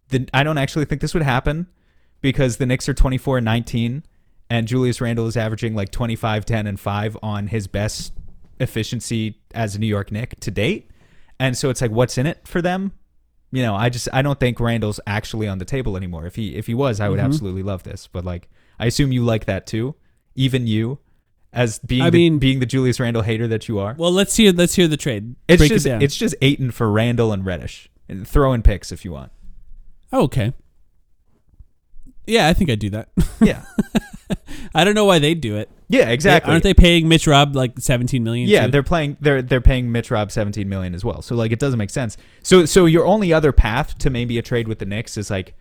that 0.09 0.29
I 0.33 0.43
don't 0.43 0.57
actually 0.57 0.85
think 0.85 1.01
this 1.01 1.13
would 1.13 1.23
happen 1.23 1.67
because 2.21 2.57
the 2.57 2.65
Knicks 2.65 2.89
are 2.89 2.93
24 2.93 3.37
and 3.37 3.45
19 3.45 4.03
and 4.49 4.67
Julius 4.67 4.99
Randle 4.99 5.27
is 5.27 5.37
averaging 5.37 5.75
like 5.75 5.91
25 5.91 6.45
10 6.45 6.67
and 6.67 6.79
5 6.79 7.17
on 7.21 7.47
his 7.47 7.67
best 7.67 8.13
efficiency 8.59 9.39
as 9.53 9.75
a 9.75 9.79
New 9.79 9.87
York 9.87 10.11
Knick 10.11 10.39
to 10.41 10.51
date. 10.51 10.91
And 11.39 11.57
so 11.57 11.69
it's 11.69 11.81
like 11.81 11.91
what's 11.91 12.17
in 12.17 12.25
it 12.25 12.47
for 12.47 12.61
them? 12.61 12.93
You 13.51 13.63
know, 13.63 13.75
I 13.75 13.89
just 13.89 14.07
I 14.13 14.21
don't 14.21 14.39
think 14.39 14.59
Randle's 14.59 14.99
actually 15.07 15.47
on 15.47 15.57
the 15.57 15.65
table 15.65 15.97
anymore. 15.97 16.25
If 16.27 16.35
he 16.35 16.55
if 16.55 16.67
he 16.67 16.73
was, 16.73 16.99
I 16.99 17.09
would 17.09 17.19
Mhm. 17.19 17.23
absolutely 17.25 17.63
love 17.63 17.83
this. 17.83 18.07
But 18.11 18.23
like 18.25 18.47
I 18.79 18.85
assume 18.85 19.11
you 19.11 19.23
like 19.23 19.45
that 19.45 19.65
too. 19.65 19.95
Even 20.35 20.67
you 20.67 20.99
as 21.51 21.79
being 21.79 22.03
I 22.03 22.09
the, 22.11 22.17
mean- 22.17 22.37
being 22.39 22.59
the 22.59 22.65
Julius 22.67 22.99
Randle 22.99 23.23
hater 23.23 23.47
that 23.47 23.67
you 23.67 23.79
are. 23.79 23.95
Well, 23.97 24.11
let's 24.11 24.35
hear. 24.37 24.51
Let's 24.53 24.75
hear 24.75 24.87
the 24.87 24.97
trade. 24.97 25.35
It's 25.47 25.59
Break 25.59 25.71
just 25.71 25.85
it 25.87 26.03
it's 26.03 26.15
just 26.15 26.35
Ayton 26.41 26.69
for 26.71 26.91
Randle 26.91 27.31
and 27.33 27.43
Reddish. 27.45 27.89
And 28.07 28.27
throw 28.27 28.53
in 28.53 28.61
picks 28.61 28.91
if 28.91 29.03
you 29.05 29.11
want. 29.11 29.31
Oh, 30.11 30.23
okay. 30.23 30.53
Yeah, 32.29 32.47
I 32.47 32.53
think 32.53 32.69
I'd 32.69 32.79
do 32.79 32.89
that. 32.91 33.09
Yeah. 33.41 33.63
I 34.75 34.83
don't 34.83 34.95
know 34.95 35.05
why 35.05 35.19
they'd 35.19 35.39
do 35.39 35.55
it. 35.55 35.69
Yeah, 35.87 36.09
exactly. 36.09 36.51
Aren't 36.51 36.63
they 36.63 36.73
paying 36.73 37.07
Mitch 37.07 37.25
Rob 37.25 37.55
like 37.55 37.79
seventeen 37.79 38.23
million? 38.23 38.49
Yeah, 38.49 38.65
too? 38.65 38.71
they're 38.71 38.83
playing. 38.83 39.17
They're 39.21 39.41
they're 39.41 39.61
paying 39.61 39.91
Mitch 39.91 40.11
Rob 40.11 40.31
seventeen 40.31 40.67
million 40.67 40.93
as 40.93 41.03
well. 41.05 41.21
So 41.21 41.35
like, 41.35 41.51
it 41.51 41.59
doesn't 41.59 41.79
make 41.79 41.89
sense. 41.89 42.17
So 42.43 42.65
so 42.65 42.85
your 42.85 43.05
only 43.05 43.31
other 43.33 43.51
path 43.51 43.97
to 43.99 44.09
maybe 44.09 44.37
a 44.37 44.41
trade 44.41 44.67
with 44.67 44.79
the 44.79 44.85
Knicks 44.85 45.17
is 45.17 45.31
like, 45.31 45.55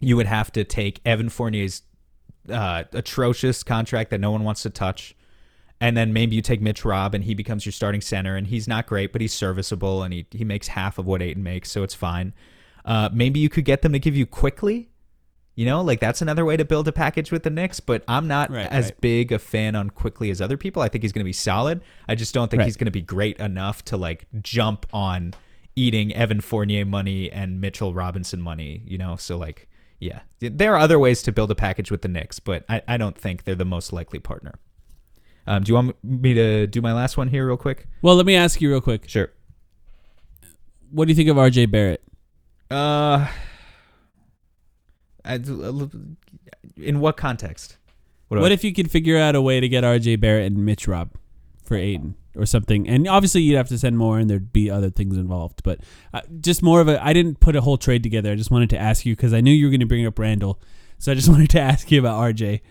you 0.00 0.16
would 0.16 0.26
have 0.26 0.52
to 0.52 0.64
take 0.64 1.00
Evan 1.04 1.28
Fournier's 1.28 1.82
uh, 2.48 2.84
atrocious 2.92 3.62
contract 3.62 4.10
that 4.10 4.20
no 4.20 4.30
one 4.30 4.44
wants 4.44 4.62
to 4.62 4.70
touch, 4.70 5.14
and 5.80 5.96
then 5.96 6.12
maybe 6.12 6.36
you 6.36 6.42
take 6.42 6.60
Mitch 6.62 6.84
Rob 6.84 7.14
and 7.14 7.24
he 7.24 7.34
becomes 7.34 7.66
your 7.66 7.72
starting 7.72 8.00
center, 8.00 8.36
and 8.36 8.46
he's 8.46 8.68
not 8.68 8.86
great, 8.86 9.12
but 9.12 9.20
he's 9.20 9.34
serviceable, 9.34 10.04
and 10.04 10.14
he 10.14 10.26
he 10.30 10.44
makes 10.44 10.68
half 10.68 10.96
of 10.96 11.06
what 11.06 11.20
Ayton 11.20 11.42
makes, 11.42 11.70
so 11.70 11.82
it's 11.82 11.94
fine. 11.94 12.32
Uh, 12.84 13.10
maybe 13.12 13.40
you 13.40 13.48
could 13.48 13.64
get 13.64 13.82
them 13.82 13.92
to 13.92 13.98
give 13.98 14.16
you 14.16 14.26
Quickley. 14.26 14.88
You 15.54 15.66
know, 15.66 15.82
like 15.82 16.00
that's 16.00 16.22
another 16.22 16.44
way 16.46 16.56
to 16.56 16.64
build 16.64 16.88
a 16.88 16.92
package 16.92 17.30
with 17.30 17.42
the 17.42 17.50
Knicks, 17.50 17.78
but 17.78 18.02
I'm 18.08 18.26
not 18.26 18.50
Right, 18.50 18.66
as 18.70 18.86
right. 18.86 19.00
big 19.02 19.32
a 19.32 19.38
fan 19.38 19.76
on 19.76 19.90
Quickley 19.90 20.30
as 20.30 20.40
other 20.40 20.56
people. 20.56 20.80
I 20.82 20.88
think 20.88 21.04
he's 21.04 21.12
going 21.12 21.20
to 21.20 21.28
be 21.28 21.32
solid. 21.34 21.82
I 22.08 22.14
just 22.14 22.32
don't 22.32 22.50
think 22.50 22.60
Right. 22.60 22.64
he's 22.66 22.76
going 22.78 22.86
to 22.86 22.90
be 22.90 23.02
great 23.02 23.36
enough 23.38 23.84
to 23.86 23.98
like 23.98 24.24
jump 24.40 24.86
on 24.94 25.34
eating 25.76 26.14
Evan 26.14 26.40
Fournier 26.40 26.86
money 26.86 27.30
and 27.30 27.60
Mitchell 27.60 27.92
Robinson 27.92 28.40
money, 28.40 28.82
you 28.86 28.96
know? 28.96 29.16
So 29.16 29.36
like, 29.36 29.68
yeah, 30.00 30.20
there 30.40 30.72
are 30.74 30.78
other 30.78 30.98
ways 30.98 31.22
to 31.24 31.32
build 31.32 31.50
a 31.50 31.54
package 31.54 31.90
with 31.90 32.00
the 32.00 32.08
Knicks, 32.08 32.40
but 32.40 32.64
I, 32.70 32.80
I 32.88 32.96
don't 32.96 33.16
think 33.16 33.44
they're 33.44 33.54
the 33.54 33.64
most 33.66 33.92
likely 33.92 34.18
partner. 34.20 34.54
Um, 35.46 35.64
do 35.64 35.70
you 35.70 35.74
want 35.74 35.96
me 36.02 36.32
to 36.34 36.66
do 36.66 36.80
my 36.80 36.92
last 36.94 37.16
one 37.18 37.28
here 37.28 37.46
real 37.46 37.56
quick? 37.58 37.88
Well, 38.00 38.16
let 38.16 38.24
me 38.26 38.34
ask 38.36 38.60
you 38.62 38.70
real 38.70 38.80
quick. 38.80 39.06
Sure. 39.08 39.30
What 40.90 41.06
do 41.06 41.10
you 41.10 41.14
think 41.16 41.28
of 41.28 41.36
R.J. 41.38 41.66
Barrett? 41.66 42.02
Uh, 42.70 43.26
in 45.24 47.00
what 47.00 47.16
context? 47.16 47.76
What, 48.28 48.40
What 48.40 48.50
I- 48.50 48.54
if 48.54 48.64
you 48.64 48.72
could 48.72 48.90
figure 48.90 49.18
out 49.18 49.34
a 49.34 49.42
way 49.42 49.60
to 49.60 49.68
get 49.68 49.84
R.J. 49.84 50.16
Barrett 50.16 50.52
and 50.52 50.64
Mitch 50.64 50.88
Rob 50.88 51.10
for 51.64 51.76
Ayton 51.76 52.14
or 52.36 52.46
something? 52.46 52.88
And 52.88 53.06
obviously, 53.06 53.42
you'd 53.42 53.56
have 53.56 53.68
to 53.68 53.78
send 53.78 53.98
more, 53.98 54.18
and 54.18 54.28
there'd 54.30 54.52
be 54.52 54.70
other 54.70 54.90
things 54.90 55.16
involved. 55.16 55.62
But 55.62 55.80
uh, 56.14 56.22
just 56.40 56.62
more 56.62 56.80
of 56.80 56.88
a. 56.88 57.04
I 57.04 57.12
didn't 57.12 57.40
put 57.40 57.56
a 57.56 57.60
whole 57.60 57.76
trade 57.78 58.02
together. 58.02 58.32
I 58.32 58.34
just 58.36 58.50
wanted 58.50 58.70
to 58.70 58.78
ask 58.78 59.04
you 59.04 59.14
because 59.14 59.32
I 59.34 59.40
knew 59.40 59.52
you 59.52 59.66
were 59.66 59.70
going 59.70 59.80
to 59.80 59.86
bring 59.86 60.06
up 60.06 60.18
Randle, 60.18 60.60
so 60.98 61.12
I 61.12 61.14
just 61.14 61.28
wanted 61.34 61.50
to 61.50 61.60
ask 61.60 61.90
you 61.90 61.98
about 62.00 62.16
R.J. 62.18 62.62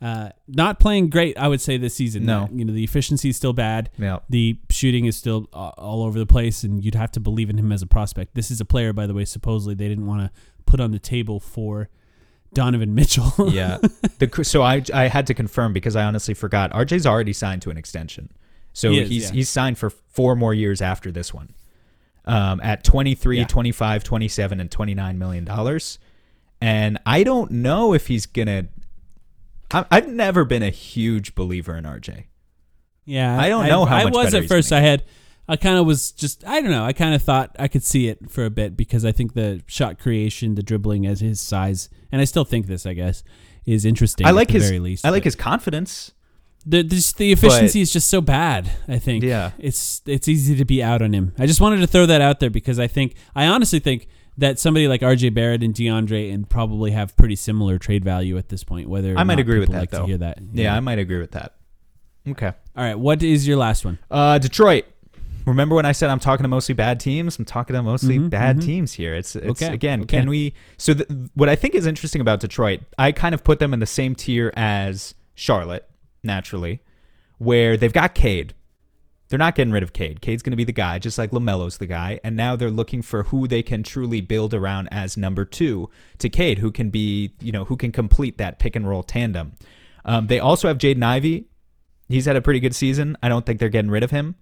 Uh, 0.00 0.28
not 0.46 0.78
playing 0.78 1.08
great, 1.08 1.38
I 1.38 1.48
would 1.48 1.60
say 1.62 1.78
this 1.78 1.94
season. 1.94 2.26
No. 2.26 2.50
you 2.52 2.66
know 2.66 2.72
the 2.74 2.84
efficiency 2.84 3.30
is 3.30 3.36
still 3.36 3.54
bad. 3.54 3.88
Yeah. 3.98 4.18
The 4.28 4.58
shooting 4.68 5.06
is 5.06 5.16
still 5.16 5.46
all 5.54 6.02
over 6.04 6.18
the 6.18 6.26
place, 6.26 6.64
and 6.64 6.84
you'd 6.84 6.94
have 6.94 7.10
to 7.12 7.20
believe 7.20 7.48
in 7.48 7.56
him 7.58 7.72
as 7.72 7.80
a 7.80 7.86
prospect. 7.86 8.34
This 8.34 8.50
is 8.50 8.60
a 8.60 8.66
player, 8.66 8.92
by 8.92 9.06
the 9.06 9.14
way, 9.14 9.24
supposedly 9.24 9.74
they 9.74 9.88
didn't 9.88 10.06
want 10.06 10.20
to 10.20 10.40
put 10.66 10.80
on 10.80 10.90
the 10.90 10.98
table 10.98 11.40
for 11.40 11.88
Donovan 12.52 12.94
Mitchell. 12.94 13.32
yeah. 13.50 13.78
The, 14.18 14.44
so 14.44 14.62
I 14.62 14.82
I 14.92 15.08
had 15.08 15.26
to 15.28 15.34
confirm 15.34 15.72
because 15.72 15.96
I 15.96 16.04
honestly 16.04 16.34
forgot. 16.34 16.72
RJ's 16.72 17.06
already 17.06 17.32
signed 17.32 17.62
to 17.62 17.70
an 17.70 17.76
extension. 17.76 18.30
So 18.72 18.90
He 18.90 19.00
is, 19.00 19.08
he's 19.08 19.24
yeah. 19.24 19.32
he's 19.32 19.48
signed 19.48 19.78
for 19.78 19.90
four 19.90 20.36
more 20.36 20.52
years 20.54 20.82
after 20.82 21.10
this 21.10 21.32
one. 21.32 21.54
Um, 22.24 22.60
at 22.60 22.82
23, 22.82 23.38
Yeah. 23.38 23.44
25, 23.46 24.02
27 24.02 24.60
and 24.60 24.70
29 24.70 25.18
million 25.18 25.44
dollars. 25.44 25.98
And 26.60 26.98
I 27.06 27.22
don't 27.22 27.50
know 27.52 27.92
if 27.94 28.08
he's 28.08 28.26
going 28.26 28.48
to 28.48 28.66
I've 29.70 30.08
never 30.08 30.44
been 30.44 30.62
a 30.62 30.70
huge 30.70 31.34
believer 31.34 31.76
in 31.76 31.84
RJ. 31.84 32.24
Yeah, 33.04 33.38
I 33.38 33.48
don't 33.48 33.66
know 33.68 33.84
how 33.84 33.96
I 33.96 34.04
was 34.06 34.34
at 34.34 34.46
first. 34.46 34.72
I 34.72 34.80
had, 34.80 35.04
I 35.48 35.56
kind 35.56 35.78
of 35.78 35.86
was 35.86 36.12
just, 36.12 36.46
I 36.46 36.60
don't 36.60 36.70
know. 36.70 36.84
I 36.84 36.92
kind 36.92 37.14
of 37.14 37.22
thought 37.22 37.54
I 37.58 37.68
could 37.68 37.84
see 37.84 38.08
it 38.08 38.30
for 38.30 38.44
a 38.44 38.50
bit 38.50 38.76
because 38.76 39.04
I 39.04 39.12
think 39.12 39.34
the 39.34 39.62
shot 39.66 39.98
creation, 39.98 40.54
the 40.56 40.62
dribbling 40.62 41.06
as 41.06 41.20
his 41.20 41.40
size, 41.40 41.88
and 42.10 42.20
I 42.20 42.24
still 42.24 42.44
think 42.44 42.66
this, 42.66 42.84
I 42.86 42.94
guess, 42.94 43.22
is 43.64 43.84
interesting. 43.84 44.26
I 44.26 44.30
at 44.30 44.34
like 44.34 44.48
the 44.48 44.54
his 44.54 44.68
very 44.68 44.80
least. 44.80 45.04
I 45.06 45.10
like 45.10 45.24
his 45.24 45.36
confidence. 45.36 46.12
the 46.64 46.82
this, 46.82 47.12
the 47.12 47.32
efficiency 47.32 47.80
is 47.80 47.92
just 47.92 48.08
so 48.08 48.20
bad. 48.20 48.70
I 48.88 48.98
think. 48.98 49.22
Yeah. 49.22 49.52
it's 49.58 50.02
it's 50.06 50.28
easy 50.28 50.56
to 50.56 50.64
be 50.64 50.82
out 50.82 51.02
on 51.02 51.12
him. 51.12 51.32
I 51.38 51.46
just 51.46 51.60
wanted 51.60 51.78
to 51.78 51.86
throw 51.86 52.06
that 52.06 52.20
out 52.20 52.40
there 52.40 52.50
because 52.50 52.78
I 52.78 52.86
think 52.86 53.14
I 53.34 53.46
honestly 53.46 53.78
think 53.78 54.08
that 54.38 54.58
somebody 54.58 54.86
like 54.86 55.02
R.J. 55.02 55.30
Barrett 55.30 55.62
and 55.62 55.74
DeAndre 55.74 56.28
Ayton 56.28 56.44
probably 56.44 56.90
have 56.90 57.16
pretty 57.16 57.36
similar 57.36 57.78
trade 57.78 58.04
value 58.04 58.36
at 58.36 58.48
this 58.48 58.64
point. 58.64 58.88
Whether 58.88 59.16
I 59.16 59.24
might 59.24 59.38
agree 59.38 59.58
with 59.58 59.70
that 59.70 59.78
like 59.80 59.90
though. 59.90 60.06
hear 60.06 60.18
that. 60.18 60.38
Yeah, 60.52 60.74
I 60.74 60.80
might 60.80 60.98
agree 60.98 61.20
with 61.20 61.32
that. 61.32 61.54
Okay. 62.28 62.48
All 62.48 62.84
right. 62.84 62.98
What 62.98 63.22
is 63.22 63.46
your 63.46 63.56
last 63.56 63.84
one? 63.84 63.98
Uh, 64.10 64.38
Detroit. 64.38 64.84
Remember 65.46 65.74
when 65.76 65.86
I 65.86 65.92
said 65.92 66.10
I'm 66.10 66.18
talking 66.18 66.42
to 66.44 66.48
mostly 66.48 66.74
bad 66.74 66.98
teams? 66.98 67.38
I'm 67.38 67.44
talking 67.44 67.74
to 67.74 67.82
mostly 67.82 68.18
Mhm, 68.18 68.30
bad 68.30 68.58
mhm. 68.58 68.64
teams 68.64 68.92
here. 68.94 69.14
It's 69.14 69.36
it's 69.36 69.62
Okay, 69.62 69.72
again, 69.72 70.02
okay. 70.02 70.18
can 70.18 70.28
we? 70.28 70.54
So 70.76 70.94
th- 70.94 71.08
what 71.34 71.48
I 71.48 71.54
think 71.56 71.74
is 71.74 71.86
interesting 71.86 72.20
about 72.20 72.40
Detroit, 72.40 72.80
I 72.98 73.12
kind 73.12 73.34
of 73.34 73.44
put 73.44 73.58
them 73.60 73.72
in 73.72 73.78
the 73.80 73.86
same 73.86 74.14
tier 74.16 74.52
as 74.56 75.14
Charlotte, 75.34 75.88
naturally, 76.24 76.80
where 77.38 77.76
they've 77.76 77.92
got 77.92 78.14
Cade. 78.14 78.54
They're 79.28 79.38
not 79.38 79.54
getting 79.56 79.72
rid 79.72 79.82
of 79.82 79.92
Cade. 79.92 80.20
Cade's 80.20 80.42
going 80.42 80.52
to 80.52 80.56
be 80.56 80.64
the 80.64 80.72
guy, 80.72 80.98
just 81.00 81.18
like 81.18 81.32
LaMelo's 81.32 81.78
the 81.78 81.86
guy. 81.86 82.20
And 82.22 82.36
now 82.36 82.54
they're 82.54 82.70
looking 82.70 83.02
for 83.02 83.24
who 83.24 83.48
they 83.48 83.60
can 83.62 83.82
truly 83.82 84.20
build 84.20 84.54
around 84.54 84.88
as 84.92 85.16
number 85.16 85.44
two 85.44 85.90
to 86.18 86.28
Cade, 86.28 86.58
who 86.58 86.70
can 86.70 86.90
be, 86.90 87.34
you 87.40 87.50
know, 87.50 87.64
who 87.64 87.76
can 87.76 87.90
complete 87.90 88.38
that 88.38 88.58
pick 88.60 88.76
and 88.76 88.88
roll 88.88 89.02
tandem. 89.02 89.52
Um, 90.04 90.28
they 90.28 90.38
also 90.38 90.68
have 90.68 90.78
Jaden 90.78 91.02
Ivey. 91.02 91.46
He's 92.08 92.26
had 92.26 92.36
a 92.36 92.40
pretty 92.40 92.60
good 92.60 92.74
season. 92.74 93.16
I 93.20 93.28
don't 93.28 93.44
think 93.44 93.58
they're 93.58 93.68
getting 93.68 93.90
rid 93.90 94.04
of 94.04 94.12
him. 94.12 94.36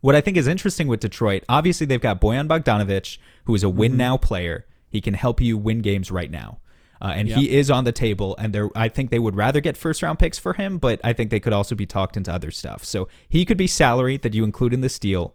What 0.00 0.14
I 0.14 0.20
think 0.20 0.36
is 0.36 0.46
interesting 0.46 0.86
with 0.86 1.00
Detroit, 1.00 1.44
obviously 1.48 1.86
they've 1.86 2.00
got 2.00 2.20
Bojan 2.20 2.48
Bogdanovic, 2.48 3.18
who 3.44 3.54
is 3.54 3.62
a 3.62 3.68
win 3.68 3.96
now 3.96 4.16
player. 4.16 4.66
He 4.88 5.00
can 5.00 5.14
help 5.14 5.40
you 5.40 5.58
win 5.58 5.80
games 5.80 6.10
right 6.10 6.30
now. 6.30 6.60
Uh, 7.00 7.12
and 7.14 7.28
he 7.28 7.50
is 7.50 7.70
on 7.70 7.84
the 7.84 7.92
table, 7.92 8.34
and 8.38 8.52
they're, 8.52 8.70
I 8.74 8.88
think 8.88 9.10
they 9.10 9.20
would 9.20 9.36
rather 9.36 9.60
get 9.60 9.76
first 9.76 10.02
round 10.02 10.18
picks 10.18 10.38
for 10.38 10.54
him, 10.54 10.78
but 10.78 11.00
I 11.04 11.12
think 11.12 11.30
they 11.30 11.38
could 11.38 11.52
also 11.52 11.76
be 11.76 11.86
talked 11.86 12.16
into 12.16 12.32
other 12.32 12.50
stuff. 12.50 12.84
So 12.84 13.06
he 13.28 13.44
could 13.44 13.56
be 13.56 13.68
salary 13.68 14.16
that 14.16 14.34
you 14.34 14.42
include 14.42 14.74
in 14.74 14.80
this 14.80 14.98
deal. 14.98 15.34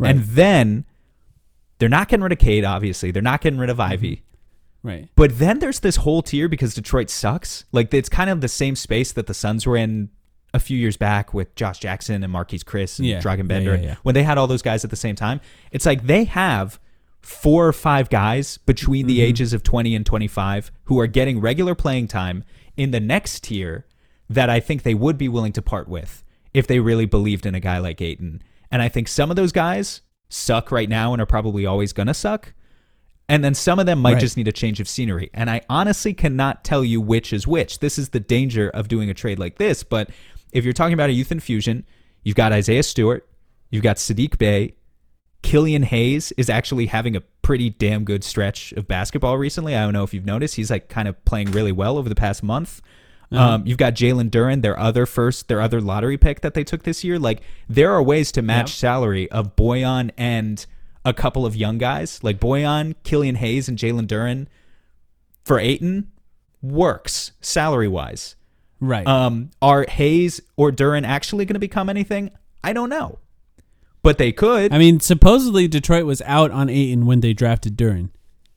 And 0.00 0.24
then 0.24 0.84
they're 1.78 1.88
not 1.88 2.08
getting 2.08 2.24
rid 2.24 2.32
of 2.32 2.38
Cade, 2.38 2.64
obviously. 2.64 3.10
They're 3.10 3.22
not 3.22 3.40
getting 3.40 3.58
rid 3.58 3.70
of 3.70 3.78
Ivey. 3.78 4.24
Right. 4.82 5.08
But 5.14 5.38
then 5.38 5.58
there's 5.58 5.80
this 5.80 5.96
whole 5.96 6.22
tier 6.22 6.48
because 6.48 6.74
Detroit 6.74 7.10
sucks. 7.10 7.66
Like 7.70 7.92
it's 7.92 8.08
kind 8.08 8.30
of 8.30 8.40
the 8.40 8.48
same 8.48 8.74
space 8.74 9.12
that 9.12 9.26
the 9.26 9.34
Suns 9.34 9.66
were 9.66 9.76
in 9.76 10.10
a 10.52 10.58
few 10.58 10.76
years 10.76 10.96
back 10.96 11.32
with 11.32 11.54
Josh 11.54 11.78
Jackson 11.78 12.22
and 12.24 12.32
Marquese 12.32 12.64
Chriss 12.64 12.98
and 12.98 13.06
Yeah. 13.08 13.20
Dragan 13.20 13.46
Bender. 13.48 13.76
yeah, 13.76 13.82
yeah. 13.82 13.94
When 14.02 14.14
they 14.14 14.22
had 14.22 14.36
all 14.38 14.46
those 14.46 14.62
guys 14.62 14.84
at 14.84 14.90
the 14.90 14.96
same 14.96 15.14
time, 15.16 15.40
it's 15.70 15.86
like 15.86 16.06
they 16.06 16.24
have 16.24 16.80
four 17.20 17.66
or 17.66 17.72
five 17.72 18.08
guys 18.10 18.58
between 18.58 19.02
Mm-hmm. 19.02 19.08
the 19.08 19.20
ages 19.22 19.52
of 19.52 19.62
20 19.62 19.94
and 19.94 20.04
25 20.06 20.72
who 20.84 20.98
are 20.98 21.06
getting 21.06 21.40
regular 21.40 21.74
playing 21.74 22.08
time 22.08 22.44
in 22.76 22.90
the 22.90 23.00
next 23.00 23.44
tier 23.44 23.86
that 24.28 24.48
I 24.50 24.58
think 24.60 24.82
they 24.82 24.94
would 24.94 25.18
be 25.18 25.28
willing 25.28 25.52
to 25.52 25.62
part 25.62 25.88
with 25.88 26.24
if 26.54 26.66
they 26.66 26.80
really 26.80 27.06
believed 27.06 27.46
in 27.46 27.54
a 27.54 27.60
guy 27.60 27.78
like 27.78 28.00
Ayton. 28.00 28.42
And 28.70 28.80
I 28.82 28.88
think 28.88 29.06
some 29.08 29.30
of 29.30 29.36
those 29.36 29.52
guys 29.52 30.00
suck 30.28 30.70
right 30.72 30.88
now 30.88 31.12
and 31.12 31.20
are 31.20 31.26
probably 31.26 31.66
always 31.66 31.92
going 31.92 32.06
to 32.06 32.14
suck. 32.14 32.54
And 33.28 33.44
then 33.44 33.54
some 33.54 33.78
of 33.78 33.86
them 33.86 34.00
might 34.00 34.14
Right. 34.14 34.20
just 34.20 34.36
need 34.36 34.48
a 34.48 34.52
change 34.52 34.80
of 34.80 34.88
scenery. 34.88 35.30
And 35.32 35.48
I 35.48 35.60
honestly 35.68 36.12
cannot 36.14 36.64
tell 36.64 36.84
you 36.84 37.00
which 37.00 37.32
is 37.32 37.46
which. 37.46 37.78
This 37.78 37.96
is 37.98 38.08
the 38.08 38.18
danger 38.18 38.70
of 38.70 38.88
doing 38.88 39.08
a 39.10 39.14
trade 39.14 39.38
like 39.38 39.58
this. 39.58 39.84
But 39.84 40.10
if 40.52 40.64
you're 40.64 40.72
talking 40.72 40.94
about 40.94 41.10
a 41.10 41.12
youth 41.12 41.32
infusion, 41.32 41.84
you've 42.22 42.36
got 42.36 42.52
Isaiah 42.52 42.82
Stewart, 42.82 43.28
you've 43.70 43.82
got 43.82 43.96
Saddiq 43.96 44.38
Bey, 44.38 44.74
Killian 45.42 45.84
Hayes 45.84 46.32
is 46.32 46.50
actually 46.50 46.86
having 46.86 47.16
a 47.16 47.20
pretty 47.42 47.70
damn 47.70 48.04
good 48.04 48.22
stretch 48.22 48.72
of 48.72 48.86
basketball 48.86 49.38
recently. 49.38 49.74
I 49.74 49.82
don't 49.84 49.94
know 49.94 50.04
if 50.04 50.12
you've 50.12 50.26
noticed. 50.26 50.56
He's 50.56 50.70
like 50.70 50.88
kind 50.88 51.08
of 51.08 51.22
playing 51.24 51.52
really 51.52 51.72
well 51.72 51.96
over 51.96 52.08
the 52.08 52.14
past 52.14 52.42
month. 52.42 52.82
Um, 53.32 53.64
you've 53.64 53.78
got 53.78 53.94
Jalen 53.94 54.28
Duren, 54.30 54.60
their 54.60 54.76
other 54.78 55.06
first, 55.06 55.46
their 55.46 55.60
other 55.60 55.80
lottery 55.80 56.18
pick 56.18 56.40
that 56.40 56.54
they 56.54 56.64
took 56.64 56.82
this 56.82 57.04
year. 57.04 57.16
Like 57.18 57.42
there 57.68 57.92
are 57.92 58.02
ways 58.02 58.32
to 58.32 58.42
match 58.42 58.70
Yep. 58.70 58.74
salary 58.76 59.30
of 59.30 59.54
Bojan 59.54 60.10
and 60.18 60.66
a 61.04 61.14
couple 61.14 61.46
of 61.46 61.54
young 61.54 61.78
guys 61.78 62.22
like 62.24 62.40
Bojan, 62.40 62.96
Killian 63.04 63.36
Hayes, 63.36 63.68
and 63.68 63.78
Jalen 63.78 64.08
Duren 64.08 64.46
for 65.44 65.58
Ayton 65.60 66.10
works 66.60 67.32
salary 67.40 67.88
wise. 67.88 68.34
Right. 68.80 69.06
Um, 69.06 69.50
are 69.60 69.84
Hayes 69.88 70.40
or 70.56 70.70
Duren 70.70 71.06
actually 71.06 71.44
going 71.44 71.54
to 71.54 71.60
become 71.60 71.88
anything? 71.88 72.30
I 72.64 72.72
don't 72.72 72.88
know, 72.88 73.18
but 74.02 74.18
they 74.18 74.32
could. 74.32 74.72
I 74.72 74.78
mean, 74.78 75.00
supposedly 75.00 75.68
Detroit 75.68 76.06
was 76.06 76.22
out 76.22 76.50
on 76.50 76.68
Ayton 76.68 77.06
when 77.06 77.20
they 77.20 77.32
drafted 77.32 77.76
Duren. 77.76 78.10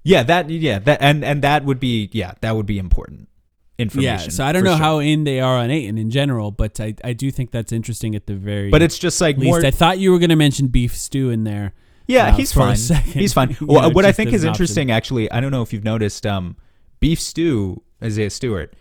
Yeah, 0.04 0.24
that 0.24 0.50
yeah, 0.50 0.80
that 0.80 1.02
and 1.02 1.24
and 1.24 1.42
that 1.42 1.66
would 1.66 1.80
be 1.80 2.10
yeah, 2.12 2.34
that 2.42 2.56
would 2.56 2.66
be 2.66 2.80
important 2.80 3.30
information. 3.78 4.26
Yeah, 4.26 4.30
so 4.30 4.46
I 4.46 4.52
don't 4.52 4.64
know 4.64 4.72
sure. 4.72 4.78
how 4.78 5.00
in 5.00 5.24
they 5.24 5.40
are 5.40 5.58
on 5.58 5.72
Ayton 5.72 5.98
in 5.98 6.10
general, 6.10 6.52
but 6.52 6.80
I, 6.80 6.96
I 7.04 7.14
do 7.14 7.32
think 7.32 7.52
that's 7.52 7.72
interesting 7.72 8.16
at 8.16 8.28
the 8.28 8.36
very 8.36 8.70
But 8.70 8.82
it's 8.82 8.98
just 8.98 9.20
like 9.22 9.38
least. 9.38 9.46
more 9.46 9.66
I 9.66 9.72
thought 9.72 10.00
you 10.00 10.12
were 10.12 10.20
going 10.20 10.30
to 10.30 10.36
mention 10.36 10.68
beef 10.68 10.96
stew 10.96 11.30
in 11.30 11.44
there. 11.44 11.74
Yeah, 12.08 12.28
uh, 12.28 12.36
he's 12.36 12.52
for 12.52 12.68
a 12.70 12.76
fine. 12.76 13.02
He's 13.04 13.34
fine. 13.34 13.56
Well, 13.62 13.84
know, 13.84 13.90
what 13.90 14.06
I 14.06 14.12
think 14.12 14.34
is 14.34 14.44
option. 14.44 14.50
interesting, 14.50 14.92
actually, 14.92 15.32
I 15.32 15.40
don't 15.40 15.52
know 15.52 15.62
if 15.62 15.72
you've 15.72 15.86
noticed, 15.86 16.26
um, 16.26 16.58
Beef 17.00 17.20
Stew, 17.20 17.82
Isaiah 18.02 18.30
Stewart, 18.30 18.74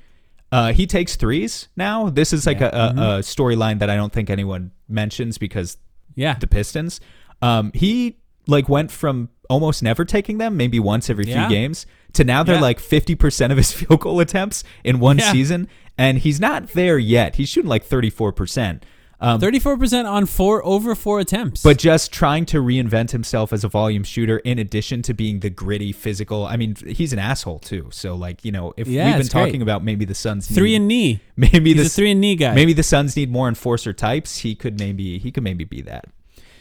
uh, 0.53 0.73
he 0.73 0.87
takes 0.87 1.17
threes 1.17 1.69
now. 1.77 2.11
This 2.11 2.33
is 2.33 2.47
like 2.47 2.61
yeah. 2.61 2.67
a, 2.67 2.69
a, 2.69 2.91
mm-hmm. 2.91 2.99
a 2.99 3.19
storyline 3.21 3.79
that 3.79 3.89
I 3.89 3.97
don't 3.97 4.13
think 4.13 4.29
anyone 4.29 4.71
mentions 4.87 5.39
because 5.39 5.79
yeah, 6.15 6.35
the 6.39 6.47
Pistons. 6.47 7.01
Um, 7.41 7.73
he 7.75 8.19
like 8.47 8.69
went 8.69 8.91
from 8.91 9.31
almost 9.49 9.83
never 9.83 10.05
taking 10.05 10.39
them, 10.39 10.57
maybe 10.57 10.79
once 10.79 11.11
every 11.11 11.27
yeah. 11.27 11.47
few 11.47 11.57
games, 11.57 11.87
to 12.15 12.25
now 12.25 12.43
they're 12.43 12.57
yeah. 12.57 12.61
like 12.61 12.81
50% 12.81 13.51
of 13.51 13.57
his 13.57 13.73
field 13.73 14.01
goal 14.01 14.21
attempts 14.21 14.65
in 14.85 15.01
one 15.01 15.19
yeah. 15.19 15.33
season. 15.33 15.69
And 15.99 16.19
he's 16.19 16.41
not 16.41 16.69
there 16.69 16.99
yet. 16.99 17.37
He's 17.37 17.49
shooting 17.49 17.69
like 17.69 17.87
34%. 17.87 18.83
Um, 19.23 19.39
Thirty-four 19.39 19.75
um, 19.75 19.79
percent 19.79 20.09
on 20.09 20.27
four 20.27 20.67
over 20.67 20.97
four 20.97 21.21
attempts. 21.21 21.63
But 21.63 21.79
just 21.79 22.13
trying 22.13 22.45
to 22.47 22.59
reinvent 22.59 23.13
himself 23.13 23.53
as 23.53 23.63
a 23.63 23.69
volume 23.69 24.03
shooter, 24.03 24.39
in 24.39 24.59
addition 24.59 25.01
to 25.03 25.15
being 25.15 25.39
the 25.39 25.49
gritty 25.49 25.93
physical. 25.93 26.45
I 26.45 26.57
mean, 26.57 26.75
he's 26.75 27.13
an 27.13 27.21
asshole 27.21 27.61
too. 27.61 27.89
So 27.93 28.17
like 28.17 28.45
you 28.45 28.51
know, 28.51 28.75
if 28.77 28.89
yeah, 28.89 29.07
we've 29.07 29.19
been 29.19 29.29
talking 29.29 29.53
great. 29.53 29.63
about 29.63 29.85
maybe 29.85 30.05
the 30.05 30.17
Suns 30.17 30.49
three 30.49 30.71
need, 30.71 30.77
and 30.77 30.89
knee, 30.89 31.21
maybe 31.37 31.73
he's 31.73 31.85
the 31.85 31.89
three 31.89 32.11
and 32.11 32.21
knee 32.21 32.35
guy. 32.35 32.53
Maybe 32.53 32.73
the 32.73 32.83
Suns 32.83 33.17
need 33.17 33.31
more 33.31 33.49
enforcer 33.49 33.93
types. 33.93 34.39
He 34.39 34.57
could 34.57 34.81
maybe 34.81 35.19
he 35.19 35.31
could 35.31 35.45
maybe 35.45 35.63
be 35.63 35.83
that. 35.83 36.07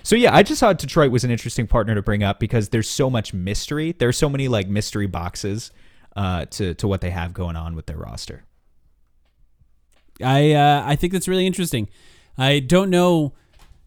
So 0.04 0.16
yeah, 0.16 0.36
I 0.36 0.44
just 0.44 0.60
thought 0.60 0.78
Detroit 0.78 1.12
was 1.12 1.24
an 1.24 1.32
interesting 1.32 1.66
partner 1.66 1.96
to 1.96 2.04
bring 2.04 2.22
up 2.22 2.40
because 2.40 2.70
there's 2.70 2.90
so 2.90 3.10
much 3.10 3.34
mystery. 3.34 3.96
There's 3.98 4.18
so 4.18 4.30
many 4.30 4.48
like 4.48 4.68
mystery 4.68 5.08
boxes 5.08 5.72
uh, 6.16 6.46
to 6.52 6.76
to 6.76 6.88
what 6.88 7.02
they 7.02 7.10
have 7.10 7.34
going 7.34 7.56
on 7.56 7.76
with 7.76 7.88
their 7.88 7.98
roster. 7.98 8.44
I 10.24 10.52
uh, 10.52 10.84
I 10.86 10.96
think 10.96 11.14
that's 11.14 11.28
really 11.28 11.48
interesting. 11.48 11.90
I 12.38 12.60
don't 12.60 12.90
know. 12.90 13.34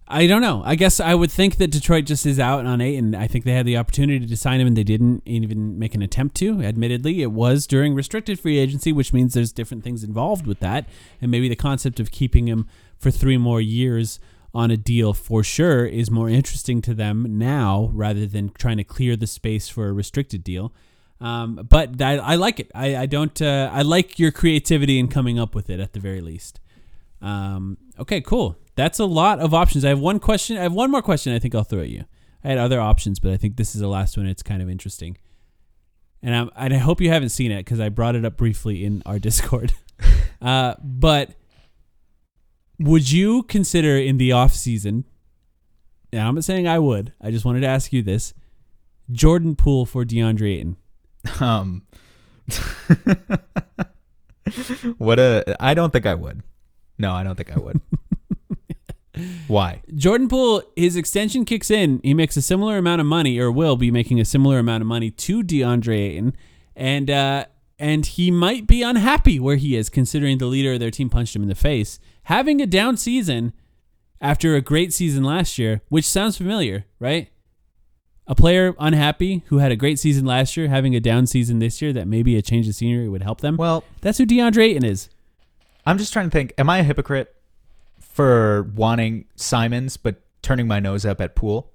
I 0.07 0.27
don't 0.27 0.43
know. 0.43 0.63
I 0.65 0.75
guess 0.75 1.01
I 1.01 1.15
would 1.15 1.31
think 1.31 1.57
that 1.57 1.71
Detroit 1.71 2.05
just 2.05 2.27
is 2.27 2.39
out 2.39 2.67
on 2.67 2.81
eight, 2.83 2.97
and 2.97 3.17
I 3.17 3.27
think 3.27 3.45
they 3.45 3.53
had 3.53 3.65
the 3.65 3.79
opportunity 3.79 4.27
to 4.27 4.37
sign 4.37 4.61
him, 4.61 4.67
and 4.67 4.77
they 4.77 4.85
didn't 4.85 5.23
even 5.25 5.79
make 5.79 5.95
an 5.95 6.03
attempt 6.03 6.37
to. 6.37 6.63
Admittedly, 6.63 7.23
it 7.23 7.33
was 7.33 7.67
during 7.67 7.95
restricted 7.95 8.39
free 8.39 8.59
agency, 8.59 8.93
which 8.93 9.15
means 9.15 9.33
there's 9.33 9.53
different 9.53 9.83
things 9.83 10.05
involved 10.05 10.47
with 10.47 10.61
that, 10.61 10.87
and 11.23 11.31
maybe 11.31 11.49
the 11.49 11.57
concept 11.57 12.01
of 12.01 12.11
keeping 12.11 12.49
him 12.49 12.67
for 12.99 13.11
three 13.11 13.39
more 13.39 13.63
years 13.63 14.21
on 14.55 14.71
a 14.71 14.77
deal 14.77 15.13
for 15.13 15.43
sure 15.43 15.85
is 15.85 16.11
more 16.11 16.29
interesting 16.29 16.81
to 16.81 16.95
them 16.95 17.39
now 17.39 17.91
rather 17.93 18.25
than 18.25 18.51
trying 18.51 18.77
to 18.77 18.85
clear 18.85 19.17
the 19.17 19.27
space 19.27 19.69
for 19.69 19.89
a 19.89 19.93
restricted 19.93 20.45
deal. 20.45 20.73
Um, 21.21 21.67
but 21.69 22.01
I, 22.01 22.19
I 22.19 22.35
like 22.37 22.61
it. 22.61 22.71
I, 22.75 22.97
I 22.97 23.07
don't. 23.07 23.41
Uh, 23.41 23.71
I 23.73 23.83
like 23.83 24.19
your 24.19 24.31
creativity 24.31 24.99
in 24.99 25.09
coming 25.09 25.39
up 25.39 25.55
with 25.55 25.71
it 25.71 25.81
at 25.81 25.93
the 25.93 26.01
very 26.01 26.21
least. 26.21 26.61
Um, 27.23 27.79
okay, 27.99 28.21
cool. 28.21 28.57
That's 28.77 28.99
a 28.99 29.05
lot 29.05 29.41
of 29.41 29.55
options. 29.55 29.85
I 29.85 29.89
have 29.91 30.01
one 30.01 30.19
question. 30.19 30.57
I 30.57 30.63
have 30.63 30.73
one 30.73 30.91
more 30.91 31.03
question. 31.03 31.33
I 31.33 31.39
think 31.39 31.55
I'll 31.55 31.65
throw 31.65 31.81
at 31.81 31.89
you. 31.89 32.05
I 32.43 32.49
had 32.49 32.59
other 32.59 32.81
options, 32.81 33.21
but 33.21 33.33
I 33.33 33.37
think 33.37 33.57
this 33.57 33.75
is 33.75 33.81
the 33.81 33.89
last 33.89 34.17
one. 34.17 34.27
It's 34.27 34.43
kind 34.43 34.61
of 34.61 34.69
interesting, 34.69 35.17
and 36.23 36.35
I'm, 36.35 36.51
and 36.57 36.75
I 36.75 36.79
hope 36.79 37.01
you 37.01 37.11
haven't 37.11 37.31
seen 37.31 37.51
it 37.51 37.65
because 37.65 37.81
I 37.81 37.89
brought 37.89 38.17
it 38.17 38.25
up 38.25 38.37
briefly 38.37 38.85
in 38.85 39.03
our 39.07 39.19
Discord. 39.29 39.73
uh, 40.43 40.75
but 40.83 41.31
would 42.79 43.11
you 43.11 43.45
consider 43.45 43.97
in 43.97 44.19
the 44.19 44.33
off 44.33 44.53
season? 44.53 45.05
Now 46.13 46.29
I'm 46.29 46.35
not 46.35 46.45
saying 46.45 46.69
I 46.69 46.79
would. 46.79 47.13
I 47.21 47.31
just 47.31 47.45
wanted 47.45 47.61
to 47.61 47.67
ask 47.67 47.93
you 47.93 48.03
this: 48.03 48.35
Jordan 49.11 49.57
Poole 49.57 49.87
for 49.87 50.05
DeAndre 50.05 50.59
Ayton. 50.59 50.77
um 51.41 51.83
what 54.99 55.19
a 55.19 55.57
i 55.59 55.73
don't 55.73 55.91
think 55.91 56.05
i 56.05 56.15
would 56.15 56.43
no 56.99 57.13
i 57.13 57.23
don't 57.23 57.37
think 57.37 57.55
i 57.55 57.59
would 57.59 57.81
why 59.47 59.81
Jordan 59.95 60.29
Poole, 60.29 60.63
his 60.75 60.97
extension 60.97 61.45
kicks 61.45 61.71
in. 61.71 62.01
He 62.03 62.15
makes 62.15 62.37
a 62.37 62.43
similar 62.43 62.79
amount 62.79 63.01
of 63.01 63.07
money, 63.07 63.39
or 63.39 63.51
will 63.51 63.77
be 63.77 63.91
making 63.91 64.21
a 64.21 64.25
similar 64.25 64.59
amount 64.59 64.81
of 64.81 64.89
money 64.89 65.11
to 65.11 65.43
DeAndre 65.43 65.99
Ayton, 65.99 66.37
and 66.75 67.09
uh, 67.09 67.45
and 67.79 68.07
he 68.07 68.31
might 68.31 68.67
be 68.67 68.83
unhappy 68.83 69.39
where 69.39 69.57
he 69.57 69.77
is, 69.77 69.89
considering 69.89 70.39
the 70.39 70.47
leader 70.47 70.75
of 70.75 70.81
their 70.81 70.91
team 70.91 71.11
punched 71.11 71.35
him 71.35 71.43
in 71.43 71.49
the 71.49 71.55
face. 71.55 71.99
Having 72.25 72.61
a 72.61 72.67
down 72.67 72.97
season 72.97 73.53
after 74.21 74.55
a 74.55 74.61
great 74.61 74.93
season 74.93 75.23
last 75.23 75.59
year, 75.59 75.83
which 75.89 76.05
sounds 76.05 76.37
familiar, 76.37 76.87
right? 76.99 77.31
A 78.27 78.35
player 78.35 78.75
unhappy 78.79 79.43
who 79.47 79.59
had 79.59 79.71
a 79.71 79.77
great 79.77 79.99
season 79.99 80.25
last 80.25 80.57
year, 80.57 80.69
having 80.69 80.97
a 80.97 81.01
down 81.01 81.27
season 81.27 81.59
this 81.59 81.83
year, 81.83 81.93
that 81.93 82.09
maybe 82.09 82.37
a 82.37 82.43
change 82.43 82.67
of 82.67 82.75
scenery 82.75 83.09
would 83.09 83.23
help 83.23 83.43
them. 83.43 83.57
well 83.57 83.85
That's 84.01 84.19
who 84.19 84.27
DeAndre 84.27 84.71
Ayton 84.71 84.85
is. 84.85 85.11
I'm 85.87 85.99
just 85.99 86.13
trying 86.13 86.27
to 86.27 86.31
think 86.31 86.53
am 86.59 86.69
i 86.71 86.79
a 86.79 86.83
hypocrite 86.83 87.35
for 88.01 88.63
wanting 88.75 89.27
simons 89.37 89.97
but 89.97 90.21
turning 90.43 90.67
my 90.69 90.81
nose 90.81 91.05
up 91.07 91.21
at 91.21 91.35
Poole 91.35 91.71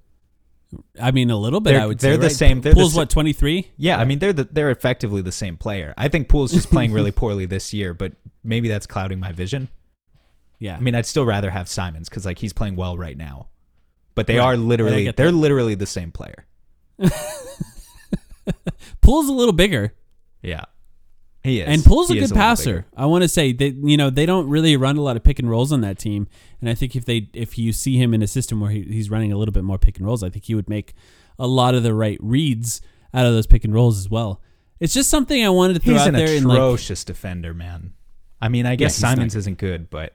I 1.02 1.10
mean, 1.10 1.32
a 1.32 1.36
little 1.36 1.62
bit. 1.62 1.72
They're- 1.72 1.82
I 1.82 1.86
would 1.88 1.98
they're 1.98 2.14
say 2.14 2.18
the 2.18 2.28
right? 2.28 2.32
same- 2.32 2.62
they're 2.62 2.76
the 2.76 2.90
what 2.94 3.10
twenty 3.10 3.34
three. 3.34 3.72
yeah 3.78 3.98
i 4.00 4.06
mean 4.06 4.20
they're 4.20 4.34
the, 4.34 4.44
they're 4.44 4.70
effectively 4.72 5.22
the 5.22 5.32
same 5.32 5.58
player 5.58 5.94
i 5.98 6.08
think 6.08 6.28
Poole's 6.30 6.52
just 6.52 6.70
playing 6.70 6.92
really 6.94 7.12
poorly 7.22 7.46
this 7.46 7.74
year 7.74 7.94
but 7.94 8.14
maybe 8.44 8.68
that's 8.70 8.86
clouding 8.88 9.20
my 9.20 9.32
vision 9.32 9.68
Yeah. 10.60 10.76
i 10.78 10.80
mean 10.80 10.94
i'd 10.96 11.06
still 11.08 11.26
rather 11.26 11.50
have 11.50 11.68
simons 11.68 12.08
because 12.10 12.26
like 12.26 12.38
he's 12.40 12.54
playing 12.54 12.76
well 12.76 12.98
right 12.98 13.18
now 13.18 13.48
but 14.16 14.28
they 14.28 14.38
Right. 14.38 14.46
are 14.46 14.58
literally 14.58 15.06
get 15.06 15.18
they're 15.18 15.32
literally 15.32 15.76
the 15.76 15.86
same 15.88 16.12
player 16.12 16.46
Poole's 19.02 19.30
a 19.30 19.34
little 19.34 19.54
bigger, 19.54 19.94
yeah 20.42 20.66
he 21.50 21.60
is 21.62 21.68
and 21.68 21.84
Poole's 21.84 22.10
a 22.10 22.14
He 22.14 22.20
good 22.22 22.32
passer. 22.34 22.74
bigger. 22.82 22.86
I 22.96 23.06
want 23.08 23.24
to 23.24 23.28
say 23.28 23.52
that 23.54 23.76
you 23.84 23.98
know 23.98 24.10
they 24.10 24.26
don't 24.26 24.48
really 24.50 24.78
run 24.78 24.98
a 24.98 25.02
lot 25.02 25.18
of 25.18 25.24
pick 25.24 25.40
and 25.40 25.50
rolls 25.50 25.72
on 25.72 25.82
that 25.82 26.00
team, 26.00 26.28
and 26.62 26.70
I 26.70 26.74
think 26.76 26.96
if 26.96 27.06
they 27.06 27.30
if 27.34 27.58
you 27.58 27.74
see 27.74 27.98
him 27.98 28.14
in 28.14 28.22
a 28.22 28.28
system 28.28 28.60
where 28.62 28.72
he, 28.72 28.84
he's 28.84 29.10
running 29.10 29.32
a 29.34 29.38
little 29.38 29.52
bit 29.52 29.64
more 29.64 29.78
pick 29.78 29.98
and 29.98 30.06
rolls, 30.06 30.24
I 30.24 30.30
think 30.30 30.46
he 30.46 30.56
would 30.56 30.70
make 30.70 30.94
a 31.38 31.48
lot 31.48 31.76
of 31.76 31.84
the 31.84 31.94
right 31.94 32.18
reads 32.22 32.82
out 33.14 33.26
of 33.26 33.34
those 33.34 33.48
pick 33.48 33.64
and 33.66 33.74
rolls 33.74 33.98
as 33.98 34.10
well. 34.10 34.42
It's 34.80 34.94
just 34.94 35.10
something 35.10 35.44
I 35.44 35.50
wanted 35.50 35.74
to 35.74 35.80
throw 35.82 35.94
He's 35.94 36.02
out 36.04 36.08
an 36.10 36.14
there. 36.16 36.38
And 36.38 36.46
like, 36.46 36.58
atrocious 36.58 37.04
defender, 37.04 37.54
man. 37.54 37.94
I 38.42 38.48
mean, 38.48 38.66
I 38.66 38.76
guess 38.78 38.96
he's 38.96 39.02
not 39.04 39.16
Simons 39.18 39.34
good. 39.34 39.40
isn't 39.40 39.58
good, 39.58 39.90
but 39.90 40.14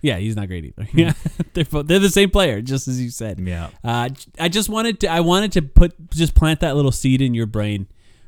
yeah, 0.00 0.18
he's 0.18 0.34
not 0.36 0.48
great 0.48 0.64
either. 0.64 0.88
Yeah, 0.92 1.12
they're 1.54 1.64
both, 1.64 1.86
they're 1.86 1.98
the 2.00 2.08
same 2.10 2.30
player, 2.30 2.60
just 2.60 2.88
as 2.88 3.00
you 3.00 3.10
said. 3.10 3.38
yeah. 3.38 3.68
Uh, 3.84 4.08
I 4.40 4.48
just 4.48 4.68
wanted 4.68 5.00
to 5.00 5.08
I 5.08 5.20
wanted 5.20 5.52
to 5.52 5.62
put 5.62 6.10
just 6.10 6.34
plant 6.34 6.60
that 6.60 6.74
little 6.76 6.92
seed 6.92 7.22
in 7.22 7.34
your 7.34 7.46
brain 7.46 7.86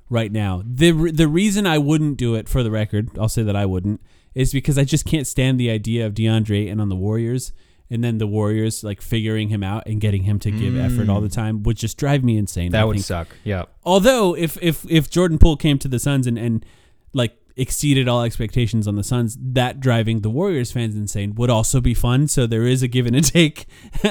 right 0.09 0.31
now. 0.31 0.63
The 0.65 0.93
the 1.13 1.29
reason 1.29 1.67
I 1.67 1.79
wouldn't 1.79 2.17
do 2.17 2.35
it 2.35 2.49
for 2.49 2.63
the 2.63 2.71
record, 2.71 3.11
I'll 3.19 3.29
say 3.29 3.43
that 3.43 3.57
I 3.57 3.67
wouldn't, 3.67 4.01
is 4.35 4.53
because 4.53 4.79
I 4.79 4.85
just 4.85 5.05
can't 5.05 5.27
stand 5.27 5.59
the 5.59 5.71
idea 5.71 6.07
of 6.07 6.15
DeAndre 6.15 6.65
Ayton 6.65 6.81
on 6.81 6.89
the 6.89 6.97
Warriors 6.97 7.53
and 7.91 8.03
then 8.03 8.19
the 8.19 8.27
Warriors 8.27 8.83
like 8.83 9.01
figuring 9.01 9.49
him 9.49 9.63
out 9.63 9.85
and 9.87 10.01
getting 10.01 10.25
him 10.25 10.39
to 10.41 10.51
give 10.51 10.77
effort 10.77 11.09
all 11.09 11.21
the 11.21 11.29
time 11.29 11.63
would 11.63 11.77
just 11.77 11.97
drive 11.97 12.25
me 12.25 12.37
insane. 12.37 12.71
Mm. 12.71 12.73
That 12.73 12.81
I 12.83 12.85
would 12.85 12.97
think. 12.97 13.07
suck. 13.07 13.29
Yeah. 13.45 13.65
Although 13.85 14.35
if 14.35 14.59
if 14.61 14.85
if 14.91 15.09
Jordan 15.09 15.39
Poole 15.39 15.57
came 15.57 15.79
to 15.79 15.89
the 15.89 15.99
Suns 15.99 16.27
and 16.27 16.39
and 16.39 16.65
like 17.13 17.37
exceeded 17.57 18.09
all 18.09 18.23
expectations 18.23 18.89
on 18.89 18.97
the 18.97 19.05
Suns, 19.05 19.39
that 19.41 19.81
driving 19.81 20.21
the 20.21 20.31
Warriors 20.31 20.73
fans 20.73 20.97
insane 20.97 21.35
would 21.37 21.51
also 21.51 21.81
be 21.81 21.95
fun. 21.95 22.27
So 22.29 22.47
there 22.47 22.65
is 22.65 22.83
a 22.83 22.89
give 22.89 23.07
and 23.07 23.17
a 23.17 23.21
take 23.23 23.67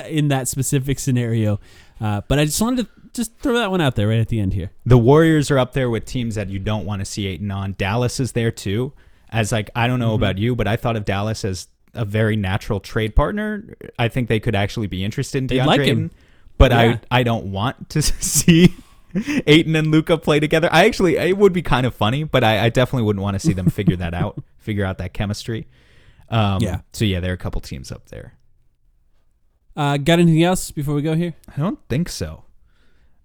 in 0.08 0.30
that 0.30 0.48
specific 0.48 0.98
scenario. 0.98 1.60
Uh, 2.00 2.22
but 2.28 2.40
I 2.40 2.46
just 2.46 2.62
wanted 2.62 2.86
to 2.86 2.92
just 3.16 3.36
throw 3.40 3.54
that 3.54 3.72
one 3.72 3.82
out 3.82 3.96
there 3.96 4.08
right 4.08 4.20
at 4.20 4.28
the 4.28 4.40
end 4.40 4.54
here. 4.54 4.72
The 4.86 4.98
Warriors 4.98 5.50
are 5.52 5.58
up 5.58 5.74
there 5.74 5.90
with 5.90 6.06
teams 6.06 6.36
that 6.36 6.50
you 6.50 6.60
don't 6.60 6.86
want 6.86 7.00
to 7.00 7.06
see 7.06 7.28
Ayton 7.28 7.50
on. 7.52 7.74
Dallas 7.78 8.20
is 8.20 8.34
there 8.34 8.52
too. 8.52 8.94
as 9.30 9.52
like 9.52 9.70
I 9.76 9.88
don't 9.88 10.00
know 10.00 10.10
Mm-hmm. 10.10 10.24
about 10.24 10.38
you, 10.38 10.56
but 10.56 10.68
I 10.68 10.76
thought 10.76 10.96
of 10.96 11.06
Dallas 11.06 11.44
as 11.46 11.68
a 11.94 12.06
very 12.06 12.36
natural 12.36 12.80
trade 12.80 13.16
partner. 13.16 13.76
I 13.98 14.08
think 14.10 14.28
they 14.30 14.40
could 14.40 14.56
actually 14.56 14.88
be 14.88 15.04
interested 15.04 15.38
in 15.40 15.48
They'd 15.48 15.60
DeAndre 15.60 15.66
like 15.66 15.82
him. 15.82 15.86
Ayton, 15.88 16.12
but 16.58 16.72
Yeah. 16.72 16.98
I 17.10 17.20
I 17.20 17.24
don't 17.24 17.52
want 17.52 17.90
to 17.90 18.02
see 18.02 18.74
Ayton 19.48 19.76
and 19.76 19.88
Luka 19.92 20.18
play 20.18 20.40
together. 20.40 20.68
I 20.72 20.86
actually 20.86 21.16
it 21.18 21.38
would 21.38 21.54
be 21.54 21.62
kind 21.62 21.86
of 21.86 21.94
funny, 21.96 22.24
but 22.26 22.44
I, 22.44 22.66
I 22.66 22.70
definitely 22.70 23.04
wouldn't 23.06 23.24
want 23.24 23.36
to 23.36 23.40
see 23.40 23.54
them 23.54 23.70
figure 23.70 23.96
that 23.96 24.14
out, 24.14 24.42
figure 24.58 24.84
out 24.86 24.98
that 25.00 25.14
chemistry. 25.14 25.68
Um, 26.30 26.62
Yeah. 26.62 26.82
So 26.94 27.06
yeah, 27.06 27.20
there 27.22 27.32
are 27.32 27.36
a 27.36 27.38
couple 27.38 27.62
teams 27.62 27.92
up 27.92 28.08
there. 28.10 28.34
Uh, 29.76 29.98
got 29.98 30.20
anything 30.20 30.42
else 30.44 30.72
before 30.72 30.96
we 30.96 31.02
go 31.02 31.16
here? 31.16 31.34
I 31.54 31.60
don't 31.60 31.80
think 31.90 32.08
so. 32.10 32.45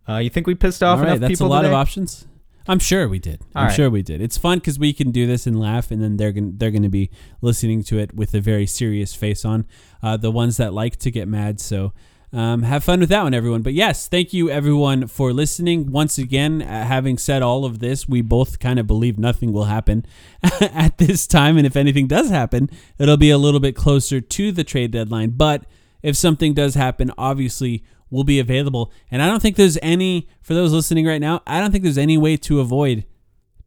Uh, 0.08 0.16
you 0.18 0.30
think 0.30 0.46
we 0.46 0.54
pissed 0.54 0.82
off 0.82 0.98
All 0.98 1.04
right, 1.04 1.16
enough 1.16 1.28
that's 1.28 1.40
a 1.40 1.46
lot 1.46 1.62
today? 1.62 1.72
of 1.72 1.74
options. 1.74 2.26
I'm 2.68 2.78
sure 2.78 3.08
we 3.08 3.18
did. 3.18 3.40
All 3.54 3.62
I'm 3.62 3.66
right. 3.68 3.74
sure 3.74 3.90
we 3.90 4.02
did. 4.02 4.20
It's 4.20 4.38
fun 4.38 4.58
because 4.58 4.78
we 4.78 4.92
can 4.92 5.10
do 5.10 5.26
this 5.26 5.46
and 5.46 5.58
laugh, 5.58 5.90
and 5.90 6.02
then 6.02 6.16
they're 6.16 6.32
gonna 6.32 6.52
they're 6.54 6.70
gonna 6.70 6.88
be 6.88 7.10
listening 7.40 7.82
to 7.84 7.98
it 7.98 8.14
with 8.14 8.34
a 8.34 8.40
very 8.40 8.66
serious 8.66 9.14
face 9.14 9.44
on. 9.44 9.66
Uh, 10.02 10.16
the 10.16 10.30
ones 10.30 10.56
that 10.58 10.72
like 10.72 10.96
to 10.96 11.10
get 11.10 11.26
mad, 11.26 11.58
so 11.60 11.92
um, 12.32 12.62
have 12.62 12.84
fun 12.84 13.00
with 13.00 13.08
that 13.08 13.22
one, 13.24 13.34
everyone. 13.34 13.62
But 13.62 13.72
yes, 13.72 14.06
thank 14.06 14.32
you 14.32 14.50
everyone 14.50 15.08
for 15.08 15.32
listening. 15.32 15.90
Once 15.90 16.16
again, 16.18 16.62
uh, 16.62 16.84
having 16.84 17.18
said 17.18 17.42
all 17.42 17.64
of 17.64 17.80
this, 17.80 18.08
we 18.08 18.20
both 18.20 18.58
kind 18.60 18.78
of 18.78 18.86
believe 18.86 19.18
nothing 19.18 19.52
will 19.52 19.64
happen 19.64 20.04
at 20.60 20.98
this 20.98 21.26
time, 21.26 21.56
and 21.56 21.66
if 21.66 21.76
anything 21.76 22.06
does 22.06 22.30
happen, 22.30 22.70
it'll 22.98 23.16
be 23.16 23.30
a 23.30 23.38
little 23.38 23.60
bit 23.60 23.74
closer 23.74 24.20
to 24.20 24.52
the 24.52 24.64
trade 24.64 24.92
deadline. 24.92 25.30
But 25.30 25.64
if 26.02 26.14
something 26.16 26.54
does 26.54 26.74
happen, 26.74 27.10
obviously 27.18 27.82
will 28.10 28.24
be 28.24 28.38
available. 28.40 28.92
And 29.10 29.22
I 29.22 29.26
don't 29.28 29.40
think 29.40 29.56
there's 29.56 29.78
any, 29.82 30.28
for 30.42 30.54
those 30.54 30.72
listening 30.72 31.06
right 31.06 31.20
now, 31.20 31.42
I 31.46 31.60
don't 31.60 31.70
think 31.70 31.84
there's 31.84 31.98
any 31.98 32.18
way 32.18 32.36
to 32.38 32.60
avoid 32.60 33.04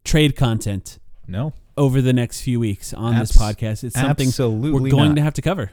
trade 0.03 0.35
content 0.35 0.99
No, 1.27 1.53
over 1.77 2.01
the 2.01 2.13
next 2.13 2.41
few 2.41 2.59
weeks 2.59 2.93
on 2.93 3.15
Abs- 3.15 3.29
this 3.29 3.37
podcast. 3.41 3.83
It's 3.83 3.95
something 3.99 4.27
absolutely 4.27 4.71
we're 4.81 4.89
going 4.91 5.09
not. 5.09 5.15
to 5.15 5.21
have 5.21 5.33
to 5.35 5.41
cover. 5.41 5.71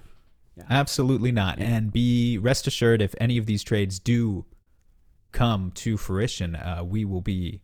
absolutely 0.68 1.32
not. 1.32 1.58
And 1.58 1.92
be 1.92 2.38
rest 2.38 2.66
assured, 2.66 3.02
if 3.02 3.14
any 3.20 3.38
of 3.38 3.46
these 3.46 3.62
trades 3.62 3.98
do 3.98 4.44
come 5.32 5.72
to 5.76 5.96
fruition, 5.96 6.54
uh, 6.56 6.82
we 6.84 7.04
will 7.04 7.20
be 7.22 7.62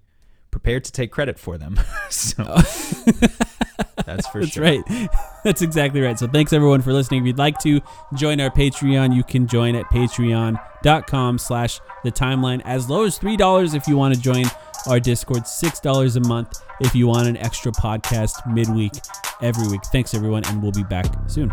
prepared 0.51 0.85
to 0.85 0.93
take 0.93 1.13
credit 1.13 1.39
for 1.39 1.59
them. 1.59 1.79
so 2.11 2.43
that's 4.05 4.27
for 4.29 4.41
That's 4.41 4.53
sure. 4.53 4.65
right. 4.65 4.83
That's 5.45 5.63
exactly 5.63 6.01
right. 6.01 6.19
So 6.19 6.27
thanks 6.27 6.53
everyone 6.53 6.81
for 6.83 6.93
listening. 6.93 7.21
If 7.21 7.27
you'd 7.27 7.39
like 7.39 7.59
to 7.61 7.81
join 8.15 8.41
our 8.41 8.51
Patreon, 8.51 9.15
you 9.15 9.23
can 9.23 9.47
join 9.47 9.77
at 9.77 9.87
patreon.com 10.87 11.39
slash 11.39 11.81
the 12.05 12.13
timeline. 12.13 12.63
As 12.65 12.89
low 12.89 13.05
as 13.05 13.19
three 13.19 13.37
dollars 13.37 13.75
if 13.75 13.87
you 13.87 13.97
want 13.97 14.15
to 14.15 14.21
join 14.21 14.45
our 14.89 15.01
Discord, 15.01 15.47
six 15.47 15.81
dollars 15.81 16.17
a 16.17 16.21
month 16.21 16.61
if 16.81 16.95
you 16.95 17.07
want 17.07 17.29
an 17.29 17.37
extra 17.39 17.73
podcast 17.73 18.47
midweek 18.53 18.93
every 19.43 19.69
week. 19.69 19.83
Thanks 19.87 20.15
everyone, 20.15 20.45
and 20.47 20.63
we'll 20.63 20.73
be 20.73 20.85
back 20.85 21.07
soon. 21.27 21.53